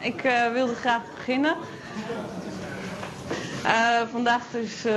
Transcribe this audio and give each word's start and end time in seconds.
Ik 0.00 0.24
uh, 0.24 0.52
wilde 0.52 0.74
graag 0.74 1.02
beginnen. 1.14 1.56
Uh, 3.64 4.00
vandaag 4.10 4.42
dus 4.50 4.86
uh, 4.86 4.92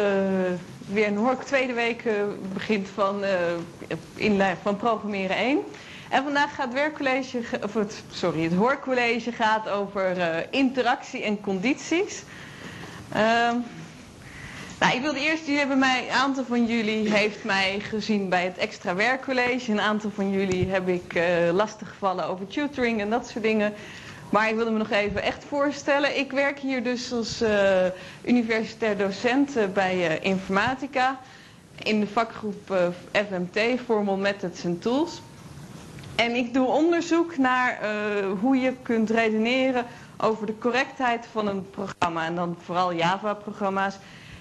weer 0.87 1.07
een 1.07 1.17
hoor 1.17 1.43
tweede 1.43 1.73
week 1.73 2.03
begint 2.53 2.87
van, 2.93 3.23
inleid, 4.15 4.57
van 4.61 4.77
programmeren 4.77 5.35
1. 5.35 5.59
En 6.09 6.23
vandaag 6.23 6.55
gaat 6.55 6.65
het 6.65 6.73
werkcollege, 6.73 7.39
of 7.63 7.75
sorry, 8.11 8.43
het 8.43 8.53
hoorcollege 8.53 9.31
gaat 9.31 9.69
over 9.69 10.15
interactie 10.49 11.23
en 11.23 11.41
condities. 11.41 12.23
Ehm, 13.11 13.55
nou, 14.79 14.95
ik 14.95 15.01
wilde 15.01 15.19
eerst, 15.19 15.45
jullie 15.45 15.59
hebben 15.59 15.79
mij, 15.79 16.03
een 16.07 16.15
aantal 16.15 16.45
van 16.45 16.65
jullie 16.65 17.11
heeft 17.13 17.43
mij 17.43 17.79
gezien 17.79 18.29
bij 18.29 18.43
het 18.43 18.57
extra 18.57 18.95
werkcollege. 18.95 19.71
Een 19.71 19.81
aantal 19.81 20.11
van 20.15 20.31
jullie 20.31 20.69
heb 20.69 20.87
ik 20.87 21.19
lastig 21.51 21.89
gevallen 21.89 22.25
over 22.25 22.47
tutoring 22.47 23.01
en 23.01 23.09
dat 23.09 23.27
soort 23.27 23.43
dingen. 23.43 23.73
Maar 24.31 24.49
ik 24.49 24.55
wilde 24.55 24.71
me 24.71 24.77
nog 24.77 24.89
even 24.91 25.23
echt 25.23 25.43
voorstellen. 25.43 26.17
Ik 26.17 26.31
werk 26.31 26.59
hier 26.59 26.83
dus 26.83 27.11
als 27.13 27.41
uh, 27.41 27.85
universitair 28.25 28.97
docent 28.97 29.57
uh, 29.57 29.63
bij 29.73 30.19
informatica. 30.19 31.19
In 31.83 31.99
de 31.99 32.07
vakgroep 32.07 32.75
FMT, 33.11 33.79
Formal 33.85 34.17
Methods 34.17 34.65
and 34.65 34.81
Tools. 34.81 35.21
En 36.15 36.35
ik 36.35 36.53
doe 36.53 36.67
onderzoek 36.67 37.37
naar 37.37 37.79
hoe 38.41 38.55
je 38.57 38.73
kunt 38.81 39.09
redeneren 39.09 39.85
over 40.17 40.45
de 40.45 40.57
correctheid 40.57 41.27
van 41.31 41.47
een 41.47 41.69
programma. 41.69 42.25
En 42.25 42.35
dan 42.35 42.57
vooral 42.63 42.93
Java-programma's. 42.93 43.97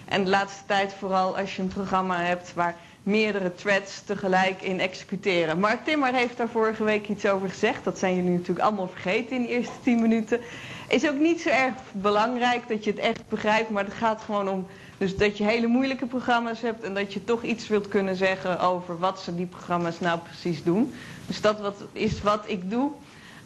En 0.08 0.24
de 0.24 0.30
laatste 0.30 0.62
tijd 0.66 0.94
vooral 0.98 1.38
als 1.38 1.56
je 1.56 1.62
een 1.62 1.68
programma 1.68 2.20
hebt 2.20 2.54
waar 2.54 2.76
meerdere 3.02 3.54
threads 3.54 4.02
tegelijk 4.04 4.62
in 4.62 4.80
executeren. 4.80 5.58
Mark 5.58 5.84
Timmer 5.84 6.14
heeft 6.14 6.36
daar 6.36 6.48
vorige 6.48 6.84
week 6.84 7.08
iets 7.08 7.26
over 7.26 7.48
gezegd. 7.48 7.84
Dat 7.84 7.98
zijn 7.98 8.14
jullie 8.16 8.30
natuurlijk 8.30 8.66
allemaal 8.66 8.88
vergeten 8.88 9.36
in 9.36 9.42
de 9.42 9.48
eerste 9.48 9.72
10 9.82 10.00
minuten. 10.00 10.40
Is 10.88 11.08
ook 11.08 11.18
niet 11.18 11.40
zo 11.40 11.48
erg 11.48 11.74
belangrijk 11.92 12.68
dat 12.68 12.84
je 12.84 12.90
het 12.90 13.00
echt 13.00 13.28
begrijpt, 13.28 13.70
maar 13.70 13.84
het 13.84 13.94
gaat 13.94 14.22
gewoon 14.22 14.48
om 14.48 14.66
dus 14.98 15.16
dat 15.16 15.38
je 15.38 15.44
hele 15.44 15.66
moeilijke 15.66 16.06
programma's 16.06 16.60
hebt 16.60 16.82
en 16.82 16.94
dat 16.94 17.12
je 17.12 17.24
toch 17.24 17.42
iets 17.42 17.68
wilt 17.68 17.88
kunnen 17.88 18.16
zeggen 18.16 18.58
over 18.60 18.98
wat 18.98 19.20
ze 19.20 19.34
die 19.34 19.46
programma's 19.46 20.00
nou 20.00 20.18
precies 20.18 20.62
doen. 20.62 20.94
Dus 21.26 21.40
dat 21.40 21.60
wat, 21.60 21.82
is 21.92 22.22
wat 22.22 22.44
ik 22.46 22.70
doe 22.70 22.90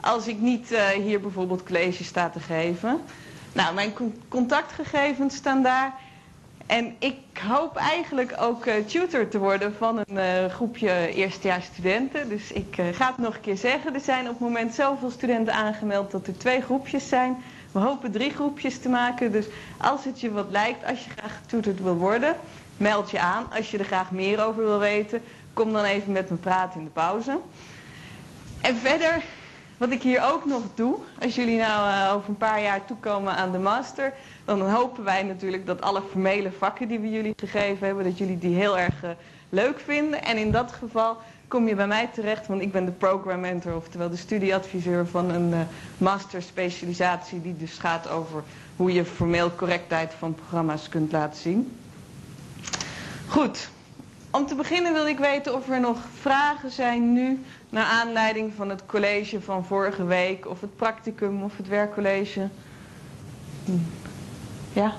als 0.01 0.27
ik 0.27 0.41
niet 0.41 0.73
uh, 0.73 0.89
hier 0.89 1.20
bijvoorbeeld 1.20 1.62
college 1.62 2.05
sta 2.05 2.29
te 2.31 2.41
geven. 2.41 3.01
Nou, 3.53 3.75
mijn 3.75 3.92
contactgegevens 4.29 5.34
staan 5.36 5.62
daar. 5.62 5.95
En 6.67 6.97
ik 6.98 7.17
hoop 7.48 7.77
eigenlijk 7.77 8.34
ook 8.41 8.67
uh, 8.67 8.75
tutor 8.87 9.29
te 9.29 9.39
worden 9.39 9.75
van 9.75 9.98
een 9.98 10.17
uh, 10.17 10.53
groepje 10.53 11.15
eerstejaars 11.15 11.65
studenten. 11.65 12.29
Dus 12.29 12.53
ik 12.53 12.79
uh, 12.79 12.87
ga 12.93 13.07
het 13.07 13.19
nog 13.19 13.34
een 13.34 13.41
keer 13.41 13.57
zeggen. 13.57 13.95
Er 13.95 14.01
zijn 14.01 14.25
op 14.25 14.31
het 14.31 14.41
moment 14.41 14.75
zoveel 14.75 15.11
studenten 15.11 15.55
aangemeld 15.55 16.11
dat 16.11 16.27
er 16.27 16.39
twee 16.39 16.61
groepjes 16.61 17.09
zijn. 17.09 17.37
We 17.73 17.79
hopen 17.79 18.12
drie 18.12 18.31
groepjes 18.31 18.79
te 18.79 18.89
maken. 18.89 19.33
Dus 19.33 19.47
als 19.77 20.05
het 20.05 20.20
je 20.20 20.33
wat 20.33 20.51
lijkt, 20.51 20.85
als 20.85 21.05
je 21.05 21.11
graag 21.11 21.37
getutord 21.37 21.81
wil 21.81 21.97
worden, 21.97 22.37
meld 22.77 23.11
je 23.11 23.20
aan. 23.20 23.47
Als 23.57 23.70
je 23.70 23.79
er 23.79 23.85
graag 23.85 24.11
meer 24.11 24.45
over 24.45 24.65
wil 24.65 24.79
weten, 24.79 25.23
kom 25.53 25.73
dan 25.73 25.85
even 25.85 26.12
met 26.12 26.31
me 26.31 26.37
praten 26.37 26.79
in 26.79 26.85
de 26.85 26.91
pauze. 26.91 27.39
En 28.61 28.77
verder, 28.77 29.23
wat 29.77 29.91
ik 29.91 30.03
hier 30.03 30.33
ook 30.33 30.45
nog 30.45 30.62
doe, 30.75 30.97
als 31.20 31.35
jullie 31.35 31.59
nou 31.59 32.12
over 32.17 32.29
een 32.29 32.37
paar 32.37 32.62
jaar 32.62 32.85
toekomen 32.85 33.37
aan 33.37 33.53
de 33.53 33.59
master 33.59 34.12
dan 34.45 34.70
hopen 34.70 35.05
wij 35.05 35.23
natuurlijk 35.23 35.67
dat 35.67 35.81
alle 35.81 36.03
formele 36.11 36.53
vakken 36.59 36.89
die 36.89 36.98
we 36.98 37.11
jullie 37.11 37.34
gegeven 37.37 37.87
hebben, 37.87 38.05
dat 38.05 38.19
jullie 38.19 38.39
die 38.39 38.56
heel 38.56 38.78
erg 38.78 39.05
uh, 39.05 39.11
leuk 39.48 39.81
vinden. 39.81 40.25
En 40.25 40.36
in 40.36 40.51
dat 40.51 40.73
geval 40.73 41.17
kom 41.48 41.69
je 41.69 41.75
bij 41.75 41.86
mij 41.86 42.09
terecht, 42.12 42.47
want 42.47 42.61
ik 42.62 42.73
ben 42.73 42.84
de 42.84 42.91
program 42.91 43.41
mentor, 43.41 43.75
oftewel 43.77 44.11
de 44.11 44.17
studieadviseur 44.17 45.06
van 45.06 45.31
een 45.31 45.51
uh, 45.51 45.61
master 45.98 46.42
specialisatie 46.42 47.42
die 47.42 47.57
dus 47.57 47.79
gaat 47.79 48.08
over 48.08 48.42
hoe 48.77 48.92
je 48.92 49.05
formeel 49.05 49.55
correctheid 49.55 50.14
van 50.19 50.35
programma's 50.35 50.89
kunt 50.89 51.13
laten 51.13 51.40
zien. 51.40 51.79
Goed, 53.29 53.69
om 54.30 54.46
te 54.46 54.55
beginnen 54.55 54.92
wil 54.92 55.07
ik 55.07 55.19
weten 55.19 55.55
of 55.55 55.69
er 55.69 55.80
nog 55.80 55.98
vragen 56.20 56.70
zijn 56.70 57.13
nu 57.13 57.45
naar 57.70 57.85
aanleiding 57.85 58.52
van 58.57 58.69
het 58.69 58.86
college 58.86 59.40
van 59.40 59.64
vorige 59.64 60.05
week 60.05 60.48
of 60.48 60.61
het 60.61 60.77
practicum 60.77 61.42
of 61.42 61.57
het 61.57 61.69
werkcollege. 61.69 62.48
Ja? 64.74 64.95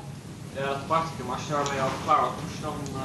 Ja, 0.53 0.69
het 0.69 0.87
practicum, 0.87 1.31
als 1.31 1.45
je 1.45 1.51
daarmee 1.51 1.81
al 1.81 1.89
klaar 2.03 2.21
was, 2.21 2.31
moest 2.43 2.55
je 2.55 2.61
dan 2.61 2.79
uh, 2.93 3.01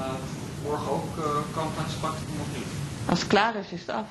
morgen 0.64 0.92
ook 0.92 1.16
uh, 1.18 1.24
kant 1.54 1.76
naar 1.76 1.84
het 1.84 2.00
practicum 2.00 2.40
of 2.40 2.56
niet? 2.56 2.66
Als 3.08 3.18
het 3.18 3.28
klaar 3.28 3.54
is, 3.54 3.70
is 3.70 3.80
het 3.80 3.90
af. 3.90 4.06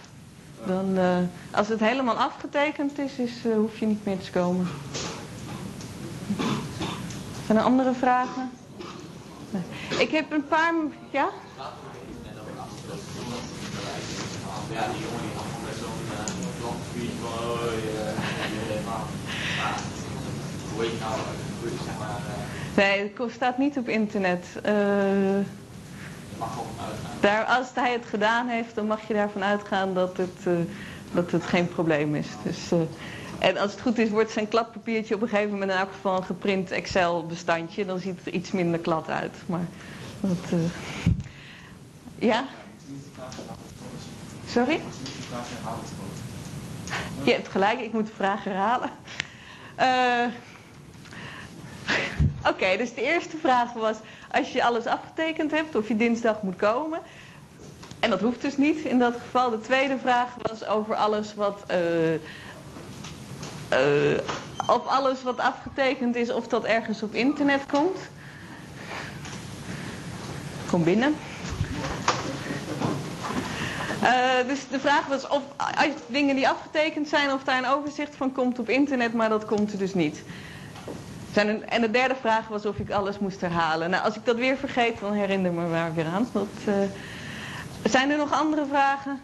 Dan, 0.66 0.98
uh, 0.98 1.18
als 1.52 1.68
het 1.68 1.80
helemaal 1.80 2.16
afgetekend 2.16 3.00
is, 3.00 3.18
is 3.18 3.32
hoef 3.56 3.78
je 3.78 3.86
niet 3.86 4.06
meer 4.06 4.20
te 4.20 4.32
komen. 4.32 4.68
Zijn 7.46 7.58
er 7.58 7.64
andere 7.64 7.94
vragen? 7.94 8.52
Nee. 9.50 9.64
Ik 10.00 10.12
heb 10.12 10.32
een 10.32 10.48
paar... 10.48 10.74
Ja? 11.10 11.30
Ja, 14.74 14.88
die 14.88 15.02
jongen 15.02 15.22
die 15.22 15.32
had 15.36 15.46
met 15.66 15.76
zo'n 15.80 16.00
landgebied 16.64 17.12
van, 17.22 17.50
oh, 17.50 17.60
hoe 20.74 20.82
heet 20.82 20.92
je 20.92 21.49
Nee, 22.76 23.12
het 23.18 23.32
staat 23.32 23.58
niet 23.58 23.78
op 23.78 23.88
internet. 23.88 24.46
Uh, 24.66 25.46
daar, 27.20 27.46
als 27.46 27.68
hij 27.74 27.92
het 27.92 28.06
gedaan 28.06 28.48
heeft, 28.48 28.76
dan 28.76 28.88
mag 28.88 29.08
je 29.08 29.14
daarvan 29.14 29.44
uitgaan 29.44 29.94
dat 29.94 30.18
het, 30.18 30.46
uh, 30.48 30.54
dat 31.12 31.32
het 31.32 31.44
geen 31.44 31.68
probleem 31.68 32.16
is. 32.16 32.28
Dus, 32.44 32.72
uh, 32.72 32.80
en 33.40 33.58
als 33.58 33.72
het 33.72 33.82
goed 33.82 33.98
is, 33.98 34.10
wordt 34.10 34.32
zijn 34.32 34.48
kladpapiertje 34.48 35.16
op 35.16 35.22
een 35.22 35.28
gegeven 35.28 35.52
moment 35.52 35.72
in 35.72 35.78
elk 35.78 35.92
geval 35.92 36.18
een 36.18 36.24
geprint 36.24 36.72
Excel 36.72 37.26
bestandje. 37.26 37.86
Dan 37.86 38.00
ziet 38.00 38.18
het 38.18 38.28
er 38.28 38.34
iets 38.34 38.52
minder 38.52 38.80
klad 38.80 39.10
uit. 39.10 39.36
Maar 39.46 39.68
dat, 40.20 40.60
ja? 42.20 42.46
Sorry? 44.48 44.82
Je 47.24 47.32
hebt 47.32 47.48
gelijk, 47.48 47.80
ik 47.80 47.94
moet 47.94 48.08
de 48.08 48.14
vraag 48.16 48.44
herhalen. 48.44 48.90
Oké, 52.52 52.78
dus 52.78 52.94
de 52.94 53.02
eerste 53.02 53.38
vraag 53.38 53.74
was, 53.74 53.98
als 54.32 54.52
je 54.52 54.64
alles 54.64 54.86
afgetekend 54.86 55.52
hebt, 55.52 55.76
of 55.76 55.88
je 55.88 55.96
dinsdag 55.96 56.42
moet 56.42 56.56
komen. 56.56 57.00
En 58.00 58.10
dat 58.10 58.20
hoeft 58.20 58.42
dus 58.42 58.58
niet 58.58 58.80
in 58.80 59.00
dat 59.00 59.14
geval. 59.14 59.50
De 59.50 59.60
tweede 59.60 59.98
vraag 59.98 60.30
was 60.42 60.66
over 60.66 60.96
alles 60.96 61.36
wat, 61.36 61.64
uh, 61.72 62.14
uh, 62.14 62.20
of 64.68 64.86
alles 64.86 65.24
wat 65.24 65.40
afgetekend 65.40 66.16
is, 66.16 66.32
of 66.32 66.48
dat 66.48 66.64
ergens 66.64 67.04
op 67.04 67.14
internet 67.14 67.62
komt. 67.72 68.00
Kom 70.70 70.84
binnen. 70.84 71.16
Uh, 74.04 74.48
dus 74.48 74.60
de 74.70 74.80
vraag 74.80 75.08
was 75.08 75.28
of 75.28 75.42
dingen 76.08 76.36
die 76.36 76.50
afgetekend 76.50 77.08
zijn, 77.08 77.34
of 77.34 77.44
daar 77.44 77.58
een 77.58 77.70
overzicht 77.70 78.16
van 78.16 78.32
komt 78.32 78.60
op 78.60 78.70
internet, 78.70 79.14
maar 79.14 79.30
dat 79.30 79.46
komt 79.46 79.72
er 79.72 79.78
dus 79.78 79.94
niet. 79.94 80.24
En 81.34 81.82
de 81.82 81.92
derde 81.92 82.16
vraag 82.16 82.48
was 82.48 82.66
of 82.66 82.78
ik 82.78 82.92
alles 82.92 83.20
moest 83.20 83.42
herhalen. 83.42 83.90
Nou, 83.90 84.04
als 84.04 84.16
ik 84.16 84.26
dat 84.26 84.36
weer 84.36 84.58
vergeet, 84.58 85.00
dan 85.00 85.14
herinner 85.14 85.52
me 85.52 85.68
maar 85.68 85.94
weer 85.94 86.06
aan. 86.06 86.28
Uh... 86.68 86.74
Zijn 87.84 88.10
er 88.12 88.18
nog 88.18 88.32
andere 88.32 88.66
vragen? 88.70 89.20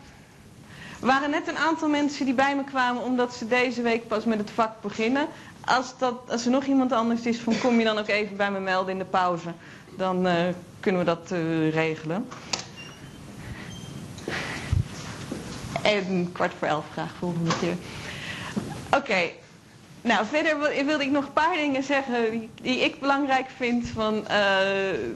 Er 1.02 1.08
waren 1.08 1.30
net 1.30 1.48
een 1.48 1.58
aantal 1.58 1.90
mensen 1.90 2.26
die 2.26 2.34
bij 2.34 2.56
me 2.56 2.64
kwamen 2.64 3.04
omdat 3.04 3.34
ze 3.36 3.48
deze 3.48 3.82
week 3.82 4.08
pas 4.08 4.24
met 4.24 4.38
het 4.38 4.52
vak 4.52 4.82
beginnen. 4.82 5.28
Als, 5.66 5.98
dat, 5.98 6.16
als 6.30 6.46
er 6.46 6.52
nog 6.52 6.64
iemand 6.64 6.92
anders 6.92 7.22
is, 7.22 7.40
van 7.40 7.58
kom 7.60 7.78
je 7.80 7.84
dan 7.86 7.98
ook 7.98 8.08
even 8.08 8.38
bij 8.38 8.52
me 8.52 8.60
melden 8.60 8.92
in 8.92 8.98
de 8.98 9.06
pauze. 9.06 9.54
Dan 9.98 10.28
uh, 10.28 10.34
kunnen 10.80 11.02
we 11.02 11.06
dat 11.08 11.32
uh, 11.32 11.74
regelen. 11.74 12.28
En 15.82 16.32
kwart 16.32 16.54
voor 16.60 16.68
elf 16.68 16.86
graag 16.92 17.12
volgende 17.20 17.58
keer. 17.60 17.76
Oké. 18.90 19.30
Nou, 20.06 20.26
verder 20.26 20.86
wilde 20.86 21.04
ik 21.04 21.12
nog 21.12 21.26
een 21.26 21.34
paar 21.34 21.56
dingen 21.56 21.84
zeggen 21.84 22.50
die, 22.62 22.80
ik 22.80 23.00
belangrijk 23.00 23.46
vind. 23.56 23.88
Van, 23.88 24.16
uh, 24.16 24.58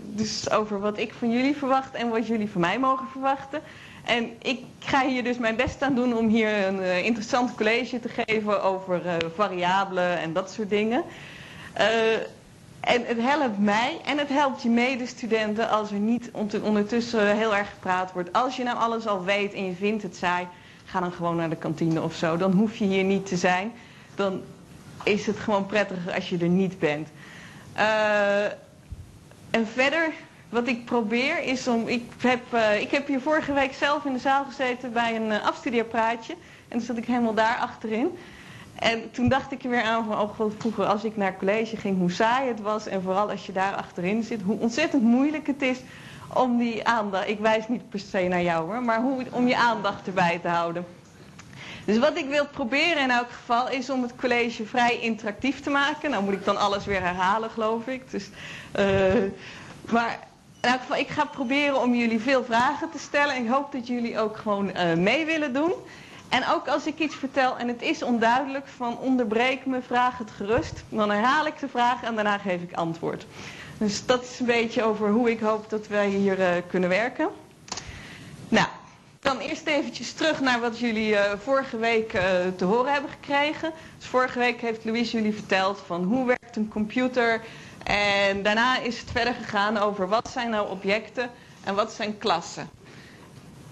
dus 0.04 0.52
over 0.52 0.80
wat 0.80 0.98
ik 0.98 1.14
van 1.14 1.32
jullie 1.32 1.56
verwacht 1.56 1.94
en 1.94 2.10
wat 2.10 2.28
jullie 2.28 2.50
van 2.50 2.62
mij 2.62 2.80
mogen 2.80 3.08
verwachten. 3.12 3.62
En 4.06 4.32
ik 4.42 4.60
ga 4.80 5.08
hier 5.08 5.24
dus 5.24 5.38
mijn 5.38 5.56
best 5.56 5.82
aan 5.82 5.96
doen 5.96 6.18
om 6.18 6.28
hier 6.28 6.68
een 6.68 6.80
uh, 6.80 7.06
interessant 7.06 7.56
college 7.56 8.00
te 8.00 8.10
geven 8.10 8.64
over 8.64 9.06
uh, 9.06 9.14
variabelen 9.36 10.20
en 10.20 10.34
dat 10.34 10.52
soort 10.52 10.70
dingen. 10.70 11.04
en 12.80 13.06
het 13.06 13.22
helpt 13.22 13.60
mij 13.60 13.98
en 14.06 14.18
het 14.18 14.30
helpt 14.30 14.62
je 14.62 14.70
medestudenten 14.70 15.70
als 15.70 15.92
er 15.92 16.00
niet 16.00 16.32
ondertussen 16.62 17.38
heel 17.38 17.56
erg 17.56 17.70
gepraat 17.70 18.12
wordt. 18.12 18.34
Als 18.34 18.56
je 18.56 18.64
nou 18.64 18.78
alles 18.78 19.08
al 19.08 19.24
weet 19.24 19.54
en 19.54 19.66
je 19.66 19.74
vindt 19.74 20.04
het 20.04 20.16
saai, 20.16 20.48
ga 20.86 21.00
dan 21.00 21.12
gewoon 21.12 21.36
naar 21.36 21.50
de 21.50 21.56
kantine 21.56 22.02
of 22.02 22.14
zo. 22.16 22.38
Dan 22.38 22.52
hoef 22.52 22.76
je 22.76 22.86
hier 22.86 23.04
niet 23.04 23.26
te 23.26 23.38
zijn. 23.38 23.72
Dan 24.16 24.42
is 25.04 25.26
het 25.26 25.40
gewoon 25.40 25.66
prettiger 25.66 26.14
als 26.14 26.30
je 26.30 26.38
er 26.38 26.48
niet 26.48 26.80
bent. 26.80 27.10
Uh, 27.78 28.46
en 29.50 29.68
verder, 29.74 30.12
wat 30.50 30.68
ik 30.68 30.86
probeer 30.86 31.44
is 31.44 31.68
om... 31.68 31.88
Ik 31.88 32.04
heb, 32.18 32.42
uh, 32.54 32.82
ik 32.82 32.92
heb 32.92 33.08
hier 33.08 33.22
vorige 33.22 33.54
week 33.54 33.74
zelf 33.74 34.06
in 34.06 34.14
de 34.14 34.20
zaal 34.20 34.46
gezeten 34.46 34.94
bij 34.94 35.16
een 35.16 35.32
uh. 35.32 36.36
En 36.68 36.78
dan 36.78 36.82
zat 36.82 36.98
ik 36.98 37.06
helemaal 37.06 37.34
daar 37.34 37.58
achterin. 37.58 38.18
En 38.76 39.12
toen 39.12 39.30
dacht 39.30 39.52
ik 39.52 39.64
er 39.64 39.70
weer 39.70 39.84
aan 39.84 40.06
van, 40.06 40.20
oh, 40.20 40.52
vroeger 40.58 40.86
als 40.86 41.04
ik 41.04 41.18
naar 41.18 41.38
college 41.38 41.78
ging, 41.78 41.98
hoe 41.98 42.12
saai 42.12 42.48
het 42.48 42.62
was. 42.62 42.88
En 42.88 43.02
vooral 43.02 43.30
als 43.30 43.46
je 43.46 43.52
daar 43.52 43.76
achterin 43.76 44.24
zit, 44.24 44.42
hoe 44.42 44.60
ontzettend 44.60 45.04
moeilijk 45.04 45.48
het 45.48 45.62
is 45.62 45.80
om 46.34 46.58
die 46.58 46.88
aandacht, 46.88 47.28
ik 47.28 47.40
wijs 47.40 47.68
niet 47.68 47.90
per 47.90 48.00
se 48.00 48.28
naar 48.28 48.42
jou 48.42 48.66
hoor, 48.66 48.84
maar 48.84 49.02
hoe, 49.02 49.26
om 49.32 49.48
je 49.48 49.58
aandacht 49.58 50.08
erbij 50.08 50.40
te 50.42 50.48
houden. 50.48 50.86
Dus 51.90 51.98
wat 51.98 52.18
ik 52.18 52.30
wil 52.30 52.48
proberen 52.48 53.04
in 53.04 53.12
elk 53.12 53.32
geval 53.32 53.70
is 53.70 53.90
om 53.90 54.02
het 54.02 54.16
college 54.16 54.66
vrij 54.66 55.00
interactief 55.00 55.62
te 55.62 55.70
maken. 55.70 56.10
Nou 56.10 56.24
moet 56.24 56.34
ik 56.34 56.46
dan 56.46 56.58
alles 56.58 56.86
weer 56.86 57.02
herhalen 57.02 57.50
geloof 57.50 57.88
ik. 57.88 58.12
Dus, 58.12 58.30
uh, 58.80 58.86
maar 59.92 60.20
in 60.62 60.70
elk 60.70 60.80
geval, 60.80 60.98
ik 60.98 61.08
ga 61.08 61.26
proberen 61.26 61.82
om 61.82 61.96
jullie 61.96 62.20
veel 62.20 62.44
vragen 62.44 62.90
te 62.90 63.00
stellen. 63.00 63.36
En 63.36 63.44
ik 63.44 63.50
hoop 63.50 63.72
dat 63.72 63.88
jullie 63.88 64.20
ook 64.20 64.38
gewoon 64.38 64.72
uh, 64.76 64.94
mee 64.94 65.26
willen 65.26 65.54
doen. 65.54 65.74
En 66.30 66.48
ook 66.48 66.68
als 66.68 66.86
ik 66.86 67.00
iets 67.00 67.16
vertel 67.16 67.58
en 67.58 67.68
het 67.68 67.82
is 67.82 68.04
onduidelijk, 68.04 68.68
van 68.68 68.98
onderbreek 68.98 69.66
me, 69.66 69.82
vraag 69.82 70.18
het 70.18 70.32
gerust. 70.32 70.84
Dan 70.90 71.12
herhaal 71.12 71.46
ik 71.46 71.60
de 71.60 71.68
vraag 71.68 72.04
en 72.04 72.16
daarna 72.16 72.38
geef 72.38 72.62
ik 72.62 72.74
antwoord. 72.74 73.26
Dus 73.78 74.06
dat 74.06 74.24
is 74.24 74.40
een 74.40 74.46
beetje 74.46 74.84
over 74.84 75.10
hoe 75.10 75.32
ik 75.32 75.40
hoop 75.40 75.70
dat 75.70 75.88
wij 75.88 76.08
hier 76.08 76.40
uh, 76.40 76.48
kunnen 76.68 76.90
werken. 76.90 77.30
Dan 79.20 79.38
eerst 79.40 79.68
eventjes 79.68 80.14
terug 80.14 80.40
naar 80.40 80.60
wat 80.60 80.80
jullie 80.80 81.12
uh, 81.12 81.22
vorige 81.44 81.78
week 81.78 82.14
uh, 82.14 82.22
te 82.56 82.66
horen 82.66 82.92
hebben 82.92 83.10
gekregen. 83.10 83.72
Dus 83.98 84.08
vorige 84.08 84.40
week 84.40 84.62
heeft 84.62 84.86
Louise 84.86 85.18
jullie 85.18 85.34
verteld 85.34 85.82
van 85.86 86.04
hoe 86.04 86.26
werkt 86.26 86.56
een 86.56 86.68
computer. 86.68 87.42
En 87.84 88.44
daarna 88.44 88.80
is 88.80 89.00
het 89.00 89.12
verder 89.12 89.34
gegaan 89.34 89.78
over 89.78 90.08
wat 90.08 90.30
zijn 90.30 90.50
nou 90.50 90.70
objecten 90.70 91.30
en 91.64 91.76
wat 91.76 91.92
zijn 91.92 92.18
klassen. 92.18 92.70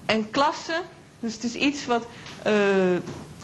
En 0.06 0.30
klassen, 0.30 0.82
dus 1.20 1.34
het 1.34 1.44
is 1.44 1.54
iets 1.54 1.86
wat 1.86 2.06
uh, 2.48 2.94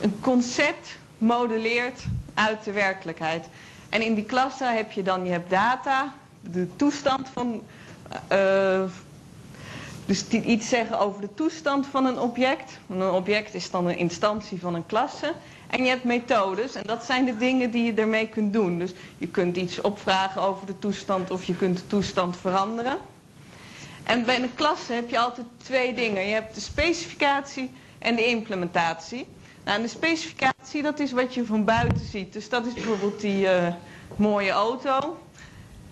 een 0.02 0.20
concept 0.22 0.98
modelleert 1.18 2.04
uit 2.34 2.64
de 2.64 2.72
werkelijkheid. 2.72 3.46
En 3.90 4.02
in 4.02 4.14
die 4.14 4.26
klassen 4.26 4.76
heb 4.76 4.92
je 4.92 5.04
dan, 5.04 5.26
je 5.26 5.32
hebt 5.32 5.50
data, 5.50 6.14
de 6.42 6.76
toestand 6.76 7.30
van, 7.34 7.64
dus 10.06 10.28
iets 10.28 10.70
zeggen 10.70 11.00
over 11.00 11.22
de 11.22 11.34
toestand 11.34 11.88
van 11.88 12.06
een 12.06 12.20
object. 12.20 12.80
Een 12.90 13.10
object 13.10 13.54
is 13.54 13.72
dan 13.72 13.88
een 13.88 13.98
instantie 13.98 14.60
van 14.60 14.76
een 14.76 14.86
klasse. 14.86 15.34
En 15.70 15.84
je 15.84 15.90
hebt 15.90 16.04
methodes 16.04 16.76
en 16.76 16.84
dat 16.86 17.04
zijn 17.04 17.26
de 17.26 17.38
dingen 17.38 17.72
die 17.72 17.84
je 17.84 17.94
ermee 17.94 18.28
kunt 18.28 18.54
doen. 18.54 18.80
Dus 18.80 18.92
je 19.18 19.28
kunt 19.28 19.58
iets 19.58 19.82
opvragen 19.82 20.42
over 20.42 20.66
de 20.66 20.80
toestand 20.80 21.32
of 21.32 21.44
je 21.44 21.56
kunt 21.56 21.78
de 21.78 21.88
toestand 21.88 22.38
veranderen. 22.38 22.98
En 24.04 24.26
bij 24.26 24.42
een 24.42 24.54
klasse 24.56 24.94
heb 24.94 25.10
je 25.10 25.20
altijd 25.20 25.48
twee 25.64 25.94
dingen. 25.94 26.26
Je 26.28 26.34
hebt 26.34 26.56
de 26.56 26.62
specificatie 26.62 27.72
en 28.00 28.16
de 28.16 28.26
implementatie. 28.26 29.28
Nou, 29.64 29.82
de 29.82 29.88
specificatie 29.88 30.82
dat 30.82 31.00
is 31.00 31.12
wat 31.12 31.34
je 31.34 31.46
van 31.46 31.64
buiten 31.66 32.06
ziet. 32.06 32.34
Dus 32.34 32.50
dat 32.50 32.66
is 32.66 32.74
bijvoorbeeld 32.74 33.22
die 33.22 33.44
uh, 33.46 33.68
mooie 34.16 34.52
auto. 34.52 35.18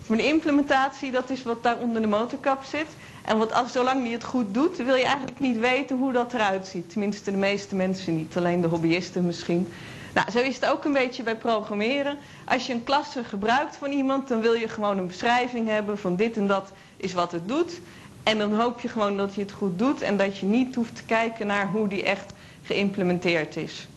Maar 0.08 0.18
de 0.18 0.28
implementatie 0.28 1.12
dat 1.12 1.30
is 1.30 1.44
wat 1.44 1.64
daar 1.64 1.78
onder 1.78 2.02
de 2.02 2.08
motorkap 2.08 2.64
zit. 2.64 2.88
En 3.26 3.38
wat 3.38 3.54
als, 3.54 3.72
zolang 3.72 4.04
die 4.04 4.14
het 4.14 4.24
goed 4.24 4.54
doet, 4.54 4.78
wil 4.78 4.96
je 4.96 5.04
eigenlijk 5.04 5.40
niet 5.40 5.60
weten 5.60 5.98
hoe 5.98 6.12
dat 6.12 6.34
eruit 6.34 6.68
ziet. 6.68 6.90
Tenminste, 6.90 7.32
de 7.32 7.38
meeste 7.38 7.76
mensen 7.76 8.16
niet. 8.16 8.38
Alleen 8.38 8.62
de 8.62 8.68
hobbyisten 8.68 9.26
misschien. 9.26 9.68
Nou, 10.14 10.32
zo 10.32 10.40
is 10.40 10.56
het 10.56 10.66
ook 10.66 10.86
een 10.86 10.94
beetje 10.94 11.24
bij 11.24 11.36
programmeren. 11.36 12.18
Als 12.46 12.68
je 12.68 12.74
een 12.74 12.84
klasse 12.84 13.24
gebruikt 13.24 13.76
van 13.76 13.92
iemand, 13.92 14.28
dan 14.28 14.42
wil 14.42 14.54
je 14.54 14.68
gewoon 14.68 14.98
een 14.98 15.08
beschrijving 15.08 15.68
hebben 15.68 15.98
van 15.98 16.16
dit 16.16 16.38
en 16.38 16.48
dat 16.48 16.72
is 16.98 17.14
wat 17.14 17.32
het 17.32 17.48
doet. 17.48 17.80
En 18.24 18.38
dan 18.38 18.54
hoop 18.60 18.80
je 18.80 18.88
gewoon 18.88 19.18
dat 19.18 19.34
hij 19.34 19.44
het 19.44 19.52
goed 19.52 19.80
doet 19.80 20.02
en 20.02 20.18
dat 20.18 20.38
je 20.38 20.46
niet 20.46 20.76
hoeft 20.76 20.96
te 20.96 21.04
kijken 21.04 21.48
naar 21.48 21.68
hoe 21.68 21.88
die 21.88 22.04
echt 22.04 22.34
geïmplementeerd 22.64 23.56
is. 23.56 23.88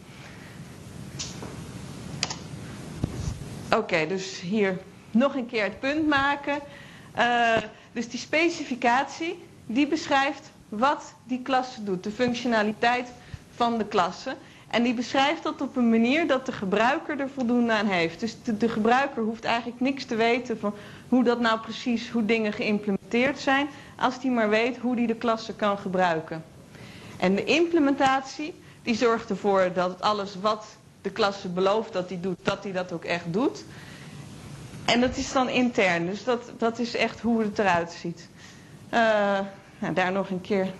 Oké, 3.76 4.06
dus 4.06 4.40
hier 4.40 4.78
nog 5.10 5.34
een 5.34 5.46
keer 5.46 5.64
het 5.64 5.80
punt 5.80 6.06
maken. 6.06 6.58
Uh, 7.18 7.56
dus 7.94 8.08
die 8.08 8.20
specificatie, 8.20 9.38
die 9.66 9.86
beschrijft 9.86 10.50
wat 10.68 11.14
die 11.24 11.42
klasse 11.42 11.84
doet, 11.84 12.04
de 12.04 12.10
functionaliteit 12.10 13.08
van 13.54 13.78
de 13.78 13.84
klasse. 13.86 14.36
En 14.70 14.82
die 14.82 14.94
beschrijft 14.94 15.42
dat 15.42 15.60
op 15.60 15.76
een 15.76 15.90
manier 15.90 16.26
dat 16.26 16.46
de 16.46 16.52
gebruiker 16.52 17.20
er 17.20 17.28
voldoende 17.34 17.72
aan 17.72 17.86
heeft. 17.86 18.20
Dus 18.20 18.36
de, 18.58 18.68
gebruiker 18.68 19.22
hoeft 19.22 19.44
eigenlijk 19.44 19.80
niks 19.80 20.04
te 20.04 20.14
weten 20.14 20.58
van 20.58 20.74
hoe 21.08 21.24
dat 21.24 21.40
nou 21.40 21.60
precies, 21.60 22.10
hoe 22.10 22.24
dingen 22.24 22.52
geïmplementeerd 22.52 23.38
zijn, 23.38 23.68
als 23.96 24.20
die 24.20 24.30
maar 24.30 24.48
weet 24.48 24.76
hoe 24.76 24.96
die 24.96 25.06
de 25.06 25.14
klasse 25.14 25.54
kan 25.54 25.78
gebruiken. 25.78 26.44
En 27.16 27.34
de 27.34 27.44
implementatie, 27.44 28.54
die 28.82 28.94
zorgt 28.94 29.30
ervoor 29.30 29.70
dat 29.74 30.00
alles 30.00 30.34
wat 30.40 30.66
de 31.02 31.10
klasse 31.10 31.48
belooft 31.48 31.92
dat 31.92 32.08
hij 32.08 32.18
doet, 32.20 32.38
dat 32.42 32.62
hij 32.62 32.72
dat 32.72 32.92
ook 32.92 33.04
echt 33.04 33.32
doet. 33.32 33.64
En 34.84 35.00
dat 35.00 35.16
is 35.16 35.32
dan 35.32 35.48
intern, 35.48 36.06
dus 36.06 36.24
dat, 36.24 36.50
dat 36.58 36.78
is 36.78 36.96
echt 36.96 37.20
hoe 37.20 37.42
het 37.42 37.58
eruit 37.58 37.92
ziet. 37.92 38.28
Uh, 38.90 39.00
nou, 39.78 39.94
daar 39.94 40.12
nog 40.12 40.30
een 40.30 40.40
keer 40.40 40.72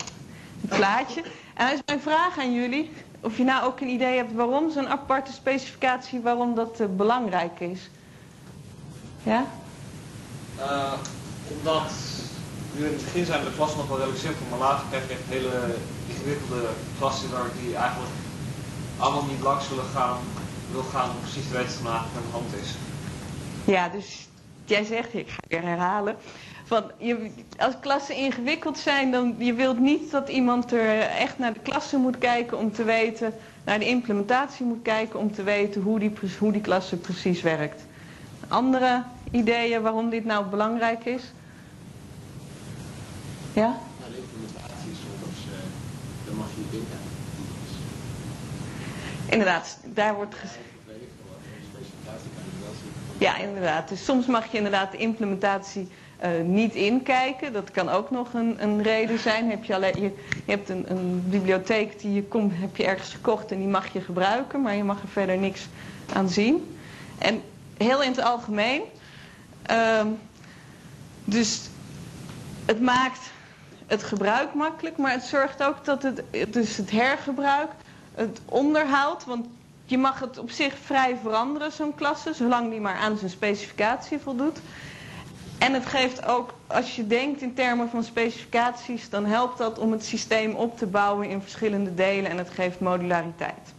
het 0.60 0.76
plaatje. 0.76 1.22
En 1.54 1.66
dan 1.66 1.74
is 1.74 1.80
mijn 1.86 2.00
vraag 2.00 2.38
aan 2.38 2.54
jullie, 2.54 2.90
of 3.20 3.36
je 3.36 3.44
nou 3.44 3.64
ook 3.64 3.80
een 3.80 3.88
idee 3.88 4.16
hebt 4.16 4.32
waarom 4.32 4.70
zo'n 4.70 4.88
aparte 4.88 5.32
specificatie, 5.32 6.20
waarom 6.20 6.54
dat 6.54 6.80
uh, 6.80 6.86
belangrijk 6.96 7.60
is. 7.60 7.90
Ja? 9.22 9.46
Omdat, 11.58 11.90
nu 12.72 12.84
in 12.84 12.92
het 12.92 13.04
begin 13.04 13.24
zijn 13.24 13.44
de 13.44 13.54
klassen 13.56 13.78
nog 13.78 13.88
wel 13.88 13.96
redelijk 13.96 14.22
simpel, 14.22 14.46
maar 14.50 14.58
later 14.58 14.86
krijg 14.88 15.06
je 15.06 15.12
echt 15.12 15.28
hele 15.28 15.74
ingewikkelde 16.06 16.68
klassen 16.98 17.30
waar 17.30 17.50
die 17.62 17.76
eigenlijk 17.76 18.12
allemaal 18.98 19.24
niet 19.24 19.40
langs 19.40 19.66
zullen 19.66 19.90
gaan, 19.94 20.16
wil 20.72 20.82
gaan 20.82 21.10
om 21.10 21.20
precies 21.20 21.48
te 21.48 21.56
weten 21.56 21.86
aan 21.86 22.06
de 22.12 22.32
hand 22.32 22.54
is. 22.62 22.70
Ja, 23.64 23.88
dus 23.88 24.28
jij 24.64 24.84
zegt, 24.84 25.14
ik 25.14 25.28
ga 25.28 25.40
weer 25.48 25.62
herhalen. 25.62 26.16
Van, 26.64 26.90
je, 26.98 27.30
als 27.58 27.74
klassen 27.80 28.16
ingewikkeld 28.16 28.78
zijn, 28.78 29.10
dan 29.10 29.34
je 29.38 29.52
wilt 29.52 29.78
niet 29.78 30.10
dat 30.10 30.28
iemand 30.28 30.72
er 30.72 31.00
echt 31.00 31.38
naar 31.38 31.52
de 31.52 31.60
klasse 31.60 31.96
moet 31.96 32.18
kijken 32.18 32.58
om 32.58 32.72
te 32.72 32.84
weten, 32.84 33.34
naar 33.64 33.78
de 33.78 33.88
implementatie 33.88 34.66
moet 34.66 34.82
kijken 34.82 35.18
om 35.18 35.32
te 35.32 35.42
weten 35.42 35.82
hoe 35.82 35.98
die, 35.98 36.12
hoe 36.38 36.52
die 36.52 36.60
klasse 36.60 36.96
precies 36.96 37.42
werkt. 37.42 37.82
Andere 38.48 39.02
ideeën 39.30 39.82
waarom 39.82 40.10
dit 40.10 40.24
nou 40.24 40.46
belangrijk 40.46 41.04
is? 41.04 41.32
Ja? 43.52 43.78
Nou, 44.00 44.12
de 44.12 44.18
implementatie 44.18 44.90
is 44.90 44.98
soms, 45.22 45.46
dan 46.26 46.36
mag 46.36 46.46
je 46.54 46.76
niet. 46.76 46.82
Inderdaad, 49.28 49.78
daar 49.84 50.14
wordt 50.14 50.34
gezegd. 50.34 50.73
Ja, 53.24 53.36
inderdaad. 53.36 53.88
Dus 53.88 54.04
soms 54.04 54.26
mag 54.26 54.50
je 54.50 54.56
inderdaad 54.56 54.90
de 54.90 54.96
implementatie 54.96 55.88
uh, 56.24 56.28
niet 56.42 56.74
inkijken. 56.74 57.52
Dat 57.52 57.70
kan 57.70 57.88
ook 57.88 58.10
nog 58.10 58.34
een, 58.34 58.62
een 58.62 58.82
reden 58.82 59.18
zijn. 59.18 59.50
Heb 59.50 59.64
je, 59.64 59.74
alleen, 59.74 60.02
je, 60.02 60.14
hebt 60.44 60.68
een, 60.68 60.90
een, 60.90 61.24
bibliotheek 61.26 62.00
die 62.00 62.12
je 62.12 62.22
komt, 62.22 62.52
heb 62.54 62.76
je 62.76 62.84
ergens 62.84 63.12
gekocht 63.14 63.52
en 63.52 63.58
die 63.58 63.68
mag 63.68 63.92
je 63.92 64.00
gebruiken, 64.00 64.62
maar 64.62 64.74
je 64.74 64.84
mag 64.84 65.02
er 65.02 65.08
verder 65.08 65.36
niks 65.38 65.66
aan 66.12 66.28
zien. 66.28 66.76
En 67.18 67.42
heel 67.76 68.02
in 68.02 68.10
het 68.10 68.22
algemeen. 68.22 68.82
Uh, 69.70 70.02
dus 71.24 71.60
het 72.64 72.80
maakt 72.80 73.30
het 73.86 74.02
gebruik 74.02 74.54
makkelijk, 74.54 74.96
maar 74.96 75.12
het 75.12 75.24
zorgt 75.24 75.62
ook 75.62 75.84
dat 75.84 76.02
het, 76.02 76.22
dus 76.48 76.76
het 76.76 76.90
hergebruik, 76.90 77.70
het 78.14 78.40
onderhoud, 78.44 79.24
want 79.24 79.46
je 79.84 79.98
mag 79.98 80.20
het 80.20 80.38
op 80.38 80.50
zich 80.50 80.74
vrij 80.84 81.16
veranderen, 81.22 81.72
zo'n 81.72 81.94
klasse, 81.94 82.34
zolang 82.34 82.70
die 82.70 82.80
maar 82.80 82.96
aan 82.96 83.16
zijn 83.18 83.30
specificatie 83.30 84.18
voldoet. 84.18 84.58
En 85.58 85.72
het 85.74 85.86
geeft 85.86 86.26
ook, 86.26 86.54
als 86.66 86.96
je 86.96 87.06
denkt 87.06 87.40
in 87.42 87.54
termen 87.54 87.88
van 87.88 88.04
specificaties, 88.04 89.10
dan 89.10 89.24
helpt 89.26 89.58
dat 89.58 89.78
om 89.78 89.92
het 89.92 90.04
systeem 90.04 90.54
op 90.54 90.78
te 90.78 90.86
bouwen 90.86 91.28
in 91.28 91.42
verschillende 91.42 91.94
delen 91.94 92.30
en 92.30 92.38
het 92.38 92.50
geeft 92.50 92.80
modulariteit. 92.80 93.74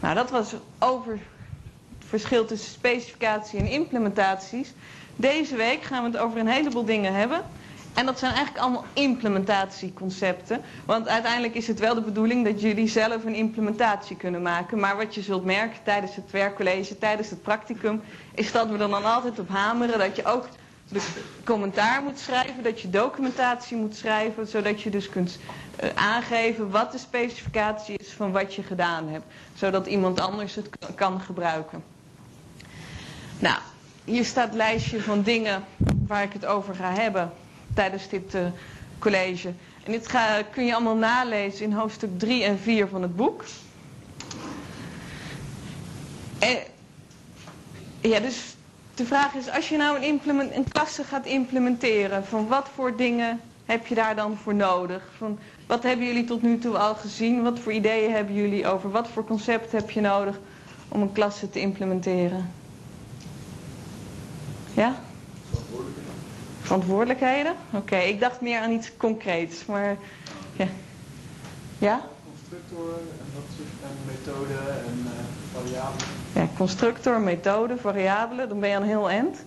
Nou, 0.00 0.14
dat 0.14 0.30
was 0.30 0.54
over 0.78 1.12
het 1.12 2.08
verschil 2.08 2.44
tussen 2.44 2.72
specificatie 2.72 3.58
en 3.58 3.66
implementaties. 3.66 4.72
Deze 5.16 5.56
week 5.56 5.82
gaan 5.82 6.02
we 6.04 6.10
het 6.10 6.18
over 6.26 6.38
een 6.38 6.48
heleboel 6.48 6.84
dingen 6.84 7.14
hebben. 7.14 7.42
En 7.94 8.06
dat 8.06 8.18
zijn 8.18 8.32
eigenlijk 8.32 8.64
allemaal 8.64 8.84
implementatieconcepten. 8.92 10.60
Want 10.84 11.08
uiteindelijk 11.08 11.54
is 11.54 11.66
het 11.66 11.78
wel 11.78 11.94
de 11.94 12.00
bedoeling 12.00 12.44
dat 12.44 12.60
jullie 12.60 12.88
zelf 12.88 13.24
een 13.24 13.34
implementatie 13.34 14.16
kunnen 14.16 14.42
maken. 14.42 14.78
Maar 14.78 14.96
wat 14.96 15.14
je 15.14 15.22
zult 15.22 15.44
merken 15.44 15.78
tijdens 15.82 16.16
het 16.16 16.30
werkcollege, 16.30 16.98
tijdens 16.98 17.30
het 17.30 17.42
practicum, 17.42 18.02
is 18.34 18.52
dat 18.52 18.66
we 18.66 18.72
er 18.72 18.78
dan 18.78 19.04
altijd 19.04 19.38
op 19.38 19.48
hameren 19.48 19.98
dat 19.98 20.16
je 20.16 20.24
ook 20.24 20.48
de 20.88 21.00
commentaar 21.44 22.02
moet 22.02 22.18
schrijven, 22.18 22.62
dat 22.62 22.80
je 22.80 22.90
documentatie 22.90 23.76
moet 23.76 23.96
schrijven, 23.96 24.46
zodat 24.46 24.82
je 24.82 24.90
dus 24.90 25.08
kunt 25.08 25.38
uh, 25.82 25.88
aangeven 25.94 26.70
wat 26.70 26.92
de 26.92 26.98
specificatie 26.98 27.98
is 27.98 28.12
van 28.12 28.32
wat 28.32 28.54
je 28.54 28.62
gedaan 28.62 29.08
hebt. 29.08 29.24
Zodat 29.54 29.86
iemand 29.86 30.20
anders 30.20 30.54
het 30.54 30.68
kan 30.94 31.20
gebruiken. 31.20 31.82
Nou, 33.38 33.58
hier 34.04 34.24
staat 34.24 34.46
het 34.46 34.54
lijstje 34.56 35.00
van 35.00 35.22
dingen 35.22 35.64
waar 36.06 36.22
ik 36.22 36.32
het 36.32 36.46
over 36.46 36.74
ga 36.74 36.92
hebben 36.92 37.32
tijdens 37.74 38.08
dit 38.08 38.34
uh, 38.34 38.40
college. 38.98 39.48
En 39.84 39.92
dit 39.92 40.08
ga, 40.08 40.42
kun 40.42 40.64
je 40.64 40.74
allemaal 40.74 40.96
nalezen 40.96 41.64
in 41.64 41.72
hoofdstuk 41.72 42.18
3 42.18 42.44
en 42.44 42.58
4 42.58 42.88
van 42.88 43.02
het 43.02 43.16
boek. 43.16 43.44
Ja, 48.00 48.20
dus 48.20 48.56
de 48.94 49.04
vraag 49.06 49.34
is, 49.34 49.50
als 49.50 49.68
je 49.68 49.76
nou 49.76 50.04
een, 50.04 50.56
een 50.56 50.68
klasse 50.68 51.04
gaat 51.04 51.26
implementeren, 51.26 52.24
van 52.26 52.46
wat 52.48 52.68
voor 52.74 52.96
dingen 52.96 53.40
heb 53.64 53.86
je 53.86 53.94
daar 53.94 54.16
dan 54.16 54.36
voor 54.36 54.54
nodig? 54.54 55.02
Van, 55.16 55.38
wat 55.66 55.82
hebben 55.82 56.06
jullie 56.06 56.24
tot 56.24 56.42
nu 56.42 56.58
toe 56.58 56.78
al 56.78 56.94
gezien? 56.94 57.42
Wat 57.42 57.58
voor 57.58 57.72
ideeën 57.72 58.12
hebben 58.12 58.34
jullie 58.34 58.66
over? 58.66 58.90
Wat 58.90 59.08
voor 59.08 59.24
concept 59.24 59.72
heb 59.72 59.90
je 59.90 60.00
nodig 60.00 60.38
om 60.88 61.02
een 61.02 61.12
klasse 61.12 61.50
te 61.50 61.60
implementeren? 61.60 62.50
Ja? 64.74 64.94
Verantwoordelijkheden? 66.72 67.54
Oké, 67.70 67.96
ik 67.96 68.20
dacht 68.20 68.40
meer 68.40 68.60
aan 68.60 68.70
iets 68.70 68.96
concreets, 68.96 69.66
maar 69.66 69.96
ja. 70.56 70.66
Ja? 71.78 72.00
Constructor 72.24 72.98
en 72.98 73.26
dat 73.34 73.42
soort 73.56 73.68
en 73.82 73.96
methode 74.06 74.54
en 74.86 74.98
uh, 75.04 75.10
variabelen. 75.52 76.06
Ja, 76.32 76.48
constructor, 76.56 77.20
methode, 77.20 77.76
variabelen, 77.76 78.48
dan 78.48 78.60
ben 78.60 78.68
je 78.68 78.76
aan 78.76 78.82
heel 78.82 79.10
end. 79.10 79.44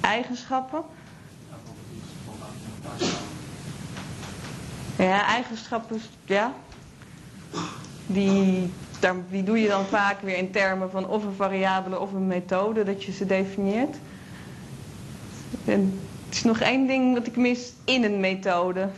Eigenschappen. 0.00 0.82
Ja, 4.96 5.26
eigenschappen, 5.26 6.00
ja. 6.24 6.52
Die, 8.06 8.72
daar, 9.00 9.14
die 9.30 9.42
doe 9.42 9.60
je 9.60 9.68
dan 9.68 9.84
vaak 9.84 10.20
weer 10.20 10.36
in 10.36 10.50
termen 10.50 10.90
van 10.90 11.08
of 11.08 11.24
een 11.24 11.34
variabele 11.34 12.00
of 12.00 12.12
een 12.12 12.26
methode, 12.26 12.84
dat 12.84 13.04
je 13.04 13.12
ze 13.12 13.26
definieert. 13.26 13.96
En 15.66 16.00
het 16.26 16.34
is 16.34 16.42
nog 16.42 16.60
één 16.60 16.86
ding 16.86 17.14
wat 17.14 17.26
ik 17.26 17.36
mis 17.36 17.72
in 17.84 18.04
een 18.04 18.20
methode. 18.20 18.88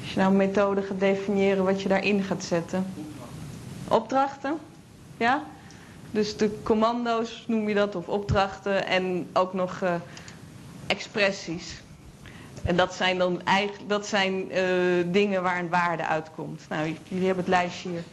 Als 0.00 0.12
je 0.12 0.18
nou 0.18 0.30
een 0.30 0.36
methode 0.36 0.82
gaat 0.82 1.00
definiëren, 1.00 1.64
wat 1.64 1.82
je 1.82 1.88
daarin 1.88 2.22
gaat 2.22 2.44
zetten. 2.44 2.86
Opdrachten, 3.88 4.58
ja. 5.16 5.42
Dus 6.10 6.36
de 6.36 6.58
commando's 6.62 7.44
noem 7.46 7.68
je 7.68 7.74
dat, 7.74 7.94
of 7.94 8.08
opdrachten. 8.08 8.86
En 8.86 9.28
ook 9.32 9.52
nog 9.52 9.80
uh, 9.82 9.94
expressies. 10.86 11.82
En 12.62 12.76
dat 12.76 12.94
zijn 12.94 13.18
dan 13.18 13.44
eigenlijk 13.44 13.88
dat 13.88 14.06
zijn, 14.06 14.50
uh, 14.50 15.04
dingen 15.06 15.42
waar 15.42 15.58
een 15.58 15.68
waarde 15.68 16.06
uitkomt. 16.06 16.62
Nou, 16.68 16.96
jullie 17.08 17.26
hebben 17.26 17.44
het 17.44 17.54
lijstje 17.54 17.88
hier 17.88 18.04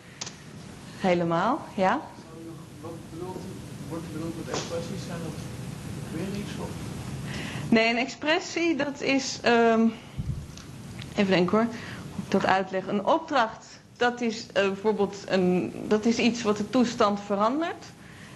helemaal, 1.00 1.60
ja? 1.76 2.02
Wat 2.82 2.92
bedoelt? 3.10 3.42
Wordt 3.90 4.14
bedoeld 4.14 4.36
met 4.38 4.56
expressies? 4.56 5.06
Zijn 5.08 5.20
Nee, 7.70 7.90
een 7.90 7.98
expressie 7.98 8.76
dat 8.76 9.02
is... 9.02 9.40
Um, 9.46 9.94
even 11.16 11.32
denken 11.32 11.58
hoor, 11.58 11.68
hoe 12.16 12.24
ik 12.26 12.32
dat 12.32 12.46
uitleg. 12.46 12.88
Een 12.88 13.06
opdracht, 13.06 13.66
dat 13.98 14.22
is 14.22 14.46
uh, 14.46 14.54
bijvoorbeeld 14.54 15.16
een, 15.28 15.74
dat 15.88 16.06
is 16.06 16.18
iets 16.18 16.42
wat 16.42 16.58
de 16.58 16.70
toestand 16.70 17.20
verandert. 17.26 17.86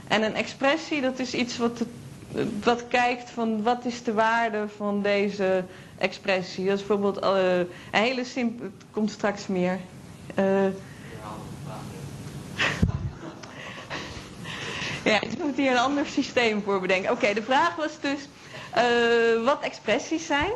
En 0.07 0.23
een 0.23 0.35
expressie, 0.35 1.01
dat 1.01 1.19
is 1.19 1.33
iets 1.33 1.57
wat, 1.57 1.77
de, 1.77 2.77
kijkt 2.87 3.29
van 3.29 3.63
wat 3.63 3.85
is 3.85 4.03
de 4.03 4.13
waarde 4.13 4.65
van 4.77 5.01
deze 5.01 5.63
expressie. 5.97 6.65
Dat 6.65 6.79
is 6.79 6.85
bijvoorbeeld 6.85 7.23
uh, 7.23 7.57
een 7.57 7.67
hele 7.91 8.23
simpele, 8.25 8.63
het 8.77 8.85
komt 8.91 9.11
straks 9.11 9.47
meer. 9.47 9.79
Uh, 10.39 10.45
ja, 15.03 15.21
ik 15.21 15.43
moet 15.43 15.57
hier 15.57 15.71
een 15.71 15.77
ander 15.77 16.05
systeem 16.05 16.63
voor 16.63 16.81
bedenken. 16.81 17.11
Oké, 17.11 17.33
de 17.33 17.43
vraag 17.43 17.75
was 17.75 17.99
dus 18.01 18.27
uh, 18.77 19.45
wat 19.45 19.61
expressies 19.61 20.25
zijn. 20.25 20.51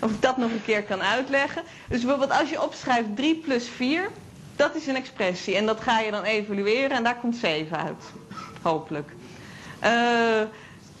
Of 0.00 0.10
ik 0.10 0.22
dat 0.22 0.36
nog 0.36 0.50
een 0.50 0.64
keer 0.64 0.82
kan 0.82 1.02
uitleggen. 1.02 1.62
Dus 1.88 2.00
bijvoorbeeld 2.00 2.40
als 2.40 2.50
je 2.50 2.62
opschrijft 2.62 3.16
3 3.16 3.36
plus 3.36 3.68
4, 3.68 4.10
dat 4.56 4.74
is 4.74 4.86
een 4.86 4.96
expressie. 4.96 5.56
En 5.56 5.66
dat 5.66 5.80
ga 5.80 6.00
je 6.00 6.10
dan 6.10 6.22
evalueren 6.22 6.96
en 6.96 7.02
daar 7.04 7.16
komt 7.16 7.36
7 7.36 7.78
uit. 7.78 8.04
Hopelijk. 8.62 9.10
Uh, 9.84 10.40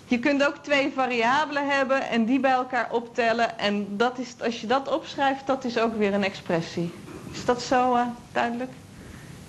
je 0.06 0.18
kunt 0.18 0.46
ook 0.46 0.56
twee 0.56 0.92
variabelen 0.94 1.68
hebben 1.68 2.08
en 2.08 2.24
die 2.24 2.40
bij 2.40 2.50
elkaar 2.50 2.88
optellen. 2.90 3.58
En 3.58 3.96
dat 3.96 4.18
is, 4.18 4.34
als 4.40 4.60
je 4.60 4.66
dat 4.66 4.88
opschrijft, 4.88 5.46
dat 5.46 5.64
is 5.64 5.78
ook 5.78 5.96
weer 5.96 6.14
een 6.14 6.24
expressie. 6.24 6.92
Is 7.32 7.44
dat 7.44 7.62
zo 7.62 7.94
uh, 7.96 8.02
duidelijk? 8.32 8.70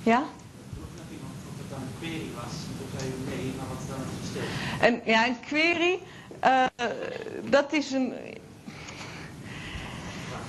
Ja? 0.04 0.20
Of 0.20 0.26
het 1.58 1.70
dan 1.70 1.80
een 1.82 1.93
query 2.04 2.30
was, 2.36 2.54
je 3.02 3.36
nee, 3.36 3.54
maar 3.58 3.68
wat 3.68 3.88
dan 3.88 3.98
het 4.00 4.10
verschil? 4.20 4.88
En 4.88 5.02
ja, 5.06 5.28
een 5.28 5.40
query, 5.40 6.00
uh, 6.44 6.66
dat 7.50 7.74
is 7.74 7.92
een... 7.92 8.14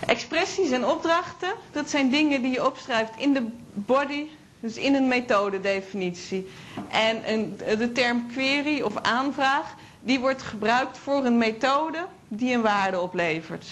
Expressies 0.06 0.70
en 0.70 0.87
opdrachten, 0.87 1.52
dat 1.73 1.90
zijn 1.90 2.11
dingen 2.11 2.42
die 2.42 2.50
je 2.52 2.66
opschrijft 2.66 3.12
in 3.16 3.32
de 3.32 3.46
body, 3.75 4.26
dus 4.61 4.76
in 4.76 4.94
een 4.94 5.08
methodedefinitie. 5.08 6.50
En 6.88 7.32
een, 7.32 7.56
de 7.78 7.92
term 7.92 8.26
query 8.32 8.80
of 8.80 8.96
aanvraag, 9.02 9.75
die 10.00 10.20
wordt 10.20 10.42
gebruikt 10.42 10.99
voor 10.99 11.25
een 11.25 11.38
methode 11.38 12.06
die 12.28 12.54
een 12.54 12.62
waarde 12.62 13.00
oplevert. 13.00 13.66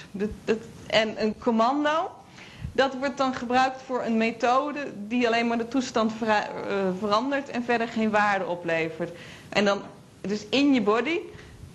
En 0.86 1.22
een 1.22 1.34
commando, 1.38 2.10
dat 2.72 2.94
wordt 2.98 3.16
dan 3.16 3.34
gebruikt 3.34 3.82
voor 3.86 4.02
een 4.04 4.16
methode 4.16 4.92
die 5.08 5.26
alleen 5.26 5.46
maar 5.46 5.58
de 5.58 5.68
toestand 5.68 6.12
uh, 6.22 6.38
verandert 6.98 7.48
en 7.48 7.64
verder 7.64 7.88
geen 7.88 8.10
waarde 8.10 8.46
oplevert. 8.46 9.10
En 9.48 9.64
dan, 9.64 9.82
dus 10.20 10.46
in 10.48 10.74
je 10.74 10.82
body 10.82 11.18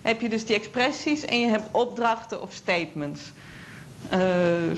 heb 0.02 0.20
je 0.20 0.28
dus 0.28 0.46
die 0.46 0.56
expressies 0.56 1.24
en 1.24 1.40
je 1.40 1.48
hebt 1.48 1.68
opdrachten 1.70 2.42
of 2.42 2.52
statements. 2.52 3.20
Uh, 4.14 4.70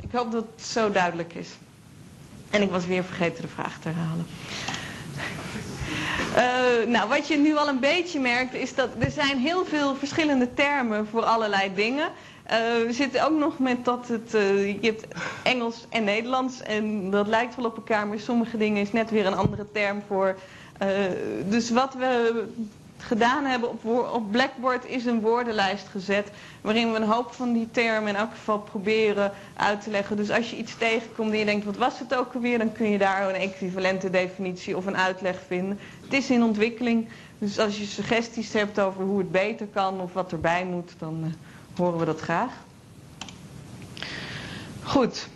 ik 0.00 0.12
hoop 0.12 0.32
dat 0.32 0.44
het 0.56 0.66
zo 0.66 0.90
duidelijk 0.90 1.34
is. 1.34 1.48
En 2.50 2.62
ik 2.62 2.70
was 2.70 2.86
weer 2.86 3.04
vergeten 3.04 3.42
de 3.42 3.48
vraag 3.48 3.78
te 3.78 3.88
herhalen. 3.88 4.26
Uh, 6.36 6.86
nou, 6.92 7.08
wat 7.08 7.28
je 7.28 7.36
nu 7.36 7.56
al 7.56 7.68
een 7.68 7.80
beetje 7.80 8.20
merkt 8.20 8.54
is 8.54 8.74
dat 8.74 8.88
er 8.98 9.10
zijn 9.10 9.38
heel 9.38 9.64
veel 9.64 9.94
verschillende 9.96 10.54
termen 10.54 11.06
voor 11.06 11.24
allerlei 11.24 11.74
dingen. 11.74 12.08
Uh, 12.50 12.56
we 12.86 12.92
zitten 12.92 13.24
ook 13.24 13.38
nog 13.38 13.58
met 13.58 13.84
dat 13.84 14.08
het, 14.08 14.34
uh, 14.34 14.66
je 14.82 14.86
hebt 14.86 15.06
Engels 15.42 15.86
en 15.88 16.04
Nederlands 16.04 16.62
en 16.62 17.10
dat 17.10 17.26
lijkt 17.26 17.56
wel 17.56 17.64
op 17.64 17.76
elkaar, 17.76 18.06
maar 18.06 18.18
sommige 18.18 18.56
dingen 18.56 18.82
is 18.82 18.92
net 18.92 19.10
weer 19.10 19.26
een 19.26 19.36
andere 19.36 19.66
term 19.72 20.02
voor. 20.08 20.36
dus 21.48 21.70
wat 21.70 21.94
we 21.94 22.44
gedaan 23.02 23.44
hebben 23.44 23.70
op, 23.70 23.84
op 24.12 24.30
Blackboard 24.30 24.86
is 24.86 25.04
een 25.04 25.20
woordenlijst 25.20 25.88
gezet. 25.88 26.30
Waarin 26.60 26.92
we 26.92 26.98
een 26.98 27.08
hoop 27.08 27.32
van 27.32 27.52
die 27.52 27.68
termen 27.70 28.08
in 28.08 28.16
elk 28.16 28.30
geval 28.30 28.58
proberen 28.58 29.32
uit 29.56 29.82
te 29.82 29.90
leggen. 29.90 30.16
Dus 30.16 30.30
als 30.30 30.50
je 30.50 30.56
iets 30.56 30.76
tegenkomt 30.78 31.32
en 31.32 31.38
je 31.38 31.44
denkt 31.44 31.64
wat 31.64 31.76
was 31.76 31.98
het 31.98 32.14
ook 32.14 32.34
alweer. 32.34 32.58
Dan 32.58 32.72
kun 32.72 32.90
je 32.90 32.98
daar 32.98 33.28
een 33.28 33.34
equivalente 33.34 34.10
definitie 34.10 34.76
of 34.76 34.86
een 34.86 34.96
uitleg 34.96 35.36
vinden. 35.46 35.78
Het 36.02 36.12
is 36.12 36.30
in 36.30 36.42
ontwikkeling. 36.42 37.08
Dus 37.38 37.58
als 37.58 37.78
je 37.78 37.84
suggesties 37.84 38.52
hebt 38.52 38.80
over 38.80 39.02
hoe 39.02 39.18
het 39.18 39.30
beter 39.30 39.66
kan 39.66 40.00
of 40.00 40.12
wat 40.12 40.32
erbij 40.32 40.64
moet. 40.64 40.92
Dan 40.98 41.34
horen 41.76 41.98
we 41.98 42.04
dat 42.04 42.20
graag. 42.20 42.52
Goed. 44.82 45.28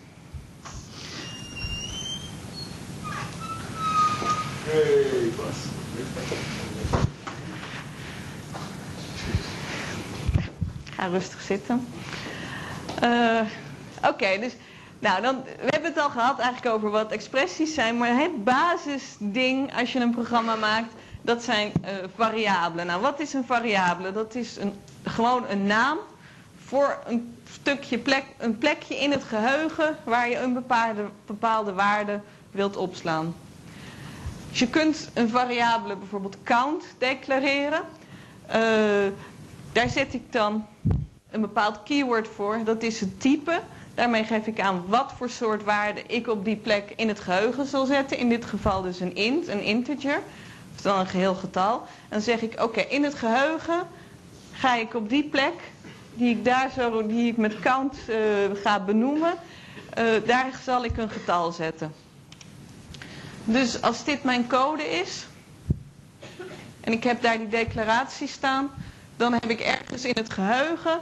Hey, 4.63 5.31
Bas. 5.37 5.57
Ga 10.95 11.05
rustig 11.05 11.41
zitten. 11.41 11.87
Uh, 13.03 13.41
Oké, 14.09 14.39
dus 14.39 14.53
nou, 14.99 15.21
dan, 15.21 15.43
we 15.43 15.67
hebben 15.67 15.89
het 15.93 15.99
al 15.99 16.09
gehad 16.09 16.39
eigenlijk 16.39 16.75
over 16.75 16.89
wat 16.89 17.11
expressies 17.11 17.73
zijn, 17.73 17.97
maar 17.97 18.17
het 18.17 18.43
basisding 18.43 19.77
als 19.79 19.93
je 19.93 19.99
een 19.99 20.11
programma 20.11 20.55
maakt, 20.55 20.93
dat 21.21 21.43
zijn 21.43 21.71
uh, 21.81 21.89
variabelen. 22.15 22.85
Nou, 22.85 23.01
wat 23.01 23.19
is 23.19 23.33
een 23.33 23.45
variabele? 23.45 24.11
Dat 24.11 24.35
is 24.35 24.57
een, 24.57 24.73
gewoon 25.03 25.47
een 25.49 25.65
naam 25.65 25.97
voor 26.65 26.99
een 27.05 27.37
stukje 27.51 27.97
plek, 27.97 28.23
een 28.37 28.57
plekje 28.57 28.95
in 28.95 29.11
het 29.11 29.23
geheugen 29.23 29.97
waar 30.03 30.29
je 30.29 30.37
een 30.37 30.53
bepaalde, 30.53 31.05
bepaalde 31.25 31.73
waarde 31.73 32.19
wilt 32.51 32.77
opslaan. 32.77 33.35
Dus 34.49 34.59
je 34.59 34.69
kunt 34.69 35.09
een 35.13 35.29
variabele 35.29 35.95
bijvoorbeeld 35.95 36.37
count 36.43 36.83
declareren. 36.97 37.81
Uh, 38.47 38.55
daar 39.71 39.89
zet 39.89 40.13
ik 40.13 40.31
dan 40.31 40.65
een 41.31 41.41
bepaald 41.41 41.83
keyword 41.83 42.27
voor. 42.27 42.63
Dat 42.63 42.83
is 42.83 42.99
het 42.99 43.21
type. 43.21 43.59
Daarmee 43.93 44.23
geef 44.23 44.47
ik 44.47 44.59
aan 44.59 44.83
wat 44.87 45.13
voor 45.17 45.29
soort 45.29 45.63
waarde 45.63 46.01
ik 46.07 46.27
op 46.27 46.45
die 46.45 46.55
plek 46.55 46.93
in 46.95 47.07
het 47.07 47.19
geheugen 47.19 47.65
zal 47.65 47.85
zetten. 47.85 48.17
In 48.17 48.29
dit 48.29 48.45
geval 48.45 48.81
dus 48.81 48.99
een 48.99 49.15
int, 49.15 49.47
een 49.47 49.61
integer. 49.63 50.21
Of 50.75 50.81
dan 50.81 50.99
een 50.99 51.07
geheel 51.07 51.35
getal. 51.35 51.75
En 51.79 52.09
dan 52.09 52.21
zeg 52.21 52.41
ik, 52.41 52.61
oké, 52.61 52.79
in 52.81 53.03
het 53.03 53.15
geheugen 53.15 53.87
ga 54.51 54.75
ik 54.75 54.93
op 54.93 55.09
die 55.09 55.23
plek, 55.23 55.53
die 56.15 56.29
ik 56.29 56.45
daar 56.45 56.71
zo, 56.75 57.05
die 57.07 57.27
ik 57.31 57.37
met 57.37 57.59
count 57.59 57.95
uh, 58.09 58.15
ga 58.63 58.79
benoemen, 58.79 59.33
uh, 59.97 60.03
daar 60.25 60.59
zal 60.63 60.83
ik 60.83 60.97
een 60.97 61.09
getal 61.09 61.51
zetten. 61.51 61.93
Dus 63.43 63.81
als 63.81 64.03
dit 64.03 64.23
mijn 64.23 64.47
code 64.47 64.83
is, 64.89 65.25
en 66.81 66.91
ik 66.93 67.03
heb 67.03 67.21
daar 67.21 67.37
die 67.37 67.47
declaratie 67.47 68.27
staan, 68.27 68.69
dan 69.17 69.33
heb 69.33 69.45
ik 69.49 69.59
ergens 69.59 70.05
in 70.05 70.13
het 70.15 70.29
geheugen 70.33 70.99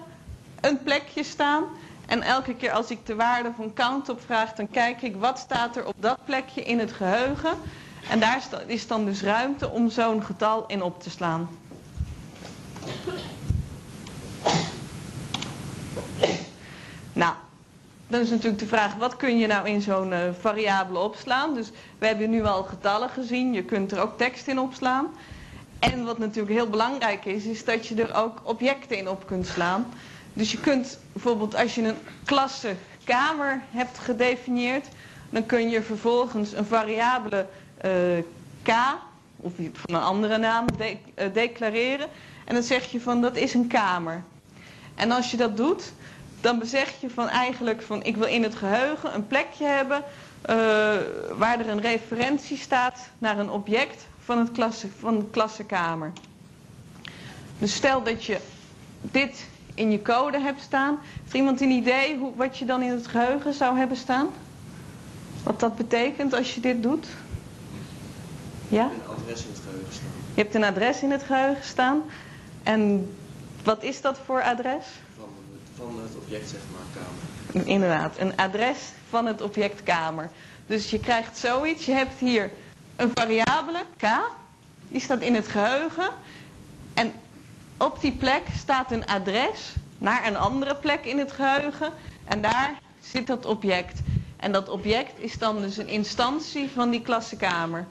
een 0.62 0.84
plekje 0.84 1.24
staan 1.24 1.64
En 2.06 2.22
elke 2.22 2.56
keer 2.56 2.72
als 2.72 2.90
ik 2.92 3.06
de 3.06 3.16
waarde 3.16 3.52
van 3.56 3.74
count 3.74 4.10
opvraag, 4.10 4.54
dan 4.54 4.70
kijk 4.70 5.02
ik 5.02 5.16
wat 5.16 5.40
staat 5.40 5.76
er 5.76 5.86
op 5.86 5.94
dat 6.00 6.18
plekje 6.26 6.64
in 6.64 6.80
het 6.80 6.92
geheugen. 6.94 7.58
En 8.10 8.20
daar 8.20 8.44
is 8.66 8.88
dan 8.88 9.06
dus 9.06 9.22
ruimte 9.22 9.70
om 9.70 9.90
zo'n 9.90 10.24
getal 10.24 10.64
in 10.68 10.82
op 10.82 11.02
te 11.04 11.10
slaan. 11.10 11.48
Nou, 17.14 17.34
dan 18.08 18.22
is 18.22 18.30
natuurlijk 18.30 18.60
de 18.60 18.68
vraag, 18.68 18.96
wat 18.96 19.16
kun 19.16 19.38
je 19.38 19.48
nou 19.48 19.68
in 19.68 19.82
zo'n 19.82 20.12
uh, 20.12 20.18
variabele 20.40 21.00
opslaan? 21.00 21.54
Dus 21.54 21.72
we 21.98 22.08
hebben 22.08 22.30
nu 22.30 22.46
al 22.46 22.64
getallen 22.64 23.10
gezien, 23.10 23.54
je 23.54 23.64
kunt 23.64 23.92
er 23.92 24.00
ook 24.02 24.18
tekst 24.18 24.48
in 24.48 24.60
opslaan. 24.60 25.08
En 25.80 26.04
wat 26.04 26.18
natuurlijk 26.18 26.54
heel 26.54 26.70
belangrijk 26.70 27.26
is, 27.26 27.46
is 27.46 27.66
dat 27.66 27.88
je 27.88 27.96
er 27.96 28.16
ook 28.16 28.42
objecten 28.44 28.98
in 28.98 29.10
op 29.10 29.28
kunt 29.28 29.48
slaan. 29.48 29.86
Dus 30.34 30.52
je 30.52 30.60
kunt 30.60 31.00
bijvoorbeeld 31.14 31.56
als 31.56 31.76
je 31.76 31.88
een 31.88 31.98
klasse 32.26 32.76
kamer 33.04 33.62
hebt 33.72 34.00
gedefinieerd, 34.00 34.88
dan 35.30 35.46
kun 35.46 35.70
je 35.70 35.82
vervolgens 35.82 36.54
een 36.54 36.66
variabele 36.66 37.46
uh, 37.86 37.92
k, 38.62 38.70
of 39.36 39.52
van 39.74 39.96
een 39.96 40.02
andere 40.02 40.38
naam, 40.38 40.66
de, 40.78 40.98
uh, 41.20 41.26
declareren. 41.34 42.08
En 42.46 42.54
dan 42.54 42.64
zeg 42.64 42.92
je 42.92 43.02
van 43.02 43.22
dat 43.22 43.36
is 43.36 43.54
een 43.54 43.68
kamer. 43.68 44.24
En 44.96 45.12
als 45.12 45.32
je 45.32 45.38
dat 45.38 45.58
doet, 45.58 45.92
dan 46.42 46.60
bezeg 46.60 46.94
je 47.02 47.10
van 47.10 47.28
eigenlijk 47.30 47.82
van 47.82 48.04
ik 48.04 48.16
wil 48.18 48.28
in 48.28 48.44
het 48.44 48.56
geheugen 48.56 49.14
een 49.14 49.28
plekje 49.28 49.66
hebben 49.66 49.98
uh, 50.50 50.56
waar 51.38 51.60
er 51.60 51.70
een 51.70 51.82
referentie 51.82 52.58
staat 52.58 53.10
naar 53.18 53.40
een 53.40 53.50
object 53.50 54.06
van, 54.24 54.38
het 54.38 54.52
klasse, 54.52 54.88
van 55.00 55.18
de 55.20 55.30
klassekamer. 55.30 56.12
Dus 57.60 57.74
stel 57.76 58.04
dat 58.04 58.26
je 58.26 58.38
dit 59.02 59.46
in 59.74 59.92
je 59.92 60.02
code 60.02 60.40
hebt 60.42 60.62
staan. 60.62 61.00
Heeft 61.22 61.34
iemand 61.34 61.62
een 61.62 61.70
idee 61.72 62.18
hoe, 62.18 62.36
wat 62.36 62.58
je 62.58 62.66
dan 62.66 62.82
in 62.82 62.90
het 62.92 63.08
geheugen 63.08 63.54
zou 63.54 63.78
hebben 63.78 63.98
staan? 63.98 64.28
Wat 65.44 65.60
dat 65.60 65.76
betekent 65.76 66.34
als 66.34 66.56
je 66.56 66.62
dit 66.62 66.84
doet? 66.84 67.08
Ja? 68.68 68.84
Een 68.84 69.16
adres 69.18 69.44
in 69.44 69.50
het 69.52 69.62
geheugen 69.66 69.94
staan. 69.94 70.08
Je 70.34 70.42
hebt 70.42 70.56
een 70.56 70.64
adres 70.64 71.02
in 71.02 71.12
het 71.12 71.24
geheugen 71.24 71.64
staan. 71.64 72.02
En 72.64 73.14
wat 73.64 73.84
is 73.84 74.02
dat 74.02 74.20
voor 74.26 74.42
adres? 74.42 74.86
Van, 75.18 75.30
van 75.76 76.02
het 76.04 76.16
object, 76.16 76.50
zeg 76.50 76.60
maar, 76.72 77.04
kamer. 77.04 77.68
Inderdaad, 77.68 78.18
een 78.18 78.36
adres 78.36 78.78
van 79.10 79.26
het 79.26 79.42
object 79.42 79.84
kamer. 79.84 80.30
Dus 80.68 80.90
je 80.90 81.00
krijgt 81.00 81.38
zoiets. 81.38 81.86
Je 81.86 81.92
hebt 81.92 82.20
hier 82.20 82.52
een 82.96 83.12
variabele, 83.14 83.84
k. 83.98 84.08
Die 84.88 85.02
staat 85.02 85.22
in 85.22 85.36
het 85.36 85.48
geheugen. 85.48 86.10
En 86.94 87.14
op 87.78 88.02
die 88.02 88.12
plek 88.12 88.42
staat 88.58 88.92
een 88.92 89.06
adres 89.06 89.74
naar 89.98 90.28
een 90.28 90.38
andere 90.38 90.76
plek 90.76 91.06
in 91.06 91.18
het 91.20 91.32
geheugen. 91.32 91.92
En 92.26 92.42
daar 92.42 92.80
zit 93.02 93.28
dat 93.28 93.46
object. 93.46 94.00
En 94.38 94.52
dat 94.52 94.70
object 94.70 95.20
is 95.20 95.38
dan 95.38 95.62
dus 95.62 95.78
een 95.78 95.88
instantie 95.88 96.70
van 96.70 96.90
die 96.90 97.02
klassekamer. 97.02 97.86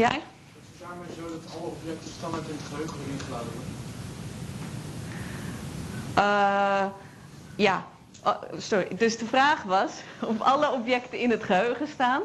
Jij? 0.00 0.08
Het 0.08 0.68
is 0.72 0.80
daarmee 0.80 1.08
zo 1.16 1.22
dat 1.22 1.54
alle 1.56 1.70
objecten 1.70 2.10
standaard 2.18 2.48
in 2.48 2.54
het 2.56 2.66
geheugen 2.68 2.98
ingeladen 3.12 3.52
worden. 3.52 3.78
Uh, 6.18 6.86
ja. 7.56 7.84
Oh, 8.24 8.58
sorry. 8.58 8.88
Dus 8.96 9.18
de 9.18 9.26
vraag 9.26 9.62
was 9.62 9.90
of 10.30 10.40
alle 10.40 10.70
objecten 10.70 11.18
in 11.18 11.30
het 11.30 11.44
geheugen 11.44 11.88
staan. 11.88 12.22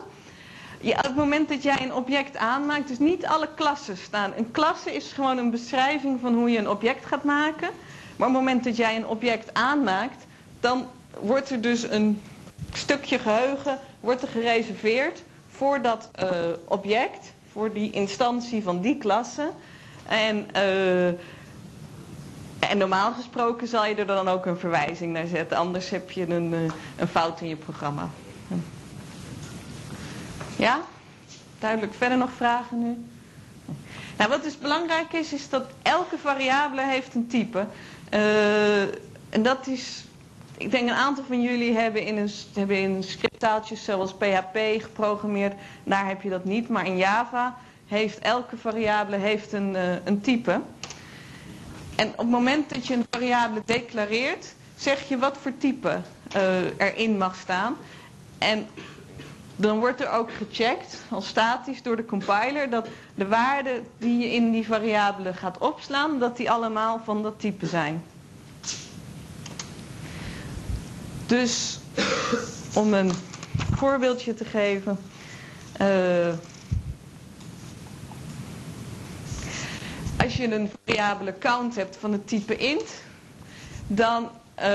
Ja, 0.81 0.97
op 0.97 1.03
het 1.03 1.15
moment 1.15 1.49
dat 1.49 1.63
jij 1.63 1.81
een 1.81 1.93
object 1.93 2.37
aanmaakt, 2.37 2.87
dus 2.87 2.99
niet 2.99 3.25
alle 3.25 3.49
klassen 3.55 3.97
staan. 3.97 4.33
Een 4.37 4.51
klasse 4.51 4.95
is 4.95 5.11
gewoon 5.11 5.37
een 5.37 5.51
beschrijving 5.51 6.19
van 6.19 6.33
hoe 6.33 6.49
je 6.49 6.57
een 6.57 6.69
object 6.69 7.05
gaat 7.05 7.23
maken. 7.23 7.69
Maar 8.15 8.27
op 8.27 8.33
het 8.33 8.43
moment 8.43 8.63
dat 8.63 8.75
jij 8.75 8.95
een 8.95 9.07
object 9.07 9.53
aanmaakt, 9.53 10.25
dan 10.59 10.87
wordt 11.19 11.49
er 11.49 11.61
dus 11.61 11.83
een 11.83 12.21
stukje 12.73 13.19
geheugen 13.19 13.79
wordt 13.99 14.21
er 14.21 14.27
gereserveerd 14.27 15.23
voor 15.49 15.81
dat 15.81 16.09
uh, 16.23 16.29
object, 16.67 17.33
voor 17.55 17.73
die 17.73 17.91
instantie 17.91 18.63
van 18.63 18.81
die 18.81 18.97
klasse. 18.97 19.51
En, 20.05 20.47
uh, 20.55 21.07
en 22.59 22.77
normaal 22.77 23.13
gesproken 23.13 23.67
zal 23.67 23.85
je 23.85 23.95
er 23.95 24.05
dan 24.05 24.27
ook 24.27 24.45
een 24.45 24.57
verwijzing 24.57 25.13
naar 25.13 25.27
zetten, 25.27 25.57
anders 25.57 25.89
heb 25.89 26.11
je 26.11 26.29
een, 26.29 26.53
uh, 26.53 26.59
een 26.95 27.07
fout 27.07 27.41
in 27.41 27.47
je 27.47 27.55
programma. 27.55 28.09
Ja? 30.55 30.81
Duidelijk. 31.59 31.93
Verder 31.93 32.17
nog 32.17 32.31
vragen 32.31 32.79
nu? 32.79 33.05
Nou, 34.17 34.29
wat 34.29 34.43
dus 34.43 34.57
belangrijk 34.57 35.13
is, 35.13 35.33
is 35.33 35.49
dat 35.49 35.65
elke 35.81 36.17
variabele 36.17 36.83
heeft 36.83 37.15
een 37.15 37.27
type. 37.27 37.65
Uh, 38.13 38.81
en 39.29 39.43
dat 39.43 39.67
is, 39.67 40.04
ik 40.57 40.71
denk 40.71 40.89
een 40.89 40.95
aantal 40.95 41.23
van 41.23 41.41
jullie 41.41 41.73
hebben 41.77 42.01
in, 42.05 42.17
een, 42.17 42.29
hebben 42.53 42.77
in 42.79 43.03
scripttaaltjes 43.03 43.83
zoals 43.83 44.13
PHP 44.13 44.57
geprogrammeerd. 44.81 45.53
Daar 45.83 46.07
heb 46.07 46.21
je 46.21 46.29
dat 46.29 46.45
niet, 46.45 46.69
maar 46.69 46.85
in 46.85 46.97
Java 46.97 47.57
heeft 47.87 48.19
elke 48.19 48.57
variabele 48.57 49.17
heeft 49.17 49.53
een, 49.53 49.73
uh, 49.73 50.05
een 50.05 50.21
type. 50.21 50.61
En 51.95 52.07
op 52.07 52.17
het 52.17 52.29
moment 52.29 52.73
dat 52.73 52.87
je 52.87 52.93
een 52.93 53.05
variabele 53.09 53.61
declareert, 53.65 54.53
zeg 54.75 55.07
je 55.07 55.17
wat 55.17 55.37
voor 55.37 55.57
type 55.57 56.01
uh, 56.35 56.43
erin 56.77 57.17
mag 57.17 57.35
staan. 57.35 57.75
En 58.37 58.67
dan 59.55 59.79
wordt 59.79 60.01
er 60.01 60.09
ook 60.09 60.33
gecheckt, 60.33 61.03
als 61.09 61.27
statisch 61.27 61.81
door 61.81 61.95
de 61.95 62.05
compiler, 62.05 62.69
dat 62.69 62.87
de 63.15 63.27
waarden 63.27 63.87
die 63.97 64.17
je 64.17 64.33
in 64.33 64.51
die 64.51 64.65
variabele 64.65 65.33
gaat 65.33 65.57
opslaan, 65.57 66.19
dat 66.19 66.37
die 66.37 66.51
allemaal 66.51 67.01
van 67.03 67.23
dat 67.23 67.39
type 67.39 67.65
zijn. 67.65 68.03
Dus, 71.25 71.79
om 72.73 72.93
een 72.93 73.11
voorbeeldje 73.75 74.33
te 74.33 74.45
geven. 74.45 74.97
Uh, 75.81 76.33
als 80.23 80.35
je 80.37 80.53
een 80.53 80.71
variabele 80.85 81.37
count 81.37 81.75
hebt 81.75 81.97
van 81.97 82.11
het 82.11 82.27
type 82.27 82.57
int, 82.57 82.89
dan 83.87 84.23
uh, 84.23 84.65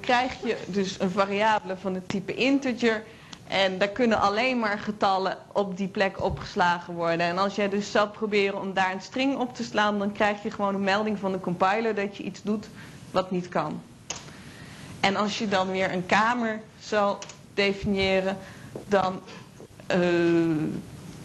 krijg 0.00 0.32
je 0.44 0.56
dus 0.66 1.00
een 1.00 1.10
variabele 1.10 1.76
van 1.76 1.94
het 1.94 2.08
type 2.08 2.34
integer 2.34 3.02
en 3.48 3.78
daar 3.78 3.88
kunnen 3.88 4.20
alleen 4.20 4.58
maar 4.58 4.78
getallen 4.78 5.36
op 5.52 5.76
die 5.76 5.88
plek 5.88 6.22
opgeslagen 6.22 6.94
worden. 6.94 7.26
En 7.26 7.38
als 7.38 7.54
jij 7.54 7.68
dus 7.68 7.90
zou 7.90 8.08
proberen 8.08 8.60
om 8.60 8.72
daar 8.74 8.92
een 8.92 9.00
string 9.00 9.36
op 9.36 9.54
te 9.54 9.64
slaan, 9.64 9.98
dan 9.98 10.12
krijg 10.12 10.42
je 10.42 10.50
gewoon 10.50 10.74
een 10.74 10.84
melding 10.84 11.18
van 11.18 11.32
de 11.32 11.40
compiler 11.40 11.94
dat 11.94 12.16
je 12.16 12.22
iets 12.22 12.42
doet 12.42 12.68
wat 13.10 13.30
niet 13.30 13.48
kan. 13.48 13.80
En 15.00 15.16
als 15.16 15.38
je 15.38 15.48
dan 15.48 15.70
weer 15.70 15.92
een 15.92 16.06
kamer 16.06 16.60
zou 16.80 17.16
definiëren, 17.54 18.36
dan, 18.86 19.20
uh, 19.94 20.62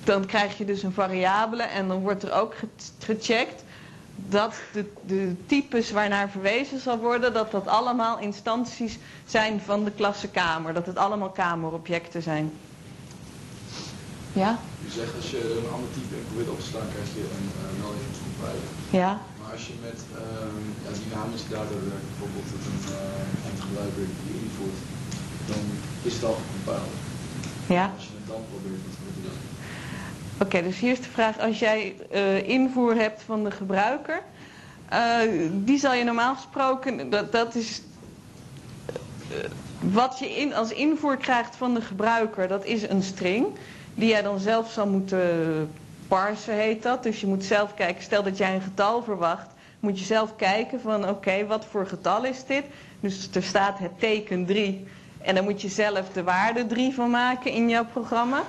dan 0.04 0.26
krijg 0.26 0.58
je 0.58 0.66
dus 0.66 0.84
een 0.84 0.94
variabele 0.94 1.64
en 1.64 1.88
dan 1.88 2.00
wordt 2.00 2.24
er 2.24 2.34
ook 2.34 2.56
gecheckt 3.00 3.64
dat 4.16 4.54
de, 4.74 4.92
de 5.06 5.36
types 5.46 5.92
waarnaar 5.92 6.30
verwezen 6.30 6.80
zal 6.80 6.98
worden, 6.98 7.34
dat 7.34 7.52
dat 7.52 7.68
allemaal 7.68 8.20
instanties 8.20 8.98
zijn 9.26 9.62
van 9.62 9.84
de 9.84 9.92
klasse 9.92 10.28
kamer. 10.28 10.74
Dat 10.74 10.86
het 10.86 10.98
allemaal 10.98 11.30
kamerobjecten 11.30 12.22
zijn. 12.22 12.52
Ja? 14.34 14.60
U 14.86 14.90
zegt 14.90 15.16
als 15.16 15.32
je 15.32 15.64
een 15.66 15.74
ander 15.74 15.90
type 15.94 16.16
in 16.16 16.26
probeert 16.28 16.50
op 16.50 16.60
te 16.60 16.66
slaan, 16.66 16.88
krijg 16.94 17.08
je 17.14 17.20
een 17.20 17.50
uh, 17.76 17.82
melding 17.82 18.04
van. 18.40 19.00
Ja. 19.00 19.22
Als 19.54 19.68
je 19.68 19.74
met 19.82 20.00
uh, 20.12 20.20
ja, 20.84 20.92
dynamisch 21.04 21.48
daardoor 21.50 21.84
werkt, 21.90 22.08
bijvoorbeeld 22.10 22.50
met 22.56 22.64
een 22.70 22.82
uh, 22.92 23.48
eindgebruiker 23.48 24.06
die 24.24 24.36
invoert, 24.44 24.80
dan 25.50 25.64
is 26.02 26.14
het 26.14 26.24
al 26.24 26.38
gecompiled. 26.42 26.96
Ja. 27.68 27.92
Als 27.96 28.06
je 28.06 28.12
het 28.20 28.28
dan 28.28 28.44
probeert, 28.52 28.82
wat 28.86 29.16
er 29.18 29.24
dan? 29.24 29.40
Oké, 30.34 30.44
okay, 30.44 30.62
dus 30.62 30.80
hier 30.80 30.92
is 30.92 31.02
de 31.02 31.10
vraag, 31.10 31.40
als 31.40 31.60
jij 31.60 31.96
uh, 32.14 32.50
invoer 32.50 32.96
hebt 32.96 33.22
van 33.22 33.44
de 33.44 33.52
gebruiker, 33.52 34.22
uh, 34.94 35.50
die 35.52 35.80
zal 35.80 35.94
je 35.94 36.04
normaal 36.04 36.36
gesproken, 36.36 37.10
dat, 37.10 37.32
dat 37.32 37.56
is 37.56 37.82
wat 39.80 40.20
je 40.20 40.30
in, 40.36 40.54
als 40.54 40.72
invoer 40.72 41.18
krijgt 41.18 41.56
van 41.56 41.74
de 41.74 41.82
gebruiker, 41.82 42.48
dat 42.48 42.66
is 42.66 42.90
een 42.90 43.04
string, 43.04 43.46
die 43.96 44.10
jij 44.10 44.22
dan 44.22 44.40
zelf 44.40 44.72
zal 44.72 44.88
moeten 44.88 45.70
parsen, 46.14 46.54
heet 46.54 46.84
dat. 46.84 47.04
Dus 47.04 47.22
je 47.22 47.28
moet 47.28 47.44
zelf 47.44 47.74
kijken, 47.74 48.04
stel 48.04 48.24
dat 48.24 48.38
jij 48.38 48.56
een 48.56 48.62
getal 48.62 49.04
verwacht, 49.04 49.48
moet 49.80 50.00
je 50.00 50.06
zelf 50.06 50.36
kijken 50.36 50.82
van 50.82 51.10
oké, 51.10 51.46
wat 51.46 51.66
voor 51.66 51.88
getal 51.88 52.26
is 52.26 52.46
dit? 52.46 52.64
Dus 53.00 53.30
er 53.34 53.44
staat 53.44 53.80
het 53.80 54.00
teken 54.00 54.46
3 54.46 54.88
en 55.22 55.36
dan 55.36 55.44
moet 55.44 55.62
je 55.62 55.70
zelf 55.70 56.10
de 56.10 56.24
waarde 56.24 56.66
3 56.66 56.94
van 56.94 57.10
maken 57.10 57.52
in 57.52 57.70
jouw 57.70 57.86
programma. 57.86 58.44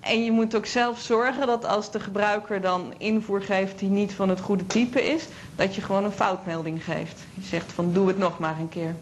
En 0.00 0.24
je 0.24 0.32
moet 0.32 0.54
ook 0.54 0.66
zelf 0.66 1.00
zorgen 1.00 1.46
dat 1.46 1.64
als 1.64 1.90
de 1.90 2.00
gebruiker 2.00 2.60
dan 2.60 2.94
invoer 2.96 3.42
geeft 3.42 3.78
die 3.78 3.88
niet 3.88 4.12
van 4.12 4.28
het 4.28 4.40
goede 4.40 4.66
type 4.66 5.02
is, 5.02 5.24
dat 5.56 5.74
je 5.74 5.80
gewoon 5.80 6.04
een 6.04 6.12
foutmelding 6.12 6.84
geeft. 6.84 7.20
Je 7.34 7.42
zegt 7.42 7.72
van 7.72 7.92
doe 7.92 8.08
het 8.08 8.18
nog 8.18 8.38
maar 8.38 8.58
een 8.58 8.68
keer. 8.68 8.94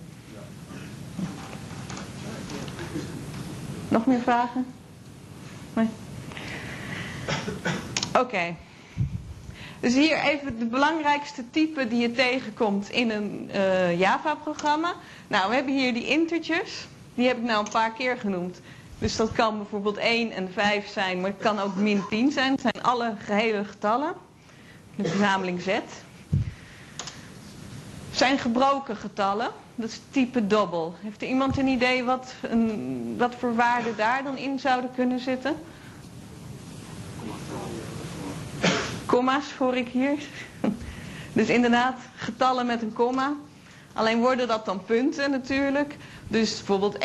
Nog 3.88 4.06
meer 4.06 4.20
vragen? 4.20 4.66
Nee? 5.72 5.88
Oké. 8.18 8.54
Dus 9.80 9.94
hier 9.94 10.18
even 10.18 10.58
de 10.58 10.64
belangrijkste 10.64 11.50
typen 11.50 11.88
die 11.88 12.00
je 12.00 12.12
tegenkomt 12.12 12.90
in 12.90 13.10
een 13.10 13.50
eh, 13.52 13.98
Java-programma. 13.98 14.94
Nou, 15.28 15.48
we 15.48 15.54
hebben 15.54 15.74
hier 15.74 15.94
die 15.94 16.06
integers. 16.06 16.86
Die 17.14 17.26
heb 17.26 17.36
ik 17.36 17.42
nou 17.42 17.64
een 17.64 17.72
paar 17.72 17.92
keer 17.92 18.16
genoemd. 18.16 18.60
Dus 18.98 19.16
dat 19.16 19.32
kan 19.32 19.56
bijvoorbeeld 19.56 19.96
1 19.96 20.32
en 20.32 20.52
5 20.52 20.88
zijn, 20.88 21.20
maar 21.20 21.30
het 21.30 21.40
kan 21.42 21.58
ook 21.58 21.74
min 21.74 22.02
10 22.08 22.32
zijn. 22.32 22.52
Het 22.52 22.60
zijn 22.60 22.82
alle 22.82 23.14
gehele 23.24 23.64
getallen. 23.64 24.12
De 24.96 25.08
verzameling 25.08 25.60
Z. 25.60 25.78
Zijn 28.10 28.38
gebroken 28.38 28.96
getallen. 28.96 29.50
Dat 29.74 29.88
is 29.88 30.00
type 30.10 30.46
double. 30.46 30.90
Heeft 31.00 31.22
er 31.22 31.28
iemand 31.28 31.58
een 31.58 31.66
idee 31.66 32.04
wat, 32.04 32.34
een, 32.40 33.14
wat 33.18 33.34
voor 33.34 33.54
waarden 33.54 33.96
daar 33.96 34.22
dan 34.24 34.36
in 34.36 34.58
zouden 34.58 34.90
kunnen 34.94 35.20
zitten? 35.20 35.56
Komma's 39.16 39.52
hoor 39.58 39.76
ik 39.76 39.88
hier. 39.88 40.18
Dus 41.32 41.48
inderdaad, 41.48 41.98
getallen 42.16 42.66
met 42.66 42.82
een 42.82 42.92
komma. 42.92 43.32
Alleen 43.92 44.18
worden 44.20 44.48
dat 44.48 44.64
dan 44.64 44.84
punten 44.84 45.30
natuurlijk. 45.30 45.96
Dus 46.28 46.56
bijvoorbeeld 46.56 46.98
1.0, 46.98 47.00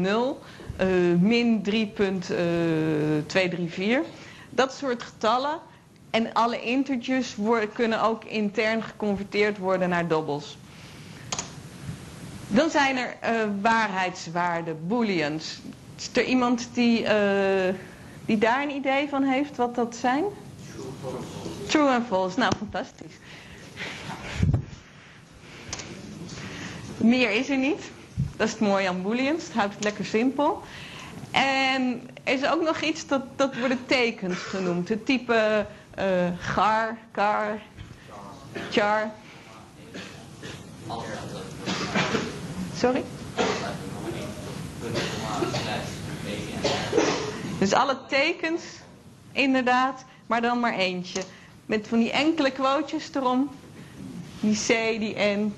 uh, 0.00 0.86
min 1.20 1.62
3.234. 1.70 1.70
Dat 4.50 4.72
soort 4.72 5.02
getallen. 5.02 5.58
En 6.10 6.32
alle 6.32 6.60
integers 6.62 7.36
worden, 7.36 7.72
kunnen 7.72 8.02
ook 8.02 8.24
intern 8.24 8.82
geconverteerd 8.82 9.58
worden 9.58 9.88
naar 9.88 10.08
dobbels. 10.08 10.58
Dan 12.48 12.70
zijn 12.70 12.96
er 12.96 13.16
uh, 13.22 13.30
waarheidswaarden, 13.60 14.86
booleans. 14.86 15.60
Is 15.96 16.10
er 16.12 16.24
iemand 16.24 16.68
die, 16.72 17.06
die 18.24 18.38
daar 18.38 18.62
een 18.62 18.74
idee 18.74 19.08
van 19.08 19.22
heeft 19.22 19.56
wat 19.56 19.74
dat 19.74 19.96
zijn? 19.96 20.24
En 21.74 22.04
false. 22.06 22.38
Nou, 22.38 22.52
fantastisch. 22.56 23.14
Meer 26.96 27.30
is 27.30 27.48
er 27.48 27.58
niet. 27.58 27.90
Dat 28.36 28.46
is 28.46 28.52
het 28.52 28.62
mooie 28.62 28.88
aan 28.88 29.02
booleans. 29.02 29.44
Het 29.44 29.52
houdt 29.52 29.74
het 29.74 29.84
lekker 29.84 30.04
simpel. 30.04 30.62
En 31.30 32.10
er 32.24 32.32
is 32.32 32.46
ook 32.46 32.62
nog 32.62 32.80
iets, 32.80 33.06
dat, 33.06 33.22
dat 33.36 33.58
worden 33.58 33.78
tekens 33.86 34.38
genoemd. 34.38 34.88
Het 34.88 35.06
type 35.06 35.66
uh, 35.98 36.04
gar, 36.38 36.98
car, 37.12 37.58
char. 38.70 39.10
Sorry? 42.76 43.04
Dus 47.58 47.72
alle 47.72 47.98
tekens, 48.08 48.62
inderdaad, 49.32 50.04
maar 50.26 50.40
dan 50.40 50.60
maar 50.60 50.74
eentje. 50.74 51.22
Met 51.68 51.88
van 51.88 51.98
die 51.98 52.10
enkele 52.10 52.50
quotejes 52.50 53.10
erom. 53.14 53.50
Die 54.40 54.54
C, 54.56 54.66
die 55.00 55.14
N. 55.18 55.54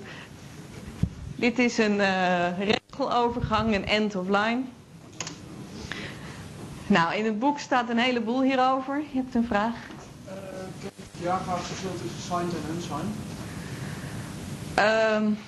Dit 1.36 1.58
is 1.58 1.78
een 1.78 1.96
uh, 1.96 2.46
regelovergang, 2.58 3.74
een 3.74 3.86
end 3.86 4.16
of 4.16 4.28
line. 4.28 4.62
Nou, 6.86 7.14
in 7.14 7.24
het 7.24 7.38
boek 7.38 7.58
staat 7.58 7.88
een 7.88 7.98
heleboel 7.98 8.42
hierover. 8.42 8.96
Je 8.96 9.18
hebt 9.18 9.34
een 9.34 9.46
vraag. 9.46 9.74
Uh, 10.26 10.32
Java 11.22 11.56
verschil 11.56 11.90
tussen 12.02 12.22
signed 12.22 12.52
en 12.54 12.74
unsigned? 12.74 13.16
Um, 14.78 15.38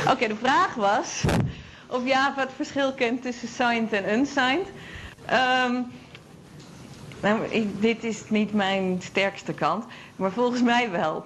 Oké, 0.00 0.10
okay, 0.10 0.28
de 0.28 0.36
vraag 0.36 0.74
was 0.74 1.24
of 1.86 2.06
Java 2.06 2.40
het 2.40 2.52
verschil 2.56 2.92
kent 2.92 3.22
tussen 3.22 3.48
signed 3.48 3.92
en 3.92 4.12
unsigned. 4.18 4.66
Um, 5.30 5.86
nou, 7.20 7.44
ik, 7.48 7.80
dit 7.80 8.04
is 8.04 8.30
niet 8.30 8.52
mijn 8.52 9.00
sterkste 9.02 9.52
kant, 9.52 9.84
maar 10.16 10.32
volgens 10.32 10.62
mij 10.62 10.90
wel. 10.90 11.24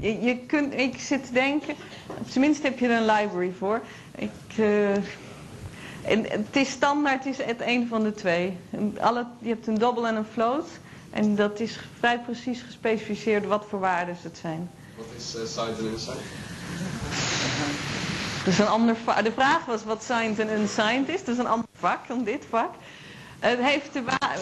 Je, 0.00 0.20
je 0.20 0.36
kunt, 0.36 0.74
ik 0.74 1.00
zit 1.00 1.26
te 1.26 1.32
denken, 1.32 1.74
tenminste 2.32 2.66
heb 2.66 2.78
je 2.78 2.88
er 2.88 2.96
een 2.96 3.06
library 3.06 3.52
voor. 3.58 3.80
Ik, 4.14 4.30
uh, 4.58 4.94
en 6.02 6.24
het 6.28 6.56
is 6.56 6.70
standaard, 6.70 7.24
het 7.24 7.38
is 7.38 7.44
het 7.44 7.60
een 7.60 7.88
van 7.88 8.02
de 8.02 8.14
twee. 8.14 8.56
Alle, 9.00 9.26
je 9.38 9.48
hebt 9.48 9.66
een 9.66 9.78
double 9.78 10.08
en 10.08 10.16
een 10.16 10.24
float. 10.32 10.66
En 11.10 11.34
dat 11.34 11.60
is 11.60 11.78
vrij 11.98 12.20
precies 12.20 12.62
gespecificeerd 12.62 13.46
wat 13.46 13.64
voor 13.68 13.78
waarden 13.78 14.16
het 14.22 14.38
zijn. 14.38 14.70
Wat 14.96 15.06
is 15.16 15.36
uh, 15.36 15.44
signed 15.46 15.78
en 15.78 15.84
unsigned? 15.84 16.22
Dus 18.44 18.58
een 18.58 18.66
ander 18.66 18.96
vak. 18.96 19.24
De 19.24 19.32
vraag 19.32 19.64
was 19.64 19.84
wat 19.84 20.02
signed 20.02 20.38
en 20.38 20.60
unsigned 20.60 21.08
is. 21.08 21.24
Dat 21.24 21.34
is 21.34 21.38
een 21.40 21.46
ander 21.46 21.68
vak 21.78 22.08
dan 22.08 22.24
dit 22.24 22.44
vak. 22.48 22.70
Het 23.38 23.58
heeft 23.58 23.92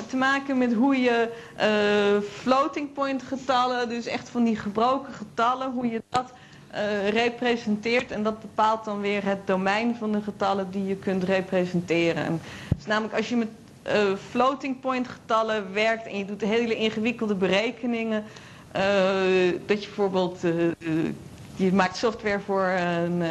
te, 0.09 0.17
maken 0.17 0.59
met 0.59 0.73
hoe 0.73 0.97
je 0.97 1.29
uh, 1.57 2.29
floating 2.31 2.93
point 2.93 3.23
getallen, 3.23 3.89
dus 3.89 4.07
echt 4.07 4.29
van 4.29 4.45
die 4.45 4.57
gebroken 4.57 5.13
getallen, 5.13 5.73
hoe 5.73 5.91
je 5.91 6.03
dat 6.09 6.33
uh, 6.75 7.09
representeert. 7.09 8.11
En 8.11 8.23
dat 8.23 8.41
bepaalt 8.41 8.85
dan 8.85 9.01
weer 9.01 9.25
het 9.25 9.47
domein 9.47 9.97
van 9.99 10.13
de 10.13 10.23
getallen 10.23 10.71
die 10.71 10.87
je 10.87 10.97
kunt 10.97 11.23
representeren. 11.25 12.25
En 12.25 12.41
dus 12.77 12.87
namelijk 12.87 13.15
als 13.15 13.29
je 13.29 13.37
met 13.37 13.49
uh, 13.87 13.93
floating 14.31 14.81
point 14.81 15.09
getallen 15.09 15.73
werkt 15.73 16.07
en 16.07 16.19
je 16.19 16.25
doet 16.25 16.41
hele 16.41 16.75
ingewikkelde 16.75 17.35
berekeningen. 17.35 18.25
dat 19.67 19.83
je 19.83 19.87
bijvoorbeeld, 19.87 20.41
je 21.57 21.73
maakt 21.73 21.97
software 21.97 22.41
voor 22.41 22.65
een 22.67 23.23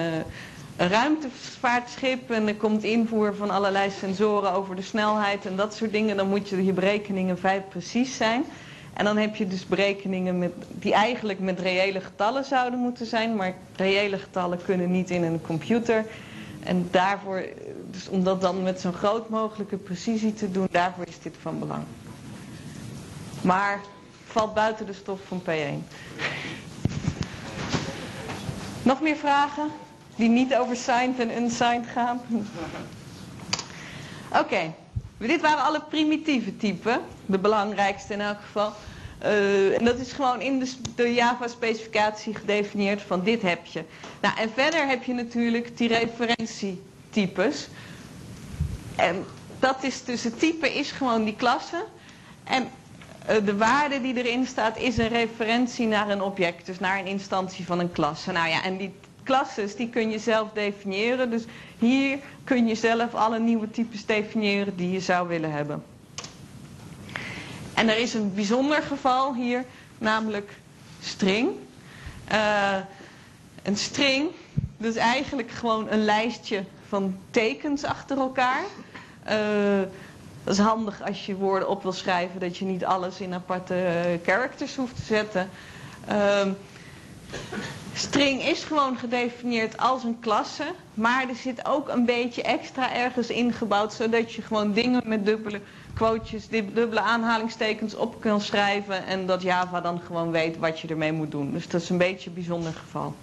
ruimtevaartschip 0.78 2.32
en 2.32 2.48
er 2.48 2.56
komt 2.56 2.84
invoer 2.84 3.36
van 3.36 3.50
allerlei 3.50 3.90
sensoren 3.92 4.52
over 4.52 4.76
de 4.76 4.82
snelheid 4.82 5.46
en 5.46 5.56
dat 5.56 5.76
soort 5.76 5.92
dingen, 5.92 6.18
dan 6.18 6.28
moet 6.30 6.50
je 6.50 6.66
je 6.66 6.74
berekeningen 6.74 7.38
vrij 7.38 7.62
precies 7.62 8.18
zijn. 8.18 8.44
En 8.94 9.06
dan 9.06 9.18
heb 9.18 9.36
je 9.36 9.48
dus 9.48 9.66
berekeningen 9.66 10.40
met, 10.40 10.52
die 10.70 10.94
eigenlijk 10.94 11.40
met 11.40 11.60
reële 11.60 12.02
getallen 12.02 12.46
zouden 12.46 12.80
moeten 12.80 13.06
zijn, 13.06 13.36
maar 13.36 13.54
reële 13.76 14.18
getallen 14.18 14.60
kunnen 14.66 14.92
niet 14.92 15.10
in 15.10 15.24
een 15.24 15.42
computer. 15.42 16.06
En 16.64 16.88
daarvoor, 16.92 17.44
dus 17.92 18.08
om 18.10 18.24
dat 18.24 18.42
dan 18.42 18.64
met 18.64 18.82
zo'n 18.82 18.94
groot 18.94 19.30
mogelijke 19.30 19.78
precisie 19.78 20.34
te 20.34 20.52
doen, 20.52 20.68
daarvoor 20.72 21.08
is 21.08 21.20
dit 21.20 21.36
van 21.42 21.60
belang. 21.60 21.84
Maar 23.42 23.80
valt 24.26 24.54
buiten 24.54 24.86
de 24.86 24.94
stof 24.94 25.20
van 25.28 25.42
P1. 25.42 25.88
Nog 28.84 29.02
meer 29.02 29.16
vragen? 29.16 29.70
Die 30.16 30.30
niet 30.30 30.56
over 30.56 30.76
signed 30.76 31.20
en 31.20 31.38
unsigned 31.38 31.88
gaan. 31.94 32.22
Oké, 34.30 34.40
okay. 34.40 34.74
dit 35.18 35.42
waren 35.42 35.64
alle 35.64 35.82
primitieve 35.90 36.58
typen. 36.58 37.02
De 37.26 37.40
belangrijkste 37.40 38.14
in 38.14 38.22
elk 38.22 38.38
geval. 38.46 38.72
Uh, 39.24 39.78
en 39.80 39.86
dat 39.86 39.98
is 40.00 40.12
gewoon 40.12 40.42
in 40.42 40.60
de, 40.60 40.72
de 40.96 41.14
Java-specificatie 41.14 42.36
gedefinieerd 42.36 43.02
van 43.02 43.24
dit 43.24 43.42
heb 43.42 43.66
je. 43.66 43.84
Nou, 44.22 44.38
en 44.38 44.50
verder 44.54 44.88
heb 44.88 45.04
je 45.04 45.14
natuurlijk 45.14 45.78
die 45.78 45.88
referentietypes. 45.88 47.68
En 48.96 49.26
dat 49.60 49.84
is 49.84 50.04
dus 50.04 50.24
het 50.24 50.40
type 50.40 50.74
is 50.74 50.92
gewoon 50.92 51.24
die 51.24 51.36
klasse. 51.36 51.84
En 52.44 52.70
uh, 53.30 53.46
de 53.46 53.58
waarde 53.58 54.02
die 54.02 54.18
erin 54.24 54.46
staat 54.46 54.78
is 54.78 54.98
een 54.98 55.08
referentie 55.08 55.88
naar 55.88 56.10
een 56.10 56.22
object. 56.22 56.66
Dus 56.66 56.80
naar 56.80 57.00
een 57.00 57.08
instantie 57.08 57.66
van 57.66 57.80
een 57.80 57.92
klasse. 57.92 58.32
Nou 58.32 58.50
ja, 58.50 58.64
en 58.64 58.78
die 58.78 58.94
klasses 59.26 59.76
die 59.76 59.90
kun 59.90 60.10
je 60.10 60.20
zelf 60.20 60.52
definiëren. 60.54 61.30
Dus 61.30 61.44
hier 61.80 62.20
kun 62.44 62.68
je 62.68 62.76
zelf 62.76 63.14
alle 63.14 63.40
nieuwe 63.40 63.72
types 63.72 64.06
definiëren 64.06 64.76
die 64.76 64.92
je 64.92 65.00
zou 65.00 65.28
willen 65.28 65.52
hebben. 65.52 65.84
En 67.74 67.90
er 67.90 67.98
is 67.98 68.14
een 68.14 68.34
bijzonder 68.34 68.82
geval 68.82 69.34
hier, 69.34 69.66
namelijk 69.98 70.52
string. 71.02 71.50
Uh, 72.32 72.78
een 73.64 73.78
string, 73.78 74.30
dus 74.78 74.96
eigenlijk 74.96 75.52
gewoon 75.52 75.90
een 75.90 76.06
lijstje 76.06 76.64
van 76.88 77.18
tekens 77.32 77.84
achter 77.84 78.18
elkaar. 78.18 78.64
Uh, 79.30 79.80
dat 80.44 80.54
is 80.54 80.60
handig 80.60 81.02
als 81.02 81.26
je 81.26 81.36
woorden 81.36 81.70
op 81.70 81.84
wil 81.84 81.92
schrijven, 81.92 82.40
dat 82.40 82.58
je 82.58 82.66
niet 82.66 82.86
alles 82.86 83.20
in 83.20 83.34
aparte 83.34 83.76
characters 84.24 84.76
hoeft 84.76 84.96
te 84.96 85.02
zetten. 85.04 85.50
String 87.94 88.42
is 88.44 88.64
gewoon 88.64 88.98
gedefinieerd 88.98 89.78
als 89.78 90.04
een 90.04 90.20
klasse, 90.20 90.64
maar 90.94 91.30
er 91.30 91.36
zit 91.36 91.66
ook 91.66 91.90
een 91.90 92.06
beetje 92.06 92.44
extra 92.44 92.94
ergens 92.94 93.28
ingebouwd, 93.30 93.94
zodat 93.94 94.34
je 94.34 94.42
gewoon 94.42 94.74
dingen 94.74 95.02
met 95.06 95.26
dubbele 95.26 95.62
quotejes, 95.94 96.48
dubbele 96.48 97.00
aanhalingstekens 97.02 97.96
op 97.96 98.22
kan 98.22 98.42
schrijven 98.42 99.06
en 99.06 99.26
dat 99.26 99.42
Java 99.42 99.82
dan 99.82 100.02
gewoon 100.06 100.32
weet 100.32 100.58
wat 100.58 100.80
je 100.80 100.88
ermee 100.88 101.12
moet 101.12 101.32
doen. 101.32 101.52
Dus 101.52 101.68
dat 101.68 101.82
is 101.82 101.90
een 101.90 101.98
beetje 101.98 102.30
een 102.30 102.36
bijzonder 102.36 102.74
geval. 102.74 103.16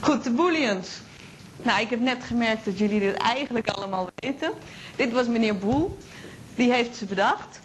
Goed, 0.00 0.24
de 0.24 0.30
booleans. 0.30 1.00
Nou, 1.62 1.80
ik 1.80 1.90
heb 1.90 2.00
net 2.00 2.24
gemerkt 2.24 2.64
dat 2.64 2.78
jullie 2.78 3.00
dit 3.00 3.14
eigenlijk 3.14 3.68
allemaal 3.68 4.08
weten. 4.14 4.52
Dit 4.96 5.12
was 5.12 5.26
meneer 5.26 5.58
Boel. 5.58 5.98
Die 6.54 6.72
heeft 6.72 6.96
ze 6.96 7.04
bedacht. 7.04 7.60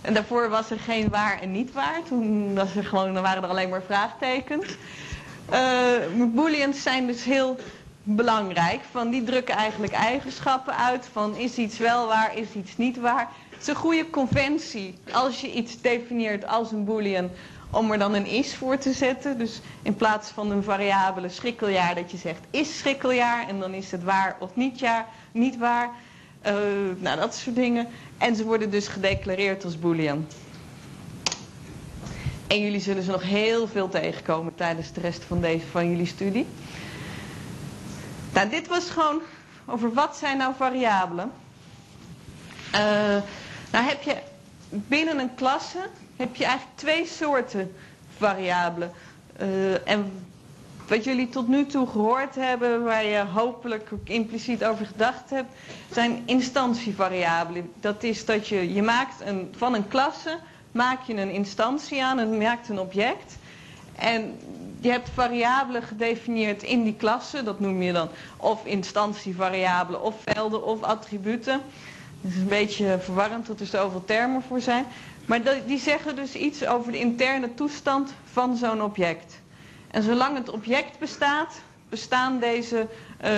En 0.00 0.14
daarvoor 0.14 0.48
was 0.48 0.70
er 0.70 0.78
geen 0.78 1.08
waar 1.08 1.40
en 1.40 1.52
niet 1.52 1.72
waar. 1.72 2.02
Toen 2.08 2.54
was 2.54 2.76
er 2.76 2.84
gewoon, 2.84 3.14
dan 3.14 3.22
waren 3.22 3.42
er 3.42 3.48
alleen 3.48 3.68
maar 3.68 3.82
vraagtekens. 3.82 4.66
Uh, 5.52 6.24
booleans 6.34 6.82
zijn 6.82 7.06
dus 7.06 7.24
heel 7.24 7.56
belangrijk. 8.02 8.80
Van 8.90 9.10
die 9.10 9.24
drukken 9.24 9.54
eigenlijk 9.54 9.92
eigenschappen 9.92 10.76
uit. 10.76 11.08
Van 11.12 11.36
is 11.36 11.56
iets 11.56 11.78
wel 11.78 12.06
waar, 12.06 12.36
is 12.36 12.52
iets 12.54 12.76
niet 12.76 12.98
waar. 12.98 13.28
Het 13.50 13.60
is 13.60 13.66
een 13.66 13.74
goede 13.74 14.10
conventie 14.10 14.98
als 15.12 15.40
je 15.40 15.52
iets 15.52 15.80
definieert 15.80 16.46
als 16.46 16.72
een 16.72 16.84
boolean 16.84 17.30
om 17.70 17.92
er 17.92 17.98
dan 17.98 18.14
een 18.14 18.26
is 18.26 18.54
voor 18.56 18.78
te 18.78 18.92
zetten. 18.92 19.38
Dus 19.38 19.60
in 19.82 19.94
plaats 19.94 20.30
van 20.30 20.50
een 20.50 20.62
variabele 20.62 21.28
schrikkeljaar 21.28 21.94
dat 21.94 22.10
je 22.10 22.16
zegt 22.16 22.40
is 22.50 22.78
schrikkeljaar 22.78 23.48
en 23.48 23.60
dan 23.60 23.74
is 23.74 23.90
het 23.90 24.04
waar 24.04 24.36
of 24.40 24.56
niet, 24.56 24.78
jaar, 24.78 25.06
niet 25.32 25.58
waar. 25.58 25.90
Uh, 26.46 26.52
nou, 26.98 27.20
dat 27.20 27.34
soort 27.34 27.56
dingen. 27.56 27.88
En 28.18 28.36
ze 28.36 28.44
worden 28.44 28.70
dus 28.70 28.88
gedeclareerd 28.88 29.64
als 29.64 29.78
boolean. 29.78 30.26
En 32.46 32.60
jullie 32.60 32.80
zullen 32.80 33.02
ze 33.02 33.10
nog 33.10 33.22
heel 33.22 33.68
veel 33.68 33.88
tegenkomen 33.88 34.54
tijdens 34.54 34.92
de 34.92 35.00
rest 35.00 35.24
van, 35.24 35.40
deze, 35.40 35.66
van 35.66 35.90
jullie 35.90 36.06
studie. 36.06 36.46
Nou, 38.32 38.48
dit 38.48 38.68
was 38.68 38.90
gewoon 38.90 39.20
over 39.66 39.92
wat 39.92 40.16
zijn 40.16 40.36
nou 40.36 40.54
variabelen. 40.56 41.30
Uh, 42.74 42.80
nou 43.70 43.84
heb 43.84 44.02
je 44.02 44.16
binnen 44.70 45.18
een 45.18 45.34
klasse 45.34 45.78
heb 46.18 46.36
je 46.36 46.44
eigenlijk 46.44 46.78
twee 46.78 47.06
soorten 47.06 47.74
variabelen. 48.16 48.92
Uh, 49.40 49.88
en 49.88 50.26
wat 50.88 51.04
jullie 51.04 51.28
tot 51.28 51.48
nu 51.48 51.66
toe 51.66 51.86
gehoord 51.86 52.34
hebben, 52.34 52.84
waar 52.84 53.04
je 53.04 53.24
hopelijk 53.32 53.88
ook 53.92 54.08
impliciet 54.08 54.64
over 54.64 54.86
gedacht 54.86 55.30
hebt, 55.30 55.54
zijn 55.92 56.22
instantievariabelen. 56.24 57.72
Dat 57.80 58.02
is 58.02 58.24
dat 58.24 58.48
je, 58.48 58.74
je 58.74 58.82
maakt 58.82 59.20
een, 59.20 59.54
van 59.56 59.74
een 59.74 59.88
klasse 59.88 60.38
maak 60.72 61.02
je 61.06 61.14
een 61.14 61.30
instantie 61.30 62.04
aan 62.04 62.18
en 62.18 62.38
maakt 62.38 62.68
een 62.68 62.80
object. 62.80 63.36
En 63.96 64.34
je 64.80 64.90
hebt 64.90 65.08
variabelen 65.14 65.82
gedefinieerd 65.82 66.62
in 66.62 66.82
die 66.82 66.94
klasse. 66.94 67.42
Dat 67.42 67.60
noem 67.60 67.82
je 67.82 67.92
dan 67.92 68.08
of 68.36 68.64
instantievariabelen 68.64 70.02
of 70.02 70.14
velden 70.24 70.64
of 70.64 70.82
attributen. 70.82 71.60
Dat 72.20 72.32
is 72.32 72.36
een 72.38 72.48
beetje 72.48 72.98
verwarrend 73.00 73.46
dat 73.46 73.60
er 73.60 73.66
zoveel 73.66 74.04
termen 74.04 74.42
voor 74.42 74.60
zijn. 74.60 74.84
Maar 75.26 75.40
die 75.66 75.78
zeggen 75.78 76.16
dus 76.16 76.34
iets 76.34 76.66
over 76.66 76.92
de 76.92 76.98
interne 76.98 77.54
toestand 77.54 78.12
van 78.32 78.56
zo'n 78.56 78.82
object. 78.82 79.40
En 79.90 80.02
zolang 80.02 80.36
het 80.36 80.48
object 80.48 80.98
bestaat, 80.98 81.60
bestaan 81.88 82.38
deze 82.38 82.86
uh, 83.24 83.30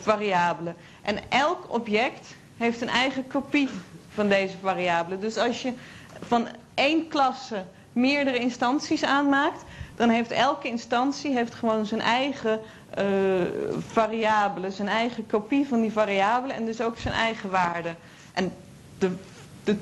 variabelen. 0.00 0.76
En 1.02 1.18
elk 1.28 1.74
object 1.74 2.34
heeft 2.56 2.80
een 2.80 2.88
eigen 2.88 3.26
kopie 3.26 3.68
van 4.14 4.28
deze 4.28 4.54
variabelen. 4.62 5.20
Dus 5.20 5.36
als 5.36 5.62
je 5.62 5.72
van 6.20 6.48
één 6.74 7.08
klasse 7.08 7.64
meerdere 7.92 8.38
instanties 8.38 9.04
aanmaakt, 9.04 9.64
dan 9.96 10.08
heeft 10.08 10.30
elke 10.30 10.68
instantie 10.68 11.32
heeft 11.32 11.54
gewoon 11.54 11.86
zijn 11.86 12.00
eigen 12.00 12.60
uh, 12.98 13.04
variabelen, 13.92 14.72
zijn 14.72 14.88
eigen 14.88 15.26
kopie 15.26 15.66
van 15.66 15.80
die 15.80 15.92
variabelen 15.92 16.56
en 16.56 16.64
dus 16.64 16.80
ook 16.80 16.98
zijn 16.98 17.14
eigen 17.14 17.50
waarde. 17.50 17.94
En 18.32 18.52
de, 18.98 19.10
de, 19.64 19.76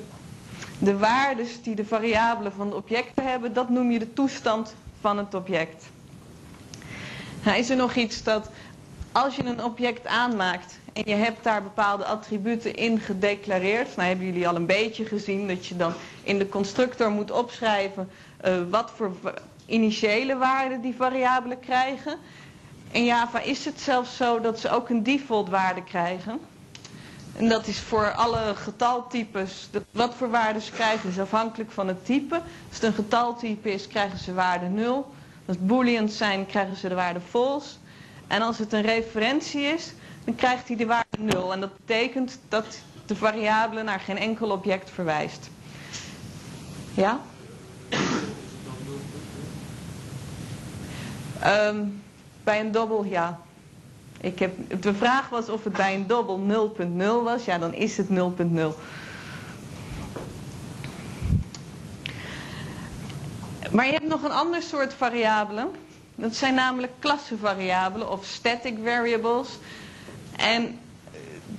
de 0.79 0.97
waardes 0.97 1.61
die 1.61 1.75
de 1.75 1.85
variabelen 1.85 2.53
van 2.53 2.69
de 2.69 2.75
objecten 2.75 3.27
hebben, 3.27 3.53
dat 3.53 3.69
noem 3.69 3.91
je 3.91 3.99
de 3.99 4.13
toestand 4.13 4.75
van 5.01 5.17
het 5.17 5.33
object. 5.33 5.85
Is 7.57 7.69
er 7.69 7.75
nog 7.75 7.95
iets 7.95 8.23
dat 8.23 8.49
als 9.11 9.35
je 9.35 9.43
een 9.45 9.63
object 9.63 10.07
aanmaakt 10.07 10.79
en 10.93 11.03
je 11.05 11.15
hebt 11.15 11.43
daar 11.43 11.63
bepaalde 11.63 12.05
attributen 12.05 12.75
in 12.75 12.99
gedeclareerd, 12.99 13.95
nou 13.95 14.07
hebben 14.07 14.25
jullie 14.25 14.47
al 14.47 14.55
een 14.55 14.65
beetje 14.65 15.05
gezien 15.05 15.47
dat 15.47 15.65
je 15.65 15.75
dan 15.75 15.93
in 16.23 16.37
de 16.37 16.49
constructor 16.49 17.09
moet 17.11 17.31
opschrijven 17.31 18.09
uh, 18.45 18.53
wat 18.69 18.91
voor 18.95 19.11
initiële 19.65 20.37
waarden 20.37 20.81
die 20.81 20.95
variabelen 20.95 21.59
krijgen. 21.59 22.17
In 22.91 23.03
Java 23.05 23.39
is 23.41 23.65
het 23.65 23.79
zelfs 23.81 24.15
zo 24.17 24.39
dat 24.41 24.59
ze 24.59 24.69
ook 24.69 24.89
een 24.89 25.03
default 25.03 25.49
waarde 25.49 25.83
krijgen. 25.83 26.39
En 27.37 27.49
dat 27.49 27.67
is 27.67 27.79
voor 27.79 28.11
alle 28.11 28.55
getaltypes, 28.55 29.69
wat 29.91 30.13
voor 30.15 30.29
waarden 30.29 30.61
ze 30.61 30.71
krijgen 30.71 31.09
is 31.09 31.19
afhankelijk 31.19 31.71
van 31.71 31.87
het 31.87 32.05
type. 32.05 32.35
Als 32.35 32.43
het 32.73 32.83
een 32.83 32.93
getaltype 32.93 33.71
is, 33.71 33.87
krijgen 33.87 34.17
ze 34.19 34.33
waarde 34.33 34.65
0. 34.67 35.13
Als 35.49 35.57
booleans 35.59 36.17
zijn, 36.17 36.45
krijgen 36.45 36.75
ze 36.75 36.87
de 36.87 36.95
waarde 36.95 37.19
false. 37.19 37.75
En 38.27 38.41
als 38.41 38.57
het 38.57 38.73
een 38.73 38.81
referentie 38.81 39.61
is, 39.61 39.93
dan 40.25 40.35
krijgt 40.35 40.67
hij 40.67 40.77
de 40.77 40.85
waarde 40.85 41.17
0. 41.19 41.53
En 41.53 41.59
dat 41.59 41.77
betekent 41.77 42.39
dat 42.49 42.65
de 43.05 43.15
variabele 43.15 43.83
naar 43.83 43.99
geen 43.99 44.17
enkel 44.17 44.49
object 44.49 44.89
verwijst. 44.89 45.49
Ja? 46.93 47.19
Um, 51.45 52.01
bij 52.43 52.59
een 52.59 52.71
dobbel, 52.71 53.03
ja. 53.05 53.39
Ik 54.21 54.39
heb, 54.39 54.81
de 54.81 54.93
vraag 54.93 55.29
was 55.29 55.49
of 55.49 55.63
het 55.63 55.73
bij 55.73 55.95
een 55.95 56.07
dobbel 56.07 56.39
0.0 56.77 57.23
was. 57.23 57.45
Ja, 57.45 57.57
dan 57.57 57.73
is 57.73 57.97
het 57.97 58.07
0.0. 58.07 58.13
Maar 63.71 63.85
je 63.85 63.91
hebt 63.91 64.07
nog 64.07 64.23
een 64.23 64.31
ander 64.31 64.61
soort 64.61 64.93
variabelen. 64.93 65.71
Dat 66.15 66.35
zijn 66.35 66.53
namelijk 66.53 66.91
klassevariabelen 66.99 68.11
of 68.11 68.25
static 68.25 68.77
variables. 68.83 69.49
En 70.37 70.79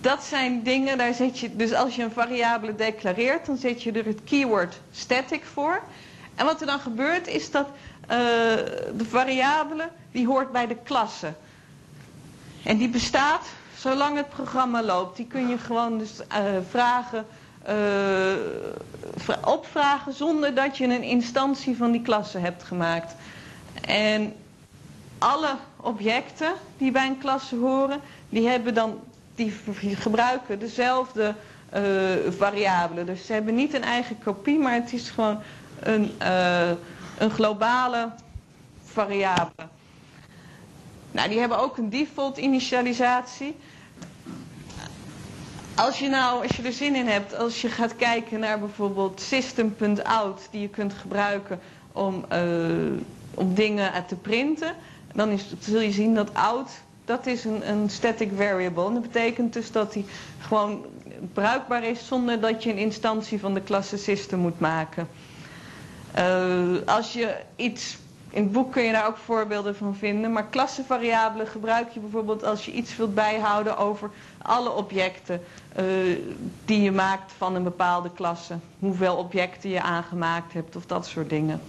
dat 0.01 0.25
zijn 0.25 0.63
dingen, 0.63 0.99
daar 0.99 1.15
zet 1.15 1.39
je, 1.39 1.57
dus 1.57 1.73
als 1.75 1.97
je 1.97 2.03
een 2.03 2.13
variabele 2.13 2.75
declareert, 2.75 3.47
dan 3.47 3.57
zet 3.57 3.83
je 3.83 3.93
er 3.93 4.05
het 4.07 4.25
keyword 4.25 4.81
static 4.93 5.45
voor. 5.45 5.83
En 6.35 6.45
wat 6.45 6.61
er 6.61 6.67
dan 6.67 6.81
gebeurt 6.81 7.27
is 7.27 7.51
dat 7.51 7.67
uh, 7.67 8.09
de 8.97 9.05
variabele, 9.09 9.89
die 10.13 10.27
hoort 10.27 10.53
bij 10.53 10.67
de 10.67 10.77
klasse. 10.85 11.33
En 12.65 12.77
die 12.77 12.89
bestaat 12.89 13.47
zolang 13.77 14.17
het 14.17 14.29
programma 14.29 14.83
loopt. 14.83 15.17
Die 15.17 15.27
kun 15.27 15.49
je 15.49 15.59
gewoon 15.59 15.99
dus 15.99 16.13
uh, 16.33 16.37
vragen, 16.71 17.27
opvragen 19.45 20.13
zonder 20.13 20.55
dat 20.55 20.77
je 20.77 20.85
een 20.85 21.03
instantie 21.03 21.77
van 21.77 21.91
die 21.93 22.03
klasse 22.03 22.39
hebt 22.39 22.63
gemaakt. 22.63 23.15
En 23.81 24.33
alle 25.19 25.57
objecten 25.77 26.53
die 26.79 26.91
bij 26.91 27.07
een 27.07 27.19
klasse 27.19 27.57
horen, 27.57 28.01
die 28.29 28.49
hebben 28.49 28.75
dan 28.75 29.01
die 29.35 29.53
gebruiken 29.97 30.59
dezelfde 30.59 31.35
uh, 31.75 31.81
variabelen. 32.39 33.07
Dus 33.07 33.27
ze 33.27 33.33
hebben 33.33 33.55
niet 33.55 33.75
een 33.75 33.83
eigen 33.83 34.19
kopie, 34.25 34.59
maar 34.59 34.75
het 34.75 34.93
is 34.93 35.11
gewoon 35.11 35.39
een, 35.81 36.13
uh, 36.23 36.71
een 37.19 37.31
globale 37.31 38.11
variabele. 38.85 39.69
Nou, 41.13 41.29
die 41.29 41.39
hebben 41.39 41.59
ook 41.59 41.77
een 41.77 41.91
default 41.91 42.39
initialisatie. 42.39 43.57
Als 45.81 45.99
je 45.99 46.09
nou, 46.09 46.43
als 46.43 46.57
je 46.57 46.63
er 46.63 46.73
zin 46.73 46.95
in 46.95 47.07
hebt, 47.07 47.37
als 47.37 47.61
je 47.61 47.69
gaat 47.69 47.97
kijken 47.97 48.41
naar 48.41 48.59
bijvoorbeeld 48.59 49.21
system.out, 49.21 50.49
die 50.51 50.61
je 50.61 50.69
kunt 50.69 50.93
gebruiken 50.95 51.59
om, 51.93 52.25
uh, 52.33 52.93
om 53.35 53.55
dingen 53.55 54.07
te 54.07 54.17
printen, 54.17 54.75
dan 55.15 55.29
is, 55.29 55.55
zul 55.59 55.81
je 55.81 55.93
zien 55.93 56.15
dat 56.15 56.35
out, 56.35 56.71
dat 57.05 57.27
is 57.27 57.45
een, 57.45 57.69
een 57.71 57.91
static 57.91 58.31
variable. 58.37 58.87
En 58.87 58.93
dat 58.93 59.03
betekent 59.03 59.53
dus 59.53 59.73
dat 59.73 59.93
die 59.93 60.05
gewoon 60.39 60.85
bruikbaar 61.33 61.85
is 61.85 62.07
zonder 62.07 62.41
dat 62.41 62.63
je 62.63 62.71
een 62.71 62.79
instantie 62.79 63.41
van 63.41 63.55
de 63.55 63.63
klasse 63.63 63.97
system 63.97 64.39
moet 64.39 64.61
maken. 64.61 65.09
Uh, 66.19 66.77
als 66.85 67.13
je 67.13 67.37
iets 67.57 67.99
in 68.31 68.43
het 68.43 68.53
boek 68.53 68.73
kun 68.73 68.83
je 68.83 68.93
daar 68.93 69.07
ook 69.07 69.17
voorbeelden 69.17 69.77
van 69.77 69.97
vinden. 69.97 70.33
Maar 70.33 70.47
klassevariabelen 70.47 71.47
gebruik 71.47 71.91
je 71.91 72.01
bijvoorbeeld 72.01 72.45
als 72.45 72.65
je 72.65 72.73
iets 72.73 72.97
wilt 72.97 73.15
bijhouden 73.15 73.77
over 73.77 74.11
alle 74.43 74.71
objecten 74.71 75.43
uh, 75.79 75.85
die 76.65 76.81
je 76.83 76.93
maakt 76.93 77.33
van 77.37 77.55
een 77.55 77.63
bepaalde 77.63 78.11
klasse. 78.13 78.59
Hoeveel 78.79 79.17
objecten 79.17 79.71
je 79.71 79.83
aangemaakt 79.83 80.53
hebt 80.53 80.77
of 80.77 80.87
dat 80.87 81.07
soort 81.07 81.29
dingen. 81.31 81.61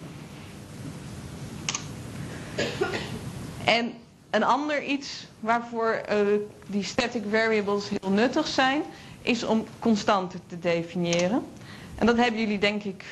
En 3.66 3.94
een 4.30 4.44
ander 4.44 4.84
iets 4.84 5.28
waarvoor 5.40 6.02
uh, 6.12 6.18
die 6.68 6.84
static 6.84 7.24
variables 7.32 7.90
heel 7.90 8.10
nuttig 8.12 8.48
zijn, 8.48 8.82
is 9.22 9.44
om 9.44 9.66
constanten 9.80 10.40
te 10.48 10.60
definiëren. 10.60 11.44
En 11.96 12.06
dat 12.06 12.18
hebben 12.18 12.40
jullie 12.40 12.60
denk 12.60 12.84
ik 12.84 13.06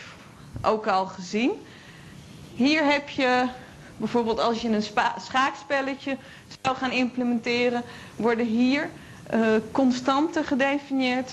ook 0.62 0.88
al 0.88 1.06
gezien. 1.06 1.52
Hier 2.60 2.86
heb 2.86 3.10
je 3.10 3.46
bijvoorbeeld 3.98 4.40
als 4.40 4.62
je 4.62 4.70
een 4.70 4.84
schaakspelletje 5.18 6.18
zou 6.62 6.76
gaan 6.76 6.92
implementeren, 6.92 7.84
worden 8.16 8.46
hier 8.46 8.90
uh, 9.34 9.48
constanten 9.72 10.46
gedefinieerd. 10.46 11.32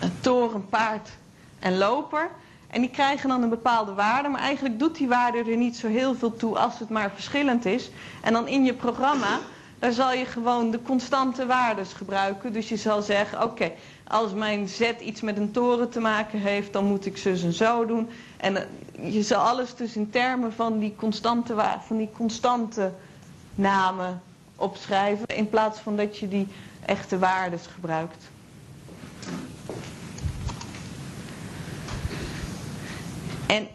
Een 0.00 0.12
toren, 0.20 0.68
paard 0.68 1.08
en 1.58 1.78
loper. 1.78 2.30
En 2.66 2.80
die 2.80 2.90
krijgen 2.90 3.28
dan 3.28 3.42
een 3.42 3.48
bepaalde 3.48 3.94
waarde, 3.94 4.28
maar 4.28 4.40
eigenlijk 4.40 4.78
doet 4.78 4.96
die 4.96 5.08
waarde 5.08 5.38
er 5.38 5.56
niet 5.56 5.76
zo 5.76 5.88
heel 5.88 6.14
veel 6.14 6.36
toe 6.36 6.58
als 6.58 6.78
het 6.78 6.88
maar 6.88 7.10
verschillend 7.14 7.64
is. 7.64 7.90
En 8.22 8.32
dan 8.32 8.48
in 8.48 8.64
je 8.64 8.74
programma, 8.74 9.38
daar 9.78 9.92
zal 9.92 10.12
je 10.12 10.24
gewoon 10.24 10.70
de 10.70 10.82
constante 10.82 11.46
waardes 11.46 11.92
gebruiken. 11.92 12.52
Dus 12.52 12.68
je 12.68 12.76
zal 12.76 13.02
zeggen, 13.02 13.42
oké, 13.42 13.72
als 14.08 14.32
mijn 14.32 14.68
z 14.68 14.80
iets 15.00 15.20
met 15.20 15.36
een 15.36 15.50
toren 15.50 15.90
te 15.90 16.00
maken 16.00 16.40
heeft, 16.40 16.72
dan 16.72 16.84
moet 16.84 17.06
ik 17.06 17.16
zus 17.16 17.42
en 17.42 17.52
zo 17.52 17.86
doen. 17.86 18.08
En 18.36 18.56
eh, 18.56 19.12
je 19.12 19.22
zal 19.22 19.40
alles 19.40 19.74
dus 19.74 19.96
in 19.96 20.10
termen 20.10 20.52
van 20.52 20.78
die 20.78 20.94
constante, 20.96 21.54
van 21.86 21.96
die 21.96 22.10
constante 22.12 22.92
namen 23.54 24.22
opschrijven 24.56 25.26
in 25.26 25.48
plaats 25.48 25.80
van 25.80 25.96
dat 25.96 26.18
je 26.18 26.28
die 26.28 26.48
echte 26.86 27.18
waardes 27.18 27.66
gebruikt. 27.66 28.24
En 33.46 33.68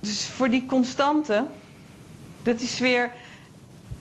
dus 0.00 0.26
voor 0.26 0.50
die 0.50 0.66
constanten, 0.66 1.48
dat 2.42 2.60
is 2.60 2.78
weer, 2.78 3.12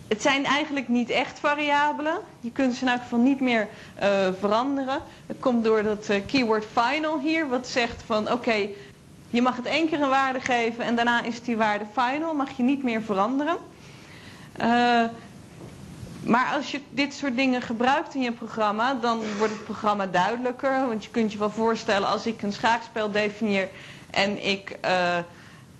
het 0.07 0.21
zijn 0.21 0.45
eigenlijk 0.45 0.87
niet 0.87 1.09
echt 1.09 1.39
variabelen. 1.39 2.19
Je 2.39 2.51
kunt 2.51 2.75
ze 2.75 2.81
in 2.81 2.91
elk 2.91 3.01
geval 3.01 3.19
niet 3.19 3.39
meer 3.39 3.67
uh, 4.01 4.27
veranderen. 4.39 5.01
Dat 5.25 5.39
komt 5.39 5.63
door 5.63 5.83
dat 5.83 6.09
uh, 6.09 6.25
keyword 6.25 6.65
final 6.71 7.19
hier, 7.19 7.49
wat 7.49 7.67
zegt 7.67 8.03
van 8.05 8.31
oké, 8.31 8.69
je 9.29 9.41
mag 9.41 9.55
het 9.55 9.65
één 9.65 9.89
keer 9.89 10.01
een 10.01 10.09
waarde 10.09 10.39
geven 10.39 10.83
en 10.83 10.95
daarna 10.95 11.23
is 11.23 11.41
die 11.41 11.57
waarde 11.57 11.85
final, 11.93 12.33
mag 12.33 12.57
je 12.57 12.63
niet 12.63 12.83
meer 12.83 13.01
veranderen. 13.01 13.57
Uh, 14.61 15.03
maar 16.23 16.53
als 16.55 16.71
je 16.71 16.81
dit 16.89 17.13
soort 17.13 17.35
dingen 17.35 17.61
gebruikt 17.61 18.15
in 18.15 18.21
je 18.21 18.31
programma, 18.31 18.93
dan 18.93 19.19
wordt 19.37 19.53
het 19.53 19.63
programma 19.63 20.05
duidelijker. 20.05 20.87
Want 20.87 21.03
je 21.03 21.09
kunt 21.09 21.31
je 21.31 21.37
wel 21.37 21.49
voorstellen 21.49 22.07
als 22.07 22.25
ik 22.25 22.41
een 22.41 22.53
schaakspel 22.53 23.11
definieer 23.11 23.69
en 24.09 24.45
ik 24.47 24.77
uh, 24.85 25.17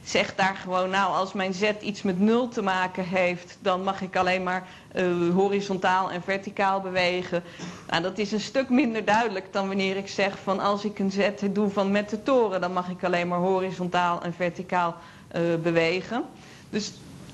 zeg 0.05 0.35
daar 0.35 0.55
gewoon, 0.55 0.89
nou 0.89 1.13
als 1.13 1.33
mijn 1.33 1.53
z 1.53 1.71
iets 1.81 2.01
met 2.01 2.19
nul 2.19 2.47
te 2.47 2.61
maken 2.61 3.05
heeft, 3.05 3.57
dan 3.61 3.83
mag 3.83 4.01
ik 4.01 4.15
alleen 4.15 4.43
maar 4.43 4.67
uh, 4.95 5.33
horizontaal 5.33 6.11
en 6.11 6.21
verticaal 6.21 6.81
bewegen. 6.81 7.43
Nou, 7.89 8.01
dat 8.01 8.17
is 8.17 8.31
een 8.31 8.39
stuk 8.39 8.69
minder 8.69 9.05
duidelijk 9.05 9.53
dan 9.53 9.67
wanneer 9.67 9.97
ik 9.97 10.07
zeg 10.07 10.37
van 10.43 10.59
als 10.59 10.85
ik 10.85 10.99
een 10.99 11.11
z 11.11 11.29
doe 11.51 11.69
van 11.69 11.91
met 11.91 12.09
de 12.09 12.23
toren, 12.23 12.61
dan 12.61 12.73
mag 12.73 12.89
ik 12.89 13.03
alleen 13.03 13.27
maar 13.27 13.39
horizontaal 13.39 14.21
en 14.21 14.33
verticaal 14.33 14.95
uh, 15.35 15.41
bewegen. 15.55 16.23
Dus 16.69 16.85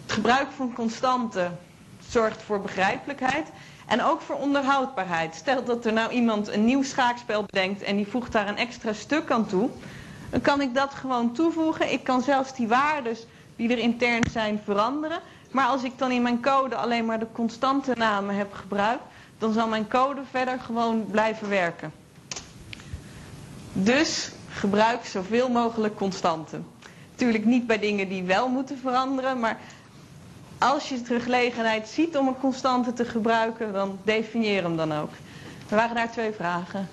het 0.01 0.11
gebruik 0.11 0.47
van 0.55 0.73
constanten 0.73 1.59
zorgt 2.09 2.41
voor 2.41 2.61
begrijpelijkheid. 2.61 3.47
En 3.87 4.03
ook 4.03 4.21
voor 4.21 4.35
onderhoudbaarheid. 4.35 5.35
Stel 5.35 5.63
dat 5.63 5.85
er 5.85 5.93
nou 5.93 6.11
iemand 6.11 6.47
een 6.47 6.65
nieuw 6.65 6.83
schaakspel 6.83 7.43
bedenkt 7.43 7.81
en 7.81 7.95
die 7.95 8.07
voegt 8.07 8.31
daar 8.31 8.47
een 8.47 8.57
extra 8.57 8.93
stuk 8.93 9.31
aan 9.31 9.47
toe. 9.47 9.69
Dan 10.31 10.41
kan 10.41 10.61
ik 10.61 10.73
dat 10.73 10.93
gewoon 10.93 11.33
toevoegen. 11.33 11.91
Ik 11.91 12.03
kan 12.03 12.21
zelfs 12.21 12.55
die 12.55 12.67
waardes 12.67 13.25
die 13.55 13.69
er 13.69 13.77
intern 13.77 14.29
zijn 14.29 14.61
veranderen. 14.63 15.19
Maar 15.51 15.65
als 15.65 15.83
ik 15.83 15.97
dan 15.97 16.11
in 16.11 16.21
mijn 16.21 16.41
code 16.41 16.75
alleen 16.75 17.05
maar 17.05 17.19
de 17.19 17.31
constante 17.31 17.93
namen 17.95 18.35
heb 18.35 18.53
gebruikt, 18.53 19.03
dan 19.37 19.53
zal 19.53 19.67
mijn 19.67 19.87
code 19.87 20.21
verder 20.29 20.59
gewoon 20.59 21.05
blijven 21.05 21.49
werken. 21.49 21.93
Dus 23.73 24.31
gebruik 24.49 25.05
zoveel 25.05 25.49
mogelijk 25.49 25.95
constanten. 25.95 26.65
Natuurlijk 27.11 27.45
niet 27.45 27.67
bij 27.67 27.79
dingen 27.79 28.09
die 28.09 28.23
wel 28.23 28.47
moeten 28.49 28.77
veranderen, 28.77 29.39
maar 29.39 29.59
als 30.57 30.89
je 30.89 31.01
de 31.01 31.19
gelegenheid 31.19 31.87
ziet 31.87 32.17
om 32.17 32.27
een 32.27 32.39
constante 32.39 32.93
te 32.93 33.05
gebruiken, 33.05 33.73
dan 33.73 33.99
definieer 34.03 34.63
hem 34.63 34.77
dan 34.77 34.93
ook. 34.93 35.09
Er 35.69 35.75
waren 35.75 35.95
daar 35.95 36.11
twee 36.11 36.31
vragen. 36.31 36.89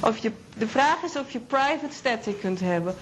Of 0.00 0.18
je, 0.18 0.32
de 0.56 0.68
vraag 0.68 1.02
is 1.02 1.16
of 1.16 1.30
je 1.30 1.38
private 1.38 1.94
static 1.94 2.40
kunt 2.40 2.60
hebben. 2.60 2.94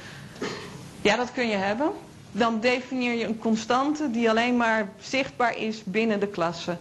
Ja, 1.03 1.17
dat 1.17 1.33
kun 1.33 1.49
je 1.49 1.57
hebben. 1.57 1.91
Dan 2.33 2.61
definieer 2.61 3.15
je 3.15 3.25
een 3.25 3.39
constante 3.39 4.11
die 4.11 4.31
alleen 4.31 4.57
maar 4.57 4.89
zichtbaar 5.01 5.57
is 5.57 5.83
binnen 5.85 6.21
de 6.21 6.27
klasse. 6.29 6.77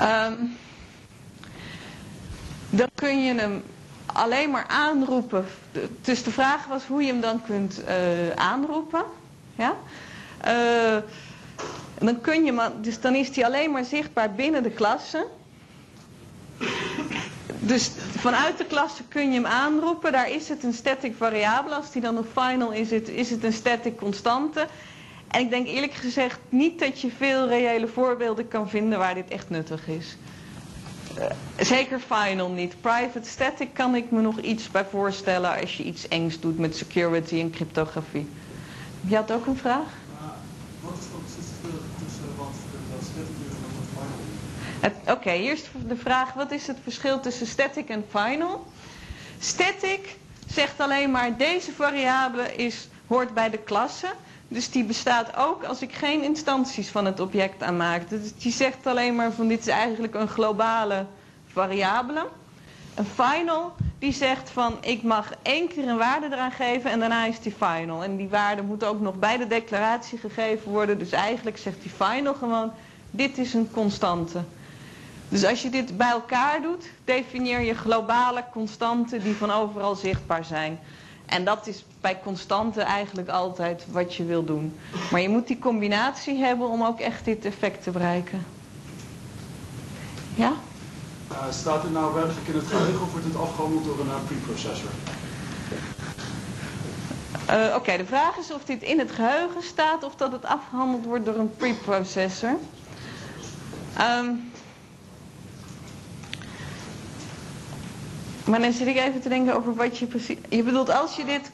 Um, 0.00 0.56
dan 2.70 2.88
kun 2.94 3.22
je 3.24 3.34
hem 3.34 3.62
alleen 4.06 4.50
maar 4.50 4.66
aanroepen. 4.66 5.44
Dus 6.00 6.22
de 6.22 6.30
vraag 6.30 6.66
was 6.66 6.84
hoe 6.84 7.02
je 7.02 7.12
hem 7.12 7.20
dan 7.20 7.42
kunt 7.42 7.80
uh, 7.88 8.30
aanroepen. 8.34 9.04
Ja? 9.54 9.74
Uh, 10.46 11.02
dan 12.06 12.20
kun 12.20 12.44
je 12.44 12.52
maar, 12.52 12.70
dus 12.80 13.00
dan 13.00 13.14
is 13.14 13.36
hij 13.36 13.44
alleen 13.44 13.70
maar 13.70 13.84
zichtbaar 13.84 14.32
binnen 14.32 14.62
de 14.62 14.70
klasse. 14.70 15.26
Dus 17.58 17.90
vanuit 18.16 18.58
de 18.58 18.64
klasse 18.64 19.02
kun 19.08 19.28
je 19.28 19.34
hem 19.34 19.46
aanroepen. 19.46 20.12
Daar 20.12 20.30
is 20.30 20.48
het 20.48 20.62
een 20.62 20.72
static 20.72 21.14
variabele. 21.16 21.74
Als 21.74 21.92
die 21.92 22.02
dan 22.02 22.14
nog 22.14 22.26
final 22.36 22.72
is, 22.72 22.90
het, 22.90 23.08
is 23.08 23.30
het 23.30 23.44
een 23.44 23.52
static 23.52 23.96
constante. 23.96 24.66
En 25.28 25.40
ik 25.40 25.50
denk 25.50 25.66
eerlijk 25.66 25.92
gezegd 25.92 26.38
niet 26.48 26.78
dat 26.78 27.00
je 27.00 27.10
veel 27.16 27.48
reële 27.48 27.86
voorbeelden 27.86 28.48
kan 28.48 28.68
vinden 28.68 28.98
waar 28.98 29.14
dit 29.14 29.28
echt 29.28 29.50
nuttig 29.50 29.88
is. 29.88 30.16
Uh, 31.18 31.24
zeker 31.58 32.00
final 32.00 32.50
niet. 32.50 32.80
Private 32.80 33.28
static 33.28 33.68
kan 33.74 33.94
ik 33.94 34.10
me 34.10 34.20
nog 34.20 34.40
iets 34.40 34.70
bij 34.70 34.84
voorstellen 34.84 35.60
als 35.60 35.76
je 35.76 35.82
iets 35.82 36.08
engs 36.08 36.40
doet 36.40 36.58
met 36.58 36.76
security 36.76 37.40
en 37.40 37.50
cryptografie. 37.50 38.28
Je 39.00 39.16
had 39.16 39.32
ook 39.32 39.46
een 39.46 39.56
vraag? 39.56 39.88
Wat 40.80 40.92
is 40.98 41.06
dan 41.10 41.20
precies 41.20 41.50
het 41.50 41.58
verschil 41.60 41.80
tussen 41.98 42.36
wat 42.36 42.52
static 42.54 43.36
is 43.46 43.52
en 43.54 43.72
wat 43.76 43.88
final 43.94 44.18
Oké, 44.84 45.10
okay, 45.10 45.40
eerst 45.40 45.68
de 45.86 45.96
vraag, 45.96 46.32
wat 46.32 46.50
is 46.50 46.66
het 46.66 46.76
verschil 46.82 47.20
tussen 47.20 47.46
static 47.46 47.88
en 47.88 48.04
final? 48.08 48.66
Static 49.38 50.16
zegt 50.46 50.80
alleen 50.80 51.10
maar, 51.10 51.36
deze 51.36 51.72
variabele 51.72 52.54
is, 52.54 52.88
hoort 53.06 53.34
bij 53.34 53.50
de 53.50 53.58
klasse. 53.58 54.06
Dus 54.48 54.70
die 54.70 54.84
bestaat 54.84 55.36
ook 55.36 55.64
als 55.64 55.82
ik 55.82 55.92
geen 55.92 56.22
instanties 56.22 56.88
van 56.88 57.04
het 57.04 57.20
object 57.20 57.62
aanmaak. 57.62 58.08
Dus 58.08 58.34
die 58.38 58.52
zegt 58.52 58.86
alleen 58.86 59.14
maar 59.14 59.32
van 59.32 59.48
dit 59.48 59.60
is 59.60 59.66
eigenlijk 59.66 60.14
een 60.14 60.28
globale 60.28 61.06
variabele. 61.46 62.26
Een 62.94 63.04
final 63.04 63.72
die 63.98 64.12
zegt 64.12 64.50
van 64.50 64.76
ik 64.80 65.02
mag 65.02 65.30
één 65.42 65.68
keer 65.68 65.88
een 65.88 65.96
waarde 65.98 66.26
eraan 66.26 66.52
geven 66.52 66.90
en 66.90 67.00
daarna 67.00 67.24
is 67.24 67.40
die 67.40 67.54
final. 67.58 68.02
En 68.04 68.16
die 68.16 68.28
waarde 68.28 68.62
moet 68.62 68.84
ook 68.84 69.00
nog 69.00 69.14
bij 69.18 69.36
de 69.36 69.46
declaratie 69.46 70.18
gegeven 70.18 70.70
worden. 70.70 70.98
Dus 70.98 71.10
eigenlijk 71.10 71.58
zegt 71.58 71.82
die 71.82 71.90
final 71.90 72.34
gewoon 72.34 72.72
dit 73.10 73.38
is 73.38 73.54
een 73.54 73.70
constante. 73.70 74.42
Dus 75.30 75.44
als 75.44 75.62
je 75.62 75.70
dit 75.70 75.96
bij 75.96 76.10
elkaar 76.10 76.62
doet, 76.62 76.84
definieer 77.04 77.60
je 77.60 77.74
globale 77.74 78.44
constanten 78.52 79.22
die 79.22 79.34
van 79.34 79.50
overal 79.50 79.94
zichtbaar 79.94 80.44
zijn. 80.44 80.78
En 81.26 81.44
dat 81.44 81.66
is 81.66 81.84
bij 82.00 82.20
constanten 82.22 82.82
eigenlijk 82.82 83.28
altijd 83.28 83.84
wat 83.90 84.14
je 84.14 84.24
wil 84.24 84.44
doen. 84.44 84.78
Maar 85.10 85.20
je 85.20 85.28
moet 85.28 85.46
die 85.46 85.58
combinatie 85.58 86.36
hebben 86.38 86.68
om 86.68 86.82
ook 86.84 87.00
echt 87.00 87.24
dit 87.24 87.44
effect 87.44 87.82
te 87.82 87.90
bereiken. 87.90 88.46
Ja? 90.34 90.52
Uh, 91.32 91.38
staat 91.50 91.82
het 91.82 91.92
nou 91.92 92.14
werkelijk 92.14 92.46
in 92.46 92.54
het 92.54 92.66
geheugen 92.66 93.00
of 93.00 93.10
wordt 93.10 93.26
het 93.26 93.36
afgehandeld 93.36 93.84
door 93.84 93.98
een 93.98 94.24
preprocessor? 94.26 94.90
Uh, 97.50 97.66
Oké, 97.66 97.76
okay, 97.76 97.96
de 97.96 98.06
vraag 98.06 98.36
is 98.36 98.52
of 98.52 98.64
dit 98.64 98.82
in 98.82 98.98
het 98.98 99.10
geheugen 99.10 99.62
staat 99.62 100.04
of 100.04 100.14
dat 100.14 100.32
het 100.32 100.44
afgehandeld 100.44 101.04
wordt 101.04 101.24
door 101.24 101.34
een 101.34 101.56
preprocessor. 101.56 102.56
Um, 104.00 104.49
maar 108.50 108.60
dan 108.60 108.72
zit 108.72 108.86
ik 108.86 108.96
even 108.96 109.20
te 109.20 109.28
denken 109.28 109.54
over 109.56 109.74
wat 109.74 109.98
je 109.98 110.06
precies... 110.06 110.36
Je 110.48 110.62
bedoelt 110.62 110.90
als 110.90 111.16
je 111.16 111.24
dit... 111.24 111.50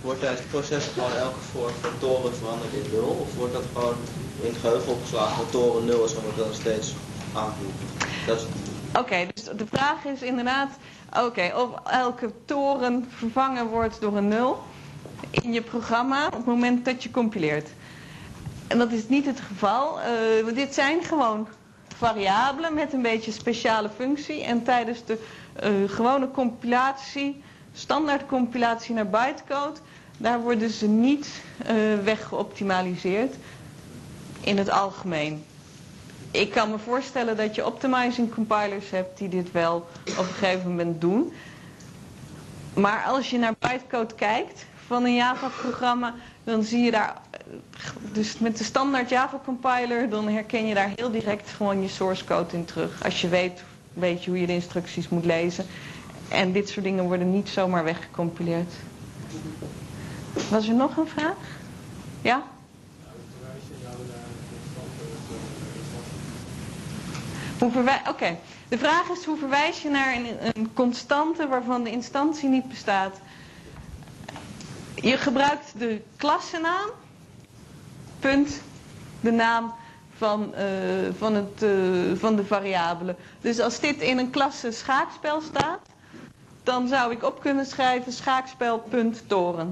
Wordt 0.00 0.20
tijdens 0.20 0.40
het 0.40 0.50
proces 0.50 0.84
gewoon 0.86 1.12
elke 1.12 1.40
vorm 1.40 1.72
van 1.80 1.90
toren 1.98 2.36
veranderd 2.36 2.72
in 2.72 2.84
0? 2.92 3.02
Of 3.02 3.36
wordt 3.36 3.52
dat 3.52 3.64
gewoon 3.72 3.94
in 4.40 4.48
het 4.48 4.56
geheugen 4.56 4.92
opgeslagen 4.92 5.36
dat 5.38 5.50
toren 5.50 5.84
0 5.84 6.04
is, 6.04 6.12
het 6.12 6.36
dan 6.36 6.54
steeds 6.54 6.94
aanvoegen? 7.34 7.74
Oké, 8.88 8.98
okay, 8.98 9.28
dus 9.34 9.44
de 9.44 9.66
vraag 9.66 10.04
is 10.04 10.22
inderdaad... 10.22 10.70
Oké, 11.10 11.24
okay, 11.24 11.50
of 11.50 11.68
elke 11.90 12.30
toren 12.44 13.06
vervangen 13.08 13.66
wordt 13.66 14.00
door 14.00 14.16
een 14.16 14.28
0 14.28 14.62
in 15.30 15.52
je 15.52 15.62
programma 15.62 16.26
op 16.26 16.32
het 16.32 16.44
moment 16.46 16.84
dat 16.84 17.02
je 17.02 17.10
compileert. 17.10 17.68
En 18.66 18.78
dat 18.78 18.92
is 18.92 19.08
niet 19.08 19.26
het 19.26 19.40
geval. 19.40 19.98
Uh, 19.98 20.54
dit 20.54 20.74
zijn 20.74 21.02
gewoon 21.02 21.48
variabelen 21.98 22.74
met 22.74 22.92
een 22.92 23.02
beetje 23.02 23.32
speciale 23.32 23.88
functie. 23.96 24.42
En 24.44 24.62
tijdens 24.62 25.04
de 25.04 25.18
uh, 25.64 25.90
gewone 25.90 26.30
compilatie, 26.30 27.42
standaard 27.72 28.26
compilatie 28.26 28.94
naar 28.94 29.08
bytecode, 29.08 29.78
daar 30.18 30.40
worden 30.40 30.70
ze 30.70 30.86
niet 30.88 31.42
uh, 31.70 31.98
weggeoptimaliseerd 32.04 33.34
in 34.40 34.58
het 34.58 34.70
algemeen. 34.70 35.44
Ik 36.30 36.50
kan 36.50 36.70
me 36.70 36.78
voorstellen 36.78 37.36
dat 37.36 37.54
je 37.54 37.66
optimizing 37.66 38.34
compilers 38.34 38.90
hebt 38.90 39.18
die 39.18 39.28
dit 39.28 39.52
wel 39.52 39.74
op 40.08 40.18
een 40.18 40.24
gegeven 40.24 40.68
moment 40.68 41.00
doen. 41.00 41.32
Maar 42.74 43.04
als 43.04 43.30
je 43.30 43.38
naar 43.38 43.54
bytecode 43.58 44.14
kijkt 44.14 44.66
van 44.86 45.04
een 45.04 45.14
Java-programma, 45.14 46.14
dan 46.46 46.62
zie 46.64 46.84
je 46.84 46.90
daar 46.90 47.16
dus 48.12 48.38
met 48.38 48.58
de 48.58 48.64
standaard 48.64 49.08
Java 49.08 49.40
compiler, 49.44 50.08
dan 50.08 50.28
herken 50.28 50.66
je 50.66 50.74
daar 50.74 50.92
heel 50.94 51.10
direct 51.10 51.50
gewoon 51.50 51.82
je 51.82 51.88
source 51.88 52.24
code 52.24 52.56
in 52.56 52.64
terug. 52.64 53.04
Als 53.04 53.20
je 53.20 53.28
weet, 53.28 53.62
weet 53.92 54.24
je 54.24 54.30
hoe 54.30 54.40
je 54.40 54.46
de 54.46 54.52
instructies 54.52 55.08
moet 55.08 55.24
lezen. 55.24 55.66
En 56.28 56.52
dit 56.52 56.68
soort 56.68 56.84
dingen 56.84 57.04
worden 57.04 57.32
niet 57.32 57.48
zomaar 57.48 57.84
weggecompileerd. 57.84 58.72
Was 60.50 60.68
er 60.68 60.74
nog 60.74 60.96
een 60.96 61.06
vraag? 61.06 61.36
Ja? 62.22 62.42
Oké. 68.08 68.38
De 68.68 68.78
vraag 68.78 69.08
is 69.08 69.24
hoe 69.24 69.38
verwijs 69.38 69.82
je 69.82 69.88
naar 69.88 70.14
een, 70.14 70.26
een 70.56 70.70
constante 70.74 71.48
waarvan 71.48 71.82
de 71.82 71.90
instantie 71.90 72.48
niet 72.48 72.68
bestaat. 72.68 73.20
Je 75.00 75.16
gebruikt 75.16 75.78
de 75.78 76.02
klassenaam, 76.16 76.88
punt, 78.20 78.60
de 79.20 79.30
naam 79.30 79.74
van, 80.16 80.54
uh, 80.54 80.60
van, 81.18 81.34
het, 81.34 81.62
uh, 81.62 82.16
van 82.18 82.36
de 82.36 82.44
variabele. 82.44 83.16
Dus 83.40 83.60
als 83.60 83.80
dit 83.80 84.00
in 84.00 84.18
een 84.18 84.30
klasse 84.30 84.70
schaakspel 84.72 85.40
staat, 85.40 85.80
dan 86.62 86.88
zou 86.88 87.12
ik 87.12 87.22
op 87.22 87.40
kunnen 87.40 87.66
schrijven 87.66 88.12
schaakspel 88.12 88.78
punt 88.78 89.22
toren. 89.28 89.68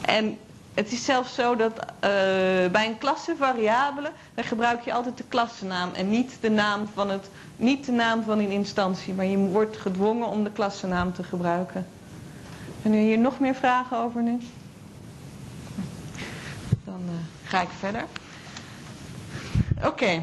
En 0.00 0.38
het 0.76 0.92
is 0.92 1.04
zelfs 1.04 1.34
zo 1.34 1.56
dat 1.56 1.72
uh, 1.72 1.80
bij 2.70 2.86
een 2.86 2.98
klasse 2.98 3.34
variabele, 3.38 4.10
dan 4.34 4.44
gebruik 4.44 4.84
je 4.84 4.92
altijd 4.92 5.16
de 5.16 5.24
klassenaam 5.28 5.90
en 5.92 6.08
niet 6.08 6.38
de 6.40 6.50
naam 6.50 6.88
van 6.94 7.10
het, 7.10 7.30
niet 7.56 7.86
de 7.86 7.92
naam 7.92 8.22
van 8.22 8.38
een 8.38 8.50
instantie, 8.50 9.14
maar 9.14 9.24
je 9.24 9.36
wordt 9.36 9.76
gedwongen 9.76 10.28
om 10.28 10.44
de 10.44 10.50
klassenaam 10.50 11.12
te 11.12 11.22
gebruiken. 11.22 11.86
En 12.82 12.92
er 12.92 12.98
hier 12.98 13.18
nog 13.18 13.38
meer 13.38 13.54
vragen 13.54 13.98
over 13.98 14.22
nu? 14.22 14.38
Dan 16.84 17.00
uh, 17.04 17.10
ga 17.44 17.60
ik 17.60 17.68
verder. 17.78 18.04
Oké. 19.84 20.22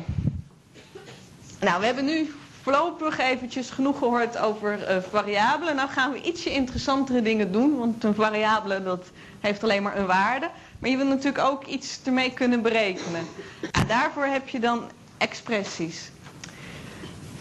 Nou, 1.60 1.80
we 1.80 1.86
hebben 1.86 2.06
nu 2.06 2.34
voorlopig 2.62 3.20
eventjes 3.20 3.70
genoeg 3.70 3.98
gehoord 3.98 4.38
over 4.38 4.80
uh, 4.80 4.98
variabelen. 5.10 5.76
Nou 5.76 5.90
gaan 5.90 6.12
we 6.12 6.22
ietsje 6.22 6.50
interessantere 6.50 7.22
dingen 7.22 7.52
doen, 7.52 7.78
want 7.78 8.04
een 8.04 8.16
variabele 8.16 8.84
dat 8.84 9.12
heeft 9.44 9.64
alleen 9.64 9.84
maar 9.84 9.98
een 9.98 10.06
waarde. 10.06 10.50
Maar 10.80 10.90
je 10.90 10.98
wil 10.98 11.06
natuurlijk 11.06 11.44
ook 11.44 11.66
iets 11.66 12.00
ermee 12.06 12.34
kunnen 12.34 12.62
berekenen. 12.62 13.26
En 13.72 13.88
daarvoor 13.88 14.26
heb 14.26 14.48
je 14.48 14.60
dan 14.60 14.84
expressies. 15.18 16.12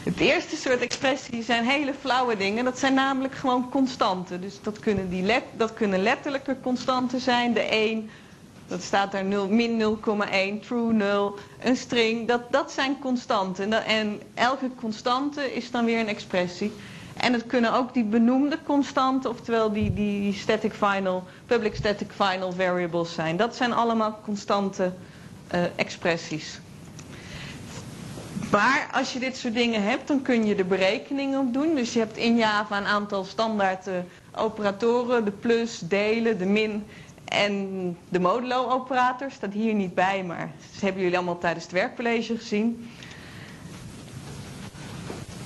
Het 0.03 0.21
eerste 0.21 0.57
soort 0.57 0.81
expressies 0.81 1.47
zijn 1.47 1.65
hele 1.65 1.95
flauwe 2.01 2.37
dingen. 2.37 2.65
Dat 2.65 2.79
zijn 2.79 2.95
namelijk 2.95 3.35
gewoon 3.35 3.71
constanten. 3.71 4.41
Dus 4.41 4.59
dat 4.63 4.79
kunnen, 4.79 5.11
die 5.11 5.23
let, 5.23 5.43
dat 5.57 5.75
kunnen 5.75 6.03
letterlijke 6.03 6.57
constanten 6.63 7.21
zijn. 7.21 7.53
De 7.53 7.61
1, 7.61 8.11
dat 8.67 8.83
staat 8.83 9.13
daar 9.13 9.25
0, 9.25 9.49
min 9.49 9.99
0,1, 10.61 10.67
true 10.67 10.93
0. 10.93 11.39
Een 11.63 11.77
string, 11.77 12.29
dat, 12.29 12.53
dat 12.53 12.73
zijn 12.73 12.99
constanten. 12.99 13.73
En, 13.73 13.85
en 13.85 14.21
elke 14.35 14.71
constante 14.81 15.55
is 15.55 15.71
dan 15.71 15.85
weer 15.85 16.01
een 16.01 16.09
expressie. 16.09 16.73
En 17.23 17.33
het 17.33 17.47
kunnen 17.47 17.73
ook 17.73 17.95
die 17.95 18.05
benoemde 18.05 18.59
constanten, 18.65 19.31
oftewel 19.31 19.73
die, 19.73 19.93
die 19.95 20.33
static 20.35 20.73
final, 20.73 21.25
public 21.47 21.75
static 21.75 22.11
final 22.13 22.53
variables 22.53 23.15
zijn. 23.15 23.37
Dat 23.37 23.57
zijn 23.57 23.73
allemaal 23.73 24.19
constante 24.25 24.93
uh, 25.55 25.61
expressies. 25.77 26.61
Maar 28.51 28.89
als 28.93 29.13
je 29.13 29.19
dit 29.19 29.37
soort 29.37 29.55
dingen 29.55 29.83
hebt, 29.83 30.09
dan 30.09 30.23
kun 30.23 30.47
je 30.47 30.55
de 30.55 30.65
berekeningen 30.65 31.41
op 31.41 31.53
doen. 31.53 31.75
Dus 31.75 31.93
je 31.93 31.99
hebt 31.99 32.17
in 32.17 32.37
Java 32.37 32.79
een 32.79 32.87
aantal 32.87 33.25
standaard 33.25 33.89
uh, 33.89 33.95
operatoren, 34.35 35.25
de 35.25 35.31
plus, 35.31 35.79
delen, 35.79 36.39
de 36.39 36.47
min 36.47 36.85
en 37.25 37.97
de 38.09 38.21
modulo 38.21 38.69
operator. 38.71 39.31
Staat 39.31 39.53
hier 39.53 39.75
niet 39.75 39.95
bij, 39.95 40.25
maar 40.25 40.51
dat 40.73 40.81
hebben 40.81 41.03
jullie 41.03 41.17
allemaal 41.17 41.39
tijdens 41.39 41.65
het 41.65 41.73
werkcollege 41.73 42.37
gezien. 42.37 42.91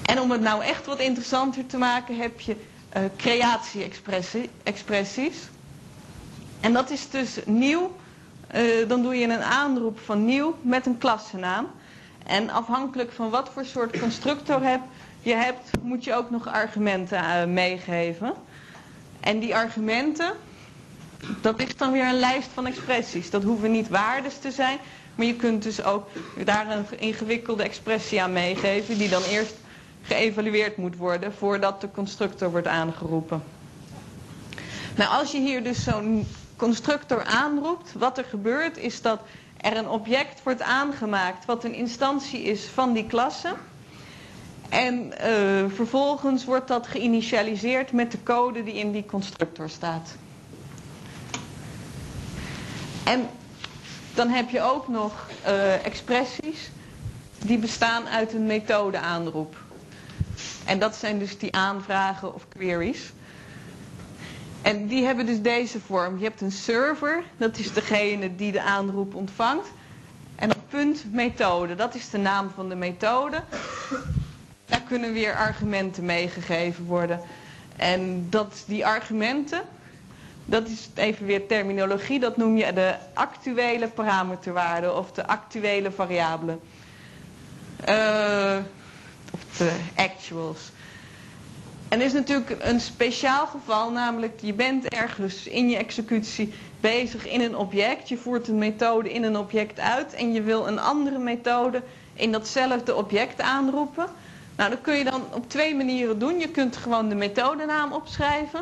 En 0.06 0.20
om 0.20 0.30
het 0.30 0.40
nou 0.40 0.62
echt 0.62 0.86
wat 0.86 0.98
interessanter 0.98 1.66
te 1.66 1.78
maken 1.78 2.16
heb 2.18 2.40
je 2.40 2.56
uh, 2.96 3.02
creatie-expressies. 3.16 5.36
En 6.60 6.72
dat 6.72 6.90
is 6.90 7.10
dus 7.10 7.38
nieuw. 7.46 7.96
Uh, 8.54 8.88
dan 8.88 9.02
doe 9.02 9.14
je 9.16 9.24
een 9.24 9.42
aanroep 9.42 9.98
van 10.00 10.24
nieuw 10.24 10.56
met 10.60 10.86
een 10.86 10.98
klassenaam. 10.98 11.66
En 12.26 12.50
afhankelijk 12.50 13.12
van 13.12 13.30
wat 13.30 13.50
voor 13.52 13.64
soort 13.64 13.98
constructor 14.00 14.62
heb, 14.62 14.80
je 15.20 15.34
hebt, 15.34 15.70
moet 15.82 16.04
je 16.04 16.14
ook 16.14 16.30
nog 16.30 16.48
argumenten 16.48 17.18
uh, 17.18 17.44
meegeven. 17.44 18.32
En 19.20 19.38
die 19.38 19.54
argumenten, 19.54 20.32
dat 21.40 21.60
is 21.60 21.76
dan 21.76 21.92
weer 21.92 22.06
een 22.06 22.18
lijst 22.18 22.48
van 22.54 22.66
expressies. 22.66 23.30
Dat 23.30 23.42
hoeven 23.42 23.70
niet 23.70 23.88
waardes 23.88 24.38
te 24.38 24.50
zijn, 24.50 24.78
maar 25.14 25.26
je 25.26 25.34
kunt 25.34 25.62
dus 25.62 25.82
ook 25.84 26.08
daar 26.44 26.70
een 26.70 26.86
ingewikkelde 26.98 27.62
expressie 27.62 28.22
aan 28.22 28.32
meegeven, 28.32 28.98
die 28.98 29.08
dan 29.08 29.22
eerst 29.22 29.54
geëvalueerd 30.06 30.76
moet 30.76 30.96
worden 30.96 31.34
voordat 31.34 31.80
de 31.80 31.90
constructor 31.90 32.50
wordt 32.50 32.66
aangeroepen. 32.66 33.42
Nou, 34.96 35.10
als 35.10 35.32
je 35.32 35.38
hier 35.38 35.62
dus 35.62 35.82
zo'n 35.84 36.26
constructor 36.56 37.24
aanroept, 37.24 37.92
wat 37.92 38.18
er 38.18 38.24
gebeurt 38.24 38.76
is 38.78 39.02
dat 39.02 39.20
er 39.56 39.76
een 39.76 39.88
object 39.88 40.42
wordt 40.42 40.62
aangemaakt 40.62 41.44
wat 41.44 41.64
een 41.64 41.74
instantie 41.74 42.42
is 42.42 42.64
van 42.64 42.92
die 42.92 43.06
klasse. 43.06 43.54
En 44.68 44.94
uh, 45.06 45.64
vervolgens 45.74 46.44
wordt 46.44 46.68
dat 46.68 46.86
geïnitialiseerd 46.86 47.92
met 47.92 48.10
de 48.12 48.22
code 48.22 48.64
die 48.64 48.74
in 48.74 48.92
die 48.92 49.06
constructor 49.06 49.68
staat. 49.68 50.14
En 53.04 53.28
dan 54.14 54.28
heb 54.28 54.50
je 54.50 54.60
ook 54.62 54.88
nog 54.88 55.28
uh, 55.46 55.84
expressies 55.84 56.70
die 57.38 57.58
bestaan 57.58 58.08
uit 58.08 58.32
een 58.32 58.46
methode 58.46 58.98
aanroep. 58.98 59.56
En 60.64 60.78
dat 60.78 60.96
zijn 60.96 61.18
dus 61.18 61.38
die 61.38 61.54
aanvragen 61.54 62.34
of 62.34 62.48
queries. 62.48 63.12
En 64.62 64.86
die 64.86 65.04
hebben 65.04 65.26
dus 65.26 65.40
deze 65.40 65.80
vorm. 65.80 66.18
Je 66.18 66.24
hebt 66.24 66.40
een 66.40 66.52
server, 66.52 67.22
dat 67.36 67.58
is 67.58 67.72
degene 67.72 68.36
die 68.36 68.52
de 68.52 68.62
aanroep 68.62 69.14
ontvangt. 69.14 69.68
En 70.36 70.50
een 70.50 70.66
punt 70.68 71.04
methode, 71.12 71.74
dat 71.74 71.94
is 71.94 72.10
de 72.10 72.18
naam 72.18 72.50
van 72.54 72.68
de 72.68 72.74
methode. 72.74 73.42
Daar 74.66 74.82
kunnen 74.88 75.12
weer 75.12 75.34
argumenten 75.34 76.04
meegegeven 76.04 76.84
worden. 76.84 77.20
En 77.76 78.26
dat, 78.30 78.64
die 78.66 78.86
argumenten, 78.86 79.62
dat 80.44 80.68
is 80.68 80.88
even 80.94 81.26
weer 81.26 81.46
terminologie, 81.46 82.20
dat 82.20 82.36
noem 82.36 82.56
je 82.56 82.72
de 82.72 82.94
actuele 83.14 83.88
parameterwaarde 83.88 84.92
of 84.92 85.12
de 85.12 85.26
actuele 85.26 85.90
variabele. 85.90 86.58
Uh, 87.88 88.56
de 89.58 89.72
actuals. 89.94 90.60
En 91.88 92.00
is 92.00 92.12
natuurlijk 92.12 92.56
een 92.58 92.80
speciaal 92.80 93.46
geval, 93.46 93.90
namelijk 93.90 94.38
je 94.40 94.52
bent 94.52 94.88
ergens 94.88 95.46
in 95.46 95.68
je 95.68 95.76
executie 95.76 96.54
bezig 96.80 97.26
in 97.26 97.40
een 97.40 97.56
object. 97.56 98.08
Je 98.08 98.16
voert 98.16 98.48
een 98.48 98.58
methode 98.58 99.12
in 99.12 99.22
een 99.22 99.36
object 99.36 99.80
uit 99.80 100.14
en 100.14 100.32
je 100.32 100.42
wil 100.42 100.66
een 100.68 100.78
andere 100.78 101.18
methode 101.18 101.82
in 102.14 102.32
datzelfde 102.32 102.94
object 102.94 103.40
aanroepen. 103.40 104.06
Nou, 104.56 104.70
dat 104.70 104.80
kun 104.80 104.94
je 104.94 105.04
dan 105.04 105.22
op 105.32 105.50
twee 105.50 105.74
manieren 105.74 106.18
doen. 106.18 106.38
Je 106.38 106.48
kunt 106.48 106.76
gewoon 106.76 107.08
de 107.08 107.14
methodenaam 107.14 107.92
opschrijven. 107.92 108.60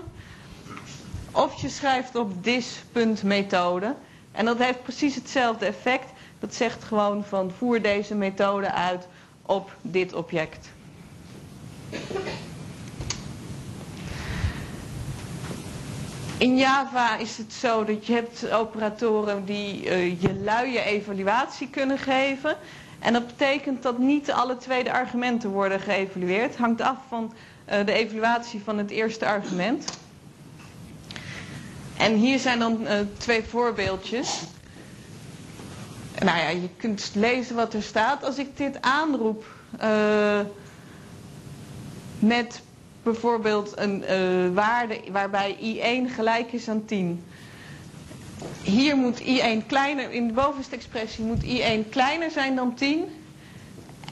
Of 1.32 1.60
je 1.60 1.68
schrijft 1.68 2.16
op 2.16 2.42
this.methode. 2.42 3.94
En 4.32 4.44
dat 4.44 4.58
heeft 4.58 4.82
precies 4.82 5.14
hetzelfde 5.14 5.66
effect. 5.66 6.10
Dat 6.40 6.54
zegt 6.54 6.84
gewoon 6.84 7.24
van 7.24 7.52
voer 7.58 7.82
deze 7.82 8.14
methode 8.14 8.72
uit 8.72 9.06
op 9.46 9.76
dit 9.82 10.12
object. 10.14 10.68
In 16.38 16.56
Java 16.56 17.16
is 17.16 17.36
het 17.38 17.52
zo 17.52 17.84
dat 17.84 18.06
je 18.06 18.12
hebt 18.12 18.50
operatoren 18.50 19.44
die 19.44 19.84
uh, 19.84 20.20
je 20.22 20.34
luie 20.34 20.80
evaluatie 20.82 21.68
kunnen 21.68 21.98
geven. 21.98 22.56
En 22.98 23.12
dat 23.12 23.26
betekent 23.26 23.82
dat 23.82 23.98
niet 23.98 24.30
alle 24.32 24.56
tweede 24.56 24.92
argumenten 24.92 25.50
worden 25.50 25.80
geëvalueerd. 25.80 26.56
Hangt 26.56 26.80
af 26.80 26.96
van 27.08 27.32
uh, 27.72 27.86
de 27.86 27.92
evaluatie 27.92 28.60
van 28.64 28.78
het 28.78 28.90
eerste 28.90 29.26
argument. 29.26 29.98
En 31.98 32.14
hier 32.14 32.38
zijn 32.38 32.58
dan 32.58 32.78
uh, 32.82 32.90
twee 33.18 33.42
voorbeeldjes. 33.44 34.42
Nou 36.18 36.38
ja, 36.38 36.48
je 36.48 36.68
kunt 36.76 37.10
lezen 37.14 37.56
wat 37.56 37.74
er 37.74 37.82
staat. 37.82 38.24
Als 38.24 38.38
ik 38.38 38.56
dit 38.56 38.80
aanroep 38.80 39.44
met 42.18 42.62
bijvoorbeeld 43.02 43.72
een 43.78 44.04
uh, 44.10 44.54
waarde 44.54 45.00
waarbij 45.12 45.56
i1 45.56 46.14
gelijk 46.14 46.52
is 46.52 46.68
aan 46.68 46.84
10. 46.84 47.24
Hier 48.62 48.96
moet 48.96 49.20
i1 49.20 49.66
kleiner, 49.66 50.10
in 50.10 50.26
de 50.26 50.32
bovenste 50.32 50.74
expressie 50.74 51.24
moet 51.24 51.44
i1 51.44 51.88
kleiner 51.90 52.30
zijn 52.30 52.54
dan 52.54 52.74
10. 52.74 53.04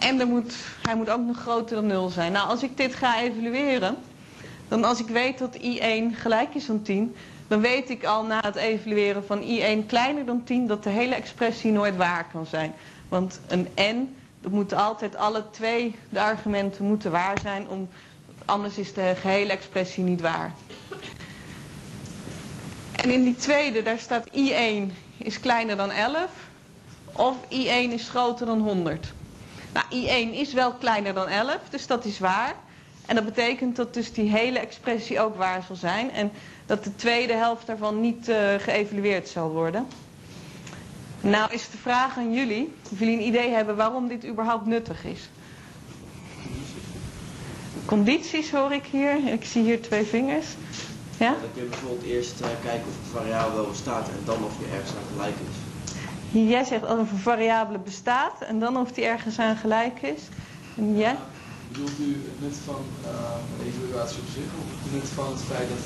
En 0.00 0.20
er 0.20 0.26
moet, 0.26 0.55
hij 0.82 0.96
moet 0.96 1.11
ook 1.11 1.26
nog 1.26 1.40
groter 1.40 1.76
dan 1.76 1.86
0 1.86 2.09
zijn. 2.09 2.32
Nou, 2.32 2.48
als 2.48 2.62
ik 2.62 2.76
dit 2.76 2.94
ga 2.94 3.20
evalueren, 3.20 3.96
dan 4.68 4.84
als 4.84 5.00
ik 5.00 5.09
weet 5.09 5.38
dat 5.38 5.57
i1 5.59 6.14
gelijk 6.14 6.55
is 6.55 6.70
aan 6.70 6.82
10, 6.82 7.14
dan 7.49 7.61
weet 7.61 7.90
ik 7.90 8.05
al 8.05 8.24
na 8.24 8.40
het 8.40 8.57
evalueren 8.57 9.24
van 9.24 9.43
i1 9.43 9.86
kleiner 9.86 10.26
dan 10.26 10.45
10 10.45 10.66
dat 10.66 10.82
de 10.82 10.90
hele 10.90 11.14
expressie 11.14 11.72
nooit 11.72 11.97
waar 11.97 12.26
kan 12.32 12.47
zijn. 12.47 12.72
Want 13.09 13.40
een 13.49 13.68
n, 13.80 14.16
dat 14.40 14.53
moeten 14.53 14.76
altijd 14.76 15.16
alle 15.16 15.51
twee 15.51 15.95
de 16.09 16.20
argumenten 16.20 16.84
moeten 16.84 17.11
waar 17.11 17.38
zijn 17.43 17.68
om 17.68 17.88
Anders 18.45 18.78
is 18.78 18.93
de 18.93 19.14
gehele 19.20 19.53
expressie 19.53 20.05
niet 20.05 20.20
waar. 20.20 20.53
En 22.93 23.11
in 23.11 23.22
die 23.24 23.36
tweede, 23.36 23.82
daar 23.82 23.99
staat 23.99 24.28
I1 24.28 24.93
is 25.16 25.40
kleiner 25.40 25.76
dan 25.76 25.90
11. 25.90 26.28
Of 27.12 27.36
I1 27.45 27.93
is 27.93 28.09
groter 28.09 28.47
dan 28.47 28.61
100. 28.61 29.12
Nou, 29.72 29.86
I1 29.90 30.34
is 30.34 30.53
wel 30.53 30.72
kleiner 30.72 31.14
dan 31.14 31.28
11, 31.28 31.59
dus 31.70 31.86
dat 31.86 32.05
is 32.05 32.18
waar. 32.18 32.55
En 33.07 33.14
dat 33.14 33.24
betekent 33.24 33.76
dat 33.76 33.94
dus 33.94 34.12
die 34.12 34.30
hele 34.30 34.59
expressie 34.59 35.20
ook 35.20 35.36
waar 35.36 35.62
zal 35.66 35.76
zijn. 35.76 36.11
En 36.11 36.30
dat 36.66 36.84
de 36.84 36.94
tweede 36.96 37.32
helft 37.32 37.66
daarvan 37.66 38.00
niet 38.00 38.28
uh, 38.28 38.36
geëvalueerd 38.59 39.28
zal 39.28 39.50
worden. 39.50 39.86
Nou 41.20 41.53
is 41.53 41.70
de 41.70 41.78
vraag 41.78 42.16
aan 42.16 42.32
jullie, 42.32 42.72
of 42.92 42.98
jullie 42.98 43.16
een 43.16 43.26
idee 43.26 43.50
hebben 43.50 43.76
waarom 43.76 44.09
dit 44.09 44.26
überhaupt 44.26 44.66
nuttig 44.66 45.05
is. 45.05 45.28
Condities 47.84 48.50
hoor 48.50 48.72
ik 48.72 48.84
hier. 48.90 49.32
Ik 49.32 49.44
zie 49.44 49.62
hier 49.62 49.82
twee 49.82 50.05
vingers. 50.05 50.46
Ja? 51.18 51.30
Dan 51.30 51.50
kun 51.55 51.62
je 51.62 51.68
bijvoorbeeld 51.68 52.03
eerst 52.03 52.40
uh, 52.40 52.46
kijken 52.62 52.86
of 52.88 52.96
een 52.96 53.20
variabele 53.20 53.55
wel 53.55 53.70
bestaat 53.70 54.09
en 54.09 54.22
dan 54.24 54.44
of 54.44 54.57
die 54.57 54.66
ergens 54.66 54.90
aan 54.90 55.09
gelijk 55.12 55.34
is. 55.34 55.57
Jij 56.50 56.64
zegt 56.64 56.84
als 56.84 56.98
een 56.98 57.18
variabele 57.18 57.78
bestaat 57.78 58.40
en 58.40 58.59
dan 58.59 58.76
of 58.76 58.92
die 58.92 59.05
ergens 59.05 59.38
aan 59.38 59.57
gelijk 59.57 60.03
is. 60.03 60.20
En 60.76 60.96
jij? 60.96 61.16
Bedoelt 61.72 61.98
u 61.98 62.12
het 62.12 62.40
nut 62.40 62.56
van 62.64 62.84
uh, 63.04 63.66
evaluatie 63.66 64.18
op 64.18 64.28
zich 64.34 64.44
of 64.60 64.82
het 64.82 64.92
nut 64.92 65.08
van 65.08 65.32
het 65.32 65.42
feit 65.42 65.68
dat 65.68 65.84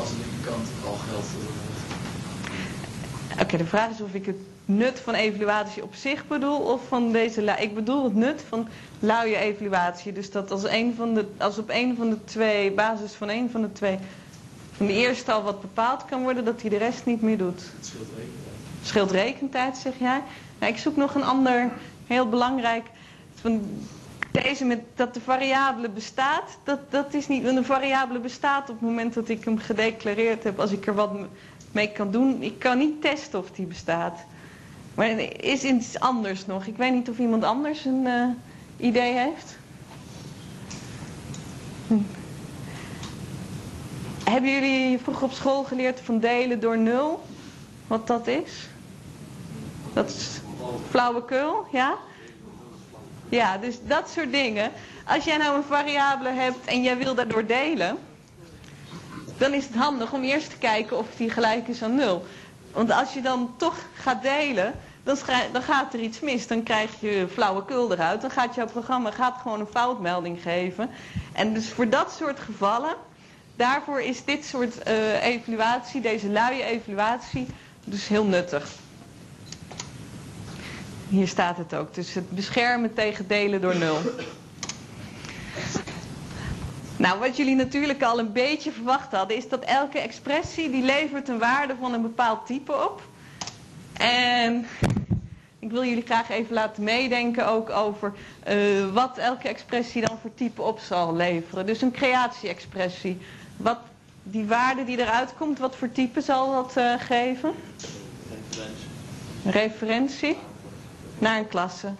als 0.00 0.08
de 0.08 0.16
linkerkant 0.24 0.68
al 0.86 0.94
geldt? 0.94 1.26
Oké, 3.32 3.42
okay, 3.42 3.58
de 3.58 3.64
vraag 3.64 3.90
is 3.90 4.00
of 4.00 4.14
ik 4.14 4.26
het 4.26 4.36
nut 4.64 5.00
van 5.00 5.14
evaluatie 5.14 5.82
op 5.82 5.94
zich 5.94 6.26
bedoel 6.26 6.58
of 6.58 6.80
van 6.88 7.12
deze 7.12 7.42
Ik 7.42 7.74
bedoel 7.74 8.04
het 8.04 8.14
nut 8.14 8.44
van 8.48 8.68
luie 8.98 9.36
evaluatie. 9.36 10.12
Dus 10.12 10.30
dat 10.30 10.50
als, 10.50 10.64
een 10.64 10.94
van 10.94 11.14
de, 11.14 11.26
als 11.38 11.58
op 11.58 11.70
een 11.70 11.96
van 11.96 12.10
de 12.10 12.24
twee, 12.24 12.72
basis 12.72 13.12
van 13.12 13.28
een 13.28 13.50
van 13.50 13.60
de 13.60 13.72
twee, 13.72 13.98
van 14.72 14.86
de 14.86 14.92
eerste 14.92 15.32
al 15.32 15.42
wat 15.42 15.60
bepaald 15.60 16.04
kan 16.04 16.22
worden, 16.22 16.44
dat 16.44 16.60
hij 16.60 16.70
de 16.70 16.78
rest 16.78 17.04
niet 17.04 17.22
meer 17.22 17.38
doet. 17.38 17.60
Het 17.76 17.86
scheelt 17.86 18.08
rekentijd. 18.08 18.56
Scheelt 18.82 19.10
rekentijd, 19.10 19.76
zeg 19.76 19.98
jij. 19.98 20.22
Nou, 20.58 20.72
ik 20.72 20.78
zoek 20.78 20.96
nog 20.96 21.14
een 21.14 21.24
ander, 21.24 21.70
heel 22.06 22.28
belangrijk. 22.28 22.86
Van 23.34 23.60
deze 24.32 24.64
met 24.64 24.80
dat 24.94 25.14
de 25.14 25.20
variabele 25.20 25.88
bestaat, 25.88 26.58
dat, 26.64 26.78
dat 26.90 27.14
is 27.14 27.28
niet. 27.28 27.44
Een 27.44 27.64
variabele 27.64 28.18
bestaat 28.18 28.70
op 28.70 28.80
het 28.80 28.88
moment 28.88 29.14
dat 29.14 29.28
ik 29.28 29.44
hem 29.44 29.58
gedeclareerd 29.58 30.44
heb, 30.44 30.60
als 30.60 30.72
ik 30.72 30.86
er 30.86 30.94
wat 30.94 31.10
mee 31.72 31.92
kan 31.92 32.10
doen. 32.10 32.42
Ik 32.42 32.58
kan 32.58 32.78
niet 32.78 33.00
testen 33.00 33.38
of 33.38 33.50
die 33.50 33.66
bestaat. 33.66 34.18
Maar 34.94 35.08
is 35.40 35.62
iets 35.62 36.00
anders 36.00 36.46
nog. 36.46 36.66
Ik 36.66 36.76
weet 36.76 36.92
niet 36.92 37.08
of 37.08 37.18
iemand 37.18 37.44
anders 37.44 37.84
een 37.84 38.04
uh, 38.04 38.28
idee 38.76 39.12
heeft. 39.12 39.56
Hm. 41.86 41.94
Hebben 44.24 44.50
jullie 44.50 44.98
vroeger 44.98 45.24
op 45.24 45.32
school 45.32 45.64
geleerd 45.64 46.00
van 46.00 46.18
delen 46.18 46.60
door 46.60 46.78
nul? 46.78 47.22
Wat 47.86 48.06
dat 48.06 48.26
is? 48.26 48.68
Dat 49.92 50.08
is 50.08 50.40
flauwekul, 50.88 51.66
ja? 51.72 51.98
Ja, 53.32 53.58
dus 53.58 53.76
dat 53.82 54.10
soort 54.10 54.32
dingen. 54.32 54.72
Als 55.06 55.24
jij 55.24 55.36
nou 55.36 55.56
een 55.56 55.64
variabele 55.64 56.30
hebt 56.30 56.66
en 56.66 56.82
jij 56.82 56.96
wil 56.96 57.14
daardoor 57.14 57.46
delen, 57.46 57.98
dan 59.38 59.52
is 59.52 59.64
het 59.64 59.74
handig 59.74 60.12
om 60.12 60.22
eerst 60.22 60.50
te 60.50 60.56
kijken 60.56 60.98
of 60.98 61.06
die 61.16 61.30
gelijk 61.30 61.68
is 61.68 61.82
aan 61.82 61.94
nul. 61.94 62.26
Want 62.72 62.90
als 62.90 63.12
je 63.14 63.20
dan 63.20 63.54
toch 63.56 63.76
gaat 63.94 64.22
delen, 64.22 64.74
dan, 65.02 65.16
dan, 65.52 65.62
gaat 65.62 65.94
er 65.94 66.00
iets 66.00 66.20
mis. 66.20 66.46
Dan 66.46 66.62
krijg 66.62 66.90
je 67.00 67.26
flauwekul 67.32 67.92
eruit. 67.92 68.20
Dan 68.20 68.30
gaat 68.30 68.54
jouw 68.54 68.66
programma 68.66 69.10
gaat 69.10 69.36
gewoon 69.42 69.60
een 69.60 69.66
foutmelding 69.66 70.42
geven. 70.42 70.90
En 71.32 71.54
dus 71.54 71.68
voor 71.68 71.88
dat 71.88 72.14
soort 72.18 72.40
gevallen, 72.40 72.94
daarvoor 73.56 74.00
is 74.00 74.24
dit 74.24 74.44
soort 74.44 74.88
uh, 74.88 75.24
evaluatie, 75.24 76.00
deze 76.00 76.28
luie 76.28 76.64
evaluatie, 76.64 77.46
dus 77.84 78.08
heel 78.08 78.24
nuttig. 78.24 78.81
Hier 81.12 81.28
staat 81.28 81.56
het 81.56 81.74
ook. 81.74 81.94
Dus 81.94 82.14
het 82.14 82.30
beschermen 82.30 82.94
tegen 82.94 83.26
delen 83.28 83.60
door 83.60 83.76
nul. 83.76 83.98
Nou, 86.96 87.18
wat 87.18 87.36
jullie 87.36 87.54
natuurlijk 87.54 88.02
al 88.02 88.18
een 88.18 88.32
beetje 88.32 88.72
verwacht 88.72 89.12
hadden, 89.12 89.36
is 89.36 89.48
dat 89.48 89.64
elke 89.64 89.98
expressie 89.98 90.70
die 90.70 90.82
levert 90.82 91.28
een 91.28 91.38
waarde 91.38 91.74
van 91.80 91.92
een 91.92 92.02
bepaald 92.02 92.46
type 92.46 92.72
op. 92.72 93.02
En 93.92 94.66
ik 95.58 95.70
wil 95.70 95.84
jullie 95.84 96.04
graag 96.04 96.30
even 96.30 96.54
laten 96.54 96.82
meedenken 96.82 97.48
ook 97.48 97.70
over 97.70 98.12
uh, 98.48 98.92
wat 98.92 99.18
elke 99.18 99.48
expressie 99.48 100.06
dan 100.06 100.18
voor 100.20 100.34
type 100.34 100.62
op 100.62 100.78
zal 100.78 101.16
leveren. 101.16 101.66
Dus 101.66 101.82
een 101.82 101.92
creatie-expressie. 101.92 103.18
Wat 103.56 103.78
die 104.22 104.44
waarde 104.44 104.84
die 104.84 104.98
eruit 104.98 105.34
komt, 105.38 105.58
wat 105.58 105.76
voor 105.76 105.92
type 105.92 106.20
zal 106.20 106.52
dat 106.52 106.74
uh, 106.78 106.94
geven? 106.98 107.52
Referentie. 108.30 109.50
Referentie 109.50 110.36
naar 111.22 111.38
een 111.38 111.48
klasse. 111.48 111.92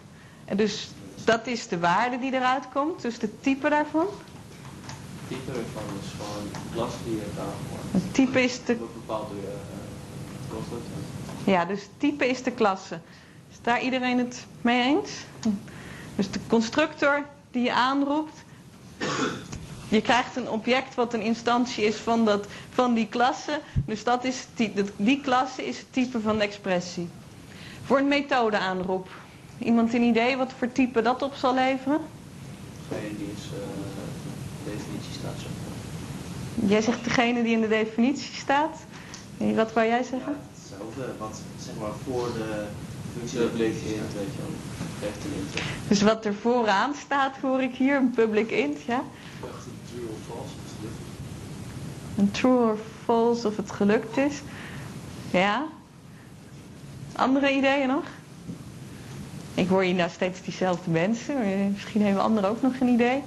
En 0.44 0.56
dus 0.56 0.90
dat 1.24 1.46
is 1.46 1.68
de 1.68 1.78
waarde 1.78 2.18
die 2.18 2.32
eruit 2.34 2.64
komt, 2.72 3.02
dus 3.02 3.18
de 3.18 3.40
type 3.40 3.68
daarvan. 3.68 4.06
Het 4.06 5.28
type 5.28 5.50
ervan 5.50 5.82
is 6.02 6.10
gewoon 6.10 6.48
de 6.52 6.58
klas 6.74 6.92
die 7.04 7.14
je 7.14 7.20
hebt 7.20 7.38
aangemaakt. 7.38 7.92
Het 7.92 8.14
type 8.14 8.42
is 8.42 8.64
de... 8.64 8.78
Dat 8.78 8.94
bepaald 8.94 9.28
door 9.28 9.36
je 9.36 9.46
uh, 9.46 10.54
constructor. 10.54 10.96
Ja, 11.44 11.64
dus 11.64 11.88
type 11.98 12.26
is 12.28 12.42
de 12.42 12.50
klasse. 12.50 13.00
Is 13.50 13.56
daar 13.62 13.82
iedereen 13.82 14.18
het 14.18 14.46
mee 14.60 14.82
eens? 14.82 15.10
Dus 16.16 16.30
de 16.30 16.40
constructor 16.48 17.24
die 17.50 17.62
je 17.62 17.72
aanroept. 17.72 18.44
Je 19.88 20.00
krijgt 20.00 20.36
een 20.36 20.50
object 20.50 20.94
wat 20.94 21.14
een 21.14 21.22
instantie 21.22 21.84
is 21.84 21.96
van, 21.96 22.24
dat, 22.24 22.46
van 22.70 22.94
die 22.94 23.06
klasse. 23.08 23.60
Dus 23.86 24.04
dat 24.04 24.24
is 24.24 24.46
die, 24.54 24.72
die 24.96 25.20
klasse 25.20 25.66
is 25.66 25.78
het 25.78 25.92
type 25.92 26.20
van 26.20 26.38
de 26.38 26.44
expressie. 26.44 27.08
Voor 27.84 27.98
een 27.98 28.08
methode 28.08 28.58
aanroep. 28.58 29.08
Iemand 29.58 29.94
een 29.94 30.02
idee 30.02 30.36
wat 30.36 30.52
voor 30.58 30.72
type 30.72 31.02
dat 31.02 31.22
op 31.22 31.34
zal 31.34 31.54
leveren? 31.54 32.00
Degene 32.88 33.16
die 33.16 33.32
is, 33.36 33.44
uh, 33.44 33.58
de 34.64 34.70
definitie 34.70 35.12
staat 35.12 35.34
zo. 35.40 35.46
Jij 36.66 36.80
zegt 36.82 37.04
degene 37.04 37.42
die 37.42 37.52
in 37.52 37.60
de 37.60 37.68
definitie 37.68 38.34
staat. 38.34 38.78
Wat 39.36 39.72
wou 39.72 39.86
jij 39.86 40.02
zeggen? 40.02 40.32
Ja, 40.32 40.38
hetzelfde, 40.54 41.12
wat 41.18 41.40
zeg 41.58 41.74
maar 41.80 41.90
voor 42.04 42.32
de 42.32 42.64
functie 43.18 43.38
public 43.38 43.74
int, 43.74 44.14
weet 44.14 44.32
je 44.34 44.38
wel, 44.38 45.08
een. 45.08 45.46
Dus 45.88 46.02
wat 46.02 46.24
er 46.24 46.34
vooraan 46.34 46.94
staat, 46.94 47.36
hoor 47.36 47.62
ik 47.62 47.74
hier, 47.74 47.96
een 47.96 48.10
public 48.10 48.50
int, 48.50 48.82
ja? 48.82 49.02
Echt 49.44 49.66
een 49.66 49.78
true 49.92 50.08
of 50.08 50.18
false, 50.26 50.54
of 50.64 50.72
het. 50.80 50.90
Een 52.18 52.30
true 52.30 52.58
or 52.58 52.78
false 53.04 53.46
of 53.46 53.56
het 53.56 53.70
gelukt 53.70 54.16
is. 54.16 54.42
Ja. 55.30 55.66
Andere 57.16 57.52
ideeën 57.52 57.88
nog? 57.88 58.04
Ik 59.54 59.68
hoor 59.68 59.82
hier 59.82 59.94
nou 59.94 60.10
steeds 60.10 60.42
diezelfde 60.42 60.90
mensen. 60.90 61.70
Misschien 61.72 62.02
hebben 62.02 62.22
anderen 62.22 62.50
ook 62.50 62.62
nog 62.62 62.72
een 62.80 62.88
idee. 62.88 63.22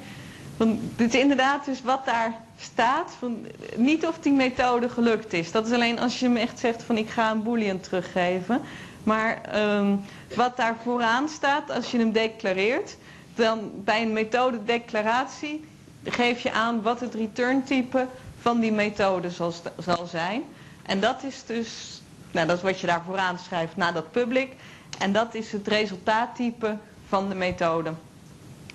Want 0.58 0.80
dit 0.96 1.14
is 1.14 1.22
inderdaad 1.22 1.66
dus 1.66 1.82
wat 1.82 2.06
daar 2.06 2.34
staat. 2.60 3.16
Van, 3.20 3.46
niet 3.76 4.08
of 4.08 4.20
die 4.20 4.34
methode 4.34 4.90
gelukt 4.90 5.34
is. 5.34 5.52
Dat 5.52 5.68
is 5.68 5.74
alleen 5.74 6.00
als 6.00 6.20
je 6.20 6.26
hem 6.26 6.38
echt 6.38 6.60
zegt 6.60 6.84
van 6.84 6.98
ik 6.98 7.10
ga 7.10 7.32
een 7.32 7.44
boolean 7.44 7.80
teruggeven. 7.80 8.62
Maar 9.04 9.42
um, 9.56 10.02
wat 10.36 10.58
daar 10.58 10.76
vooraan 10.84 11.30
staat 11.30 11.72
als 11.72 11.92
je 11.92 11.98
hem 11.98 12.12
declareert. 12.12 12.98
Dan 13.36 13.72
bij 13.74 14.02
een 14.02 14.14
methode 14.14 14.64
declaratie 14.66 15.66
geef 16.04 16.40
je 16.40 16.52
aan 16.52 16.82
wat 16.82 17.00
het 17.00 17.14
return 17.14 17.64
type 17.64 18.08
van 18.40 18.60
die 18.60 18.72
methode 18.72 19.30
zal, 19.30 19.54
zal 19.80 20.06
zijn. 20.06 20.44
En 20.84 21.00
dat 21.00 21.24
is 21.24 21.44
dus, 21.46 22.02
nou 22.36 22.48
dat 22.48 22.58
is 22.58 22.64
wat 22.64 22.80
je 22.80 22.88
daar 22.88 23.02
vooraan 23.06 23.40
schrijft 23.40 23.76
na 23.76 23.92
dat 23.92 24.12
public. 24.12 24.54
En 25.00 25.12
dat 25.14 25.34
is 25.34 25.52
het 25.52 25.68
resultaattype 25.68 26.78
van 27.08 27.30
de 27.30 27.36
methode. 27.36 27.94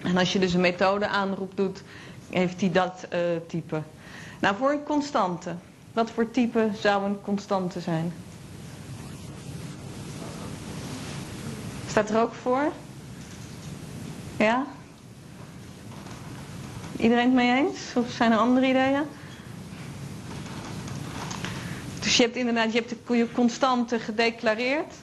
En 0.02 0.16
als 0.16 0.32
je 0.32 0.38
dus 0.38 0.54
een 0.54 0.60
methode 0.60 1.06
aanroep 1.08 1.56
doet, 1.56 1.82
heeft 2.30 2.60
hij 2.60 2.70
dat 2.70 3.06
uh, 3.14 3.20
type. 3.46 3.82
Nou, 4.40 4.56
voor 4.56 4.70
een 4.70 4.82
constante. 4.82 5.54
Wat 5.92 6.10
voor 6.10 6.30
type 6.30 6.70
zou 6.80 7.04
een 7.04 7.20
constante 7.20 7.80
zijn? 7.80 8.12
Staat 11.88 12.10
er 12.10 12.20
ook 12.20 12.34
voor? 12.34 12.72
Ja? 14.36 14.64
Iedereen 16.96 17.24
het 17.24 17.34
mee 17.34 17.56
eens? 17.56 17.78
Of 17.94 18.10
zijn 18.10 18.32
er 18.32 18.38
andere 18.38 18.66
ideeën? 18.68 19.02
Dus 22.00 22.16
je 22.16 22.22
hebt 22.22 22.36
inderdaad, 22.36 22.72
je 22.72 22.78
hebt 22.78 22.94
je 23.08 23.32
constante 23.32 23.98
gedeclareerd. 23.98 24.94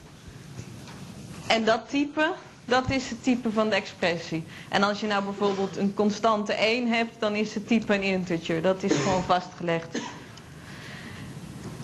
En 1.46 1.64
dat 1.64 1.88
type, 1.88 2.32
dat 2.64 2.90
is 2.90 3.10
het 3.10 3.22
type 3.22 3.52
van 3.52 3.68
de 3.68 3.74
expressie. 3.74 4.44
En 4.68 4.82
als 4.82 5.00
je 5.00 5.06
nou 5.06 5.24
bijvoorbeeld 5.24 5.76
een 5.76 5.94
constante 5.94 6.52
1 6.52 6.88
hebt, 6.88 7.14
dan 7.18 7.34
is 7.34 7.54
het 7.54 7.66
type 7.66 7.94
een 7.94 8.02
integer. 8.02 8.62
Dat 8.62 8.82
is 8.82 8.92
gewoon 8.96 9.22
vastgelegd. 9.22 9.98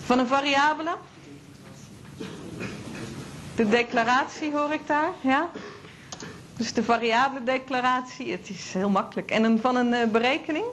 Van 0.05 0.19
een 0.19 0.27
variabele? 0.27 0.95
De 3.55 3.69
declaratie 3.69 4.51
hoor 4.51 4.73
ik 4.73 4.87
daar, 4.87 5.11
ja? 5.21 5.49
Dus 6.57 6.73
de 6.73 6.83
variabele 6.83 7.43
declaratie, 7.43 8.31
het 8.31 8.49
is 8.49 8.73
heel 8.73 8.89
makkelijk. 8.89 9.31
En 9.31 9.43
een, 9.43 9.59
van 9.59 9.75
een 9.75 9.93
uh, 9.93 10.11
berekening? 10.11 10.65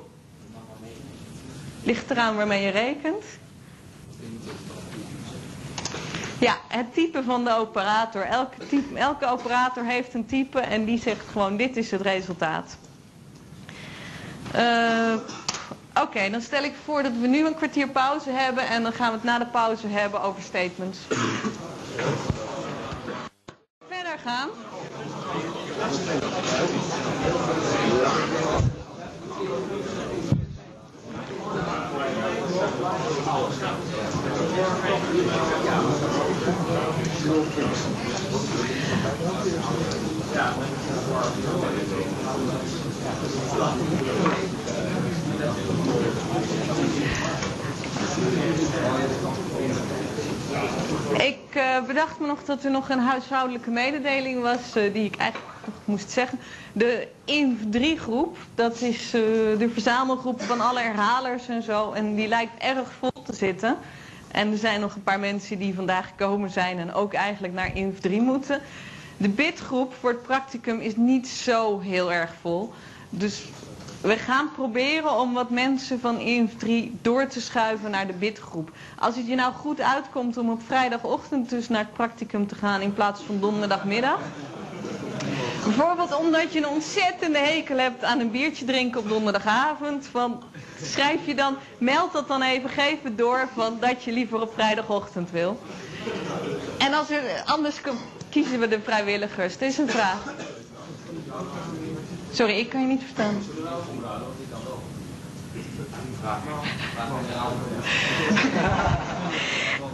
Ligt 1.82 2.10
eraan 2.10 2.36
waarmee 2.36 2.62
je 2.62 2.70
rekent. 2.70 3.24
Ja, 6.38 6.56
het 6.68 6.94
type 6.94 7.22
van 7.22 7.44
de 7.44 7.56
operator. 7.56 8.22
Elke, 8.22 8.66
type, 8.66 8.98
elke 8.98 9.26
operator 9.26 9.84
heeft 9.84 10.14
een 10.14 10.26
type 10.26 10.60
en 10.60 10.84
die 10.84 10.98
zegt 11.00 11.28
gewoon 11.32 11.56
dit 11.56 11.76
is 11.76 11.90
het 11.90 12.00
resultaat. 12.00 12.76
Uh, 14.54 15.14
Oké, 16.00 16.30
dan 16.30 16.40
stel 16.40 16.62
ik 16.62 16.74
voor 16.84 17.02
dat 17.02 17.12
we 17.20 17.26
nu 17.26 17.46
een 17.46 17.54
kwartier 17.54 17.88
pauze 17.88 18.30
hebben 18.30 18.66
en 18.68 18.82
dan 18.82 18.92
gaan 18.92 19.08
we 19.08 19.14
het 19.14 19.24
na 19.24 19.38
de 19.38 19.46
pauze 19.46 19.86
hebben 19.86 20.22
over 20.22 20.42
statements. 20.42 20.98
Verder 23.88 24.18
gaan. 24.24 24.48
Ik 34.52 34.58
uh, 51.56 51.86
bedacht 51.86 52.20
me 52.20 52.26
nog 52.26 52.44
dat 52.44 52.64
er 52.64 52.70
nog 52.70 52.88
een 52.88 52.98
huishoudelijke 52.98 53.70
mededeling 53.70 54.42
was 54.42 54.76
uh, 54.76 54.92
die 54.92 55.04
ik 55.04 55.16
eigenlijk 55.16 55.52
moest 55.84 56.10
zeggen. 56.10 56.38
De 56.72 57.08
INF3 57.26 58.00
groep, 58.00 58.36
dat 58.54 58.80
is 58.80 59.14
uh, 59.14 59.22
de 59.58 59.70
verzamelgroep 59.72 60.42
van 60.42 60.60
alle 60.60 60.80
herhalers 60.80 61.48
en 61.48 61.62
zo. 61.62 61.92
En 61.92 62.14
die 62.14 62.28
lijkt 62.28 62.62
erg 62.62 62.88
vol 62.98 63.22
te 63.24 63.34
zitten. 63.34 63.76
En 64.32 64.52
er 64.52 64.58
zijn 64.58 64.80
nog 64.80 64.94
een 64.94 65.02
paar 65.02 65.20
mensen 65.20 65.58
die 65.58 65.74
vandaag 65.74 66.08
gekomen 66.08 66.50
zijn 66.50 66.78
en 66.78 66.92
ook 66.92 67.12
eigenlijk 67.12 67.54
naar 67.54 67.72
INF3 67.74 68.10
moeten. 68.10 68.60
De 69.16 69.28
bidgroep 69.28 69.94
voor 70.00 70.10
het 70.10 70.22
practicum 70.22 70.80
is 70.80 70.96
niet 70.96 71.28
zo 71.28 71.80
heel 71.80 72.12
erg 72.12 72.30
vol. 72.40 72.72
Dus 73.10 73.42
we 74.00 74.16
gaan 74.16 74.50
proberen 74.54 75.18
om 75.18 75.32
wat 75.32 75.50
mensen 75.50 76.00
van 76.00 76.18
INF3 76.18 77.00
door 77.02 77.26
te 77.26 77.40
schuiven 77.40 77.90
naar 77.90 78.06
de 78.06 78.12
bidgroep. 78.12 78.70
Als 78.98 79.16
het 79.16 79.26
je 79.26 79.34
nou 79.34 79.52
goed 79.52 79.80
uitkomt 79.80 80.36
om 80.36 80.50
op 80.50 80.62
vrijdagochtend 80.66 81.48
dus 81.48 81.68
naar 81.68 81.84
het 81.84 81.92
practicum 81.92 82.46
te 82.46 82.54
gaan 82.54 82.80
in 82.80 82.92
plaats 82.92 83.22
van 83.22 83.40
donderdagmiddag. 83.40 84.20
Bijvoorbeeld 85.64 86.16
omdat 86.16 86.52
je 86.52 86.58
een 86.58 86.68
ontzettende 86.68 87.38
hekel 87.38 87.78
hebt 87.78 88.04
aan 88.04 88.20
een 88.20 88.30
biertje 88.30 88.64
drinken 88.64 89.00
op 89.00 89.08
donderdagavond. 89.08 90.06
Van, 90.10 90.42
schrijf 90.82 91.26
je 91.26 91.34
dan, 91.34 91.56
meld 91.78 92.12
dat 92.12 92.28
dan 92.28 92.42
even, 92.42 92.70
geef 92.70 93.02
het 93.02 93.18
door 93.18 93.48
van 93.54 93.76
dat 93.80 94.04
je 94.04 94.12
liever 94.12 94.40
op 94.40 94.52
vrijdagochtend 94.54 95.30
wil. 95.30 95.60
En 96.78 96.94
als 96.94 97.10
er, 97.10 97.42
anders 97.44 97.80
kiezen 98.28 98.60
we 98.60 98.68
de 98.68 98.80
vrijwilligers. 98.80 99.52
Het 99.52 99.62
is 99.62 99.78
een 99.78 99.88
vraag. 99.88 100.34
Sorry, 102.32 102.58
ik 102.58 102.68
kan 102.68 102.80
je 102.80 102.86
niet 102.86 103.02
verstaan. 103.02 103.42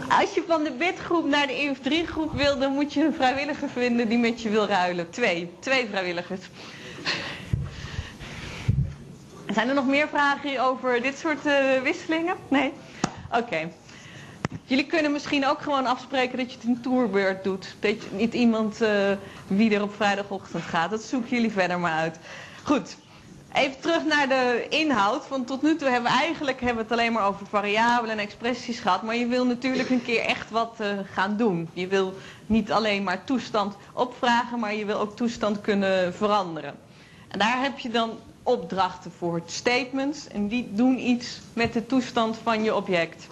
Als 0.09 0.33
je 0.33 0.43
van 0.47 0.63
de 0.63 0.71
bidgroep 0.71 1.25
naar 1.27 1.47
de 1.47 1.75
EF3 1.75 2.09
groep 2.09 2.33
wil, 2.33 2.59
dan 2.59 2.71
moet 2.73 2.93
je 2.93 3.03
een 3.05 3.13
vrijwilliger 3.13 3.69
vinden 3.69 4.09
die 4.09 4.17
met 4.17 4.41
je 4.41 4.49
wil 4.49 4.65
ruilen. 4.67 5.09
Twee. 5.09 5.51
Twee 5.59 5.87
vrijwilligers. 5.87 6.41
Zijn 9.53 9.67
er 9.67 9.73
nog 9.73 9.85
meer 9.87 10.07
vragen 10.07 10.59
over 10.59 11.01
dit 11.01 11.17
soort 11.17 11.45
uh, 11.45 11.81
wisselingen? 11.83 12.35
Nee? 12.47 12.73
Oké. 13.31 13.69
Jullie 14.63 14.85
kunnen 14.85 15.11
misschien 15.11 15.45
ook 15.47 15.61
gewoon 15.61 15.85
afspreken 15.85 16.37
dat 16.37 16.51
je 16.51 16.57
het 16.57 16.65
in 16.67 16.81
tourbeurt 16.81 17.43
doet. 17.43 17.75
Dat 17.79 17.91
je 18.03 18.07
niet 18.11 18.33
iemand 18.33 18.81
uh, 18.81 18.89
wie 19.47 19.75
er 19.75 19.81
op 19.81 19.95
vrijdagochtend 19.95 20.63
gaat. 20.63 20.89
Dat 20.89 21.01
zoeken 21.03 21.29
jullie 21.29 21.51
verder 21.51 21.79
maar 21.79 21.99
uit. 21.99 22.19
Goed. 22.63 22.97
Even 23.53 23.79
terug 23.79 24.05
naar 24.05 24.27
de 24.27 24.65
inhoud. 24.69 25.27
Want 25.27 25.47
tot 25.47 25.61
nu 25.61 25.75
toe 25.75 25.89
hebben 25.89 26.11
we 26.11 26.17
eigenlijk 26.17 26.59
hebben 26.59 26.77
we 26.77 26.81
het 26.83 26.91
alleen 26.91 27.13
maar 27.13 27.25
over 27.27 27.45
variabelen 27.47 28.17
en 28.17 28.23
expressies 28.23 28.79
gehad. 28.79 29.01
Maar 29.01 29.15
je 29.15 29.27
wil 29.27 29.45
natuurlijk 29.45 29.89
een 29.89 30.03
keer 30.03 30.21
echt 30.21 30.49
wat 30.49 30.75
uh, 30.81 30.87
gaan 31.13 31.37
doen. 31.37 31.69
Je 31.73 31.87
wil 31.87 32.13
niet 32.45 32.71
alleen 32.71 33.03
maar 33.03 33.23
toestand 33.23 33.75
opvragen, 33.93 34.59
maar 34.59 34.75
je 34.75 34.85
wil 34.85 34.99
ook 34.99 35.15
toestand 35.15 35.61
kunnen 35.61 36.13
veranderen. 36.13 36.75
En 37.27 37.39
daar 37.39 37.61
heb 37.61 37.79
je 37.79 37.89
dan 37.89 38.11
opdrachten 38.43 39.11
voor, 39.17 39.41
statements. 39.45 40.27
En 40.27 40.47
die 40.47 40.69
doen 40.73 40.99
iets 40.99 41.39
met 41.53 41.73
de 41.73 41.85
toestand 41.85 42.37
van 42.43 42.63
je 42.63 42.75
object. 42.75 43.27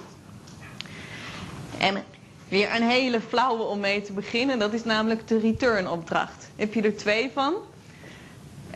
En 1.78 2.04
weer 2.48 2.76
een 2.76 2.90
hele 2.90 3.22
flauwe 3.22 3.64
om 3.64 3.80
mee 3.80 4.02
te 4.02 4.14
beginnen. 4.14 4.60
Dat 4.60 4.74
is 4.74 4.84
namelijk 4.84 5.28
de 5.28 5.40
return 5.40 5.90
opdracht. 5.90 6.50
Heb 6.56 6.74
je 6.74 6.82
er 6.82 6.98
twee 6.98 7.32
van. 7.34 7.54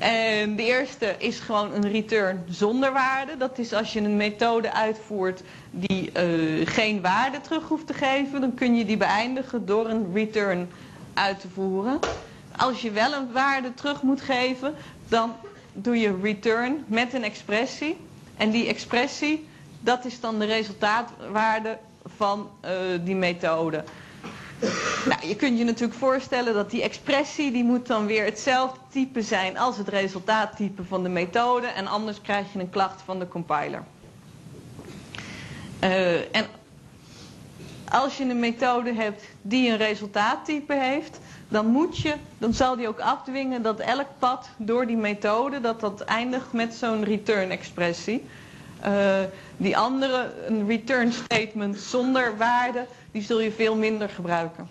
En 0.02 0.56
de 0.56 0.64
eerste 0.64 1.16
is 1.18 1.40
gewoon 1.40 1.74
een 1.74 1.92
return 1.92 2.44
zonder 2.50 2.94
waarde. 2.94 3.38
Dat 3.38 3.58
is 3.58 3.74
als 3.74 3.94
je 3.94 4.00
een 4.00 4.18
methode 4.18 4.74
uitvoert 4.74 5.42
die 5.72 6.12
uh, 6.18 6.68
geen 6.68 7.02
waarde 7.02 7.42
terug 7.42 7.68
hoeft 7.68 7.88
te 7.88 7.94
geven. 7.94 8.42
Dan 8.42 8.54
kun 8.54 8.76
je 8.76 8.86
die 8.86 8.98
beëindigen 8.98 9.66
door 9.66 9.90
een 9.90 10.14
return 10.14 10.70
uit 11.14 11.40
te 11.40 11.48
voeren. 11.54 12.00
Als 12.58 12.82
je 12.82 12.92
wel 12.92 13.14
een 13.14 13.32
waarde 13.32 13.74
terug 13.74 14.02
moet 14.02 14.22
geven, 14.22 14.74
dan 15.08 15.36
doe 15.74 16.00
je 16.00 16.20
return 16.22 16.84
met 16.88 17.14
een 17.14 17.24
expressie. 17.24 17.98
En 18.38 18.52
die 18.52 18.68
expressie, 18.68 19.48
dat 19.80 20.06
is 20.06 20.20
dan 20.20 20.40
de 20.40 20.46
resultaatwaarde 20.46 21.78
van 22.18 22.50
uh, 22.66 22.72
die 23.04 23.16
methode. 23.16 23.84
Nou, 25.06 25.28
je 25.28 25.36
kunt 25.36 25.58
je 25.58 25.64
natuurlijk 25.64 26.00
voorstellen 26.00 26.54
dat 26.54 26.72
die 26.72 26.82
expressie, 26.82 27.52
die 27.52 27.64
moet 27.64 27.88
dan 27.88 28.06
weer 28.06 28.26
hetzelfde 28.26 28.80
type 28.90 29.22
zijn 29.22 29.58
als 29.58 29.78
het 29.78 29.88
resultaattype 29.88 30.84
van 30.84 31.04
de 31.04 31.10
methode. 31.10 31.68
En 31.68 31.88
anders 31.88 32.22
krijg 32.22 32.54
je 32.54 32.60
een 32.60 32.70
klacht 32.70 33.02
van 33.02 33.20
de 33.20 33.28
compiler. 33.28 33.84
Uh, 35.84 36.36
en 36.36 36.46
als 37.90 38.18
je 38.18 38.24
een 38.24 38.40
methode 38.40 38.94
hebt 38.94 39.24
die 39.42 39.70
een 39.70 39.78
resultaattype 39.78 40.74
heeft, 40.74 41.20
dan 41.48 41.66
moet 41.66 41.98
je, 41.98 42.14
dan 42.38 42.54
zal 42.54 42.76
die 42.76 42.88
ook 42.88 43.00
afdwingen 43.00 43.62
dat 43.62 43.80
elk 43.80 44.08
pad 44.20 44.50
door 44.58 44.86
die 44.88 44.98
methode, 44.98 45.62
dat 45.62 45.80
dat 45.80 46.02
eindigt 46.02 46.54
met 46.54 46.74
zo'n 46.74 47.04
return 47.04 47.52
expressie. 47.52 48.26
Uh, 48.86 49.20
die 49.58 49.78
andere, 49.78 50.34
een 50.48 50.68
return 50.68 51.12
statement 51.14 51.78
zonder 51.80 52.38
waarde, 52.38 52.86
die 53.12 53.22
zul 53.22 53.40
je 53.40 53.52
veel 53.52 53.76
minder 53.76 54.10
gebruiken. 54.10 54.70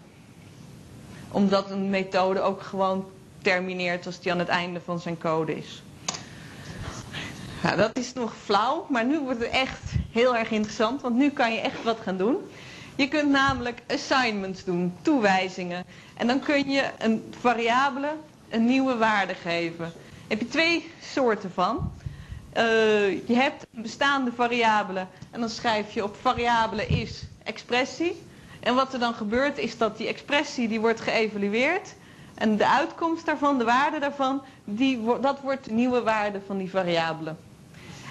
Omdat 1.30 1.70
een 1.70 1.91
methode 1.91 2.41
ook 2.41 2.62
gewoon 2.62 3.07
termineert 3.43 4.07
als 4.07 4.20
die 4.20 4.32
aan 4.32 4.38
het 4.38 4.49
einde 4.49 4.80
van 4.80 5.01
zijn 5.01 5.18
code 5.18 5.57
is. 5.57 5.82
Nou, 7.62 7.76
dat 7.76 7.99
is 7.99 8.12
nog 8.12 8.34
flauw, 8.36 8.86
maar 8.88 9.05
nu 9.05 9.20
wordt 9.20 9.41
het 9.41 9.51
echt 9.51 9.93
heel 10.12 10.36
erg 10.36 10.51
interessant, 10.51 11.01
want 11.01 11.16
nu 11.16 11.30
kan 11.30 11.53
je 11.53 11.61
echt 11.61 11.82
wat 11.82 11.99
gaan 12.03 12.16
doen. 12.16 12.36
Je 12.95 13.09
kunt 13.09 13.30
namelijk 13.30 13.82
assignments 13.86 14.64
doen, 14.64 14.95
toewijzingen. 15.03 15.84
En 16.16 16.26
dan 16.26 16.41
kun 16.41 16.70
je 16.70 16.91
een 16.99 17.34
variabele 17.41 18.12
een 18.51 18.64
nieuwe 18.64 18.97
waarde 18.97 19.34
geven. 19.34 19.93
Heb 20.28 20.38
je 20.41 20.49
twee 20.49 20.91
soorten 21.03 21.51
van. 21.53 21.93
Uh, 22.57 22.62
je 23.28 23.34
hebt 23.34 23.66
bestaande 23.70 24.32
variabelen 24.32 25.09
en 25.30 25.41
dan 25.41 25.49
schrijf 25.49 25.93
je 25.93 26.05
op 26.05 26.16
variabele 26.20 26.86
is 26.86 27.22
expressie. 27.45 28.22
En 28.61 28.74
wat 28.74 28.92
er 28.92 28.98
dan 28.98 29.14
gebeurt 29.14 29.58
is 29.58 29.78
dat 29.78 29.96
die 29.96 30.06
expressie 30.08 30.68
die 30.68 30.80
wordt 30.80 31.00
geëvalueerd. 31.00 31.94
En 32.34 32.56
de 32.56 32.66
uitkomst 32.68 33.26
daarvan, 33.26 33.58
de 33.58 33.64
waarde 33.64 33.98
daarvan, 33.98 34.42
die, 34.64 35.00
dat 35.20 35.40
wordt 35.40 35.64
de 35.64 35.72
nieuwe 35.72 36.02
waarde 36.02 36.40
van 36.46 36.58
die 36.58 36.70
variabele. 36.70 37.34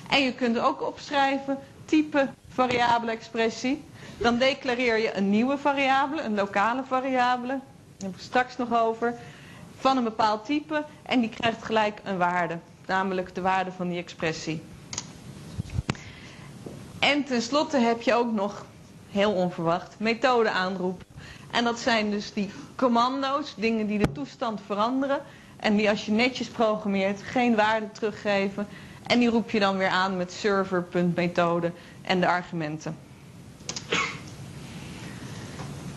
En 0.09 0.23
je 0.23 0.33
kunt 0.33 0.59
ook 0.59 0.81
opschrijven 0.81 1.57
type 1.85 2.29
variabele 2.49 3.11
expressie. 3.11 3.83
Dan 4.17 4.37
declareer 4.37 4.97
je 4.97 5.15
een 5.17 5.29
nieuwe 5.29 5.57
variabele, 5.57 6.21
een 6.21 6.35
lokale 6.35 6.83
variabele. 6.87 7.47
Daar 7.53 7.61
hebben 7.97 8.17
we 8.17 8.23
straks 8.23 8.57
nog 8.57 8.73
over. 8.79 9.13
Van 9.77 9.97
een 9.97 10.03
bepaald 10.03 10.45
type. 10.45 10.85
En 11.03 11.19
die 11.19 11.29
krijgt 11.29 11.63
gelijk 11.63 12.01
een 12.03 12.17
waarde. 12.17 12.57
Namelijk 12.85 13.35
de 13.35 13.41
waarde 13.41 13.71
van 13.71 13.87
die 13.89 13.97
expressie. 13.97 14.61
En 16.99 17.23
tenslotte 17.23 17.77
heb 17.77 18.01
je 18.01 18.13
ook 18.13 18.31
nog, 18.31 18.65
heel 19.11 19.31
onverwacht, 19.31 19.95
methode 19.99 20.49
aanroep. 20.49 21.03
En 21.51 21.63
dat 21.63 21.79
zijn 21.79 22.11
dus 22.11 22.33
die 22.33 22.49
commando's, 22.75 23.53
dingen 23.57 23.87
die 23.87 23.99
de 23.99 24.11
toestand 24.11 24.61
veranderen. 24.65 25.21
En 25.57 25.75
die 25.75 25.89
als 25.89 26.05
je 26.05 26.11
netjes 26.11 26.47
programmeert 26.47 27.21
geen 27.21 27.55
waarde 27.55 27.91
teruggeven. 27.91 28.67
En 29.07 29.19
die 29.19 29.29
roep 29.29 29.49
je 29.49 29.59
dan 29.59 29.77
weer 29.77 29.87
aan 29.87 30.17
met 30.17 30.31
server.methode 30.31 31.71
en 32.01 32.19
de 32.19 32.27
argumenten. 32.27 32.97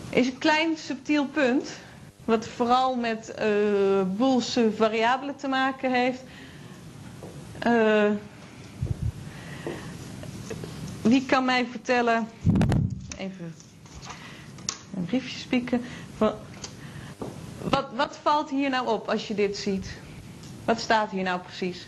Is 0.09 0.27
een 0.27 0.37
klein 0.37 0.77
subtiel 0.77 1.25
punt. 1.25 1.69
Wat 2.25 2.47
vooral 2.47 2.95
met 2.95 3.33
uh, 3.39 3.45
boelse 4.17 4.71
variabelen 4.75 5.35
te 5.35 5.47
maken 5.47 5.91
heeft. 5.91 6.23
Uh, 7.67 8.11
wie 11.01 11.25
kan 11.25 11.45
mij 11.45 11.65
vertellen. 11.71 12.27
Even. 13.17 13.55
een 14.95 15.05
briefje 15.05 15.39
spieken. 15.39 15.81
Van, 16.17 16.33
wat, 17.61 17.85
wat 17.95 18.17
valt 18.21 18.49
hier 18.49 18.69
nou 18.69 18.87
op 18.87 19.09
als 19.09 19.27
je 19.27 19.33
dit 19.33 19.57
ziet? 19.57 19.97
Wat 20.65 20.79
staat 20.79 21.11
hier 21.11 21.23
nou 21.23 21.39
precies? 21.39 21.87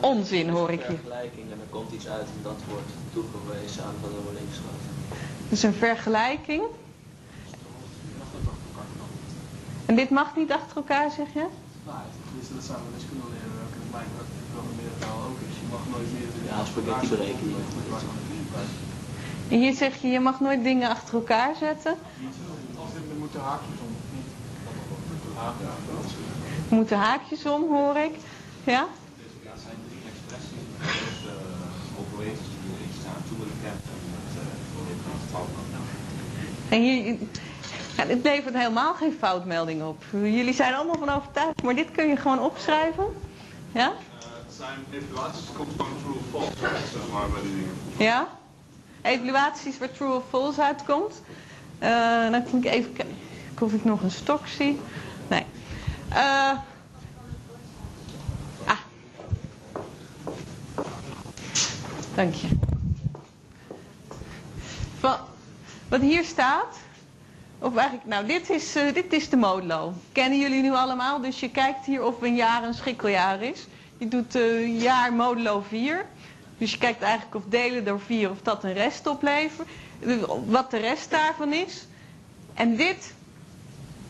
Onzin 0.00 0.48
hoor 0.48 0.70
ik 0.70 0.80
je. 0.80 0.86
Vergelijking 0.86 1.52
en 1.52 1.60
er 1.60 1.66
komt 1.70 1.92
iets 1.92 2.08
uit 2.08 2.26
en 2.36 2.42
dat 2.42 2.60
wordt 2.68 2.90
toegewezen 3.12 3.84
aan 3.84 3.94
van 4.00 4.10
de 4.10 4.32
linksschot. 4.38 4.80
Dus 5.48 5.62
een 5.62 5.74
vergelijking. 5.74 6.62
En 9.86 9.94
dit 9.96 10.10
mag 10.10 10.36
niet 10.36 10.52
achter 10.52 10.76
elkaar, 10.76 11.10
zeg 11.10 11.26
je? 11.32 11.46
Nou, 11.86 11.98
tenminste, 12.24 12.54
dat 12.54 12.64
zijn 12.64 12.78
we 12.78 12.96
wiskundeleren 12.96 13.58
ook. 13.64 13.74
En 13.74 13.80
dat 13.82 13.92
lijkt 13.96 14.10
me 14.16 14.22
dat 15.00 15.08
ook 15.28 15.38
is. 15.48 15.56
Je 15.62 15.66
mag 15.74 15.82
nooit 15.92 16.10
meer... 16.12 16.28
Ja, 16.50 16.64
spaghetti 16.64 17.08
berekening. 17.08 17.56
Hier 19.48 19.74
zeg 19.74 19.96
je, 20.00 20.08
je 20.08 20.20
mag 20.20 20.40
nooit 20.40 20.62
dingen 20.62 20.90
achter 20.90 21.14
elkaar 21.14 21.54
zetten. 21.58 21.96
Als 22.78 22.92
dit 22.92 23.10
er 23.10 23.16
moeten 23.18 23.40
haakjes 23.40 23.78
om, 23.80 23.94
Er 26.70 26.76
moeten 26.76 26.98
haakjes 26.98 27.46
om, 27.46 27.62
hoor 27.74 27.96
ik. 27.96 28.14
Ja? 28.64 28.72
Ja, 28.72 28.86
het 29.42 29.60
zijn 29.64 29.76
drie 29.88 30.02
expressies. 30.12 30.66
Dus 30.78 31.30
uh, 31.30 32.00
operaties 32.00 32.46
die 32.62 32.86
iets 32.88 33.06
aan 33.06 33.22
toe 33.28 33.38
willen 33.38 33.58
kennen. 33.62 33.80
En 36.68 36.80
hier, 36.80 37.16
ja, 37.96 38.04
dit 38.04 38.22
levert 38.24 38.54
helemaal 38.54 38.94
geen 38.94 39.16
foutmelding 39.18 39.82
op. 39.82 40.02
Jullie 40.10 40.54
zijn 40.54 40.74
allemaal 40.74 40.98
van 40.98 41.08
overtuigd, 41.10 41.62
maar 41.62 41.74
dit 41.74 41.90
kun 41.90 42.08
je 42.08 42.16
gewoon 42.16 42.40
opschrijven. 42.40 43.04
Ja? 43.72 43.92
Het 44.18 44.54
zijn 44.56 44.78
evaluaties, 44.92 45.46
het 45.46 45.56
komt 45.56 45.72
van 45.76 45.86
true 46.02 46.14
of 46.14 46.22
false, 46.30 46.76
zeg 46.92 47.12
maar, 47.12 47.28
bij 47.30 47.42
die 47.42 47.50
dingen. 47.50 47.74
Ja? 47.96 48.28
Evaluaties 49.06 49.78
waar 49.78 49.92
true 49.92 50.14
of 50.16 50.22
false 50.28 50.62
uitkomt. 50.62 51.22
Eh, 51.78 52.30
dan 52.30 52.44
moet 52.50 52.64
ik 52.64 52.70
even 52.72 52.92
kijken 52.92 53.14
of 53.60 53.72
ik 53.72 53.84
nog 53.84 54.02
een 54.02 54.10
stok 54.10 54.46
zie. 54.46 54.80
Nee. 55.28 55.44
Eh 56.08 56.52
ah. 58.64 58.78
Dank 62.14 62.34
je. 62.34 62.48
Wat, 65.88 66.00
hier 66.00 66.24
staat, 66.24 66.76
of 67.58 67.76
eigenlijk, 67.76 68.08
nou 68.08 68.26
dit 68.26 68.50
is, 68.50 68.74
eh, 68.76 68.94
dit 68.94 69.12
is 69.12 69.28
de 69.28 69.36
modulo. 69.36 69.92
Kennen 70.12 70.38
jullie 70.38 70.62
nu 70.62 70.72
allemaal? 70.72 71.20
Dus 71.20 71.40
je 71.40 71.50
kijkt 71.50 71.86
hier 71.86 72.04
of 72.04 72.22
een 72.22 72.34
jaar 72.34 72.62
een 72.62 72.74
schrikkeljaar 72.74 73.42
is. 73.42 73.66
Je 73.98 74.08
doet 74.08 74.38
jaar 74.82 75.12
modulo 75.12 75.64
4. 75.68 76.06
Dus 76.58 76.70
je 76.72 76.78
kijkt 76.78 77.02
eigenlijk 77.02 77.34
of 77.34 77.42
delen 77.48 77.84
door 77.84 78.00
4 78.00 78.30
of 78.30 78.40
dat 78.42 78.64
een 78.64 78.72
rest 78.72 79.06
oplevert. 79.06 79.68
Wat 80.46 80.70
de 80.70 80.78
rest 80.78 81.10
daarvan 81.10 81.52
is. 81.52 81.86
En 82.54 82.76
dit 82.76 83.14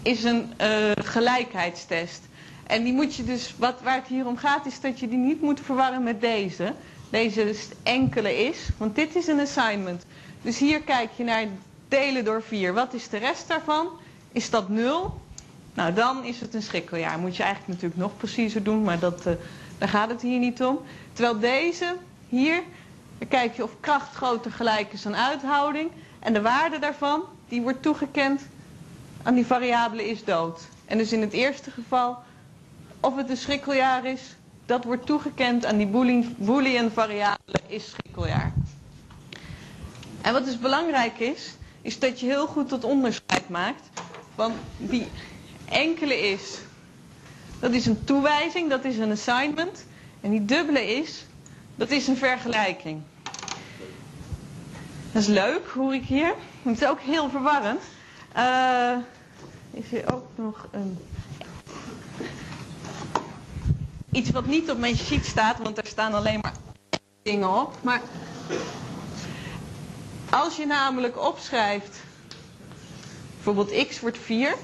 is 0.03 0.24
een 0.24 0.53
eh, 0.57 0.68
gelijkheidstest. 0.94 2.20
En 2.66 2.84
die 2.84 2.92
moet 2.92 3.14
je 3.14 3.24
dus, 3.24 3.55
wat, 3.59 3.80
waar 3.82 3.94
het 3.94 4.07
hier 4.07 4.26
om 4.26 4.36
gaat, 4.36 4.66
is 4.66 4.80
dat 4.80 5.01
je 5.01 5.09
die 5.09 5.18
niet 5.18 5.40
moet 5.40 5.61
verwarren 5.61 6.03
met 6.03 6.20
deze. 6.20 6.74
Deze 7.11 7.49
is 7.49 7.68
enkele 7.82 8.36
is, 8.47 8.68
want 8.76 8.94
dit 8.94 9.16
is 9.16 9.26
een 9.26 9.40
assignment. 9.40 10.05
Dus 10.42 10.59
hier 10.59 10.80
kijk 10.80 11.11
je 11.16 11.24
naar 11.24 11.47
delen 11.88 12.24
door 12.24 12.42
4. 12.42 12.72
Wat 12.72 12.94
is 12.94 13.09
de 13.09 13.16
rest 13.16 13.49
daarvan? 13.49 13.88
Is 14.32 14.51
dat 14.51 14.68
0? 14.68 15.20
Nou, 15.74 15.92
dan 15.92 16.24
is 16.24 16.40
het 16.40 16.55
een 16.55 16.62
schrikkeljaar. 16.62 17.18
Moet 17.18 17.36
je 17.36 17.42
eigenlijk 17.42 17.72
natuurlijk 17.72 18.01
nog 18.01 18.16
preciezer 18.16 18.62
doen, 18.62 18.82
maar 18.82 18.99
dat, 18.99 19.26
uh, 19.26 19.32
daar 19.78 19.88
gaat 19.88 20.09
het 20.09 20.22
hier 20.22 20.38
niet 20.38 20.62
om. 20.62 20.78
Terwijl 21.12 21.38
deze, 21.38 21.97
hier, 22.28 22.62
dan 23.18 23.28
kijk 23.28 23.56
je 23.56 23.62
of 23.62 23.70
kracht 23.80 24.14
groter 24.14 24.52
gelijk 24.52 24.92
is 24.92 25.06
aan 25.06 25.16
uithouding. 25.16 25.90
En 26.18 26.32
de 26.32 26.40
waarde 26.42 26.78
daarvan, 26.78 27.22
die 27.48 27.62
wordt 27.62 27.82
toegekend 27.82 28.42
aan 29.22 29.34
die 29.34 29.46
variabele 29.46 30.08
is 30.08 30.24
dood. 30.24 30.60
En 30.84 30.98
dus 30.98 31.12
in 31.12 31.20
het 31.20 31.32
eerste 31.32 31.70
geval, 31.70 32.18
of 33.00 33.16
het 33.16 33.30
een 33.30 33.36
schrikkeljaar 33.36 34.04
is, 34.04 34.20
dat 34.66 34.84
wordt 34.84 35.06
toegekend 35.06 35.64
aan 35.64 35.76
die 35.76 35.86
boolean, 36.38 36.90
variabele 36.90 37.60
is 37.66 37.90
schrikkeljaar. 37.90 38.52
En 40.22 40.32
wat 40.32 40.44
dus 40.44 40.58
belangrijk 40.58 41.18
is, 41.18 41.54
is 41.82 41.98
dat 41.98 42.20
je 42.20 42.26
heel 42.26 42.46
goed 42.46 42.68
dat 42.68 42.84
onderscheid 42.84 43.48
maakt 43.48 43.88
van 44.34 44.52
die 44.76 45.06
enkele 45.68 46.20
is. 46.20 46.58
Dat 47.60 47.72
is 47.72 47.86
een 47.86 48.04
toewijzing, 48.04 48.70
dat 48.70 48.84
is 48.84 48.98
een 48.98 49.10
assignment. 49.10 49.86
En 50.20 50.30
die 50.30 50.44
dubbele 50.44 50.86
is, 50.96 51.26
dat 51.76 51.90
is 51.90 52.06
een 52.06 52.16
vergelijking. 52.16 53.02
Dat 55.12 55.22
is 55.22 55.28
leuk, 55.28 55.66
hoor 55.68 55.94
ik 55.94 56.04
hier. 56.04 56.34
Het 56.62 56.80
is 56.80 56.88
ook 56.88 57.00
heel 57.00 57.30
verwarrend. 57.30 57.82
Uh, 58.36 58.96
is 59.70 59.92
er 59.92 60.14
ook 60.14 60.26
nog 60.34 60.68
een... 60.70 60.98
Iets 64.12 64.30
wat 64.30 64.46
niet 64.46 64.70
op 64.70 64.78
mijn 64.78 64.96
sheet 64.96 65.26
staat, 65.26 65.58
want 65.58 65.78
er 65.78 65.86
staan 65.86 66.14
alleen 66.14 66.38
maar 66.42 66.54
dingen 67.22 67.60
op. 67.60 67.74
Maar 67.82 68.00
als 70.30 70.56
je 70.56 70.66
namelijk 70.66 71.18
opschrijft, 71.18 71.98
bijvoorbeeld 73.34 73.86
x 73.88 74.00
wordt 74.00 74.18
4. 74.18 74.54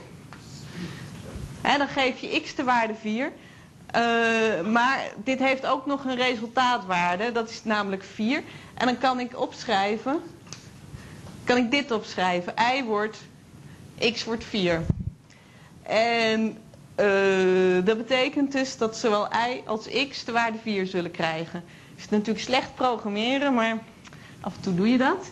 En 1.60 1.78
dan 1.78 1.88
geef 1.88 2.18
je 2.18 2.40
x 2.40 2.54
de 2.54 2.64
waarde 2.64 2.94
4. 2.94 3.32
Uh, 3.96 4.60
maar 4.72 5.00
dit 5.24 5.38
heeft 5.38 5.66
ook 5.66 5.86
nog 5.86 6.04
een 6.04 6.16
resultaatwaarde, 6.16 7.32
dat 7.32 7.50
is 7.50 7.64
namelijk 7.64 8.04
4. 8.04 8.42
En 8.74 8.86
dan 8.86 8.98
kan 8.98 9.20
ik 9.20 9.40
opschrijven, 9.40 10.20
kan 11.44 11.56
ik 11.56 11.70
dit 11.70 11.90
opschrijven. 11.90 12.54
y 12.76 12.84
wordt, 12.84 13.18
x 14.12 14.24
wordt 14.24 14.44
4. 14.44 14.82
En 15.82 16.58
uh, 17.00 17.84
dat 17.84 17.96
betekent 17.96 18.52
dus 18.52 18.76
dat 18.76 18.96
zowel 18.96 19.26
y 19.26 19.60
als 19.66 19.88
x 20.08 20.24
de 20.24 20.32
waarde 20.32 20.58
4 20.62 20.86
zullen 20.86 21.10
krijgen. 21.10 21.64
Het 21.94 21.98
is 22.04 22.08
natuurlijk 22.08 22.44
slecht 22.44 22.74
programmeren, 22.74 23.54
maar 23.54 23.78
af 24.40 24.54
en 24.54 24.60
toe 24.60 24.74
doe 24.74 24.88
je 24.90 24.98
dat. 24.98 25.30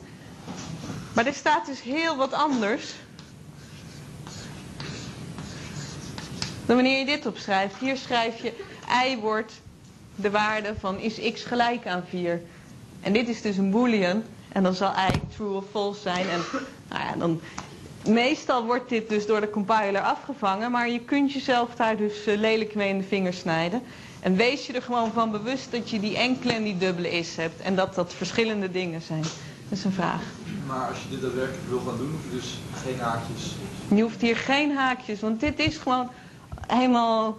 Maar 1.15 1.27
er 1.27 1.35
staat 1.35 1.67
dus 1.67 1.83
heel 1.83 2.17
wat 2.17 2.33
anders. 2.33 2.95
Dan 6.71 6.79
wanneer 6.79 6.99
je 6.99 7.07
dit 7.07 7.27
opschrijft. 7.27 7.75
Hier 7.81 7.97
schrijf 7.97 8.43
je 8.43 8.53
y 9.07 9.17
wordt 9.21 9.53
de 10.15 10.31
waarde 10.31 10.75
van 10.79 10.99
is 10.99 11.33
x 11.33 11.43
gelijk 11.43 11.87
aan 11.87 12.05
4. 12.09 12.43
En 13.01 13.13
dit 13.13 13.29
is 13.29 13.43
dus 13.43 13.57
een 13.57 13.71
boolean. 13.71 14.23
En 14.49 14.63
dan 14.63 14.75
zal 14.75 14.93
y 14.93 15.21
true 15.37 15.57
of 15.57 15.65
false 15.71 16.01
zijn. 16.01 16.29
En 16.29 16.41
nou 16.89 17.03
ja, 17.03 17.17
dan, 17.19 17.41
meestal 18.07 18.65
wordt 18.65 18.89
dit 18.89 19.09
dus 19.09 19.27
door 19.27 19.41
de 19.41 19.51
compiler 19.51 20.01
afgevangen. 20.01 20.71
Maar 20.71 20.91
je 20.91 21.01
kunt 21.01 21.33
jezelf 21.33 21.75
daar 21.75 21.97
dus 21.97 22.27
uh, 22.27 22.39
lelijk 22.39 22.75
mee 22.75 22.89
in 22.89 22.99
de 22.99 23.05
vingers 23.05 23.39
snijden. 23.39 23.83
En 24.21 24.37
wees 24.37 24.67
je 24.67 24.73
er 24.73 24.83
gewoon 24.83 25.13
van 25.13 25.31
bewust 25.31 25.71
dat 25.71 25.91
je 25.91 26.01
die 26.01 26.17
enkele 26.17 26.53
en 26.53 26.63
die 26.63 26.79
dubbele 26.79 27.11
is 27.11 27.37
hebt. 27.37 27.61
En 27.61 27.77
dat 27.77 27.95
dat 27.95 28.15
verschillende 28.15 28.71
dingen 28.71 29.03
zijn. 29.03 29.23
Dat 29.69 29.79
is 29.79 29.85
een 29.85 29.93
vraag. 29.93 30.23
Maar 30.67 30.89
als 30.89 31.03
je 31.03 31.09
dit 31.09 31.21
daadwerkelijk 31.21 31.69
wil 31.69 31.81
gaan 31.81 31.97
doen, 31.97 32.11
hoef 32.11 32.25
je 32.31 32.37
dus 32.37 32.59
geen 32.83 32.99
haakjes. 32.99 33.55
Je 33.95 34.03
hoeft 34.03 34.21
hier 34.21 34.37
geen 34.37 34.77
haakjes, 34.77 35.21
want 35.21 35.41
dit 35.41 35.59
is 35.59 35.77
gewoon 35.77 36.11
helemaal... 36.71 37.39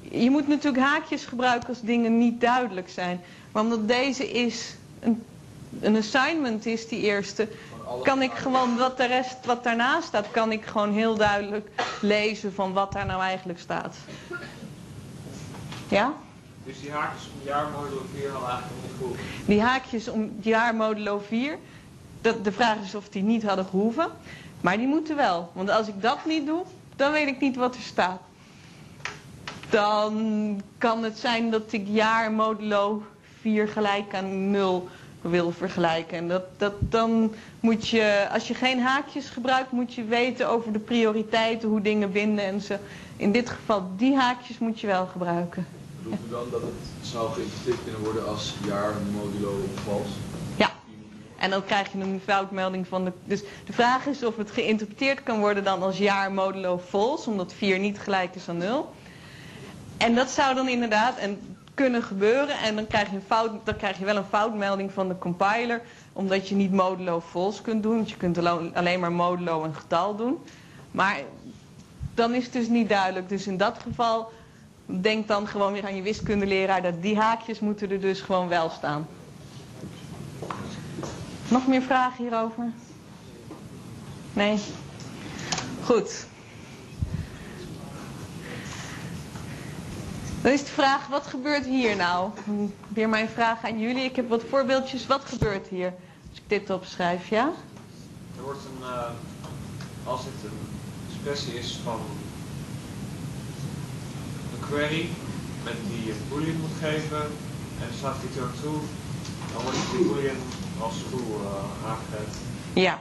Je 0.00 0.30
moet 0.30 0.48
natuurlijk 0.48 0.84
haakjes 0.84 1.24
gebruiken 1.24 1.68
als 1.68 1.80
dingen 1.80 2.18
niet 2.18 2.40
duidelijk 2.40 2.88
zijn. 2.88 3.20
Maar 3.52 3.62
omdat 3.62 3.88
deze 3.88 4.30
is 4.30 4.74
een, 5.00 5.22
een 5.80 5.96
assignment 5.96 6.66
is, 6.66 6.88
die 6.88 7.00
eerste, 7.00 7.48
kan 8.02 8.22
ik 8.22 8.32
gewoon 8.32 8.76
wat 8.76 8.96
de 8.96 9.06
rest, 9.06 9.36
wat 9.46 9.64
daarnaast 9.64 10.06
staat, 10.06 10.30
kan 10.30 10.52
ik 10.52 10.64
gewoon 10.64 10.92
heel 10.92 11.16
duidelijk 11.16 11.70
lezen 12.00 12.54
van 12.54 12.72
wat 12.72 12.92
daar 12.92 13.06
nou 13.06 13.22
eigenlijk 13.22 13.58
staat. 13.58 13.96
Ja? 15.88 16.12
Dus 16.64 16.80
die 16.80 16.90
haakjes 16.90 17.28
om 17.34 17.46
jaar 17.46 17.66
modulo 17.70 18.02
4 18.14 18.30
hadden 18.30 18.48
eigenlijk 18.48 18.82
niet 18.82 18.96
gehoeven? 18.98 19.24
Die 19.46 19.60
haakjes 19.60 20.08
om 20.08 20.36
jaar 20.40 20.74
modulo 20.74 21.18
4, 21.18 21.58
dat, 22.20 22.44
de 22.44 22.52
vraag 22.52 22.76
is 22.84 22.94
of 22.94 23.08
die 23.08 23.22
niet 23.22 23.42
hadden 23.42 23.64
gehoeven. 23.64 24.10
Maar 24.60 24.76
die 24.76 24.86
moeten 24.86 25.16
wel. 25.16 25.50
Want 25.52 25.70
als 25.70 25.88
ik 25.88 26.02
dat 26.02 26.18
niet 26.24 26.46
doe, 26.46 26.62
dan 26.96 27.12
weet 27.12 27.26
ik 27.26 27.40
niet 27.40 27.56
wat 27.56 27.74
er 27.74 27.80
staat. 27.80 28.20
Dan 29.70 30.62
kan 30.78 31.02
het 31.04 31.18
zijn 31.18 31.50
dat 31.50 31.72
ik 31.72 31.86
jaar 31.86 32.32
modulo 32.32 33.02
4 33.40 33.68
gelijk 33.68 34.14
aan 34.14 34.50
0 34.50 34.88
wil 35.20 35.50
vergelijken. 35.50 36.18
En 36.18 36.28
dat, 36.28 36.42
dat, 36.56 36.72
dan 36.78 37.34
moet 37.60 37.88
je, 37.88 38.28
als 38.32 38.48
je 38.48 38.54
geen 38.54 38.80
haakjes 38.80 39.28
gebruikt, 39.28 39.70
moet 39.70 39.94
je 39.94 40.04
weten 40.04 40.48
over 40.48 40.72
de 40.72 40.78
prioriteiten, 40.78 41.68
hoe 41.68 41.80
dingen 41.80 42.12
binden 42.12 42.44
en 42.44 42.60
zo. 42.60 42.76
In 43.16 43.32
dit 43.32 43.50
geval, 43.50 43.90
die 43.96 44.16
haakjes 44.16 44.58
moet 44.58 44.80
je 44.80 44.86
wel 44.86 45.06
gebruiken. 45.06 45.66
Bedoelt 46.02 46.20
u 46.26 46.30
dan 46.30 46.46
dat 46.50 46.60
het 46.60 47.06
zou 47.06 47.32
geïnterpreteerd 47.32 47.82
kunnen 47.82 48.00
worden 48.00 48.28
als 48.28 48.54
jaar 48.66 48.92
modulo 49.12 49.64
vals? 49.84 50.08
Ja. 50.56 50.70
En 51.38 51.50
dan 51.50 51.64
krijg 51.64 51.92
je 51.92 51.98
een 51.98 52.20
foutmelding 52.24 52.86
van 52.86 53.04
de... 53.04 53.12
Dus 53.24 53.40
de 53.66 53.72
vraag 53.72 54.06
is 54.06 54.24
of 54.24 54.36
het 54.36 54.50
geïnterpreteerd 54.50 55.22
kan 55.22 55.38
worden 55.38 55.64
dan 55.64 55.82
als 55.82 55.98
jaar 55.98 56.32
modulo 56.32 56.78
false, 56.78 57.30
omdat 57.30 57.52
4 57.52 57.78
niet 57.78 57.98
gelijk 57.98 58.34
is 58.34 58.48
aan 58.48 58.56
0. 58.56 58.92
En 60.00 60.14
dat 60.14 60.30
zou 60.30 60.54
dan 60.54 60.68
inderdaad, 60.68 61.16
en 61.16 61.56
kunnen 61.74 62.02
gebeuren 62.02 62.58
en 62.58 62.74
dan 62.74 62.86
krijg 62.86 63.10
je, 63.10 63.16
een 63.16 63.22
fout, 63.26 63.50
dan 63.64 63.76
krijg 63.76 63.98
je 63.98 64.04
wel 64.04 64.16
een 64.16 64.24
foutmelding 64.24 64.92
van 64.92 65.08
de 65.08 65.18
compiler, 65.18 65.82
omdat 66.12 66.48
je 66.48 66.54
niet 66.54 66.72
modulo 66.72 67.20
false 67.20 67.62
kunt 67.62 67.82
doen. 67.82 67.94
Want 67.94 68.10
je 68.10 68.16
kunt 68.16 68.38
alleen 68.74 69.00
maar 69.00 69.12
modulo 69.12 69.64
een 69.64 69.74
getal 69.74 70.16
doen. 70.16 70.38
Maar 70.90 71.16
dan 72.14 72.34
is 72.34 72.44
het 72.44 72.52
dus 72.52 72.68
niet 72.68 72.88
duidelijk. 72.88 73.28
Dus 73.28 73.46
in 73.46 73.56
dat 73.56 73.78
geval 73.82 74.32
denk 74.84 75.28
dan 75.28 75.46
gewoon 75.46 75.72
weer 75.72 75.84
aan 75.84 75.96
je 75.96 76.02
wiskundeleraar 76.02 76.82
dat 76.82 77.02
die 77.02 77.16
haakjes 77.16 77.60
moeten 77.60 77.90
er 77.90 78.00
dus 78.00 78.20
gewoon 78.20 78.48
wel 78.48 78.70
staan. 78.70 79.06
Nog 81.48 81.66
meer 81.66 81.82
vragen 81.82 82.24
hierover? 82.24 82.70
Nee? 84.32 84.58
Goed. 85.84 86.28
Dan 90.42 90.52
is 90.52 90.64
de 90.64 90.70
vraag, 90.72 91.06
wat 91.06 91.26
gebeurt 91.26 91.64
hier 91.64 91.96
nou? 91.96 92.30
Weer 92.88 93.08
mijn 93.08 93.28
vraag 93.28 93.64
aan 93.64 93.78
jullie. 93.78 94.04
Ik 94.04 94.16
heb 94.16 94.28
wat 94.28 94.42
voorbeeldjes. 94.48 95.06
Wat 95.06 95.24
gebeurt 95.24 95.68
hier? 95.68 95.92
Als 96.30 96.38
ik 96.38 96.42
dit 96.46 96.70
opschrijf, 96.70 97.28
ja? 97.28 97.50
Er 98.36 98.42
wordt 98.42 98.60
een, 98.64 98.82
eh, 98.82 99.10
als 100.04 100.24
dit 100.24 100.50
een 100.50 100.58
expressie 101.08 101.58
is 101.58 101.78
van 101.84 102.00
een 104.52 104.66
query 104.68 105.08
met 105.64 105.74
die 105.88 106.04
je 106.06 106.14
boolean 106.28 106.60
moet 106.60 106.78
geven 106.80 107.22
en 107.80 107.86
er 107.88 107.94
staat 107.98 108.16
return 108.22 108.50
true, 108.60 108.80
dan 109.52 109.62
wordt 109.62 109.78
die 109.96 110.06
boolean 110.06 110.36
als 110.80 110.94
true 111.08 111.20
eh, 111.20 111.88
aangegeven. 111.90 112.32
Ja, 112.72 113.00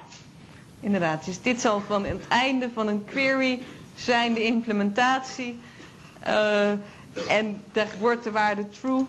inderdaad. 0.80 1.26
Dus 1.26 1.42
dit 1.42 1.62
zal 1.62 1.82
van 1.88 2.06
het 2.06 2.28
einde 2.28 2.70
van 2.74 2.88
een 2.88 3.06
query 3.06 3.62
zijn 3.96 4.34
de 4.34 4.44
implementatie. 4.44 5.60
Eh, 6.20 6.72
en 7.28 7.64
daar 7.72 7.88
wordt 8.00 8.24
de 8.24 8.32
waarde 8.32 8.70
true 8.70 9.06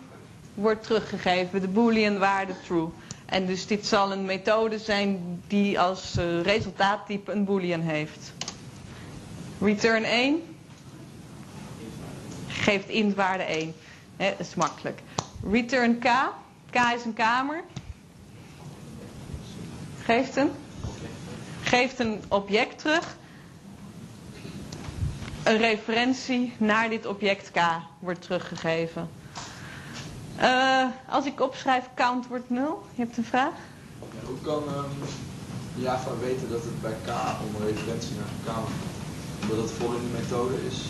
wordt 0.55 0.82
teruggegeven, 0.82 1.61
de 1.61 1.68
boolean 1.68 2.18
waarde 2.18 2.53
true. 2.66 2.88
En 3.26 3.46
dus 3.46 3.66
dit 3.66 3.86
zal 3.86 4.12
een 4.12 4.24
methode 4.24 4.78
zijn 4.78 5.42
die 5.46 5.80
als 5.80 6.16
eh, 6.16 6.40
resultaattype 6.40 7.32
een 7.32 7.44
boolean 7.44 7.80
heeft. 7.80 8.32
Return 9.61 10.05
1 10.05 10.42
geeft 12.46 12.88
int 12.88 13.14
waarde 13.14 13.42
1. 13.42 13.74
Hè, 14.16 14.30
dat 14.38 14.46
is 14.46 14.55
makkelijk. 14.55 15.03
Return 15.51 15.98
k, 15.98 16.05
k 16.70 16.76
is 16.96 17.05
een 17.05 17.14
kamer. 17.14 17.62
Geeft 20.05 20.36
een 20.36 20.51
geeft 21.62 21.98
een 21.98 22.22
object 22.28 22.78
terug. 22.78 23.16
Een 25.51 25.57
referentie 25.59 26.53
naar 26.59 26.88
dit 26.88 27.07
object 27.07 27.51
K 27.51 27.59
wordt 27.98 28.22
teruggegeven. 28.22 29.11
Eh, 30.36 30.84
als 31.09 31.26
ik 31.26 31.40
opschrijf 31.40 31.84
count 31.94 32.26
wordt 32.26 32.51
0, 32.51 32.82
je 32.94 33.03
hebt 33.03 33.16
een 33.16 33.24
vraag? 33.24 33.53
Ja, 33.98 34.26
hoe 34.26 34.40
kan 34.40 34.62
ehm, 34.68 34.84
Java 35.74 36.11
weten 36.20 36.51
dat 36.51 36.62
het 36.64 36.80
bij 36.82 36.94
K 37.05 37.09
om 37.46 37.61
een 37.61 37.66
referentie 37.66 38.16
naar 38.16 38.55
K 38.55 38.59
omdat 39.42 39.57
het 39.68 39.72
voor 39.72 39.94
in 39.94 40.01
de 40.01 40.18
methode 40.18 40.55
is? 40.66 40.84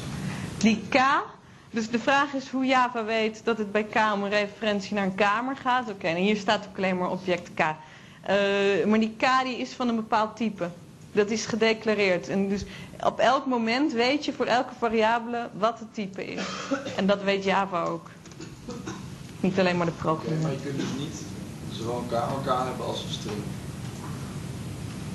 Die 0.59 0.83
K, 0.89 0.99
dus 1.71 1.91
de 1.91 1.99
vraag 1.99 2.33
is 2.33 2.49
hoe 2.49 2.65
Java 2.65 3.05
weet 3.05 3.45
dat 3.45 3.59
het 3.59 3.73
bij 3.73 3.85
K 3.85 3.95
om 4.15 4.23
een 4.23 4.31
referentie 4.31 4.95
naar 4.95 5.05
een 5.05 5.15
kamer 5.15 5.57
gaat. 5.57 5.91
Oké, 5.91 6.07
en 6.07 6.17
hier 6.17 6.37
staat 6.37 6.67
ook 6.69 6.77
alleen 6.77 6.99
maar 6.99 7.11
object 7.11 7.51
K. 7.55 7.61
Eh, 7.61 8.85
maar 8.87 9.01
die 9.01 9.17
K 9.17 9.25
die 9.45 9.57
is 9.59 9.73
van 9.73 9.89
een 9.89 9.97
bepaald 9.97 10.37
type. 10.37 10.71
Dat 11.13 11.31
is 11.31 11.47
gedeclareerd. 11.47 12.29
En 12.29 12.49
dus 12.49 12.65
op 13.01 13.19
elk 13.19 13.47
moment 13.47 13.93
weet 13.93 14.25
je 14.25 14.33
voor 14.33 14.47
elke 14.47 14.73
variabele 14.79 15.49
wat 15.59 15.79
het 15.79 15.95
type 15.95 16.25
is. 16.25 16.43
En 16.97 17.07
dat 17.07 17.23
weet 17.23 17.45
Java 17.45 17.83
ook. 17.83 18.11
Niet 19.41 19.59
alleen 19.59 19.77
maar 19.77 19.87
de 19.87 19.93
programma. 19.93 20.43
maar 20.43 20.51
je 20.51 20.61
kunt 20.63 20.77
dus 20.77 20.99
niet 20.99 21.23
zowel 21.73 21.97
een 21.97 22.07
K 22.07 22.13
elkaar 22.13 22.67
hebben 22.67 22.87
als 22.87 23.03
een 23.05 23.11
string. 23.11 23.39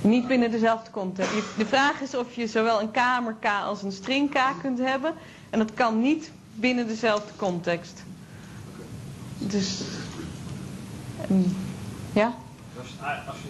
Niet 0.02 0.28
binnen 0.28 0.52
dezelfde 0.52 0.92
context. 0.92 1.32
De 1.58 1.66
vraag 1.66 2.02
is 2.02 2.16
of 2.16 2.36
je 2.36 2.48
zowel 2.48 2.82
een 2.82 2.92
kamer 2.92 3.36
K 3.40 3.46
als 3.46 3.84
een 3.84 3.92
string 3.92 4.30
K 4.32 4.40
kunt 4.62 4.80
hebben. 4.80 5.14
En 5.50 5.60
dat 5.60 5.74
kan 5.74 6.02
niet 6.02 6.32
binnen 6.54 6.88
dezelfde 6.88 7.32
context. 7.36 8.04
Dus... 9.38 9.82
ehm, 11.22 11.42
ja? 12.14 12.36
Als 12.78 12.88
je 13.42 13.50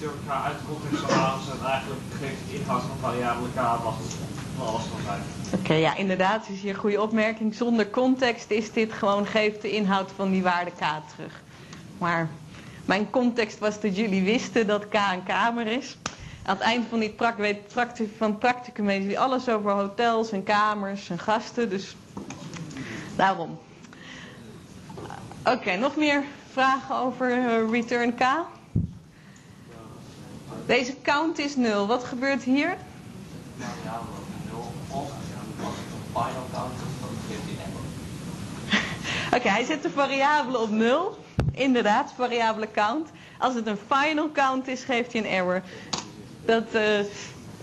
return 0.00 0.18
k 0.26 0.30
uit 0.44 0.56
context 0.68 1.10
halen, 1.10 1.40
het 1.40 1.62
eigenlijk 1.62 2.00
geeft 2.20 2.50
de 2.50 2.54
inhoud 2.58 2.82
van 2.82 2.96
variabele 3.00 3.48
k 3.48 3.82
wat 3.84 3.94
het 3.98 4.16
van 4.56 4.66
alles 4.66 4.82
kan 4.90 5.00
zijn. 5.04 5.20
Oké, 5.60 5.74
ja, 5.74 5.96
inderdaad. 5.96 6.48
is 6.48 6.60
hier 6.60 6.70
een 6.70 6.80
goede 6.80 7.02
opmerking. 7.02 7.54
Zonder 7.54 7.90
context 7.90 8.50
is 8.50 8.72
dit 8.72 8.92
gewoon, 8.92 9.26
geeft 9.26 9.62
de 9.62 9.70
inhoud 9.70 10.12
van 10.16 10.30
die 10.30 10.42
waarde 10.42 10.70
K 10.70 10.84
terug. 11.14 11.42
Maar 11.98 12.28
mijn 12.84 13.10
context 13.10 13.58
was 13.58 13.80
dat 13.80 13.96
jullie 13.96 14.22
wisten 14.22 14.66
dat 14.66 14.88
K 14.88 14.94
een 14.94 15.22
kamer 15.22 15.66
is. 15.66 15.98
Aan 16.42 16.56
het 16.56 16.64
eind 16.64 16.86
van, 16.88 17.00
dit 17.00 17.16
prak, 17.16 17.36
weet, 17.36 17.58
van 18.18 18.30
het 18.30 18.38
practicum 18.38 18.86
weten 18.86 19.02
jullie 19.02 19.20
alles 19.20 19.48
over 19.48 19.70
hotels 19.70 20.32
en 20.32 20.42
kamers 20.42 21.10
en 21.10 21.18
gasten. 21.18 21.68
Dus 21.70 21.96
daarom. 23.16 23.58
Oké, 25.44 25.76
nog 25.76 25.96
meer 25.96 26.24
vragen 26.52 26.96
over 26.96 27.30
eh, 27.30 27.70
return 27.70 28.14
K? 28.14 28.22
Deze 30.70 30.94
count 31.02 31.38
is 31.38 31.56
0. 31.56 31.86
Wat 31.86 32.04
gebeurt 32.04 32.42
hier? 32.42 32.76
variabele 33.58 34.16
op 34.16 34.72
0 34.88 35.00
of 35.00 35.10
als 35.62 35.74
het 35.76 35.92
een 35.92 36.22
final 36.22 36.46
count 36.52 36.72
is, 36.74 37.00
dan 37.00 37.10
geeft 37.28 37.42
hij 37.46 37.64
error. 37.66 37.86
Oké, 39.36 39.48
hij 39.48 39.64
zet 39.64 39.82
de 39.82 39.90
variabele 39.90 40.58
op 40.58 40.70
0. 40.70 41.18
Inderdaad, 41.52 42.12
variabele 42.16 42.70
count. 42.70 43.08
Als 43.38 43.54
het 43.54 43.66
een 43.66 43.78
final 43.88 44.30
count 44.32 44.68
is, 44.68 44.84
geeft 44.84 45.12
hij 45.12 45.20
een 45.20 45.28
error. 45.28 45.62
Dat 46.44 46.74
eh, 46.74 46.98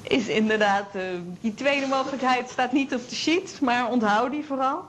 is 0.01 0.27
inderdaad... 0.27 0.95
eh, 0.95 1.01
die 1.41 1.53
tweede 1.53 1.87
mogelijkheid 1.87 2.49
staat 2.49 2.71
niet 2.71 2.93
op 2.93 3.09
de 3.09 3.15
sheet, 3.15 3.61
maar 3.61 3.89
onthoud 3.89 4.31
die 4.31 4.45
vooral. 4.45 4.85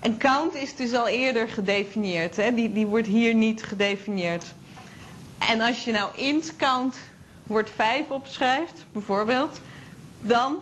En 0.00 0.16
count 0.18 0.54
is 0.54 0.76
dus 0.76 0.92
al 0.92 1.08
eerder 1.08 1.48
gedefinieerd. 1.48 2.36
Hè? 2.36 2.54
Die, 2.54 2.72
die 2.72 2.86
wordt 2.86 3.06
hier 3.06 3.34
niet 3.34 3.62
gedefinieerd. 3.62 4.54
En 5.38 5.60
als 5.60 5.84
je 5.84 5.92
nou 5.92 6.10
int 6.16 6.56
count 6.56 6.96
wordt 7.42 7.70
5 7.70 8.08
opschrijft, 8.08 8.84
bijvoorbeeld, 8.92 9.60
dan 10.20 10.56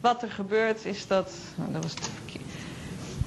wat 0.00 0.22
er 0.22 0.30
gebeurt 0.30 0.84
is 0.84 1.06
dat. 1.06 1.30
nou, 1.54 1.72
dat 1.72 1.82
was 1.82 1.94
te 1.94 2.10
verkeerd. 2.16 2.44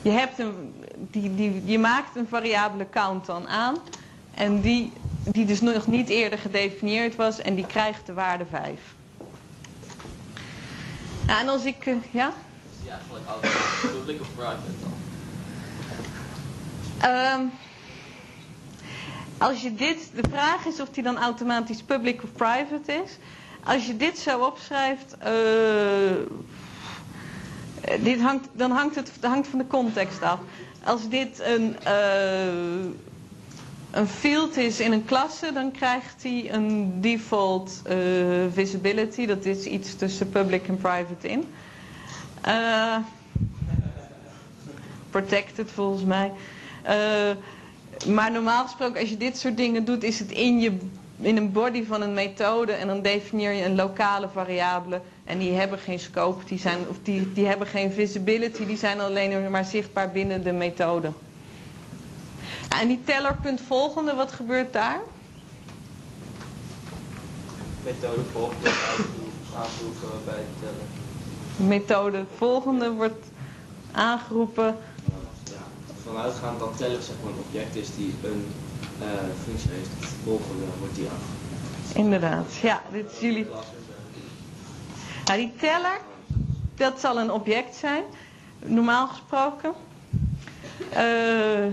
Je, 0.01 0.09
hebt 0.09 0.39
een, 0.39 0.73
die, 0.97 1.35
die, 1.35 1.61
je 1.65 1.79
maakt 1.79 2.15
een 2.15 2.27
variabele 2.27 2.89
count 2.89 3.25
dan 3.25 3.47
aan. 3.47 3.75
En 4.33 4.61
die, 4.61 4.91
die 5.23 5.45
dus 5.45 5.61
nog 5.61 5.87
niet 5.87 6.09
eerder 6.09 6.39
gedefinieerd 6.39 7.15
was. 7.15 7.39
En 7.41 7.55
die 7.55 7.65
krijgt 7.65 8.05
de 8.05 8.13
waarde 8.13 8.45
5. 8.45 8.79
Nou, 11.25 11.39
en 11.39 11.47
als 11.49 11.65
ik. 11.65 11.85
eh, 11.85 11.93
ja? 12.11 12.27
Is 12.27 12.81
die 12.81 12.91
eigenlijk 12.91 13.25
automatisch 13.27 13.91
public 13.91 14.21
of 14.21 14.27
private 14.35 14.71
dan? 14.81 14.93
Ehm, 16.99 17.41
als 19.37 19.61
je 19.61 19.73
dit, 19.75 20.09
de 20.15 20.29
vraag 20.29 20.65
is 20.65 20.79
of 20.79 20.89
die 20.89 21.03
dan 21.03 21.17
automatisch 21.17 21.81
public 21.81 22.23
of 22.23 22.31
private 22.31 22.93
is. 23.03 23.17
Als 23.63 23.85
je 23.87 23.97
dit 23.97 24.17
zo 24.17 24.39
opschrijft, 24.39 25.17
eh, 25.17 25.31
dit 27.99 28.21
hangt, 28.21 28.47
dan 28.53 28.71
hangt 28.71 28.95
het 28.95 29.11
hangt 29.21 29.47
van 29.47 29.59
de 29.59 29.67
context 29.67 30.21
af. 30.21 30.39
Als 30.83 31.09
dit 31.09 31.39
een, 31.43 31.75
eh, 31.83 32.85
een 33.91 34.07
field 34.07 34.57
is 34.57 34.79
in 34.79 34.91
een 34.91 35.05
klasse, 35.05 35.51
dan 35.53 35.71
krijgt 35.71 36.23
hij 36.23 36.53
een 36.53 37.01
default 37.01 37.81
eh, 37.85 37.95
visibility. 38.53 39.25
Dat 39.25 39.45
is 39.45 39.65
iets 39.65 39.95
tussen 39.95 40.29
public 40.29 40.67
en 40.67 40.77
private 40.77 41.27
in. 41.27 41.53
Protected 45.09 45.71
volgens 45.71 46.03
mij. 46.03 46.31
Maar 48.07 48.31
normaal 48.31 48.63
gesproken, 48.63 48.99
als 48.99 49.09
je 49.09 49.17
dit 49.17 49.37
soort 49.37 49.57
dingen 49.57 49.85
doet, 49.85 50.03
is 50.03 50.19
het 50.19 50.31
in, 50.31 50.59
je, 50.59 50.77
in 51.19 51.37
een 51.37 51.51
body 51.51 51.85
van 51.85 52.01
een 52.01 52.13
methode 52.13 52.71
en 52.71 52.87
dan 52.87 53.01
definieer 53.01 53.51
je 53.51 53.63
een 53.65 53.75
lokale 53.75 54.29
variabele. 54.33 55.01
En 55.23 55.37
die 55.39 55.51
hebben 55.53 55.79
geen 55.79 55.99
scope, 55.99 56.45
die, 56.45 56.59
zijn, 56.59 56.79
of 56.89 56.97
die, 57.03 57.33
die 57.33 57.45
hebben 57.45 57.67
geen 57.67 57.91
visibility, 57.91 58.65
die 58.65 58.77
zijn 58.77 58.99
alleen 58.99 59.51
maar 59.51 59.65
zichtbaar 59.65 60.11
binnen 60.11 60.43
de 60.43 60.51
methode. 60.51 61.11
En 62.79 62.87
die 62.87 63.01
teller 63.05 63.35
punt 63.41 63.61
volgende, 63.67 64.13
wat 64.15 64.31
gebeurt 64.31 64.73
daar? 64.73 64.99
Methode 67.83 68.21
volgt 68.31 68.55
wordt 68.61 68.77
aangeroepen 69.55 70.09
bij 70.25 70.35
het 70.35 70.59
tellen. 70.59 70.87
De 71.57 71.63
methode 71.63 72.25
volgende 72.37 72.91
wordt 72.91 73.25
aangeroepen. 73.91 74.75
Ja, 76.05 76.11
vanuitgaand 76.11 76.59
dat 76.59 76.77
teller 76.77 77.01
zeg 77.01 77.15
maar 77.23 77.31
een 77.31 77.39
object 77.39 77.75
is 77.75 77.95
die 77.95 78.13
een 78.23 78.53
eh, 78.99 79.07
functie 79.43 79.69
heeft, 79.71 79.89
volgende 80.23 80.63
wordt 80.79 80.95
die 80.95 81.07
aangeroepen. 81.09 81.95
Inderdaad, 81.95 82.55
ja, 82.55 82.81
dit 82.91 83.11
is 83.11 83.19
jullie. 83.19 83.47
Nou, 85.25 85.39
die 85.39 85.53
teller, 85.57 85.99
dat 86.75 86.99
zal 86.99 87.19
een 87.19 87.31
object 87.31 87.75
zijn, 87.75 88.03
normaal 88.59 89.07
gesproken. 89.07 89.73
Eh, 90.89 91.63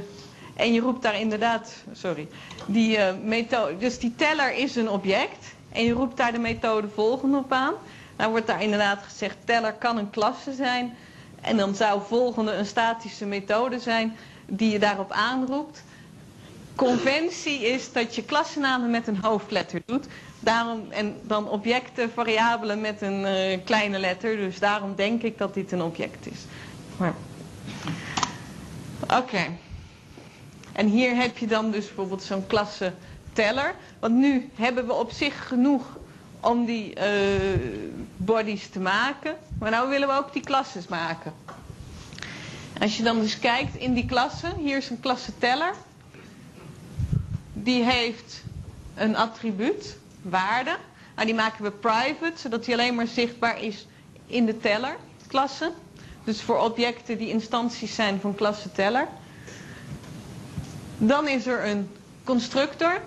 en 0.54 0.72
je 0.72 0.80
roept 0.80 1.02
daar 1.02 1.20
inderdaad, 1.20 1.74
sorry, 1.92 2.28
die 2.66 2.96
uh, 2.96 3.08
methode, 3.24 3.76
dus 3.76 3.98
die 3.98 4.14
teller 4.16 4.54
is 4.54 4.76
een 4.76 4.90
object. 4.90 5.54
En 5.72 5.84
je 5.84 5.92
roept 5.92 6.16
daar 6.16 6.32
de 6.32 6.38
methode 6.38 6.88
volgende 6.94 7.38
op 7.38 7.52
aan. 7.52 7.74
Nou 8.16 8.30
wordt 8.30 8.46
daar 8.46 8.62
inderdaad 8.62 9.02
gezegd, 9.02 9.36
teller 9.44 9.72
kan 9.72 9.96
een 9.98 10.10
klasse 10.10 10.52
zijn. 10.52 10.96
En 11.42 11.56
dan 11.56 11.74
zou 11.74 12.00
volgende 12.08 12.52
een 12.52 12.66
statische 12.66 13.26
methode 13.26 13.78
zijn 13.78 14.16
die 14.46 14.70
je 14.72 14.78
daarop 14.78 15.10
aanroept. 15.12 15.82
Conventie 16.74 17.60
is 17.60 17.92
dat 17.92 18.14
je 18.14 18.24
klassenamen 18.24 18.90
met 18.90 19.06
een 19.06 19.18
hoofdletter 19.22 19.82
doet. 19.86 20.06
Daarom, 20.40 20.90
en 20.90 21.16
dan 21.22 21.48
objecten, 21.48 22.10
variabelen 22.10 22.80
met 22.80 23.02
een 23.02 23.20
uh, 23.20 23.58
kleine 23.64 23.98
letter. 23.98 24.36
Dus 24.36 24.58
daarom 24.58 24.94
denk 24.94 25.22
ik 25.22 25.38
dat 25.38 25.54
dit 25.54 25.72
een 25.72 25.82
object 25.82 26.26
is. 26.26 26.38
Oké. 29.16 29.46
En 30.72 30.86
hier 30.86 31.16
heb 31.16 31.38
je 31.38 31.46
dan 31.46 31.70
dus 31.70 31.86
bijvoorbeeld 31.86 32.22
zo'n 32.22 32.46
klasse 32.46 32.92
teller. 33.32 33.74
Want 34.00 34.14
nu 34.14 34.50
hebben 34.54 34.86
we 34.86 34.92
op 34.92 35.10
zich 35.10 35.48
genoeg 35.48 35.82
om 36.42 36.64
die 36.64 36.94
uh, 36.96 37.02
bodies 38.16 38.68
te 38.68 38.80
maken. 38.80 39.36
Maar 39.58 39.70
nou 39.70 39.88
willen 39.88 40.08
we 40.08 40.14
ook 40.14 40.32
die 40.32 40.42
klasses 40.42 40.88
maken. 40.88 41.32
Als 42.80 42.96
je 42.96 43.02
dan 43.02 43.20
dus 43.20 43.38
kijkt 43.38 43.74
in 43.76 43.94
die 43.94 44.06
klasse, 44.06 44.46
hier 44.58 44.76
is 44.76 44.90
een 44.90 45.00
klasse 45.00 45.38
teller. 45.38 45.74
Die 47.52 47.84
heeft 47.84 48.42
een 48.94 49.16
attribuut, 49.16 49.96
waarde. 50.22 50.76
Nou, 51.14 51.26
die 51.26 51.34
maken 51.36 51.64
we 51.64 51.70
private, 51.70 52.32
zodat 52.36 52.64
die 52.64 52.74
alleen 52.74 52.94
maar 52.94 53.06
zichtbaar 53.06 53.62
is 53.62 53.86
in 54.26 54.46
de 54.46 54.58
teller 54.58 54.96
klasse. 55.26 55.72
Dus 56.24 56.42
voor 56.42 56.58
objecten 56.58 57.18
die 57.18 57.28
instanties 57.28 57.94
zijn 57.94 58.20
van 58.20 58.34
klasse 58.34 58.72
teller. 58.72 59.08
Dan 60.98 61.28
is 61.28 61.46
er 61.46 61.66
een 61.66 61.88
constructor. 62.24 63.00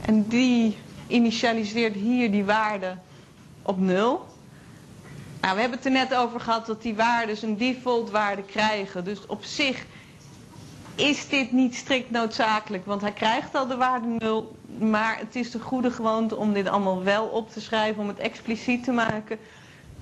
En 0.00 0.28
die 0.28 0.76
initialiseert 1.12 1.94
hier 1.94 2.30
die 2.30 2.44
waarde 2.44 2.96
op 3.62 3.78
0. 3.80 4.26
Nou, 5.40 5.54
we 5.54 5.60
hebben 5.60 5.78
het 5.78 5.86
er 5.86 5.92
net 5.92 6.14
over 6.14 6.40
gehad 6.40 6.66
dat 6.66 6.82
die 6.82 6.94
waarden 6.94 7.36
een 7.42 7.56
default 7.56 8.10
waarde 8.10 8.42
krijgen. 8.42 9.04
Dus 9.04 9.26
op 9.26 9.44
zich 9.44 9.84
is 10.94 11.28
dit 11.28 11.52
niet 11.52 11.74
strikt 11.74 12.10
noodzakelijk, 12.10 12.86
want 12.86 13.00
hij 13.00 13.12
krijgt 13.12 13.54
al 13.54 13.66
de 13.66 13.76
waarde 13.76 14.06
0. 14.18 14.56
Maar 14.78 15.18
het 15.18 15.36
is 15.36 15.50
de 15.50 15.60
goede 15.60 15.90
gewoonte 15.90 16.36
om 16.36 16.52
dit 16.52 16.68
allemaal 16.68 17.02
wel 17.02 17.24
op 17.24 17.50
te 17.50 17.60
schrijven, 17.60 18.02
om 18.02 18.08
het 18.08 18.18
expliciet 18.18 18.84
te 18.84 18.92
maken. 18.92 19.38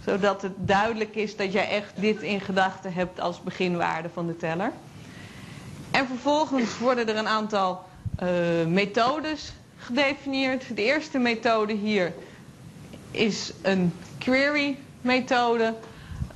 Zodat 0.05 0.43
het 0.43 0.53
duidelijk 0.57 1.15
is 1.15 1.37
dat 1.37 1.53
jij 1.53 1.69
echt 1.69 1.93
dit 1.95 2.23
in 2.23 2.41
gedachten 2.41 2.93
hebt 2.93 3.21
als 3.21 3.43
beginwaarde 3.43 4.09
van 4.13 4.27
de 4.27 4.37
teller. 4.37 4.73
En 5.91 6.07
vervolgens 6.07 6.79
worden 6.79 7.09
er 7.09 7.17
een 7.17 7.29
aantal 7.29 7.85
uh, 8.23 8.29
methodes 8.67 9.53
gedefinieerd. 9.95 10.77
De 10.77 10.83
eerste 10.83 11.19
methode 11.19 11.73
hier 11.73 12.13
is 13.11 13.53
een 13.63 13.93
query 14.19 14.79
methode. 15.01 15.75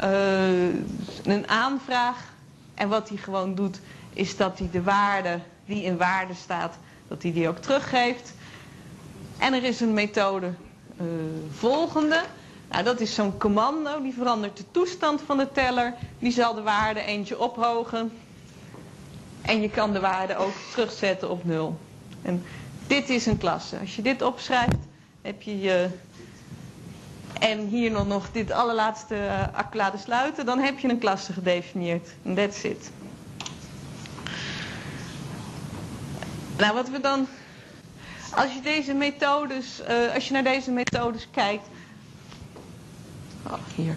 Uh, 0.05 0.69
een 1.25 1.49
aanvraag. 1.49 2.33
En 2.75 2.89
wat 2.89 3.09
hij 3.09 3.19
gewoon 3.19 3.55
doet 3.55 3.81
is 4.13 4.37
dat 4.37 4.59
hij 4.59 4.69
de 4.73 4.83
waarde 4.83 5.39
die 5.67 5.83
in 5.83 5.97
waarde 5.97 6.35
staat, 6.35 6.75
dat 7.09 7.23
hij 7.23 7.33
die 7.33 7.49
ook 7.49 7.59
teruggeeft. 7.59 8.35
En 9.39 9.53
er 9.53 9.65
is 9.65 9.81
een 9.81 9.95
methode 9.95 10.47
uh, 11.01 11.07
volgende. 11.51 12.23
Nou, 12.71 12.85
dat 12.85 13.01
is 13.01 13.15
zo'n 13.15 13.39
commando, 13.39 14.03
die 14.03 14.13
verandert 14.13 14.57
de 14.57 14.65
toestand 14.71 15.21
van 15.27 15.37
de 15.37 15.53
teller. 15.53 15.95
Die 16.19 16.33
zal 16.33 16.55
de 16.55 16.63
waarde 16.63 17.01
eentje 17.01 17.39
ophogen. 17.39 18.13
En 19.43 19.61
je 19.61 19.71
kan 19.71 19.93
de 19.93 20.01
waarde 20.01 20.37
ook 20.37 20.55
terugzetten 20.73 21.31
op 21.31 21.45
nul. 21.45 21.79
En 22.23 22.45
dit 22.87 23.09
is 23.09 23.27
een 23.27 23.39
klasse. 23.39 23.79
Als 23.79 23.97
je 23.97 24.03
dit 24.03 24.23
opschrijft, 24.23 24.77
heb 25.23 25.43
je 25.43 25.61
je... 25.61 25.89
En 27.39 27.67
hier 27.67 27.91
nog, 27.91 28.07
nog 28.07 28.31
dit 28.33 28.51
allerlaatste 28.51 29.15
uh, 29.15 29.43
accolade 29.57 29.99
sluiten, 29.99 30.47
dan 30.47 30.59
heb 30.59 30.79
je 30.79 30.89
een 30.89 30.99
klasse 30.99 31.33
gedefinieerd. 31.33 32.09
En 32.23 32.35
that's 32.35 32.63
it. 32.63 32.91
Nou, 36.59 36.75
wat 36.75 36.89
we 36.89 37.01
dan... 37.01 37.27
Als 38.35 38.53
je 38.55 38.61
deze 38.61 38.95
methodes, 38.95 39.81
uh, 39.89 40.15
als 40.15 40.27
je 40.29 40.33
naar 40.33 40.43
deze 40.45 40.71
methodes 40.71 41.29
kijkt... 41.31 41.67
Oh, 43.47 43.59
hier. 43.75 43.97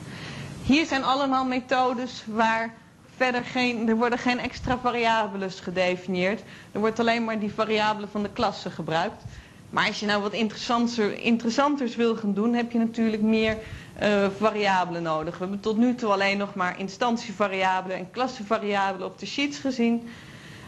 Hier 0.63 0.85
zijn 0.85 1.03
allemaal 1.03 1.45
methodes 1.45 2.23
waar 2.25 2.73
verder 3.17 3.43
geen, 3.43 3.89
er 3.89 3.95
worden 3.95 4.19
geen 4.19 4.39
extra 4.39 4.77
variables 4.77 5.59
gedefinieerd. 5.59 6.41
Er 6.71 6.79
wordt 6.79 6.99
alleen 6.99 7.23
maar 7.23 7.39
die 7.39 7.53
variabele 7.53 8.07
van 8.11 8.23
de 8.23 8.29
klasse 8.33 8.69
gebruikt. 8.69 9.23
Maar 9.69 9.87
als 9.87 9.99
je 9.99 10.05
nou 10.05 10.21
wat 10.21 10.33
interessanter, 10.33 11.19
interessanters 11.19 11.95
wil 11.95 12.15
gaan 12.15 12.33
doen, 12.33 12.53
heb 12.53 12.71
je 12.71 12.77
natuurlijk 12.77 13.21
meer 13.21 13.57
uh, 14.01 14.27
variabelen 14.37 15.03
nodig. 15.03 15.33
We 15.33 15.39
hebben 15.39 15.59
tot 15.59 15.77
nu 15.77 15.95
toe 15.95 16.11
alleen 16.11 16.37
nog 16.37 16.55
maar 16.55 16.79
instantievariabelen 16.79 17.97
en 17.97 18.11
klassevariabelen 18.11 19.07
op 19.07 19.19
de 19.19 19.25
sheets 19.25 19.57
gezien. 19.57 20.09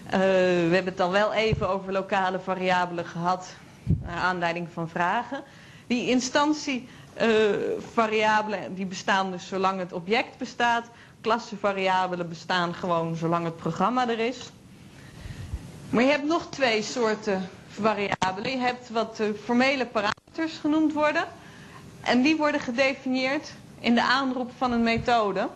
Uh, 0.05 0.11
we 0.11 0.69
hebben 0.71 0.91
het 0.91 0.99
al 0.99 1.11
wel 1.11 1.33
even 1.33 1.69
over 1.69 1.91
lokale 1.91 2.39
variabelen 2.39 3.05
gehad, 3.05 3.53
naar 3.83 4.17
aanleiding 4.17 4.67
van 4.73 4.89
vragen. 4.89 5.43
Die 5.87 6.09
instantievariabelen, 6.09 8.75
die 8.75 8.85
bestaan 8.85 9.31
dus 9.31 9.47
zolang 9.47 9.79
het 9.79 9.93
object 9.93 10.37
bestaat. 10.37 10.85
Klassevariabelen 11.21 12.29
bestaan 12.29 12.73
gewoon 12.73 13.15
zolang 13.15 13.45
het 13.45 13.55
programma 13.55 14.09
er 14.09 14.19
is. 14.19 14.49
Maar 15.89 16.03
je 16.03 16.09
hebt 16.09 16.25
nog 16.27 16.47
twee 16.49 16.81
soorten 16.81 17.49
variabelen. 17.67 18.51
Je 18.51 18.57
hebt 18.57 18.89
wat 18.89 19.21
formele 19.43 19.85
parameters 19.85 20.57
genoemd 20.57 20.93
worden. 20.93 21.23
En 22.01 22.21
die 22.21 22.35
worden 22.37 22.61
gedefinieerd 22.61 23.51
in 23.79 23.95
de 23.95 24.01
aanroep 24.03 24.51
van 24.57 24.71
een 24.71 24.83
methode. 24.83 25.47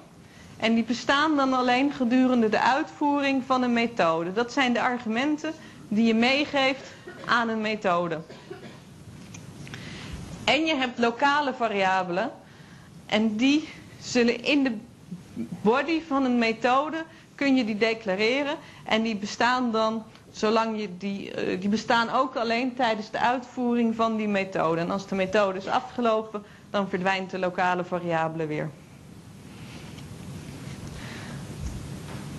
En 0.57 0.73
die 0.73 0.83
bestaan 0.83 1.35
dan 1.35 1.53
alleen 1.53 1.91
gedurende 1.91 2.49
de 2.49 2.61
uitvoering 2.61 3.43
van 3.45 3.61
een 3.61 3.73
methode. 3.73 4.33
Dat 4.33 4.53
zijn 4.53 4.73
de 4.73 4.81
argumenten 4.81 5.53
die 5.87 6.05
je 6.05 6.13
meegeeft 6.15 6.91
aan 7.25 7.49
een 7.49 7.61
methode. 7.61 8.19
En 10.43 10.65
je 10.65 10.75
hebt 10.75 10.99
lokale 10.99 11.53
variabelen. 11.53 12.31
En 13.05 13.35
die 13.35 13.69
zullen 14.01 14.43
in 14.43 14.63
de 14.63 14.77
body 15.61 16.01
van 16.01 16.25
een 16.25 16.37
methode 16.37 17.03
kun 17.35 17.55
je 17.55 17.65
die 17.65 17.77
declareren. 17.77 18.55
En 18.85 19.01
die 19.01 19.15
bestaan 19.15 19.71
dan, 19.71 20.03
zolang 20.31 20.79
je 20.79 20.97
die, 20.97 21.47
uh, 21.53 21.59
die 21.59 21.69
bestaan 21.69 22.09
ook 22.09 22.35
alleen 22.35 22.73
tijdens 22.75 23.11
de 23.11 23.19
uitvoering 23.19 23.95
van 23.95 24.15
die 24.17 24.27
methode. 24.27 24.81
En 24.81 24.91
als 24.91 25.07
de 25.07 25.15
methode 25.15 25.57
is 25.57 25.67
afgelopen, 25.67 26.43
dan 26.69 26.89
verdwijnt 26.89 27.29
de 27.29 27.39
lokale 27.39 27.83
variabele 27.83 28.45
weer. 28.45 28.69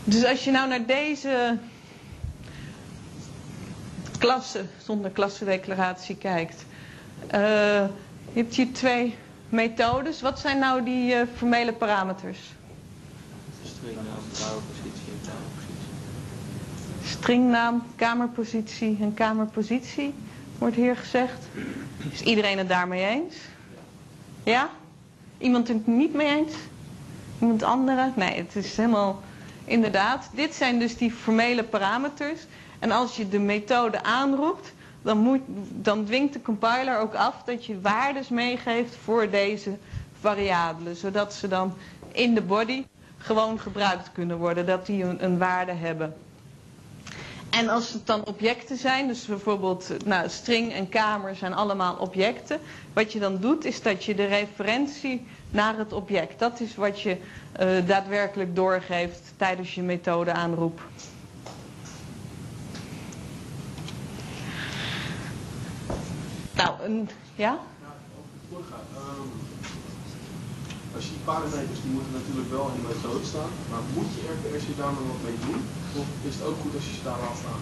Dus 0.04 0.24
als 0.24 0.44
je 0.44 0.50
nou 0.50 0.68
naar 0.68 0.86
deze 0.86 1.58
klasse, 4.18 4.64
zonder 4.78 5.10
klassendeclaratie 5.10 6.16
kijkt. 6.16 6.64
Uh, 7.26 7.40
je 8.32 8.40
hebt 8.40 8.54
hier 8.54 8.72
twee 8.72 9.16
methodes. 9.48 10.20
Wat 10.20 10.38
zijn 10.38 10.58
nou 10.58 10.84
die 10.84 11.14
uh, 11.14 11.20
formele 11.36 11.72
parameters? 11.72 12.38
Stringnaam, 13.84 14.22
kamerpositie 14.38 15.12
en 15.12 15.20
kamerpositie. 15.26 15.84
Stringnaam, 17.04 17.82
kamerpositie 17.96 18.96
en 19.00 19.14
kamerpositie, 19.14 20.14
wordt 20.58 20.76
hier 20.76 20.96
gezegd. 20.96 21.44
Is 22.12 22.20
iedereen 22.20 22.58
het 22.58 22.68
daarmee 22.68 23.04
eens? 23.06 23.34
Ja? 24.44 24.70
Iemand 25.38 25.68
het 25.68 25.86
niet 25.86 26.14
mee 26.14 26.26
eens? 26.26 26.52
Iemand 27.40 27.62
andere? 27.62 28.12
Nee, 28.16 28.36
het 28.36 28.56
is 28.56 28.76
helemaal... 28.76 29.22
Inderdaad, 29.64 30.30
dit 30.34 30.54
zijn 30.54 30.78
dus 30.78 30.96
die 30.96 31.10
formele 31.12 31.64
parameters. 31.64 32.40
En 32.78 32.90
als 32.90 33.16
je 33.16 33.28
de 33.28 33.38
methode 33.38 34.02
aanroept, 34.02 34.72
dan, 35.02 35.18
moet, 35.18 35.40
dan 35.70 36.04
dwingt 36.04 36.32
de 36.32 36.42
compiler 36.42 36.98
ook 36.98 37.14
af 37.14 37.42
dat 37.44 37.66
je 37.66 37.80
waardes 37.80 38.28
meegeeft 38.28 38.96
voor 38.96 39.30
deze 39.30 39.76
variabelen. 40.20 40.96
Zodat 40.96 41.34
ze 41.34 41.48
dan 41.48 41.74
in 42.12 42.34
de 42.34 42.42
body 42.42 42.84
gewoon 43.24 43.60
gebruikt 43.60 44.12
kunnen 44.12 44.36
worden, 44.38 44.66
dat 44.66 44.86
die 44.86 45.04
een, 45.04 45.24
een 45.24 45.38
waarde 45.38 45.72
hebben. 45.72 46.14
En 47.50 47.68
als 47.68 47.92
het 47.92 48.06
dan 48.06 48.26
objecten 48.26 48.76
zijn, 48.76 49.06
dus 49.06 49.24
bijvoorbeeld 49.26 50.04
nou, 50.04 50.28
string 50.28 50.72
en 50.72 50.88
kamer 50.88 51.36
zijn 51.36 51.54
allemaal 51.54 51.96
objecten. 51.96 52.60
Wat 52.92 53.12
je 53.12 53.18
dan 53.18 53.38
doet 53.40 53.64
is 53.64 53.82
dat 53.82 54.04
je 54.04 54.14
de 54.14 54.24
referentie 54.24 55.26
naar 55.50 55.76
het 55.78 55.92
object, 55.92 56.38
dat 56.38 56.60
is 56.60 56.74
wat 56.74 57.00
je 57.00 57.16
uh, 57.60 57.86
daadwerkelijk 57.86 58.56
doorgeeft 58.56 59.32
tijdens 59.36 59.74
je 59.74 59.82
methode 59.82 60.32
aanroep. 60.32 60.80
Nou, 66.54 66.82
een, 66.82 67.08
ja? 67.34 67.58
Ja, 67.80 67.94
over 68.56 68.72
het. 68.74 69.53
Als 70.96 71.04
je 71.06 71.12
die 71.16 71.28
parameters, 71.30 71.80
die 71.84 71.94
moeten 71.96 72.14
natuurlijk 72.20 72.50
wel 72.56 72.66
in 72.70 72.78
de 72.80 72.86
methode 72.92 73.24
staan, 73.32 73.52
maar 73.70 73.84
moet 73.96 74.10
je 74.16 74.22
per 74.44 74.60
se 74.64 74.72
daar 74.80 74.94
nog 74.96 75.06
wat 75.12 75.22
mee 75.28 75.38
doen? 75.46 75.60
Of 76.00 76.06
is 76.28 76.34
het 76.36 76.44
ook 76.48 76.58
goed 76.62 76.74
als 76.78 76.86
je 76.88 76.94
ze 76.98 77.04
daar 77.08 77.20
laat 77.24 77.38
staan? 77.42 77.60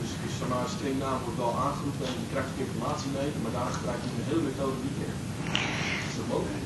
Dus, 0.00 0.10
dus 0.22 0.34
zeg 0.38 0.48
maar, 0.52 0.66
stringnaam 0.76 1.18
wordt 1.24 1.40
wel 1.44 1.54
aangeroepen 1.66 2.06
en 2.10 2.16
je 2.24 2.30
krijgt 2.34 2.62
informatie 2.66 3.10
mee, 3.18 3.30
maar 3.42 3.52
daarna 3.56 3.72
gebruik 3.78 4.00
je 4.04 4.10
de 4.18 4.26
hele 4.30 4.44
methode 4.50 4.78
niet 4.86 4.98
meer. 5.02 5.14
Is 6.10 6.16
dat 6.18 6.28
mogelijk? 6.32 6.62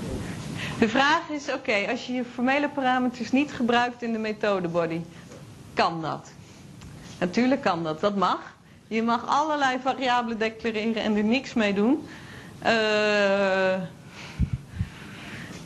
De 0.78 0.88
vraag 0.88 1.24
is, 1.38 1.44
oké, 1.58 1.76
als 1.92 2.06
je 2.06 2.12
je 2.12 2.24
formele 2.34 2.68
parameters 2.68 3.30
niet 3.32 3.52
gebruikt 3.52 4.02
in 4.02 4.12
de 4.12 4.18
methodebody, 4.18 5.00
kan 5.74 6.02
dat? 6.02 6.24
Natuurlijk 7.18 7.62
kan 7.62 7.82
dat, 7.84 8.00
dat 8.00 8.16
mag. 8.16 8.40
Je 8.88 9.02
mag 9.02 9.26
allerlei 9.26 9.78
variabelen 9.82 10.38
declareren 10.38 11.02
en 11.02 11.16
er 11.16 11.24
niks 11.24 11.54
mee 11.54 11.74
doen. 11.74 12.06
Eh, 12.58 13.74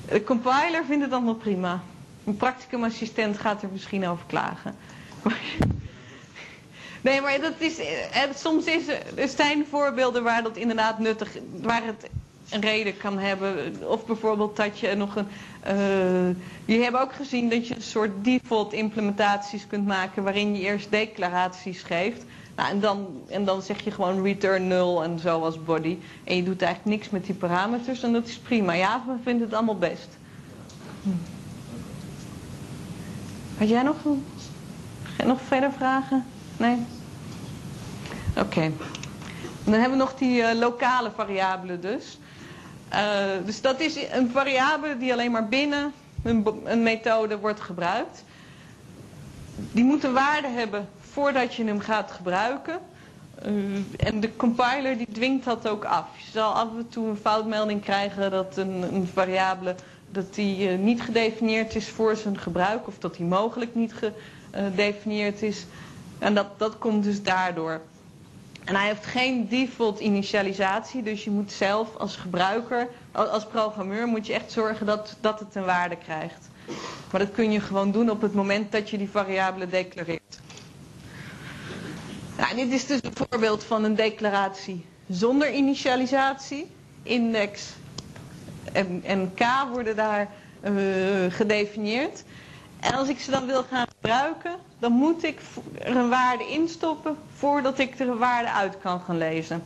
de 0.09 0.22
compiler 0.24 0.84
vindt 0.86 1.05
het 1.05 1.12
allemaal 1.12 1.34
prima. 1.34 1.80
Een 2.24 2.36
practicumassistent 2.36 3.38
gaat 3.38 3.62
er 3.62 3.68
misschien 3.72 4.09
over 4.09 4.24
klagen. 4.26 4.74
Nee, 7.03 7.20
maar 7.20 7.40
dat 7.40 7.53
is, 7.59 7.78
eh, 7.78 8.22
soms 8.34 8.64
is, 8.64 8.86
er 9.14 9.28
zijn 9.28 9.66
voorbeelden 9.70 10.22
waar 10.22 10.42
dat 10.42 10.57
inderdaad 10.57 10.98
nuttig, 10.98 11.28
waar 11.61 11.84
het 11.84 12.09
een 12.50 12.61
reden 12.61 12.96
kan 12.96 13.18
hebben. 13.18 13.76
Of 13.88 14.07
bijvoorbeeld 14.07 14.57
dat 14.57 14.78
je 14.78 14.94
nog 14.94 15.16
een. 15.16 15.26
Uh, 15.66 16.36
je 16.76 16.82
hebt 16.82 16.96
ook 16.96 17.12
gezien 17.12 17.48
dat 17.48 17.68
je 17.68 17.74
een 17.74 17.82
soort 17.82 18.24
default 18.24 18.72
implementaties 18.72 19.66
kunt 19.66 19.86
maken 19.86 20.22
waarin 20.22 20.55
je 20.57 20.61
eerst 20.62 20.90
declaraties 20.90 21.82
geeft. 21.82 22.24
Nou, 22.57 22.70
en, 22.70 22.80
dan, 22.80 23.07
en 23.28 23.44
dan 23.44 23.62
zeg 23.62 23.84
je 23.84 23.90
gewoon 23.90 24.22
return 24.22 24.66
0 24.66 25.03
en 25.03 25.18
zo 25.18 25.40
als 25.40 25.64
body. 25.64 25.98
En 26.24 26.36
je 26.36 26.42
doet 26.42 26.62
eigenlijk 26.62 26.96
niks 26.96 27.11
met 27.11 27.24
die 27.26 27.34
parameters 27.34 28.03
en 28.03 28.12
dat 28.12 28.26
is 28.26 28.38
prima. 28.38 28.72
Ja, 28.72 29.03
we 29.07 29.14
vinden 29.22 29.46
het 29.46 29.55
allemaal 29.55 29.78
best. 29.78 30.09
Hm. 31.03 31.09
Had 33.59 33.68
jij 33.68 33.82
nog, 33.82 33.96
nog 35.24 35.40
verder 35.40 35.72
vragen? 35.72 36.24
Nee? 36.57 36.76
Oké. 38.36 38.72
Dan 39.64 39.72
hebben 39.72 39.90
we 39.90 40.05
nog 40.05 40.14
die 40.14 40.40
uh, 40.40 40.53
lokale 40.55 41.11
variabelen 41.16 41.80
dus. 41.80 42.18
Uh, 42.92 42.98
dus 43.44 43.61
dat 43.61 43.80
is 43.80 43.96
een 44.12 44.30
variabele 44.30 44.98
die 44.98 45.12
alleen 45.12 45.30
maar 45.30 45.48
binnen 45.48 45.92
een, 46.22 46.46
een, 46.64 46.82
methode 46.82 47.38
wordt 47.38 47.61
gebruikt. 47.61 48.24
Die 49.57 49.84
moet 49.84 50.05
een 50.05 50.12
waarde 50.12 50.48
hebben 50.48 50.88
voordat 51.12 51.54
je 51.54 51.64
hem 51.64 51.80
gaat 51.80 52.10
gebruiken. 52.10 52.78
Uh, 53.46 53.78
en 53.96 54.20
de 54.20 54.36
compiler 54.36 54.96
die 54.96 55.06
dwingt 55.12 55.44
dat 55.44 55.68
ook 55.68 55.84
af. 55.84 56.06
Je 56.16 56.30
zal 56.30 56.52
af 56.52 56.68
en 56.76 56.88
toe 56.88 57.08
een 57.08 57.16
foutmelding 57.16 57.82
krijgen 57.82 58.30
dat 58.30 58.56
een, 58.56 58.94
een 58.94 59.08
variabele 59.12 59.74
dat 60.10 60.34
die, 60.34 60.72
uh, 60.72 60.78
niet 60.78 61.02
gedefinieerd 61.02 61.74
is 61.74 61.88
voor 61.88 62.16
zijn 62.16 62.38
gebruik. 62.38 62.86
Of 62.86 62.98
dat 62.98 63.16
die 63.16 63.26
mogelijk 63.26 63.74
niet 63.74 63.94
gedefinieerd 64.52 65.42
is. 65.42 65.66
En 66.18 66.34
dat, 66.34 66.46
dat 66.58 66.78
komt 66.78 67.04
dus 67.04 67.22
daardoor. 67.22 67.80
En 68.64 68.74
hij 68.74 68.86
heeft 68.86 69.06
geen 69.06 69.48
default 69.48 70.00
initialisatie, 70.00 71.02
dus 71.02 71.24
je 71.24 71.30
moet 71.30 71.52
zelf 71.52 71.96
als 71.96 72.16
gebruiker, 72.16 72.88
als 73.12 73.46
programmeur, 73.46 74.06
moet 74.06 74.26
je 74.26 74.32
echt 74.32 74.52
zorgen 74.52 74.86
dat, 74.86 75.16
dat 75.20 75.38
het 75.40 75.54
een 75.54 75.64
waarde 75.64 75.96
krijgt. 75.96 76.48
Maar 77.10 77.20
dat 77.20 77.32
kun 77.32 77.52
je 77.52 77.60
gewoon 77.60 77.92
doen 77.92 78.10
op 78.10 78.20
het 78.20 78.34
moment 78.34 78.72
dat 78.72 78.90
je 78.90 78.98
die 78.98 79.10
variabele 79.10 79.66
declareert. 79.66 80.40
Nou, 82.37 82.55
dit 82.57 82.72
is 82.72 82.87
dus 82.87 82.99
een 83.03 83.16
voorbeeld 83.28 83.64
van 83.64 83.85
een 83.85 83.95
declaratie 83.95 84.85
zonder 85.09 85.53
initialisatie. 85.53 86.70
Index 87.03 87.68
en, 88.72 89.03
en 89.05 89.35
K 89.35 89.43
worden 89.72 89.97
daar 89.97 90.28
uh, 90.64 91.33
gedefinieerd. 91.33 92.22
En 92.80 92.95
als 92.95 93.09
ik 93.09 93.20
ze 93.20 93.30
dan 93.30 93.47
wil 93.47 93.62
gaan 93.70 93.87
gebruiken, 93.89 94.57
dan 94.78 94.93
moet 94.93 95.24
ik 95.24 95.41
er 95.78 95.97
een 95.97 96.09
waarde 96.09 96.47
instoppen 96.49 97.16
voordat 97.37 97.78
ik 97.78 97.99
er 97.99 98.09
een 98.09 98.18
waarde 98.18 98.51
uit 98.51 98.78
kan 98.83 99.01
gaan 99.01 99.18
lezen. 99.18 99.64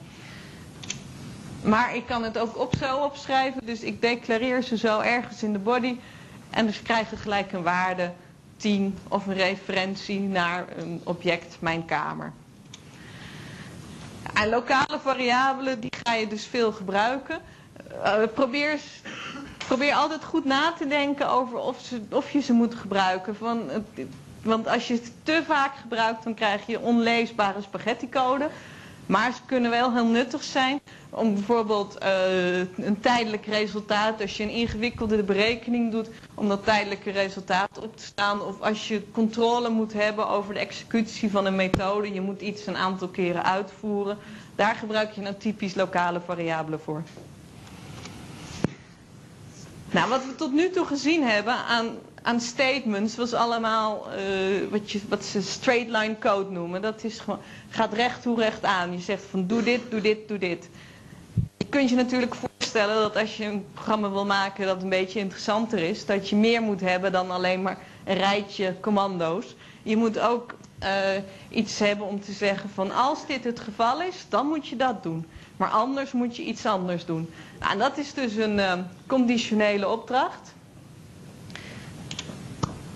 Maar 1.63 1.97
ik 1.97 2.07
kan 2.07 2.23
het 2.23 2.39
ook 2.39 2.59
op 2.59 2.75
zo 2.79 2.97
opschrijven, 2.97 3.67
dus 3.67 3.81
ik 3.81 4.01
declareer 4.01 4.63
ze 4.63 4.77
zo 4.77 5.01
ergens 5.01 5.43
in 5.43 5.53
de 5.53 5.59
body 5.59 5.97
en 6.51 6.67
dus 6.67 6.83
krijgen 6.83 7.19
gelijk 7.19 7.53
een 7.53 7.63
waarde 7.63 8.13
10 8.57 8.99
of 9.09 9.27
een 9.27 9.35
referentie 9.35 10.21
naar 10.21 10.65
een 10.77 11.01
object, 11.05 11.57
mijn 11.61 11.85
kamer. 11.85 12.33
En 14.37 14.49
lokale 14.49 14.99
variabelen, 15.03 15.81
die 15.81 15.93
ga 16.05 16.15
je 16.15 16.27
dus 16.27 16.47
veel 16.47 16.73
gebruiken. 16.73 17.41
Uh, 18.05 18.23
probeer 18.35 18.81
probeer 19.67 19.95
altijd 19.95 20.25
goed 20.25 20.45
na 20.45 20.73
te 20.73 20.87
denken 20.87 21.29
over 21.29 21.59
of, 21.59 21.81
ze, 21.81 22.01
of 22.11 22.31
je 22.31 22.41
ze 22.41 22.53
moet 22.53 22.75
gebruiken. 22.75 23.37
Van, 23.37 23.71
want 24.43 24.69
als 24.69 24.89
je 24.89 24.95
het 24.95 25.13
te 25.23 25.43
vaak 25.47 25.77
gebruikt, 25.77 26.25
dan 26.25 26.35
krijg 26.35 26.67
je 26.67 26.81
onleesbare 26.81 27.63
spaghetti-code. 27.63 28.49
Maar 29.07 29.33
ze 29.33 29.41
kunnen 29.47 29.71
wel 29.71 29.93
heel 29.93 30.07
nuttig 30.07 30.43
zijn 30.45 30.81
om 31.11 31.35
bijvoorbeeld 31.35 31.97
uh, 32.03 32.59
een 32.59 33.01
tijdelijk 33.01 33.47
resultaat, 33.47 34.21
als 34.21 34.37
je 34.37 34.43
een 34.43 34.51
ingewikkelde 34.51 35.23
berekening 35.23 35.93
doet, 35.93 36.09
om 36.35 36.49
dat 36.49 36.65
tijdelijke 36.65 37.11
resultaat 37.11 37.79
op 37.83 37.97
te 37.97 38.05
staan. 38.05 38.41
Of 38.43 38.61
als 38.61 38.89
je 38.89 39.11
controle 39.13 39.69
moet 39.69 39.93
hebben 39.93 40.29
over 40.29 40.55
de 40.55 40.61
executie 40.61 41.31
van 41.31 41.47
een 41.47 41.57
methode, 41.57 42.13
je 42.13 42.21
moet 42.21 42.41
iets 42.41 42.67
een 42.67 42.77
aantal 42.77 43.09
keren 43.09 43.45
uitvoeren. 43.45 44.19
Daar 44.55 44.75
gebruik 44.75 45.13
je 45.13 45.21
nou 45.21 45.35
typisch 45.35 45.75
lokale 45.75 46.21
variabelen 46.21 46.81
voor. 46.81 47.03
Nou, 49.91 50.09
wat 50.09 50.25
we 50.25 50.35
tot 50.35 50.53
nu 50.53 50.71
toe 50.71 50.87
gezien 50.87 51.23
hebben 51.23 51.55
aan, 51.55 51.87
aan 52.27 52.41
statements 52.41 53.17
was 53.17 53.33
allemaal 53.35 54.07
uh, 54.19 54.71
wat, 54.71 54.91
je, 54.91 55.01
wat 55.09 55.25
ze 55.25 55.43
straight 55.43 55.89
line 55.91 56.19
code 56.19 56.51
noemen. 56.51 56.83
Dat 56.83 57.05
is 57.05 57.19
gewoon, 57.19 57.39
gaat 57.69 57.93
recht 57.93 58.23
toe 58.23 58.41
recht 58.41 58.65
aan. 58.65 58.93
Je 58.93 58.99
zegt 59.01 59.23
van 59.31 59.47
doe 59.47 59.63
dit, 59.63 59.81
doe 59.91 60.01
dit, 60.01 60.29
doe 60.29 60.39
dit. 60.39 60.69
Je 61.57 61.67
kunt 61.69 61.89
je 61.91 61.97
natuurlijk 61.97 62.35
voorstellen 62.35 62.95
dat 62.95 63.17
als 63.17 63.37
je 63.37 63.45
een 63.45 63.65
programma 63.75 64.11
wil 64.11 64.27
maken 64.27 64.67
dat 64.67 64.83
een 64.83 64.89
beetje 64.89 65.19
interessanter 65.19 65.79
is, 65.79 66.07
dat 66.07 66.29
je 66.29 66.37
meer 66.37 66.63
moet 66.63 66.81
hebben 66.81 67.13
dan 67.13 67.31
alleen 67.31 67.63
maar 67.63 67.79
een 68.05 68.17
rijtje 68.17 68.75
commando's. 68.81 69.55
Je 69.83 69.97
moet 69.97 70.19
ook 70.19 70.55
uh, 70.83 70.89
iets 71.49 71.79
hebben 71.79 72.07
om 72.07 72.21
te 72.21 72.33
zeggen 72.33 72.71
van 72.71 72.93
als 72.93 73.27
dit 73.27 73.45
het 73.45 73.61
geval 73.61 74.03
is, 74.03 74.27
dan 74.29 74.47
moet 74.47 74.67
je 74.69 74.77
dat 74.77 75.03
doen. 75.03 75.27
Maar 75.57 75.71
anders 75.71 76.13
moet 76.13 76.37
je 76.37 76.43
iets 76.43 76.67
anders 76.67 77.05
doen. 77.05 77.31
Nou, 77.61 77.73
en 77.73 77.79
dat 77.79 77.99
is 77.99 78.15
dus 78.15 78.37
een 78.37 78.59
uh, 78.59 78.73
conditionele 79.07 79.89
opdracht. 79.89 80.55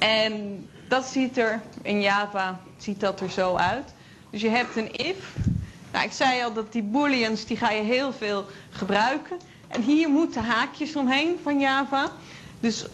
En 0.01 0.67
dat 0.89 1.05
ziet 1.05 1.39
er 1.39 1.61
in 1.83 2.01
Java 2.01 2.61
ziet 2.77 3.01
dat 3.01 3.21
er 3.21 3.31
zo 3.31 3.55
uit. 3.55 3.95
Dus 4.31 4.41
je 4.41 4.49
hebt 4.49 4.77
een 4.77 4.97
if. 4.97 5.37
Nou, 5.93 6.05
ik 6.05 6.13
zei 6.13 6.43
al 6.43 6.53
dat 6.53 6.73
die 6.73 6.83
booleans 6.83 7.45
die 7.45 7.57
ga 7.57 7.71
je 7.71 7.83
heel 7.83 8.13
veel 8.13 8.45
gebruiken. 8.71 9.37
En 9.69 9.83
hier 9.83 10.09
moeten 10.09 10.45
haakjes 10.45 10.97
omheen 10.97 11.39
van 11.43 11.61
Java. 11.61 12.11
Dus 12.61 12.87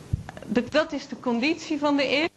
dat 0.70 0.93
is 0.93 1.09
de 1.09 1.20
conditie 1.20 1.78
van 1.78 1.97
de 1.97 2.12
if. 2.12 2.31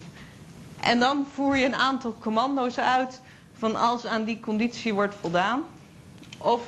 En 0.80 1.00
dan 1.00 1.28
voer 1.34 1.58
je 1.58 1.66
een 1.66 1.76
aantal 1.76 2.16
commando's 2.20 2.78
uit 2.78 3.22
van 3.58 3.76
als 3.76 4.06
aan 4.06 4.24
die 4.24 4.40
conditie 4.40 4.94
wordt 4.94 5.16
voldaan. 5.22 5.64
Of 6.38 6.62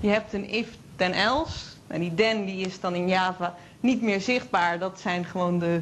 je 0.00 0.08
hebt 0.08 0.32
een 0.32 0.48
if 0.48 0.68
then 0.96 1.12
else. 1.12 1.58
En 1.86 2.00
die 2.00 2.14
then 2.14 2.44
die 2.44 2.66
is 2.66 2.80
dan 2.80 2.94
in 2.94 3.08
Java 3.08 3.54
niet 3.80 4.02
meer 4.02 4.20
zichtbaar. 4.20 4.78
Dat 4.78 5.00
zijn 5.00 5.24
gewoon 5.24 5.58
de 5.58 5.80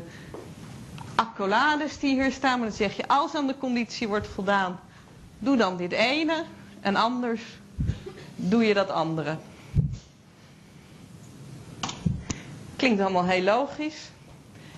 accolades 1.21 1.99
die 1.99 2.15
hier 2.23 2.33
staan. 2.33 2.59
Maar 2.59 2.69
dan 2.69 2.77
zeg 2.77 2.97
je 2.97 3.09
als 3.09 3.35
aan 3.35 3.47
de 3.47 3.59
conditie 3.59 4.09
wordt 4.09 4.27
voldaan, 4.29 4.81
doe 5.39 5.57
dan 5.57 5.77
dit 5.77 5.93
ene. 5.93 6.45
En 6.81 6.97
anders 6.97 7.43
doe 8.37 8.65
je 8.65 8.75
dat 8.75 8.91
andere. 8.91 9.37
Klinkt 12.77 13.01
allemaal 13.01 13.25
heel 13.25 13.43
logisch. 13.43 14.11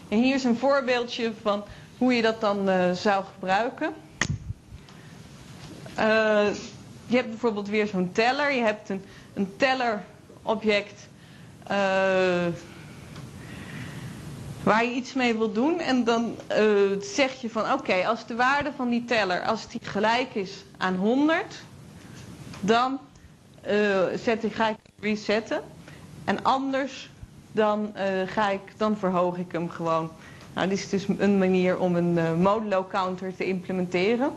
En 0.09 0.19
hier 0.19 0.35
is 0.35 0.45
een 0.45 0.59
voorbeeldje 0.59 1.33
van 1.43 1.65
hoe 1.99 2.15
je 2.15 2.23
dat 2.23 2.41
dan 2.41 2.69
uh, 2.69 2.93
zou 2.93 3.25
gebruiken. 3.35 3.95
Uh, 5.99 6.49
je 7.07 7.17
hebt 7.17 7.29
bijvoorbeeld 7.29 7.69
weer 7.69 7.87
zo'n 7.87 8.13
teller. 8.13 8.53
Je 8.53 8.63
hebt 8.63 8.89
een, 8.89 9.05
een 9.35 9.57
tellerobject 9.57 11.09
uh, 11.71 12.47
waar 14.63 14.85
je 14.85 14.91
iets 14.91 15.13
mee 15.13 15.37
wil 15.37 15.53
doen. 15.53 15.81
En 15.81 16.05
dan 16.05 16.37
uh, 16.59 17.01
zeg 17.01 17.41
je 17.41 17.51
van 17.51 17.73
oké, 17.73 18.07
als 18.07 18.27
de 18.27 18.35
waarde 18.35 18.73
van 18.77 18.89
die 18.89 19.05
teller, 19.05 19.43
als 19.43 19.69
die 19.69 19.81
gelijk 19.83 20.35
is 20.35 20.65
aan 20.77 20.97
100, 20.97 21.63
dan 22.61 22.99
uh, 23.71 23.99
zet 24.23 24.45
ik, 24.45 24.53
ga 24.55 24.69
ik 24.69 24.77
resetten. 25.01 25.63
En 26.25 26.45
anders 26.45 27.11
dan, 27.53 27.95
ga 28.27 28.51
ik, 28.51 28.61
dan 28.77 28.97
verhoog 28.97 29.37
ik 29.37 29.53
hem 29.53 29.69
gewoon. 29.71 30.11
Nou, 30.55 30.69
dit 30.69 30.79
is 30.79 30.89
dus 30.89 31.05
een 31.19 31.39
manier 31.39 31.79
om 31.79 31.97
een 31.97 32.41
modulo 32.41 32.87
counter 32.91 33.37
te 33.37 33.45
implementeren. 33.45 34.31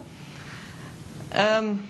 Um, 1.60 1.81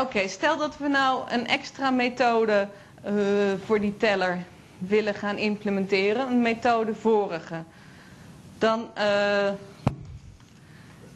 Oké, 0.00 0.28
stel 0.28 0.56
dat 0.56 0.76
we 0.76 0.88
nou 0.88 1.30
een 1.30 1.46
extra 1.46 1.90
methode 1.90 2.68
eh, 3.02 3.12
voor 3.64 3.80
die 3.80 3.96
teller 3.96 4.44
willen 4.78 5.14
gaan 5.14 5.36
implementeren. 5.36 6.26
Een 6.26 6.42
methode 6.42 6.94
vorige. 6.94 7.62
Dan, 8.58 8.88
eh, 8.94 9.50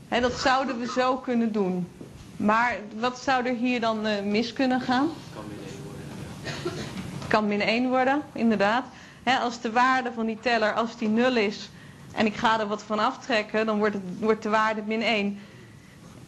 hè, 0.08 0.20
dat 0.20 0.32
zouden 0.32 0.78
we 0.78 0.86
zo 0.86 1.16
kunnen 1.16 1.52
doen. 1.52 1.88
Maar 2.36 2.76
wat 2.98 3.18
zou 3.18 3.46
er 3.46 3.54
hier 3.54 3.80
dan 3.80 4.06
eh, 4.06 4.22
mis 4.22 4.52
kunnen 4.52 4.80
gaan? 4.80 5.08
kan 5.34 5.44
min 5.48 5.60
1 5.60 5.80
worden. 5.82 6.82
kan 7.28 7.46
min 7.46 7.60
1 7.60 7.88
worden, 7.88 8.22
inderdaad. 8.32 8.84
Hè, 9.22 9.36
als 9.36 9.60
de 9.60 9.72
waarde 9.72 10.12
van 10.12 10.26
die 10.26 10.38
teller, 10.40 10.72
als 10.72 10.96
die 10.96 11.08
0 11.08 11.36
is 11.36 11.70
en 12.14 12.26
ik 12.26 12.34
ga 12.34 12.60
er 12.60 12.66
wat 12.66 12.82
van 12.82 12.98
aftrekken, 12.98 13.66
dan 13.66 13.78
wordt, 13.78 13.94
het, 13.94 14.02
wordt 14.18 14.42
de 14.42 14.48
waarde 14.48 14.82
min 14.86 15.02
1. 15.02 15.38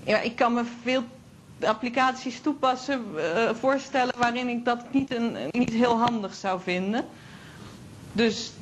Ja, 0.04 0.20
ik 0.20 0.36
kan 0.36 0.54
me 0.54 0.64
veel 0.82 1.04
applicaties 1.64 2.40
toepassen, 2.40 3.04
eh, 3.16 3.50
voorstellen 3.54 4.14
waarin 4.18 4.48
ik 4.48 4.64
dat 4.64 4.92
niet, 4.92 5.14
een, 5.14 5.36
niet 5.50 5.70
heel 5.70 5.98
handig 5.98 6.34
zou 6.34 6.60
vinden. 6.60 7.04
Dus 8.12 8.52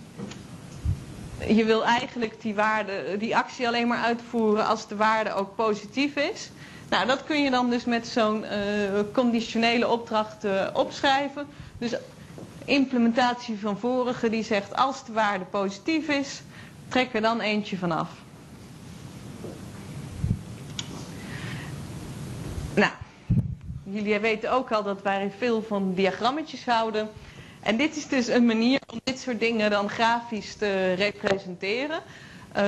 je 1.49 1.65
wil 1.65 1.85
eigenlijk 1.85 2.43
die, 2.43 2.55
waarde, 2.55 3.17
die 3.19 3.37
actie 3.37 3.67
alleen 3.67 3.89
maar 3.89 4.03
uitvoeren 4.03 4.67
als 4.67 4.89
de 4.89 4.97
waarde 4.97 5.33
ook 5.35 5.55
positief 5.55 6.17
is. 6.17 6.51
Nou, 6.89 7.07
dat 7.07 7.25
kun 7.25 7.43
je 7.43 7.51
dan 7.51 7.71
dus 7.71 7.85
met 7.85 8.07
zo'n 8.07 8.45
eh, 8.45 8.59
conditionele 9.13 9.89
opdracht 9.89 10.45
eh, 10.45 10.67
opschrijven. 10.73 11.47
Dus 11.79 11.95
implementatie 12.65 13.59
van 13.59 13.79
vorige 13.79 14.31
die 14.31 14.43
zegt 14.45 14.77
als 14.77 15.05
de 15.05 15.13
waarde 15.13 15.45
positief 15.45 16.09
is, 16.09 16.43
trek 16.89 17.15
er 17.15 17.21
dan 17.21 17.41
eentje 17.41 17.77
vanaf. 17.77 18.09
Nou, 22.75 22.93
jullie 23.93 24.19
weten 24.19 24.53
ook 24.53 24.73
al 24.73 24.83
dat 24.83 25.03
wij 25.03 25.33
veel 25.39 25.63
van 25.63 25.95
diagrammetjes 25.95 26.65
houden. 26.65 27.09
En 27.61 27.77
dit 27.77 27.97
is 27.97 28.07
dus 28.09 28.27
een 28.27 28.47
manier 28.47 28.81
om 28.93 29.01
dit 29.05 29.19
soort 29.19 29.41
dingen 29.41 29.71
dan 29.71 29.89
grafisch 29.89 30.55
te 30.55 30.93
representeren. 30.93 32.01
Uh, 32.57 32.63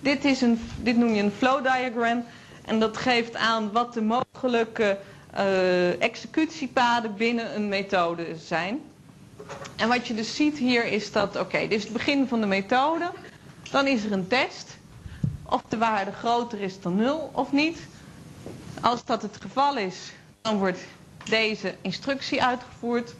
dit, 0.00 0.24
is 0.24 0.40
een, 0.40 0.60
dit 0.76 0.96
noem 0.96 1.14
je 1.14 1.22
een 1.22 1.32
flow 1.32 1.62
diagram. 1.62 2.24
En 2.64 2.80
dat 2.80 2.96
geeft 2.96 3.36
aan 3.36 3.72
wat 3.72 3.94
de 3.94 4.02
mogelijke 4.02 4.98
uh, 5.38 6.02
executiepaden 6.02 7.14
binnen 7.16 7.54
een 7.56 7.68
methode 7.68 8.26
zijn. 8.36 8.80
En 9.76 9.88
wat 9.88 10.06
je 10.06 10.14
dus 10.14 10.34
ziet 10.36 10.58
hier 10.58 10.84
is 10.84 11.12
dat, 11.12 11.36
oké, 11.36 11.58
dit 11.58 11.72
is 11.72 11.82
het 11.82 11.92
begin 11.92 12.28
van 12.28 12.40
de 12.40 12.46
methode. 12.46 13.10
Dan 13.70 13.86
is 13.86 14.04
er 14.04 14.12
een 14.12 14.26
test. 14.28 14.76
Of 15.42 15.62
de 15.68 15.78
waarde 15.78 16.12
groter 16.12 16.60
is 16.60 16.80
dan 16.80 16.96
0 16.96 17.30
of 17.32 17.52
niet. 17.52 17.78
Als 18.80 19.04
dat 19.04 19.22
het 19.22 19.36
geval 19.40 19.76
is, 19.76 20.12
dan 20.42 20.58
wordt 20.58 20.80
deze 21.24 21.74
instructie 21.80 22.42
uitgevoerd. 22.42 23.14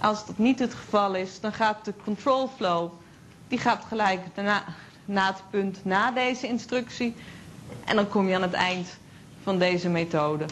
Als 0.00 0.26
dat 0.26 0.38
niet 0.38 0.58
het 0.58 0.74
geval 0.74 1.14
is, 1.14 1.40
dan 1.40 1.52
gaat 1.52 1.84
de 1.84 1.94
control 2.04 2.48
flow, 2.56 2.90
die 3.48 3.58
gaat 3.58 3.84
gelijk 3.88 4.20
na, 4.34 4.64
na 5.04 5.26
het 5.26 5.42
punt 5.50 5.84
na 5.84 6.10
deze 6.10 6.46
instructie. 6.46 7.14
En 7.84 7.96
dan 7.96 8.08
kom 8.08 8.28
je 8.28 8.34
aan 8.34 8.42
het 8.42 8.52
eind 8.52 8.98
van 9.42 9.58
deze 9.58 9.88
methode. 9.88 10.44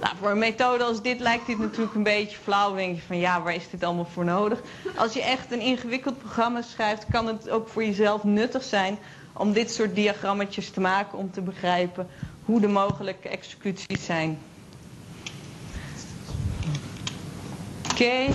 Nou, 0.00 0.16
voor 0.20 0.30
een 0.30 0.38
methode 0.38 0.84
als 0.84 1.02
dit 1.02 1.20
lijkt 1.20 1.46
dit 1.46 1.58
natuurlijk 1.58 1.94
een 1.94 2.02
beetje 2.02 2.36
flauw. 2.36 2.74
Denk 2.74 2.96
je 2.96 3.02
van 3.02 3.18
ja, 3.18 3.42
waar 3.42 3.54
is 3.54 3.70
dit 3.70 3.84
allemaal 3.84 4.08
voor 4.12 4.24
nodig? 4.24 4.60
Als 4.96 5.12
je 5.12 5.22
echt 5.22 5.52
een 5.52 5.60
ingewikkeld 5.60 6.18
programma 6.18 6.62
schrijft, 6.62 7.06
kan 7.10 7.26
het 7.26 7.50
ook 7.50 7.68
voor 7.68 7.84
jezelf 7.84 8.24
nuttig 8.24 8.62
zijn 8.62 8.98
om 9.32 9.52
dit 9.52 9.70
soort 9.70 9.94
diagrammetjes 9.94 10.70
te 10.70 10.80
maken 10.80 11.18
om 11.18 11.30
te 11.30 11.40
begrijpen 11.40 12.08
hoe 12.44 12.60
de 12.60 12.68
mogelijke 12.68 13.28
executies 13.28 14.04
zijn. 14.04 14.38
Oké. 17.94 18.28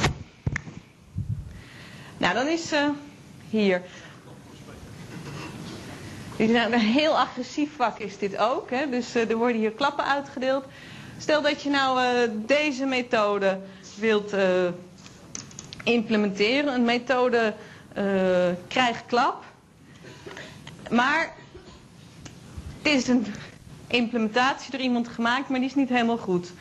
Nou, 2.18 2.34
dan 2.34 2.48
is 2.48 2.73
uh, 2.73 2.90
hier. 3.49 3.81
Een 6.38 6.73
heel 6.73 7.18
agressief 7.19 7.76
vak 7.76 7.99
is 7.99 8.18
dit 8.18 8.38
ook. 8.38 8.69
Hè? 8.69 8.90
Dus 8.90 9.15
uh, 9.15 9.30
er 9.30 9.36
worden 9.38 9.57
hier 9.57 9.72
klappen 9.72 10.06
uitgedeeld. 10.06 10.65
Stel 11.18 11.41
dat 11.41 11.61
je 11.61 11.69
nou 11.69 12.02
uh, 12.02 12.31
deze 12.45 12.86
methode 12.86 13.60
wilt 13.99 14.34
implementeren. 15.84 16.73
Een 16.73 16.86
methode 16.86 17.53
krijgt 18.68 19.03
klap. 19.06 19.44
Maar 20.90 21.34
het 22.81 22.91
is 22.94 23.07
een 23.07 23.26
implementatie 23.88 24.72
door 24.72 24.80
iemand 24.81 25.07
gemaakt, 25.07 25.49
maar 25.49 25.60
die 25.60 25.69
is 25.69 25.76
niet 25.76 25.90
helemaal 25.90 26.18
goed. 26.18 26.52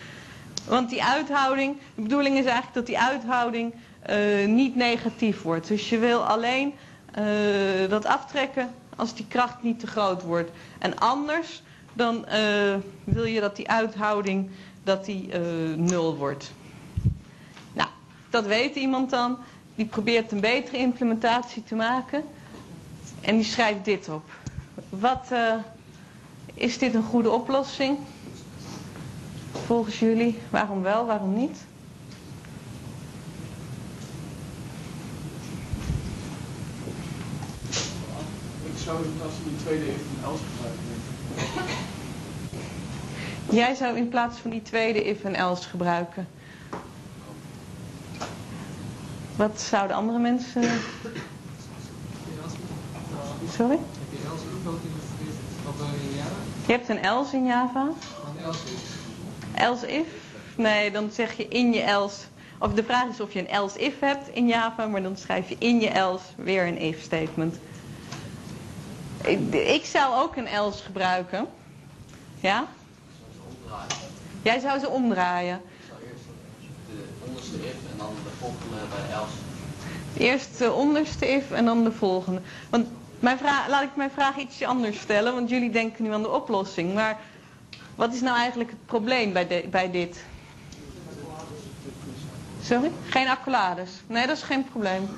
Want 0.68 0.90
die 0.90 1.04
uithouding, 1.04 1.76
de 1.94 2.02
bedoeling 2.02 2.36
is 2.36 2.44
eigenlijk 2.44 2.74
dat 2.74 2.86
die 2.86 2.98
uithouding 2.98 3.74
uh, 4.10 4.46
niet 4.46 4.74
negatief 4.76 5.42
wordt. 5.42 5.68
Dus 5.68 5.88
je 5.88 5.98
wil 5.98 6.24
alleen 6.26 6.74
uh, 7.18 7.24
dat 7.90 8.04
aftrekken 8.06 8.70
als 8.96 9.14
die 9.14 9.26
kracht 9.28 9.62
niet 9.62 9.80
te 9.80 9.86
groot 9.86 10.22
wordt. 10.22 10.50
En 10.78 10.98
anders 10.98 11.62
dan 11.92 12.14
uh, 12.28 12.74
wil 13.04 13.24
je 13.24 13.40
dat 13.40 13.56
die 13.56 13.68
uithouding 13.68 14.50
dat 14.84 15.04
die, 15.04 15.28
nul 15.76 16.16
wordt. 16.16 16.50
Nou, 17.72 17.88
dat 18.30 18.46
weet 18.46 18.74
iemand 18.76 19.10
dan. 19.10 19.38
Die 19.74 19.86
probeert 19.86 20.32
een 20.32 20.40
betere 20.40 20.76
implementatie 20.76 21.62
te 21.64 21.74
maken. 21.74 22.22
En 23.20 23.36
die 23.36 23.44
schrijft 23.44 23.84
dit 23.84 24.08
op. 24.08 24.22
Wat 24.88 25.28
is 26.54 26.78
dit 26.78 26.94
een 26.94 27.02
goede 27.02 27.30
oplossing? 27.30 27.98
Volgens 29.66 29.98
jullie, 29.98 30.38
waarom 30.50 30.82
wel, 30.82 31.06
waarom 31.06 31.34
niet? 31.34 31.58
Ik 38.64 38.84
zou 38.84 39.04
in 39.04 39.12
plaats 39.16 39.34
van 39.34 39.50
die 39.50 39.56
tweede 39.64 39.86
if 39.86 40.00
en 40.00 40.24
else 40.24 40.44
gebruiken. 40.44 40.86
Jij 43.50 43.74
zou 43.74 43.96
in 43.96 44.08
plaats 44.08 44.38
van 44.38 44.50
die 44.50 44.62
tweede 44.62 45.04
if 45.04 45.24
en 45.24 45.34
else 45.34 45.68
gebruiken. 45.68 46.28
Wat 49.36 49.60
zouden 49.60 49.96
andere 49.96 50.18
mensen... 50.18 50.62
Sorry? 53.56 53.78
Heb 53.78 54.10
je 54.10 54.26
else 54.28 54.44
ook 54.66 54.80
in 56.02 56.16
Java? 56.16 56.28
Je 56.66 56.72
hebt 56.72 56.88
een 56.88 57.02
else 57.02 57.36
in 57.36 57.44
Java. 57.46 57.80
Een 57.82 58.44
else 58.44 58.64
if. 58.64 59.07
Else 59.58 59.92
if? 59.92 60.06
Nee, 60.56 60.90
dan 60.90 61.10
zeg 61.12 61.36
je 61.36 61.48
in 61.48 61.72
je 61.72 61.80
else. 61.80 62.24
Of 62.58 62.72
de 62.72 62.84
vraag 62.84 63.08
is 63.08 63.20
of 63.20 63.32
je 63.32 63.38
een 63.38 63.48
else 63.48 63.78
if 63.78 64.00
hebt 64.00 64.28
in 64.28 64.46
Java, 64.46 64.86
maar 64.86 65.02
dan 65.02 65.16
schrijf 65.16 65.48
je 65.48 65.56
in 65.58 65.80
je 65.80 65.88
else 65.88 66.24
weer 66.36 66.66
een 66.66 66.78
if 66.78 67.02
statement. 67.02 67.56
Ik, 69.22 69.54
ik 69.54 69.84
zou 69.84 70.22
ook 70.22 70.36
een 70.36 70.46
else 70.46 70.84
gebruiken. 70.84 71.46
Ja? 72.40 72.66
Jij 74.42 74.60
zou 74.60 74.78
ze 74.78 74.88
omdraaien. 74.88 75.60
Ik 75.78 75.86
zou 75.88 76.00
eerst 76.10 76.24
de 76.88 77.22
onderste 77.26 77.56
if 77.56 77.76
en 77.92 77.98
dan 77.98 78.14
de 78.24 78.30
volgende 78.38 78.76
bij 78.88 79.14
else. 79.14 79.34
Eerst 80.16 80.58
de 80.58 80.72
onderste 80.72 81.28
if 81.28 81.50
en 81.50 81.64
dan 81.64 81.84
de 81.84 81.92
volgende. 81.92 82.40
Want 82.70 82.86
mijn 83.20 83.38
vraag, 83.38 83.68
laat 83.68 83.82
ik 83.82 83.96
mijn 83.96 84.10
vraag 84.10 84.36
ietsje 84.36 84.66
anders 84.66 85.00
stellen, 85.00 85.34
want 85.34 85.48
jullie 85.48 85.70
denken 85.70 86.04
nu 86.04 86.12
aan 86.12 86.22
de 86.22 86.30
oplossing. 86.30 86.94
Maar 86.94 87.18
wat 87.98 88.14
is 88.14 88.20
nou 88.20 88.36
eigenlijk 88.36 88.70
het 88.70 88.86
probleem 88.86 89.32
bij, 89.32 89.46
de, 89.46 89.64
bij 89.70 89.90
dit? 89.90 90.24
Sorry? 92.62 92.90
Geen 93.08 93.28
accolades. 93.28 93.90
Nee, 94.06 94.26
dat 94.26 94.36
is 94.36 94.42
geen 94.42 94.64
probleem. 94.64 95.08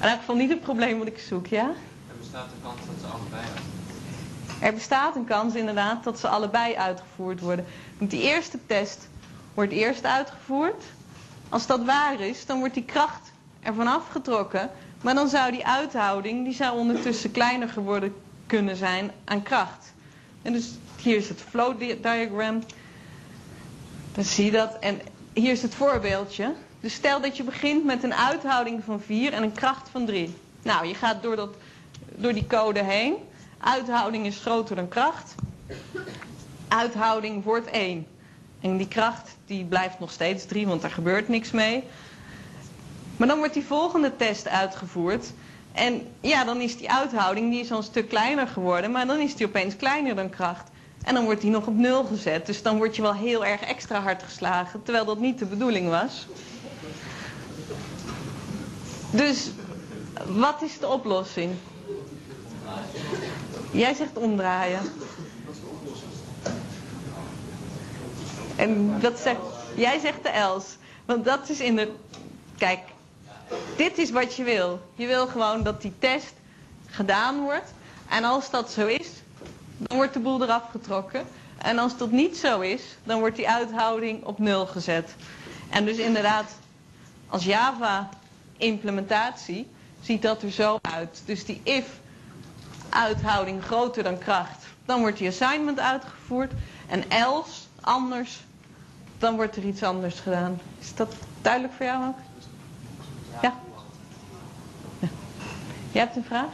In 0.00 0.08
elk 0.08 0.18
geval 0.18 0.34
niet 0.34 0.50
het 0.50 0.60
probleem 0.60 0.98
wat 0.98 1.06
ik 1.06 1.18
zoek, 1.18 1.46
ja? 1.46 1.68
Er 2.08 2.16
bestaat 2.18 2.48
de 2.48 2.54
kans 2.62 2.80
dat 2.86 2.94
ze 3.00 3.06
allebei 3.06 3.42
uitgevoerd 3.42 4.62
Er 4.62 4.74
bestaat 4.74 5.16
een 5.16 5.24
kans 5.24 5.54
inderdaad 5.54 6.04
dat 6.04 6.18
ze 6.18 6.28
allebei 6.28 6.74
uitgevoerd 6.74 7.40
worden. 7.40 7.64
Want 7.98 8.10
die 8.10 8.22
eerste 8.22 8.58
test 8.66 9.08
wordt 9.54 9.72
eerst 9.72 10.04
uitgevoerd. 10.04 10.84
Als 11.48 11.66
dat 11.66 11.84
waar 11.84 12.20
is, 12.20 12.46
dan 12.46 12.58
wordt 12.58 12.74
die 12.74 12.84
kracht 12.84 13.32
ervan 13.62 13.86
afgetrokken. 13.86 14.70
Maar 15.02 15.14
dan 15.14 15.28
zou 15.28 15.50
die 15.52 15.66
uithouding, 15.66 16.44
die 16.44 16.54
zou 16.54 16.78
ondertussen 16.78 17.30
kleiner 17.30 17.68
geworden 17.68 18.14
kunnen 18.46 18.76
zijn 18.76 19.10
aan 19.24 19.42
kracht. 19.42 19.93
En 20.44 20.52
dus 20.52 20.70
hier 21.02 21.16
is 21.16 21.28
het 21.28 21.40
flow 21.48 21.78
diagram. 21.78 22.62
Dan 24.12 24.24
zie 24.24 24.44
je 24.44 24.50
dat. 24.50 24.78
En 24.80 25.00
hier 25.32 25.52
is 25.52 25.62
het 25.62 25.74
voorbeeldje. 25.74 26.52
Dus 26.80 26.94
stel 26.94 27.20
dat 27.20 27.36
je 27.36 27.42
begint 27.42 27.84
met 27.84 28.02
een 28.02 28.14
uithouding 28.14 28.84
van 28.84 29.00
4 29.00 29.32
en 29.32 29.42
een 29.42 29.52
kracht 29.52 29.88
van 29.88 30.06
3. 30.06 30.34
Nou, 30.62 30.86
je 30.86 30.94
gaat 30.94 31.22
door, 31.22 31.36
dat, 31.36 31.54
door 32.08 32.32
die 32.32 32.46
code 32.46 32.82
heen. 32.82 33.14
Uithouding 33.58 34.26
is 34.26 34.38
groter 34.38 34.76
dan 34.76 34.88
kracht. 34.88 35.34
Uithouding 36.68 37.44
wordt 37.44 37.66
1. 37.66 38.06
En 38.60 38.76
die 38.76 38.88
kracht 38.88 39.36
die 39.46 39.64
blijft 39.64 39.98
nog 39.98 40.10
steeds 40.10 40.46
3, 40.46 40.66
want 40.66 40.82
er 40.82 40.90
gebeurt 40.90 41.28
niks 41.28 41.50
mee. 41.50 41.84
Maar 43.16 43.28
dan 43.28 43.38
wordt 43.38 43.54
die 43.54 43.64
volgende 43.64 44.16
test 44.16 44.48
uitgevoerd. 44.48 45.32
En 45.74 46.06
ja, 46.20 46.44
dan 46.44 46.60
is 46.60 46.76
die 46.76 46.90
uithouding 46.90 47.50
die 47.50 47.60
is 47.60 47.70
al 47.70 47.76
een 47.76 47.82
stuk 47.82 48.08
kleiner 48.08 48.46
geworden. 48.46 48.90
Maar 48.90 49.06
dan 49.06 49.18
is 49.18 49.36
die 49.36 49.46
opeens 49.46 49.76
kleiner 49.76 50.14
dan 50.14 50.30
kracht. 50.30 50.68
En 51.04 51.14
dan 51.14 51.24
wordt 51.24 51.40
die 51.40 51.50
nog 51.50 51.66
op 51.66 51.74
nul 51.74 52.04
gezet. 52.04 52.46
Dus 52.46 52.62
dan 52.62 52.76
word 52.76 52.96
je 52.96 53.02
wel 53.02 53.14
heel 53.14 53.44
erg 53.44 53.60
extra 53.60 54.00
hard 54.00 54.22
geslagen. 54.22 54.82
Terwijl 54.82 55.04
dat 55.04 55.18
niet 55.18 55.38
de 55.38 55.46
bedoeling 55.46 55.88
was. 55.88 56.26
Dus 59.10 59.50
wat 60.26 60.62
is 60.62 60.78
de 60.78 60.88
oplossing? 60.88 61.52
Jij 63.70 63.94
zegt 63.94 64.16
omdraaien. 64.16 64.80
En 68.56 69.00
dat 69.00 69.18
zegt, 69.18 69.40
jij 69.74 69.98
zegt 69.98 70.22
de 70.22 70.28
els. 70.28 70.76
Want 71.04 71.24
dat 71.24 71.48
is 71.48 71.60
in 71.60 71.76
de. 71.76 71.92
Kijk, 72.58 72.80
dit 73.76 73.98
is 73.98 74.10
wat 74.10 74.34
je 74.34 74.44
wil. 74.44 74.80
Je 74.94 75.06
wil 75.06 75.26
gewoon 75.26 75.62
dat 75.62 75.82
die 75.82 75.92
test 75.98 76.32
gedaan 76.86 77.40
wordt. 77.40 77.72
En 78.08 78.24
als 78.24 78.50
dat 78.50 78.70
zo 78.70 78.86
is, 78.86 79.08
dan 79.78 79.96
wordt 79.96 80.12
de 80.12 80.20
boel 80.20 80.42
eraf 80.42 80.70
getrokken. 80.70 81.26
En 81.58 81.78
als 81.78 81.96
dat 81.96 82.10
niet 82.10 82.36
zo 82.36 82.60
is, 82.60 82.82
dan 83.04 83.18
wordt 83.18 83.36
die 83.36 83.48
uithouding 83.48 84.24
op 84.24 84.38
nul 84.38 84.66
gezet. 84.66 85.14
En 85.70 85.84
dus 85.84 85.96
inderdaad, 85.96 86.50
als 87.28 87.44
Java 87.44 88.08
implementatie 88.56 89.70
ziet 90.00 90.22
dat 90.22 90.42
er 90.42 90.50
zo 90.50 90.78
uit. 90.80 91.22
Dus 91.24 91.44
die 91.44 91.60
if 91.62 92.00
uithouding 92.88 93.64
groter 93.64 94.02
dan 94.02 94.18
kracht, 94.18 94.64
dan 94.84 95.00
wordt 95.00 95.18
die 95.18 95.28
assignment 95.28 95.80
uitgevoerd. 95.80 96.52
En 96.88 97.10
else, 97.10 97.60
anders, 97.80 98.40
dan 99.18 99.34
wordt 99.34 99.56
er 99.56 99.64
iets 99.64 99.82
anders 99.82 100.20
gedaan. 100.20 100.60
Is 100.80 100.94
dat 100.94 101.08
duidelijk 101.42 101.74
voor 101.74 101.86
jou 101.86 102.06
ook? 102.06 102.16
Ja? 103.42 103.54
ja. 104.98 105.08
Je 105.92 105.98
hebt 105.98 106.16
een 106.16 106.24
vraag? 106.24 106.52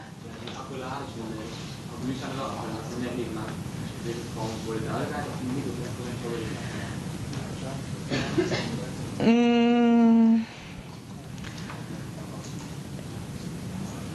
Want 1.91 2.07
nu 2.07 2.15
zijn 2.19 2.31
er 2.31 2.37
wel 2.37 2.51
net 3.01 3.17
niet, 3.17 3.27
voor 4.65 4.75
de 4.75 4.85
duidelijkheid 4.85 5.27
of 5.27 5.33
niet 5.55 5.65
de. 5.65 5.91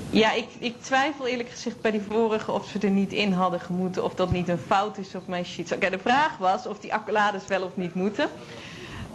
Ja, 0.09 0.31
ik, 0.31 0.47
ik 0.59 0.81
twijfel 0.81 1.27
eerlijk 1.27 1.49
gezegd 1.49 1.81
bij 1.81 1.91
die 1.91 2.01
vorige 2.01 2.51
of 2.51 2.67
ze 2.67 2.79
er 2.79 2.89
niet 2.89 3.13
in 3.13 3.31
hadden 3.31 3.59
gemoeten. 3.59 4.03
Of 4.03 4.15
dat 4.15 4.31
niet 4.31 4.47
een 4.47 4.57
fout 4.57 4.97
is 4.97 5.15
op 5.15 5.27
mijn 5.27 5.45
sheet. 5.45 5.71
Oké, 5.71 5.89
de 5.89 5.99
vraag 5.99 6.37
was 6.37 6.67
of 6.67 6.79
die 6.79 6.93
accolades 6.93 7.47
wel 7.47 7.61
of 7.61 7.75
niet 7.75 7.93
moeten. 7.93 8.29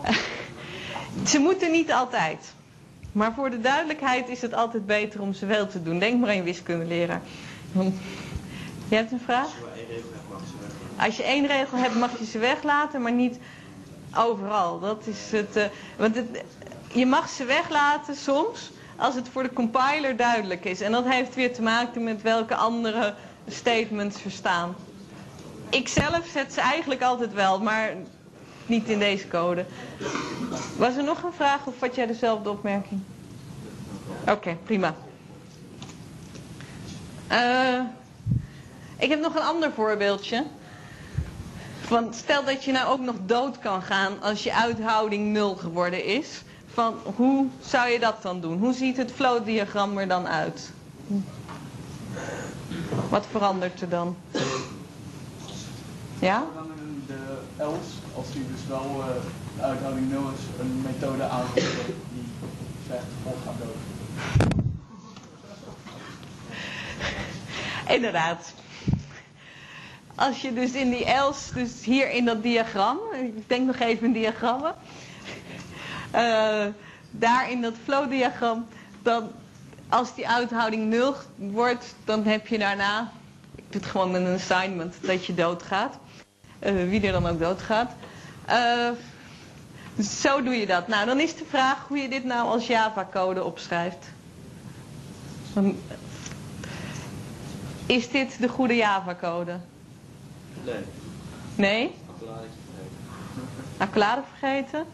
ze 1.30 1.38
moeten 1.38 1.70
niet 1.70 1.92
altijd. 1.92 2.54
Maar 3.12 3.32
voor 3.34 3.50
de 3.50 3.60
duidelijkheid 3.60 4.28
is 4.28 4.42
het 4.42 4.54
altijd 4.54 4.86
beter 4.86 5.20
om 5.20 5.32
ze 5.32 5.46
wel 5.46 5.66
te 5.66 5.82
doen. 5.82 5.98
Denk 5.98 6.20
maar 6.20 6.28
aan 6.28 6.36
je 6.36 6.42
wiskundeleraar. 6.42 7.20
Je 8.88 8.96
hebt 8.96 9.12
een 9.12 9.20
vraag? 9.20 9.48
Als 10.96 11.16
je 11.16 11.22
één 11.22 11.46
regel 11.46 11.78
hebt 11.78 11.94
mag 11.94 12.18
je 12.18 12.24
ze 12.24 12.38
weglaten, 12.38 13.02
maar 13.02 13.12
niet 13.12 13.38
overal. 14.16 14.80
Dat 14.80 15.06
is 15.06 15.38
het. 15.38 15.56
Uh, 15.56 15.64
want 15.96 16.16
je 16.92 17.06
mag 17.06 17.28
ze 17.28 17.44
weglaten 17.44 18.16
soms 18.16 18.70
als 18.96 19.14
het 19.14 19.28
voor 19.28 19.42
de 19.42 19.52
compiler 19.52 20.16
duidelijk 20.16 20.64
is. 20.64 20.80
En 20.80 20.92
dat 20.92 21.04
heeft 21.08 21.34
weer 21.34 21.54
te 21.54 21.62
maken 21.62 22.04
met 22.04 22.22
welke 22.22 22.54
andere 22.54 23.14
statements 23.48 24.20
verstaan. 24.20 24.74
Ik 25.70 25.88
zelf 25.88 26.26
zet 26.32 26.52
ze 26.52 26.60
eigenlijk 26.60 27.02
altijd 27.02 27.32
wel, 27.32 27.60
maar 27.60 27.92
niet 28.70 28.88
in 28.88 28.98
deze 28.98 29.28
code. 29.28 29.64
Was 30.76 30.96
er 30.96 31.04
nog 31.04 31.22
een 31.22 31.32
vraag 31.32 31.66
of 31.66 31.80
had 31.80 31.94
jij 31.94 32.06
dezelfde 32.06 32.50
opmerking? 32.50 33.00
Oké, 34.28 34.56
prima. 34.64 34.94
Uh, 37.32 37.80
ik 38.98 39.08
heb 39.08 39.20
nog 39.20 39.34
een 39.34 39.42
ander 39.42 39.72
voorbeeldje. 39.72 40.44
Van, 41.80 42.14
stel 42.14 42.44
dat 42.44 42.64
je 42.64 42.72
nou 42.72 42.88
ook 42.88 43.00
nog 43.00 43.16
dood 43.26 43.58
kan 43.58 43.82
gaan 43.82 44.22
als 44.22 44.42
je 44.42 44.54
uithouding 44.54 45.32
nul 45.32 45.56
geworden 45.56 46.04
is. 46.04 46.42
Van, 46.72 46.94
hoe 47.16 47.46
zou 47.60 47.88
je 47.88 47.98
dat 47.98 48.22
dan 48.22 48.40
doen? 48.40 48.58
Hoe 48.58 48.72
ziet 48.72 48.96
het 48.96 49.12
flowdiagram 49.12 49.98
er 49.98 50.08
dan 50.08 50.28
uit? 50.28 50.72
Wat 53.08 53.26
verandert 53.30 53.80
er 53.80 53.88
dan? 53.88 54.16
Ja? 56.18 56.44
De 57.06 57.38
else, 57.56 57.99
als 58.14 58.32
die 58.32 58.46
dus 58.52 58.66
wel 58.68 59.04
de 59.56 59.62
uithouding 59.62 60.10
0 60.10 60.20
is, 60.20 60.60
een 60.60 60.82
methode 60.82 61.22
aangeven 61.22 61.84
die 62.12 62.24
zegt 62.88 63.04
vol 63.22 63.36
gaat 63.44 63.54
dood. 63.58 63.76
Inderdaad. 67.88 68.54
Als 70.14 70.40
je 70.40 70.52
dus 70.52 70.72
in 70.72 70.90
die 70.90 71.04
else, 71.04 71.54
dus 71.54 71.84
hier 71.84 72.10
in 72.10 72.24
dat 72.24 72.42
diagram, 72.42 72.98
ik 73.36 73.48
denk 73.48 73.66
nog 73.66 73.78
even 73.78 74.06
in 74.06 74.12
diagrammen. 74.12 74.74
Uh, 76.14 76.66
daar 77.10 77.50
in 77.50 77.60
dat 77.60 77.74
flow-diagram, 77.84 78.66
dan 79.02 79.30
als 79.88 80.14
die 80.14 80.28
uithouding 80.28 80.88
0 80.88 81.14
wordt, 81.36 81.94
dan 82.04 82.24
heb 82.24 82.46
je 82.46 82.58
daarna, 82.58 83.12
ik 83.54 83.64
doe 83.68 83.80
het 83.80 83.90
gewoon 83.90 84.14
een 84.14 84.34
assignment, 84.34 84.94
dat 85.00 85.26
je 85.26 85.34
doodgaat. 85.34 85.98
Uh, 86.62 86.88
wie 86.88 87.06
er 87.06 87.12
dan 87.12 87.26
ook 87.26 87.38
doodgaat. 87.38 87.90
Dus 89.94 90.20
zo 90.20 90.42
doe 90.42 90.54
je 90.54 90.66
dat. 90.66 90.88
Nou, 90.88 91.06
dan 91.06 91.20
is 91.20 91.36
de 91.36 91.44
vraag 91.48 91.88
hoe 91.88 91.98
je 91.98 92.08
dit 92.08 92.24
nou 92.24 92.48
als 92.48 92.66
Java-code 92.66 93.44
opschrijft. 93.44 94.06
Is 97.86 98.10
dit 98.10 98.40
de 98.40 98.48
goede 98.48 98.76
Java-code? 98.76 99.58
Nee. 100.64 100.84
Nee? 101.54 101.94
Accolade 103.76 104.22
vergeten. 104.28 104.84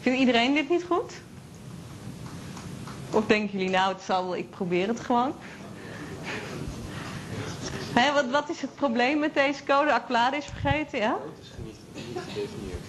Vindt 0.00 0.18
iedereen 0.18 0.54
dit 0.54 0.68
niet 0.68 0.84
goed? 0.84 1.12
Of 3.10 3.26
denken 3.26 3.58
jullie 3.58 3.74
nou, 3.74 3.92
het 3.92 4.02
zal 4.02 4.24
wel, 4.24 4.36
ik 4.36 4.50
probeer 4.50 4.88
het 4.88 5.00
gewoon? 5.00 5.32
Hè, 7.92 8.12
wat, 8.12 8.30
wat 8.30 8.48
is 8.48 8.60
het 8.60 8.74
probleem 8.74 9.18
met 9.18 9.34
deze 9.34 9.64
code? 9.64 9.92
Accolade 9.92 10.36
is 10.36 10.44
vergeten, 10.44 10.98
ja? 10.98 11.10
Dood 11.10 11.38
is 11.40 11.48
niet, 11.64 12.06
niet 12.06 12.22
gedefinieerd. 12.28 12.84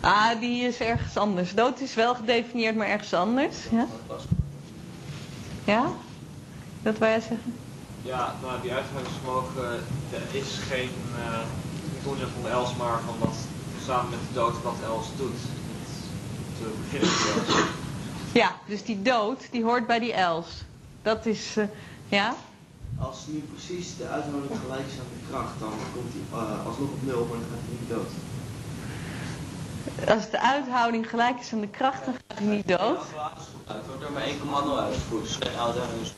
Ah, 0.00 0.40
die 0.40 0.62
is 0.62 0.80
ergens 0.80 1.16
anders. 1.16 1.54
Dood 1.54 1.80
is 1.80 1.94
wel 1.94 2.14
gedefinieerd, 2.14 2.76
maar 2.76 2.86
ergens 2.86 3.14
anders. 3.14 3.56
Ja? 3.70 3.86
Ja? 5.64 5.86
Dat 6.82 6.98
wil 6.98 7.08
jij 7.08 7.20
zeggen? 7.20 7.54
Ja, 8.02 8.34
nou, 8.42 8.60
die 8.62 8.72
uithoudingsvermogen, 8.72 9.64
er 10.12 10.36
is 10.36 10.58
geen 10.68 10.90
uh, 11.18 11.38
methode 11.92 12.26
van 12.40 12.50
Els, 12.50 12.76
maar 12.76 13.00
van 13.00 13.14
wat 13.18 13.36
samen 13.84 14.10
met 14.10 14.18
de 14.28 14.34
dood 14.34 14.62
wat 14.62 14.76
Els 14.84 15.06
doet. 15.16 15.40
Te 16.58 16.70
beginnen 16.82 17.08
met 17.08 17.48
Els. 17.48 17.66
Ja, 18.32 18.54
dus 18.66 18.84
die 18.84 19.02
dood, 19.02 19.48
die 19.50 19.64
hoort 19.64 19.86
bij 19.86 19.98
die 19.98 20.12
els. 20.12 20.46
Dat 21.02 21.26
is, 21.26 21.56
uh, 21.56 21.64
ja? 22.08 22.34
Als 22.98 23.18
nu 23.26 23.38
precies 23.38 23.96
de 23.96 24.06
uithouding 24.08 24.60
gelijk 24.64 24.86
is 24.86 24.98
aan 24.98 25.12
de 25.12 25.30
kracht, 25.30 25.54
dan 25.58 25.72
komt 25.94 26.12
hij 26.12 26.40
uh, 26.40 26.66
alsnog 26.66 26.88
op 26.88 27.02
nul, 27.02 27.26
maar 27.28 27.38
dan 27.38 27.48
gaat 27.52 27.64
hij 27.68 27.76
niet 27.80 27.90
dood. 27.94 28.10
Als 30.16 30.30
de 30.30 30.40
uithouding 30.40 31.08
gelijk 31.08 31.40
is 31.40 31.52
aan 31.52 31.60
de 31.60 31.68
kracht, 31.68 32.04
dan 32.04 32.14
gaat 32.14 32.38
hij 32.38 32.46
niet 32.46 32.68
dood. 32.68 33.02
Het 33.64 33.86
wordt 33.86 34.02
er 34.02 34.12
maar 34.12 34.22
1,0 34.22 34.84
uitgevoerd, 34.84 35.22
dus 35.22 35.36
geen 35.36 35.58
uithouding 35.58 36.00
is 36.02 36.12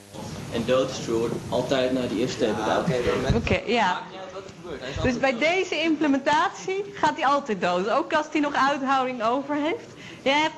En 0.53 0.65
dood 0.67 0.91
is 0.91 1.07
wordt 1.07 1.35
altijd 1.49 1.93
naar 1.93 2.09
die 2.09 2.29
statement 2.29 2.67
ja, 2.67 2.79
Oké, 2.79 2.91
okay, 2.91 3.35
okay, 3.35 3.73
ja. 3.73 4.03
Dus 5.03 5.19
bij 5.19 5.39
deze 5.39 5.83
implementatie 5.83 6.85
gaat 6.95 7.15
hij 7.17 7.27
altijd 7.27 7.61
dood, 7.61 7.89
ook 7.89 8.13
als 8.13 8.27
hij 8.33 8.41
nog 8.41 8.55
uithouding 8.55 9.23
over 9.23 9.55
heeft. 9.55 9.89
Hebt 10.23 10.55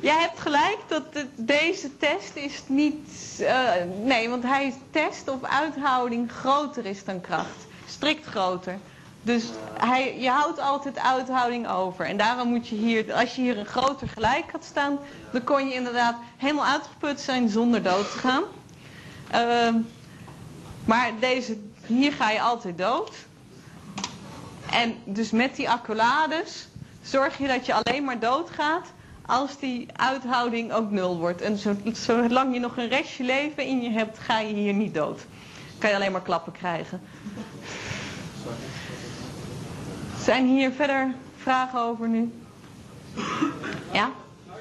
Jij 0.00 0.20
hebt 0.20 0.40
gelijk 0.40 0.78
dat 0.86 1.04
deze 1.34 1.96
test 1.96 2.36
is 2.36 2.62
niet... 2.66 3.08
Uh, 3.40 3.70
nee, 4.02 4.28
want 4.28 4.42
hij 4.42 4.74
test 4.90 5.28
of 5.28 5.42
uithouding 5.42 6.32
groter 6.32 6.86
is 6.86 7.04
dan 7.04 7.20
kracht. 7.20 7.66
Strikt 7.86 8.26
groter. 8.26 8.78
Dus 9.22 9.44
hij, 9.78 10.20
je 10.20 10.28
houdt 10.28 10.58
altijd 10.58 10.98
uithouding 10.98 11.68
over. 11.68 12.06
En 12.06 12.16
daarom 12.16 12.48
moet 12.48 12.68
je 12.68 12.74
hier, 12.74 13.14
als 13.14 13.34
je 13.34 13.42
hier 13.42 13.58
een 13.58 13.66
groter 13.66 14.08
gelijk 14.08 14.50
had 14.52 14.64
staan... 14.64 14.98
dan 15.30 15.44
kon 15.44 15.68
je 15.68 15.74
inderdaad 15.74 16.16
helemaal 16.36 16.66
uitgeput 16.66 17.20
zijn 17.20 17.48
zonder 17.48 17.82
dood 17.82 18.12
te 18.12 18.18
gaan. 18.18 18.42
Uh, 19.34 19.74
maar 20.84 21.10
deze, 21.20 21.58
hier 21.86 22.12
ga 22.12 22.30
je 22.30 22.40
altijd 22.40 22.78
dood. 22.78 23.12
En 24.70 24.96
dus 25.04 25.30
met 25.30 25.56
die 25.56 25.70
accolades 25.70 26.68
zorg 27.02 27.38
je 27.38 27.46
dat 27.46 27.66
je 27.66 27.74
alleen 27.74 28.04
maar 28.04 28.18
doodgaat 28.18 28.86
als 29.26 29.58
die 29.58 29.88
uithouding 29.92 30.72
ook 30.72 30.90
nul 30.90 31.18
wordt. 31.18 31.40
En 31.40 31.58
zolang 31.92 32.54
je 32.54 32.60
nog 32.60 32.76
een 32.76 32.88
restje 32.88 33.24
leven 33.24 33.64
in 33.64 33.82
je 33.82 33.90
hebt, 33.90 34.18
ga 34.18 34.38
je 34.38 34.54
hier 34.54 34.74
niet 34.74 34.94
dood. 34.94 35.26
Kan 35.78 35.90
je 35.90 35.96
alleen 35.96 36.12
maar 36.12 36.22
klappen 36.22 36.52
krijgen. 36.52 37.00
Zijn 40.18 40.46
hier 40.46 40.70
verder 40.70 41.14
vragen 41.36 41.80
over 41.80 42.08
nu? 42.08 42.32
Ja? 43.92 44.10
Nou, 44.46 44.60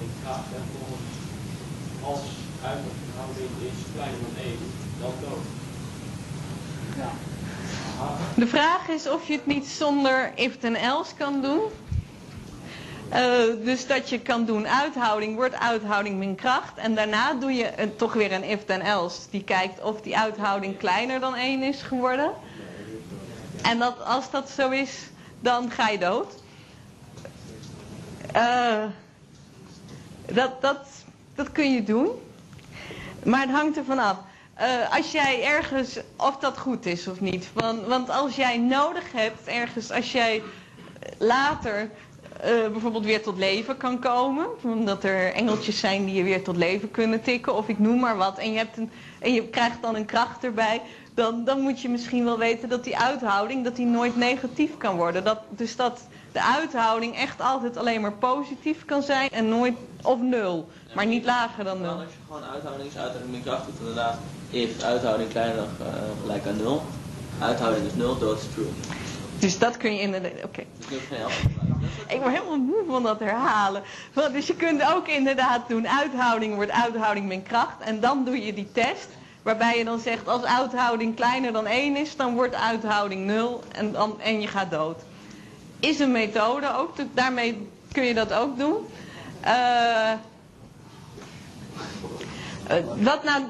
in 0.00 0.10
kracht. 0.22 0.48
En 0.54 0.62
volgens 0.78 1.10
als 2.02 2.20
uithouding 2.62 3.50
is 3.60 3.78
kleiner 3.94 4.20
dan 4.20 4.44
1, 4.44 4.56
dan 5.00 5.12
dood. 5.20 5.46
De 8.34 8.46
vraag 8.46 8.88
is 8.88 9.08
of 9.08 9.26
je 9.26 9.32
het 9.32 9.46
niet 9.46 9.66
zonder 9.66 10.32
if 10.34 10.56
en 10.60 10.74
else 10.74 11.14
kan 11.14 11.40
doen. 11.42 11.60
Eh, 13.08 13.20
dus 13.64 13.86
dat 13.86 14.08
je 14.08 14.20
kan 14.20 14.44
doen 14.44 14.68
uithouding, 14.68 15.34
wordt 15.36 15.54
uithouding 15.54 16.18
min 16.18 16.34
kracht. 16.34 16.76
En 16.76 16.94
daarna 16.94 17.34
doe 17.34 17.52
je 17.52 17.80
een, 17.80 17.96
toch 17.96 18.12
weer 18.12 18.32
een 18.32 18.44
if 18.44 18.64
en 18.64 18.80
else. 18.80 19.20
Die 19.30 19.44
kijkt 19.44 19.82
of 19.82 20.00
die 20.00 20.18
uithouding 20.18 20.78
kleiner 20.78 21.20
dan 21.20 21.34
1 21.34 21.62
is 21.62 21.82
geworden. 21.82 22.32
En 23.62 23.78
dat, 23.78 24.04
als 24.04 24.30
dat 24.30 24.50
zo 24.50 24.70
is, 24.70 24.98
dan 25.40 25.70
ga 25.70 25.88
je 25.88 25.98
dood. 25.98 26.34
Eh, 28.32 28.84
dat, 30.32 30.60
dat, 30.62 30.78
dat 31.34 31.52
kun 31.52 31.72
je 31.72 31.82
doen. 31.82 32.08
Maar 33.24 33.40
het 33.40 33.50
hangt 33.50 33.76
ervan 33.76 33.98
af. 33.98 34.16
Eh, 34.54 34.96
als 34.96 35.12
jij 35.12 35.44
ergens, 35.44 35.98
of 36.16 36.36
dat 36.36 36.58
goed 36.58 36.86
is 36.86 37.08
of 37.08 37.20
niet. 37.20 37.48
Want, 37.52 37.86
want 37.86 38.10
als 38.10 38.36
jij 38.36 38.58
nodig 38.58 39.12
hebt 39.12 39.46
ergens, 39.46 39.90
als 39.90 40.12
jij 40.12 40.42
later 41.18 41.90
eh, 42.40 42.68
bijvoorbeeld 42.72 43.04
weer 43.04 43.22
tot 43.22 43.38
leven 43.38 43.76
kan 43.76 43.98
komen. 43.98 44.46
Omdat 44.62 45.04
er 45.04 45.32
engeltjes 45.32 45.78
zijn 45.78 46.04
die 46.04 46.14
je 46.14 46.22
weer 46.22 46.42
tot 46.42 46.56
leven 46.56 46.90
kunnen 46.90 47.22
tikken. 47.22 47.54
Of 47.56 47.68
ik 47.68 47.78
noem 47.78 48.00
maar 48.00 48.16
wat. 48.16 48.38
En 48.38 48.52
je, 48.52 48.58
hebt 48.58 48.76
een, 48.76 48.90
en 49.18 49.34
je 49.34 49.48
krijgt 49.48 49.82
dan 49.82 49.94
een 49.94 50.06
kracht 50.06 50.44
erbij. 50.44 50.80
Dan, 51.14 51.44
dan 51.44 51.60
moet 51.60 51.80
je 51.80 51.88
misschien 51.88 52.24
wel 52.24 52.38
weten 52.38 52.68
dat 52.68 52.84
die 52.84 52.98
uithouding 52.98 53.64
dat 53.64 53.76
die 53.76 53.86
nooit 53.86 54.16
negatief 54.16 54.76
kan 54.76 54.96
worden. 54.96 55.24
Dat, 55.24 55.38
dus 55.48 55.76
dat 55.76 56.00
de 56.32 56.42
uithouding 56.42 57.16
echt 57.16 57.40
altijd 57.40 57.76
alleen 57.76 58.00
maar 58.00 58.12
positief 58.12 58.84
kan 58.84 59.02
zijn. 59.02 59.30
En 59.30 59.48
nooit 59.48 59.74
of 60.02 60.20
nul. 60.20 60.68
Maar 60.94 61.06
niet 61.06 61.24
lager 61.24 61.64
dan 61.64 61.80
nul. 61.80 61.90
Als 61.90 62.02
je 62.02 62.18
gewoon 62.26 62.44
uithouding 62.44 62.88
is 62.88 62.96
uithouding 62.96 63.32
min 63.32 63.42
kracht 63.42 63.66
doet, 63.66 63.78
inderdaad. 63.78 64.18
If 64.50 64.82
uithouding 64.82 65.30
kleiner 65.30 65.56
dan 65.56 65.68
uh, 65.80 65.86
gelijk 66.20 66.46
aan 66.46 66.56
0. 66.56 66.82
Uithouding 67.40 67.86
is 67.86 67.94
0, 67.94 68.18
dood 68.18 68.38
is 68.38 68.46
true. 68.54 68.66
Dus 69.38 69.58
dat 69.58 69.76
kun 69.76 69.94
je 69.94 70.00
inderdaad. 70.00 70.32
Oké. 70.44 70.62
Ik 72.08 72.20
word 72.20 72.34
helemaal 72.34 72.56
moe 72.56 72.84
van 72.88 73.02
dat 73.02 73.18
herhalen. 73.18 73.82
Want 74.12 74.32
dus 74.32 74.46
je 74.46 74.56
kunt 74.56 74.82
ook 74.94 75.08
inderdaad 75.08 75.68
doen, 75.68 75.88
uithouding 75.88 76.54
wordt 76.54 76.70
uithouding 76.70 77.26
min 77.26 77.42
kracht. 77.42 77.80
En 77.80 78.00
dan 78.00 78.24
doe 78.24 78.44
je 78.44 78.54
die 78.54 78.72
test. 78.72 79.08
Waarbij 79.42 79.78
je 79.78 79.84
dan 79.84 79.98
zegt, 79.98 80.28
als 80.28 80.42
uithouding 80.42 81.14
kleiner 81.14 81.52
dan 81.52 81.66
1 81.66 81.96
is, 81.96 82.16
dan 82.16 82.34
wordt 82.34 82.54
uithouding 82.54 83.26
0 83.26 83.62
en, 83.72 83.92
dan, 83.92 84.20
en 84.20 84.40
je 84.40 84.46
gaat 84.46 84.70
dood. 84.70 85.02
Is 85.82 85.98
een 85.98 86.12
methode 86.12 86.74
ook, 86.76 86.94
daarmee 87.14 87.68
kun 87.92 88.04
je 88.04 88.14
dat 88.14 88.32
ook 88.32 88.58
doen. 88.58 88.76
Uh, 89.44 90.12
wat 92.96 93.24
nou, 93.24 93.44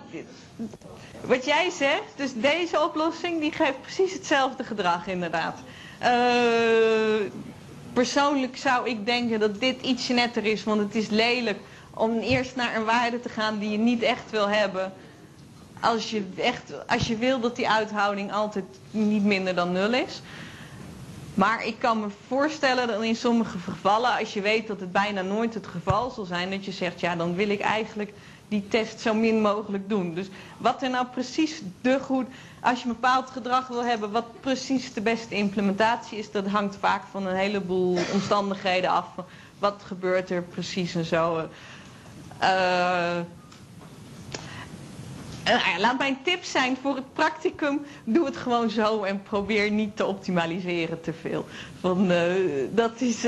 wat 1.20 1.44
jij 1.44 1.70
zegt, 1.70 2.12
dus 2.16 2.30
deze 2.34 2.82
oplossing, 2.82 3.40
die 3.40 3.52
geeft 3.52 3.80
precies 3.80 4.12
hetzelfde 4.12 4.64
gedrag 4.64 5.06
inderdaad. 5.06 5.58
Uh, 6.02 6.08
persoonlijk 7.92 8.56
zou 8.56 8.88
ik 8.88 9.06
denken 9.06 9.40
dat 9.40 9.60
dit 9.60 9.80
iets 9.82 10.08
netter 10.08 10.44
is, 10.44 10.64
want 10.64 10.80
het 10.80 10.94
is 10.94 11.08
lelijk 11.08 11.58
om 11.94 12.18
eerst 12.18 12.56
naar 12.56 12.76
een 12.76 12.84
waarde 12.84 13.20
te 13.20 13.28
gaan 13.28 13.58
die 13.58 13.70
je 13.70 13.78
niet 13.78 14.02
echt 14.02 14.30
wil 14.30 14.48
hebben. 14.48 14.92
Als 15.80 16.10
je, 16.10 16.24
echt, 16.36 16.86
als 16.86 17.06
je 17.06 17.16
wil 17.16 17.40
dat 17.40 17.56
die 17.56 17.68
uithouding 17.68 18.32
altijd 18.32 18.64
niet 18.90 19.24
minder 19.24 19.54
dan 19.54 19.72
nul 19.72 19.92
is. 19.92 20.20
Maar 21.34 21.66
ik 21.66 21.78
kan 21.78 22.00
me 22.00 22.06
voorstellen 22.26 22.86
dat 22.88 23.02
in 23.02 23.16
sommige 23.16 23.58
gevallen, 23.58 24.18
als 24.18 24.34
je 24.34 24.40
weet 24.40 24.66
dat 24.66 24.80
het 24.80 24.92
bijna 24.92 25.22
nooit 25.22 25.54
het 25.54 25.66
geval 25.66 26.10
zal 26.10 26.24
zijn, 26.24 26.50
dat 26.50 26.64
je 26.64 26.72
zegt, 26.72 27.00
ja 27.00 27.16
dan 27.16 27.34
wil 27.34 27.48
ik 27.48 27.60
eigenlijk 27.60 28.12
die 28.48 28.68
test 28.68 29.00
zo 29.00 29.14
min 29.14 29.40
mogelijk 29.40 29.88
doen. 29.88 30.14
Dus 30.14 30.26
wat 30.58 30.82
er 30.82 30.90
nou 30.90 31.06
precies 31.06 31.62
de 31.80 31.98
goed, 32.00 32.26
als 32.60 32.82
je 32.82 32.88
een 32.88 32.94
bepaald 32.94 33.30
gedrag 33.30 33.68
wil 33.68 33.84
hebben, 33.84 34.10
wat 34.10 34.40
precies 34.40 34.92
de 34.92 35.00
beste 35.00 35.34
implementatie 35.34 36.18
is, 36.18 36.30
dat 36.30 36.46
hangt 36.46 36.76
vaak 36.76 37.02
van 37.10 37.26
een 37.26 37.36
heleboel 37.36 37.98
omstandigheden 38.12 38.90
af. 38.90 39.06
Wat 39.58 39.82
gebeurt 39.86 40.30
er 40.30 40.42
precies 40.42 40.94
en 40.94 41.04
zo. 41.04 41.48
Uh, 42.42 43.16
uh, 45.48 45.78
laat 45.78 45.98
mijn 45.98 46.18
tip 46.22 46.44
zijn 46.44 46.76
voor 46.82 46.94
het 46.96 47.12
practicum, 47.12 47.80
doe 48.04 48.24
het 48.24 48.36
gewoon 48.36 48.70
zo 48.70 49.02
en 49.02 49.22
probeer 49.22 49.70
niet 49.70 49.96
te 49.96 50.06
optimaliseren 50.06 51.00
te 51.00 51.12
veel. 51.12 51.46
Van, 51.80 52.10
uh, 52.10 52.32
dat 52.70 53.00
is, 53.00 53.26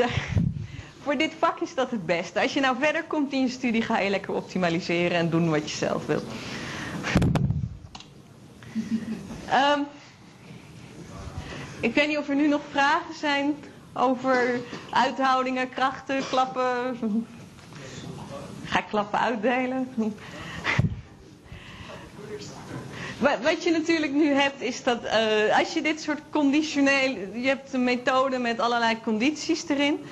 voor 1.03 1.16
dit 1.16 1.32
vak 1.39 1.61
is 1.61 1.74
dat 1.74 1.91
het 1.91 2.07
beste. 2.07 2.41
Als 2.41 2.55
je 2.55 2.61
nou 2.61 2.77
verder 2.81 3.05
komt 3.05 3.32
in 3.32 3.41
je 3.41 3.49
studie, 3.49 3.82
ga 3.82 3.99
je 3.99 4.11
lekker 4.11 4.35
optimaliseren 4.35 5.19
en 5.19 5.31
doen 5.31 5.51
wat 5.51 5.70
je 5.70 5.77
zelf 5.77 6.07
wilt. 6.07 6.24
um, 9.77 9.86
ik 11.89 11.95
weet 11.95 12.09
niet 12.09 12.19
of 12.19 12.28
er 12.28 12.35
nu 12.36 12.49
nog 12.49 12.61
vragen 12.70 13.15
zijn 13.15 13.55
over 13.93 14.61
uithoudingen, 14.91 15.69
krachten, 15.69 16.28
klappen. 16.28 16.97
Ga 18.65 18.78
ik 18.78 18.86
klappen 18.89 19.19
uitdelen? 19.20 19.89
Wat 23.19 23.62
je 23.65 23.70
natuurlijk 23.70 24.12
nu 24.12 24.28
hebt 24.32 24.61
is 24.61 24.82
dat 24.82 25.05
uh, 25.05 25.59
als 25.59 25.73
je 25.73 25.82
dit 25.82 26.01
soort 26.01 26.20
conditioneel, 26.31 27.11
je 27.35 27.47
hebt 27.47 27.73
een 27.73 27.85
methode 27.85 28.39
met 28.39 28.61
allerlei 28.61 29.01
condities 29.03 29.69
erin. 29.69 30.05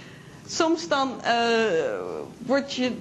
Soms 0.46 0.88
dan 0.88 1.20
uh, 1.24 1.30
wordt, 2.38 2.74
je, 2.74 2.92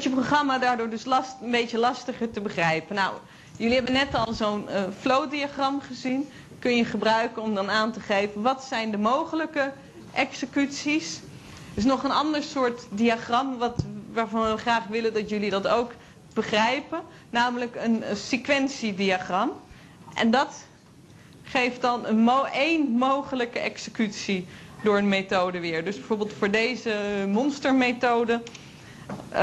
je 0.00 0.10
programma 0.10 0.58
daardoor 0.58 0.88
dus 0.90 1.04
last, 1.04 1.34
een 1.42 1.50
beetje 1.50 1.78
lastiger 1.78 2.30
te 2.30 2.40
begrijpen. 2.40 2.94
Nou, 2.94 3.14
jullie 3.56 3.74
hebben 3.74 3.92
net 3.92 4.14
al 4.14 4.32
zo'n 4.32 4.64
uh, 4.70 4.82
flow-diagram 5.00 5.80
gezien. 5.80 6.28
Kun 6.58 6.76
je 6.76 6.84
gebruiken 6.84 7.42
om 7.42 7.54
dan 7.54 7.70
aan 7.70 7.92
te 7.92 8.00
geven 8.00 8.42
wat 8.42 8.64
zijn 8.64 8.90
de 8.90 8.98
mogelijke 8.98 9.72
executies. 10.14 11.16
Er 11.72 11.78
is 11.78 11.84
nog 11.84 12.04
een 12.04 12.10
ander 12.12 12.42
soort 12.42 12.86
diagram 12.90 13.58
wat, 13.58 13.84
waarvan 14.12 14.50
we 14.50 14.56
graag 14.56 14.86
willen 14.86 15.12
dat 15.14 15.28
jullie 15.28 15.50
dat 15.50 15.66
ook 15.68 15.90
begrijpen. 16.34 17.00
Namelijk 17.30 17.76
een, 17.76 18.10
een 18.10 18.16
sequentiediagram. 18.16 19.52
En 20.14 20.30
dat 20.30 20.64
geeft 21.42 21.80
dan 21.80 22.06
een 22.06 22.28
één 22.52 22.90
mogelijke 22.90 23.58
executie 23.58 24.46
door 24.82 24.98
een 24.98 25.08
methode 25.08 25.60
weer. 25.60 25.84
Dus 25.84 25.96
bijvoorbeeld 25.96 26.32
voor 26.32 26.50
deze 26.50 27.24
monstermethode 27.28 28.42
uh, 29.32 29.40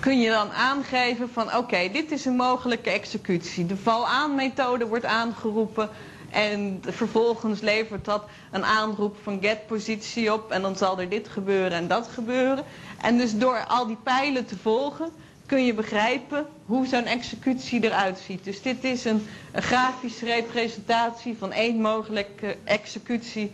kun 0.00 0.20
je 0.20 0.30
dan 0.30 0.50
aangeven 0.50 1.28
van 1.32 1.56
oké, 1.56 1.88
dit 1.92 2.10
is 2.10 2.24
een 2.24 2.36
mogelijke 2.36 2.90
executie. 2.90 3.66
De 3.66 3.76
val-aan-methode 3.76 4.86
wordt 4.86 5.04
aangeroepen 5.04 5.88
en 6.30 6.82
vervolgens 6.88 7.60
levert 7.60 8.04
dat 8.04 8.24
een 8.50 8.64
aanroep 8.64 9.16
van 9.22 9.38
get-positie 9.40 10.32
op 10.32 10.50
en 10.50 10.62
dan 10.62 10.76
zal 10.76 11.00
er 11.00 11.08
dit 11.08 11.28
gebeuren 11.28 11.72
en 11.72 11.88
dat 11.88 12.08
gebeuren. 12.08 12.64
En 13.02 13.16
dus 13.18 13.38
door 13.38 13.64
al 13.66 13.86
die 13.86 13.96
pijlen 14.02 14.46
te 14.46 14.56
volgen 14.58 15.10
kun 15.46 15.64
je 15.64 15.74
begrijpen 15.74 16.46
hoe 16.66 16.86
zo'n 16.86 17.04
executie 17.04 17.84
eruit 17.84 18.18
ziet. 18.18 18.44
Dus 18.44 18.62
dit 18.62 18.84
is 18.84 19.04
een, 19.04 19.26
grafische 19.54 20.24
representatie 20.24 21.36
van 21.38 21.52
één 21.52 21.80
mogelijke 21.80 22.56
executie 22.64 23.52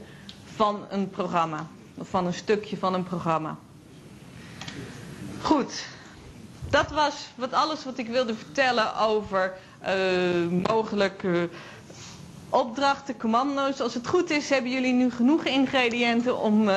van 0.54 0.86
een 0.90 1.10
programma. 1.10 1.66
Of 1.94 2.08
van 2.08 2.26
een 2.26 2.34
stukje 2.34 2.76
van 2.76 2.94
een 2.94 3.02
programma. 3.04 3.56
Goed. 5.42 5.84
Dat 6.70 6.90
was 6.90 7.14
wat 7.34 7.52
alles 7.52 7.84
wat 7.84 7.98
ik 7.98 8.08
wilde 8.08 8.34
vertellen 8.34 8.96
over 8.98 9.52
uh, 9.86 10.68
mogelijke 10.72 11.48
opdrachten, 12.50 13.16
commando's. 13.16 13.80
Als 13.80 13.94
het 13.94 14.06
goed 14.06 14.30
is, 14.30 14.50
hebben 14.50 14.70
jullie 14.70 14.92
nu 14.92 15.10
genoeg 15.10 15.44
ingrediënten 15.44 16.38
om 16.38 16.68
uh, 16.68 16.74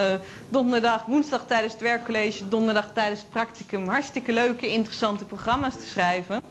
donderdag, 0.49 1.05
woensdag 1.05 1.45
tijdens 1.47 1.73
het 1.73 1.81
werkcollege, 1.81 2.47
donderdag 2.47 2.89
tijdens 2.93 3.19
het 3.19 3.29
practicum 3.29 3.87
hartstikke 3.87 4.33
leuke, 4.33 4.67
interessante 4.71 5.25
programma's 5.25 5.75
te 5.75 5.87
schrijven. 5.87 6.41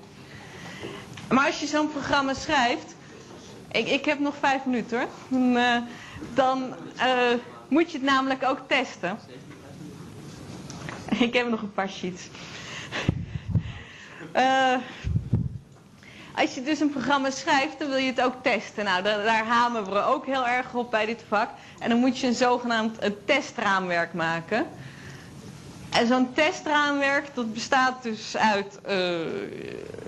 Maar 1.28 1.46
als 1.46 1.60
je 1.60 1.66
zo'n 1.66 1.90
programma 1.92 2.34
schrijft, 2.34 2.94
ik, 3.72 3.88
ik 3.88 4.04
heb 4.04 4.18
nog 4.18 4.34
vijf 4.40 4.64
minuten 4.64 4.98
hoor, 4.98 5.08
dan, 5.28 5.54
dan 6.34 6.74
uh, 6.96 7.04
moet 7.68 7.90
je 7.92 7.98
het 7.98 8.06
namelijk 8.06 8.44
ook 8.44 8.58
testen. 8.66 9.18
Ik 11.18 11.32
heb 11.34 11.48
nog 11.48 11.62
een 11.62 11.72
paar 11.72 11.88
sheets. 11.88 12.22
Als 16.40 16.54
je 16.54 16.62
dus 16.62 16.80
een 16.80 16.90
programma 16.90 17.30
schrijft, 17.30 17.78
dan 17.78 17.88
wil 17.88 17.96
je 17.98 18.06
het 18.10 18.20
ook 18.20 18.34
testen. 18.42 18.84
Nou, 18.84 19.02
daar, 19.02 19.22
daar 19.24 19.44
hameren 19.46 19.92
we 19.92 20.02
ook 20.04 20.26
heel 20.26 20.46
erg 20.46 20.74
op 20.74 20.90
bij 20.90 21.06
dit 21.06 21.22
vak. 21.28 21.48
En 21.78 21.88
dan 21.88 21.98
moet 21.98 22.18
je 22.18 22.26
een 22.26 22.34
zogenaamd 22.34 23.02
een 23.02 23.16
testraamwerk 23.24 24.12
maken. 24.12 24.66
En 25.90 26.06
zo'n 26.06 26.32
testraamwerk, 26.32 27.34
dat 27.34 27.52
bestaat 27.52 28.02
dus 28.02 28.36
uit, 28.36 28.78
uh, 28.88 29.18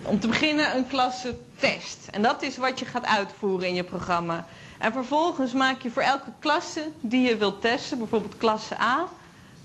om 0.02 0.20
te 0.20 0.28
beginnen, 0.28 0.76
een 0.76 0.86
klasse 0.86 1.36
test. 1.56 2.08
En 2.10 2.22
dat 2.22 2.42
is 2.42 2.56
wat 2.56 2.78
je 2.78 2.84
gaat 2.84 3.06
uitvoeren 3.06 3.68
in 3.68 3.74
je 3.74 3.84
programma. 3.84 4.46
En 4.78 4.92
vervolgens 4.92 5.52
maak 5.52 5.82
je 5.82 5.90
voor 5.90 6.02
elke 6.02 6.30
klasse 6.38 6.88
die 7.00 7.28
je 7.28 7.36
wilt 7.36 7.60
testen, 7.60 7.98
bijvoorbeeld 7.98 8.36
klasse 8.36 8.80
A, 8.80 9.04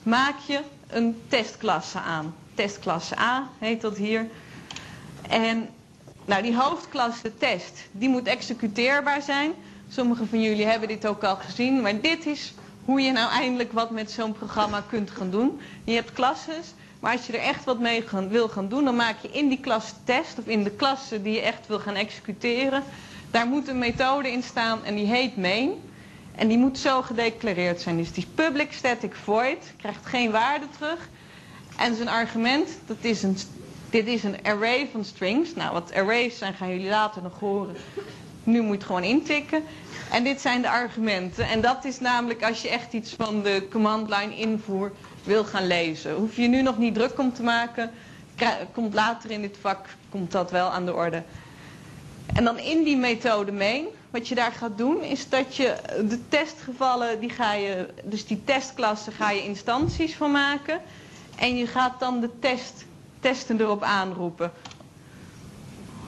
maak 0.04 0.36
je 0.48 0.60
een 0.88 1.22
testklasse 1.28 2.00
aan. 2.00 2.36
testklasse 2.56 3.20
A 3.20 3.48
heet 3.60 3.82
dat 3.82 3.98
hier. 3.98 4.28
En 5.30 5.70
nou, 6.28 6.42
die 6.44 6.56
hoofdklasse 6.56 7.38
test, 7.38 7.80
die 7.92 8.10
moet 8.10 8.28
executeerbaar 8.28 9.22
zijn. 9.22 9.52
Sommigen 9.90 10.28
van 10.28 10.42
jullie 10.42 10.66
hebben 10.66 10.88
dit 10.88 11.08
ook 11.08 11.24
al 11.24 11.36
gezien, 11.36 11.82
maar 11.82 12.02
dit 12.02 12.26
is 12.26 12.54
hoe 12.86 13.02
je 13.02 13.12
nou 13.12 13.32
eindelijk 13.32 13.72
wat 13.72 13.92
met 13.92 14.12
zo'n 14.12 14.32
programma 14.34 14.84
kunt 14.90 15.12
gaan 15.12 15.30
doen. 15.32 15.60
Je 15.84 15.94
hebt 15.94 16.14
klasses, 16.14 16.74
maar 17.00 17.12
als 17.12 17.26
je 17.28 17.34
er 17.34 17.44
echt 17.44 17.64
wat 17.64 17.80
mee 17.80 18.04
wil 18.30 18.50
gaan 18.50 18.68
doen, 18.70 18.84
dan 18.84 18.96
maak 18.96 19.16
je 19.22 19.30
in 19.32 19.48
die 19.50 19.60
klas 19.60 19.94
test, 20.04 20.40
of 20.40 20.46
in 20.48 20.64
de 20.64 20.72
klasse 20.72 21.22
die 21.22 21.34
je 21.34 21.42
echt 21.42 21.68
wil 21.68 21.80
gaan 21.80 21.96
executeren, 21.96 22.84
daar 23.32 23.48
moet 23.48 23.68
een 23.68 23.78
methode 23.78 24.32
in 24.32 24.44
staan 24.44 24.84
en 24.86 24.96
die 24.96 25.06
heet 25.06 25.38
main. 25.38 25.70
En 26.36 26.48
die 26.48 26.58
moet 26.58 26.78
zo 26.78 27.02
gedeclareerd 27.02 27.82
zijn. 27.82 27.98
Dus 27.98 28.12
die 28.12 28.28
public 28.36 28.74
static 28.74 29.16
void, 29.24 29.74
krijgt 29.78 30.06
geen 30.06 30.32
waarde 30.32 30.66
terug. 30.78 31.10
En 31.78 31.96
zijn 31.96 32.08
argument, 32.08 32.70
dat 32.86 32.98
is 33.02 33.24
een, 33.24 33.38
dit 33.90 34.08
is 34.08 34.24
een 34.24 34.44
array 34.44 34.88
van 34.92 35.06
strings. 35.06 35.56
Nou, 35.56 35.74
wat 35.74 35.94
arrays 35.94 36.38
zijn 36.38 36.54
gaan 36.54 36.70
jullie 36.70 36.90
later 36.90 37.22
nog 37.22 37.40
horen. 37.40 37.76
Nu 38.44 38.62
moet 38.62 38.80
je 38.80 38.86
gewoon 38.86 39.04
intikken. 39.04 39.64
En 40.12 40.24
dit 40.24 40.42
zijn 40.42 40.62
de 40.62 40.70
argumenten. 40.70 41.48
En 41.48 41.62
dat 41.62 41.86
is 41.86 42.00
namelijk 42.00 42.44
als 42.44 42.62
je 42.62 42.70
echt 42.70 42.94
iets 42.94 43.14
van 43.14 43.42
de 43.44 43.68
command 43.72 44.10
line 44.10 44.38
invoer 44.38 44.92
wil 45.24 45.44
gaan 45.44 45.68
lezen. 45.68 46.14
Hoef 46.16 46.36
je 46.36 46.48
nu 46.48 46.62
nog 46.62 46.78
niet 46.78 46.94
druk 46.94 47.20
om 47.20 47.34
te 47.34 47.44
maken. 47.44 47.92
Komt 48.74 48.94
later 48.94 49.32
in 49.32 49.42
dit 49.42 49.58
vak 49.62 49.86
komt 50.10 50.32
dat 50.32 50.52
wel 50.52 50.70
aan 50.70 50.86
de 50.86 50.94
orde. 50.94 51.24
En 52.34 52.44
dan 52.44 52.58
in 52.60 52.84
die 52.84 52.98
methode 52.98 53.52
main, 53.52 53.86
wat 54.10 54.28
je 54.28 54.36
daar 54.36 54.52
gaat 54.52 54.78
doen, 54.78 55.02
is 55.04 55.30
dat 55.30 55.56
je 55.56 55.76
de 56.10 56.28
testgevallen, 56.30 57.20
die 57.20 57.30
ga 57.30 57.54
je, 57.54 57.88
dus 58.04 58.26
die 58.26 58.42
testklassen 58.44 59.14
ga 59.14 59.32
je 59.32 59.44
instanties 59.44 60.16
van 60.16 60.32
maken. 60.32 60.82
En 61.36 61.58
je 61.58 61.68
gaat 61.68 62.00
dan 62.00 62.20
de 62.20 62.30
test, 62.40 62.86
testen 63.28 63.60
erop 63.62 63.84
aanroepen. 63.84 64.52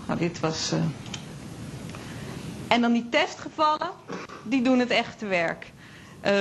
Nou, 0.07 0.19
dit 0.19 0.39
was... 0.39 0.71
Uh... 0.73 0.79
En 2.67 2.81
dan 2.81 2.91
die 2.93 3.09
testgevallen, 3.09 3.89
die 4.43 4.61
doen 4.61 4.79
het 4.79 4.89
echte 4.89 5.25
werk. 5.25 5.71
Uh, 6.25 6.31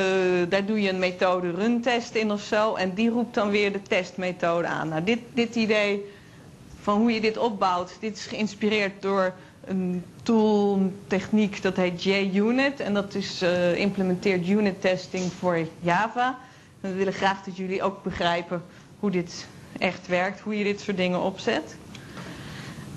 daar 0.48 0.64
doe 0.66 0.80
je 0.82 0.88
een 0.88 0.98
methode 0.98 1.50
runtest 1.50 2.14
in 2.14 2.30
of 2.32 2.40
zo. 2.42 2.74
En 2.74 2.94
die 2.94 3.10
roept 3.10 3.34
dan 3.34 3.50
weer 3.50 3.72
de 3.72 3.82
testmethode 3.82 4.66
aan. 4.66 4.88
Nou, 4.88 5.05
dit, 5.05 5.18
dit 5.34 5.55
idee 5.55 6.05
van 6.80 6.98
hoe 6.98 7.12
je 7.12 7.20
dit 7.20 7.36
opbouwt, 7.38 7.96
dit 8.00 8.16
is 8.16 8.26
geïnspireerd 8.26 9.02
door 9.02 9.32
een 9.64 10.05
tool, 10.22 10.92
techniek, 11.06 11.62
dat 11.62 11.76
heet 11.76 12.02
JUnit. 12.02 12.80
En 12.80 12.94
dat 12.94 13.14
is 13.14 13.42
uh, 13.42 13.74
implementeert 13.78 14.48
unit 14.48 14.80
testing 14.80 15.32
voor 15.32 15.59
Java. 15.80 16.38
We 16.80 16.92
willen 16.92 17.12
graag 17.12 17.42
dat 17.44 17.56
jullie 17.56 17.82
ook 17.82 18.02
begrijpen 18.02 18.62
hoe 18.98 19.10
dit 19.10 19.46
echt 19.78 20.06
werkt, 20.06 20.40
hoe 20.40 20.59
je 20.59 20.64
dit 20.64 20.80
soort 20.80 20.96
dingen 20.96 21.20
opzet. 21.20 21.76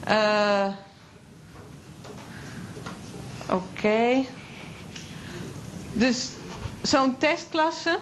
Uh, 0.07 0.67
Oké. 3.51 4.25
Dus 5.93 6.29
zo'n 6.81 7.17
testklasse. 7.17 7.99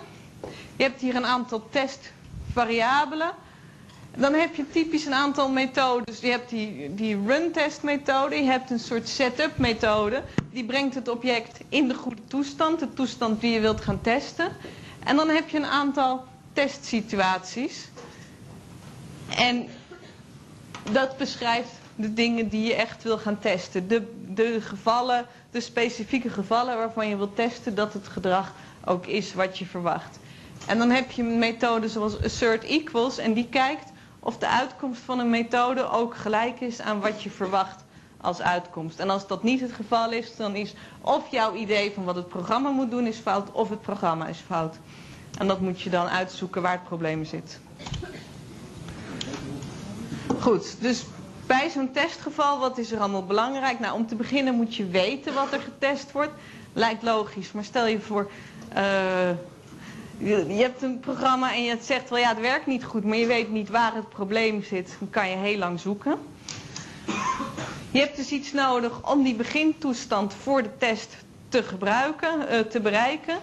Je 0.75 0.83
hebt 0.83 1.01
hier 1.01 1.15
een 1.15 1.25
aantal 1.25 1.67
testvariabelen. 1.69 3.31
Dan 4.17 4.33
heb 4.33 4.55
je 4.55 4.69
typisch 4.69 5.05
een 5.05 5.13
aantal 5.13 5.49
methodes. 5.49 6.19
Je 6.19 6.27
hebt 6.27 6.49
die, 6.49 6.93
die 6.95 7.17
run-test 7.27 7.83
methode. 7.83 8.35
Je 8.35 8.43
hebt 8.49 8.69
een 8.69 8.79
soort 8.79 9.07
setup 9.09 9.57
methode. 9.57 10.23
Die 10.51 10.65
brengt 10.65 10.95
het 10.95 11.07
object 11.07 11.59
in 11.69 11.87
de 11.87 11.93
goede 11.93 12.21
toestand. 12.27 12.79
De 12.79 12.93
toestand 12.93 13.41
die 13.41 13.51
je 13.51 13.59
wilt 13.59 13.81
gaan 13.81 14.01
testen. 14.01 14.51
En 15.03 15.15
dan 15.15 15.29
heb 15.29 15.49
je 15.49 15.57
een 15.57 15.65
aantal 15.65 16.23
testsituaties. 16.53 17.89
En 19.37 19.67
dat 20.91 21.17
beschrijft 21.17 21.69
de 21.95 22.13
dingen 22.13 22.47
die 22.49 22.63
je 22.67 22.75
echt 22.75 23.03
wil 23.03 23.17
gaan 23.17 23.39
testen. 23.39 23.87
De, 23.87 24.11
de 24.27 24.61
gevallen, 24.61 25.25
de 25.51 25.61
specifieke 25.61 26.29
gevallen 26.29 26.77
waarvan 26.77 27.07
je 27.07 27.17
wilt 27.17 27.35
testen 27.35 27.75
dat 27.75 27.93
het 27.93 28.07
gedrag 28.07 28.53
ook 28.85 29.05
is 29.05 29.33
wat 29.33 29.57
je 29.57 29.65
verwacht. 29.65 30.19
En 30.67 30.77
dan 30.77 30.89
heb 30.89 31.11
je 31.11 31.21
een 31.21 31.39
methode 31.39 31.89
zoals 31.89 32.23
assert 32.23 32.63
equals 32.63 33.17
en 33.17 33.33
die 33.33 33.47
kijkt 33.49 33.91
of 34.19 34.37
de 34.37 34.47
uitkomst 34.47 35.01
van 35.01 35.19
een 35.19 35.29
methode 35.29 35.89
ook 35.89 36.15
gelijk 36.15 36.59
is 36.59 36.81
aan 36.81 36.99
wat 36.99 37.23
je 37.23 37.29
verwacht 37.29 37.83
als 38.21 38.41
uitkomst. 38.41 38.99
En 38.99 39.09
als 39.09 39.27
dat 39.27 39.43
niet 39.43 39.59
het 39.61 39.71
geval 39.71 40.11
is, 40.11 40.35
dan 40.35 40.55
is 40.55 40.73
of 41.01 41.31
jouw 41.31 41.55
idee 41.55 41.91
van 41.91 42.03
wat 42.03 42.15
het 42.15 42.27
programma 42.29 42.69
moet 42.69 42.91
doen 42.91 43.05
is 43.05 43.17
fout, 43.17 43.51
of 43.51 43.69
het 43.69 43.81
programma 43.81 44.27
is 44.27 44.37
fout. 44.47 44.75
En 45.37 45.47
dat 45.47 45.59
moet 45.61 45.81
je 45.81 45.89
dan 45.89 46.07
uitzoeken 46.07 46.61
waar 46.61 46.71
het 46.71 46.83
probleem 46.83 47.25
zit. 47.25 47.59
Goed, 50.39 50.75
dus 50.81 51.05
bij 51.45 51.69
zo'n 51.69 51.91
testgeval, 51.91 52.59
wat 52.59 52.77
is 52.77 52.91
er 52.91 52.99
allemaal 52.99 53.25
belangrijk? 53.25 53.79
Nou, 53.79 53.93
om 53.93 54.07
te 54.07 54.15
beginnen 54.15 54.53
moet 54.53 54.75
je 54.75 54.87
weten 54.87 55.33
wat 55.33 55.53
er 55.53 55.59
getest 55.59 56.11
wordt. 56.11 56.31
Lijkt 56.73 57.03
logisch, 57.03 57.51
maar 57.51 57.63
stel 57.63 57.87
je 57.87 57.99
voor... 57.99 58.31
Uh, 58.75 59.29
je, 60.17 60.61
hebt 60.61 60.81
een 60.81 60.99
programma 60.99 61.53
en 61.53 61.63
je 61.63 61.77
zegt 61.81 62.09
wel 62.09 62.19
ja, 62.19 62.29
het 62.29 62.39
werkt 62.39 62.65
niet 62.65 62.83
goed, 62.83 63.03
maar 63.03 63.17
je 63.17 63.25
weet 63.25 63.49
niet 63.51 63.69
waar 63.69 63.95
het 63.95 64.09
probleem 64.09 64.63
zit. 64.63 64.95
Dan 64.99 65.09
kan 65.09 65.29
je 65.29 65.35
heel 65.35 65.57
lang 65.57 65.79
zoeken. 65.79 66.17
Je 67.91 67.99
hebt 67.99 68.15
dus 68.15 68.29
iets 68.31 68.51
nodig 68.51 69.11
om 69.11 69.23
die 69.23 69.35
begintoestand 69.35 70.33
voor 70.33 70.63
de 70.63 70.77
test 70.77 71.15
te 71.49 71.63
gebruiken, 71.63 72.39
uh, 72.51 72.59
te 72.59 72.79
bereiken. 72.79 73.37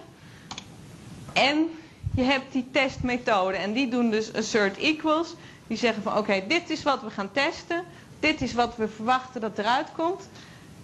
En 1.33 1.69
je 2.15 2.23
hebt 2.23 2.51
die 2.51 2.67
testmethode 2.71 3.57
en 3.57 3.73
die 3.73 3.87
doen 3.89 4.09
dus 4.09 4.33
assert 4.33 4.77
equals. 4.77 5.35
Die 5.67 5.77
zeggen 5.77 6.03
van 6.03 6.17
oké, 6.17 6.43
dit 6.47 6.69
is 6.69 6.83
wat 6.83 7.01
we 7.01 7.09
gaan 7.09 7.31
testen. 7.31 7.83
Dit 8.19 8.41
is 8.41 8.53
wat 8.53 8.75
we 8.75 8.87
verwachten 8.87 9.41
dat 9.41 9.57
eruit 9.57 9.87
komt. 9.95 10.29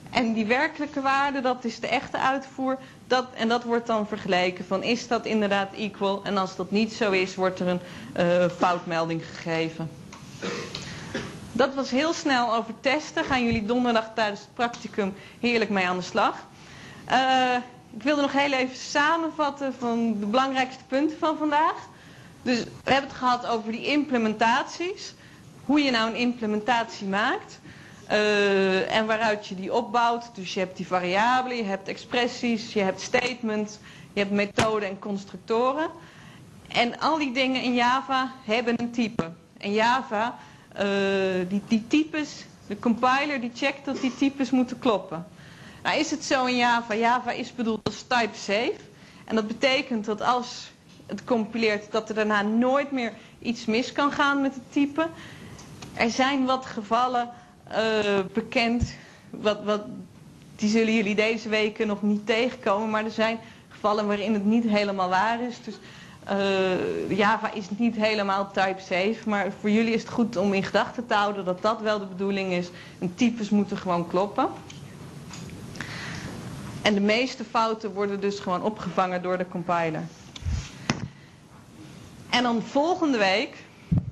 En 0.10 0.34
die 0.34 0.45
werkelijke 0.45 1.01
waarde, 1.01 1.41
dat 1.41 1.64
is 1.65 1.80
de 1.80 1.88
echte 1.88 2.18
uitvoer. 2.18 2.77
Dat, 3.07 3.26
en 3.34 3.47
dat 3.47 3.64
wordt 3.64 3.88
dan 3.88 4.07
vergeleken 4.07 4.65
van 4.65 4.84
is 4.84 5.07
dat 5.07 5.26
inderdaad 5.26 5.73
equal. 5.73 6.22
En 6.23 6.38
als 6.38 6.55
dat 6.55 6.72
niet 6.72 6.93
zo 6.93 7.11
is, 7.11 7.35
wordt 7.35 7.60
er 7.60 7.68
een 7.68 7.80
uh, 8.18 8.49
foutmelding 8.57 9.26
gegeven. 9.26 9.89
Dat 11.51 11.73
was 11.76 11.89
heel 11.89 12.14
snel 12.14 12.55
over 12.55 12.73
testen. 12.81 13.23
Gaan 13.23 13.45
jullie 13.45 13.65
donderdag 13.65 14.11
tijdens 14.15 14.39
het 14.39 14.53
practicum 14.53 15.14
heerlijk 15.39 15.69
mee 15.69 15.88
aan 15.88 15.97
de 15.97 16.03
slag. 16.03 16.35
Uh, 17.11 17.55
ik 17.95 18.03
wilde 18.03 18.22
nog 18.22 18.31
heel 18.31 18.51
even 18.51 18.76
samenvatten 18.76 19.73
van 19.80 20.19
de 20.19 20.26
belangrijkste 20.26 20.84
punten 20.88 21.18
van 21.18 21.38
vandaag. 21.38 21.76
Dus 22.43 22.63
we 22.83 22.91
hebben 22.91 23.09
het 23.09 23.17
gehad 23.19 23.45
over 23.47 23.71
die 23.71 23.85
implementaties. 23.85 25.13
Hoe 25.65 25.81
je 25.83 25.91
nou 25.91 26.09
een 26.09 26.15
implementatie 26.15 27.07
maakt. 27.07 27.59
Uh, 28.11 28.95
en 28.95 29.05
waaruit 29.05 29.47
je 29.47 29.55
die 29.55 29.73
opbouwt. 29.73 30.35
Dus 30.35 30.53
je 30.53 30.59
hebt 30.59 30.77
die 30.77 30.87
variabelen, 30.87 31.57
je 31.57 31.63
hebt 31.63 31.87
expressies, 31.87 32.73
je 32.73 32.79
hebt 32.81 33.01
statements, 33.01 33.77
je 34.13 34.19
hebt 34.19 34.31
methoden 34.31 34.89
en 34.89 34.99
constructoren. 34.99 35.89
En 36.67 36.99
al 36.99 37.17
die 37.17 37.33
dingen 37.33 37.61
in 37.61 37.73
Java 37.73 38.31
hebben 38.45 38.79
een 38.81 38.91
type. 38.91 39.31
En 39.57 39.73
Java, 39.73 40.37
uh, 40.75 40.81
die, 41.49 41.61
die 41.67 41.87
types, 41.87 42.45
de 42.67 42.79
compiler 42.79 43.39
die 43.41 43.51
checkt 43.53 43.85
dat 43.85 44.01
die 44.01 44.15
types 44.17 44.49
moeten 44.49 44.79
kloppen. 44.79 45.25
Nou 45.83 45.97
is 45.99 46.11
het 46.11 46.23
zo 46.23 46.45
in 46.45 46.55
Java, 46.55 46.95
Java 46.95 47.31
is 47.31 47.55
bedoeld 47.55 47.79
als 47.83 48.01
type 48.07 48.35
safe. 48.37 48.75
En 49.25 49.35
dat 49.35 49.47
betekent 49.47 50.05
dat 50.05 50.21
als 50.21 50.71
het 51.05 51.23
compileert 51.23 51.91
dat 51.91 52.09
er 52.09 52.15
daarna 52.15 52.41
nooit 52.41 52.91
meer 52.91 53.13
iets 53.39 53.65
mis 53.65 53.91
kan 53.91 54.11
gaan 54.11 54.41
met 54.41 54.53
het 54.53 54.71
type. 54.71 55.07
Er 55.93 56.09
zijn 56.09 56.45
wat 56.45 56.65
gevallen 56.65 57.30
uh, 57.71 57.77
bekend, 58.34 58.93
wat, 59.30 59.63
wat, 59.63 59.81
die 60.55 60.69
zullen 60.69 60.95
jullie 60.95 61.15
deze 61.15 61.49
weken 61.49 61.88
nog 61.88 62.01
niet 62.01 62.25
tegenkomen, 62.25 62.89
maar 62.89 63.05
er 63.05 63.11
zijn 63.11 63.39
gevallen 63.69 64.07
waarin 64.07 64.34
het 64.34 64.45
niet 64.45 64.63
helemaal 64.63 65.09
waar 65.09 65.41
is. 65.41 65.63
Dus 65.63 65.75
uh, 66.31 67.17
Java 67.17 67.51
is 67.53 67.65
niet 67.77 67.95
helemaal 67.95 68.51
type 68.51 68.80
safe, 68.80 69.17
maar 69.25 69.51
voor 69.59 69.69
jullie 69.69 69.93
is 69.93 70.01
het 70.01 70.11
goed 70.11 70.38
om 70.38 70.53
in 70.53 70.63
gedachten 70.63 71.05
te 71.05 71.13
houden 71.13 71.45
dat 71.45 71.61
dat 71.61 71.81
wel 71.81 71.99
de 71.99 72.05
bedoeling 72.05 72.51
is. 72.51 72.69
En 72.99 73.15
types 73.15 73.49
moeten 73.49 73.77
gewoon 73.77 74.07
kloppen. 74.07 74.47
En 76.81 76.93
de 76.93 76.99
meeste 77.01 77.43
fouten 77.43 77.93
worden 77.93 78.19
dus 78.19 78.39
gewoon 78.39 78.63
opgevangen 78.63 79.21
door 79.21 79.38
de 79.38 79.47
compiler. 79.47 80.03
En 82.34 82.43
dan 82.43 82.61
volgende 82.61 83.18
week, 83.18 83.55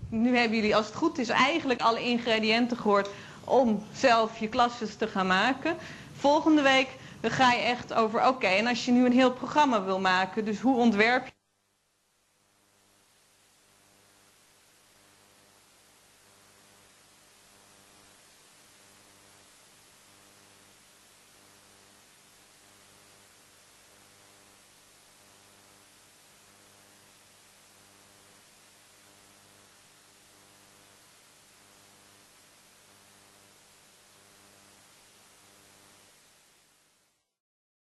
nu 0.10 0.38
hebben 0.38 0.58
jullie 0.58 0.76
als 0.76 0.86
het 0.86 0.96
goed 0.96 1.18
is 1.18 1.30
eigenlijk 1.30 1.82
alle 1.82 2.04
ingrediënten 2.04 2.78
gehoord 2.78 3.10
om 3.44 3.84
zelf 3.94 4.38
je 4.38 4.48
klasses 4.48 4.96
te 4.96 5.08
gaan 5.08 5.28
maken. 5.28 5.76
Volgende 6.18 6.62
week 6.62 6.88
dan 7.20 7.32
ga 7.32 7.52
je 7.52 7.62
echt 7.62 7.94
over, 7.94 8.28
oké, 8.28 8.48
en 8.48 8.68
als 8.68 8.86
je 8.86 8.92
nu 8.92 9.06
een 9.06 9.12
heel 9.12 9.32
programma 9.32 9.84
wil 9.84 10.00
maken, 10.00 10.46
dus 10.46 10.60
hoe 10.60 10.78
ontwerp 10.78 11.26
je 11.26 11.32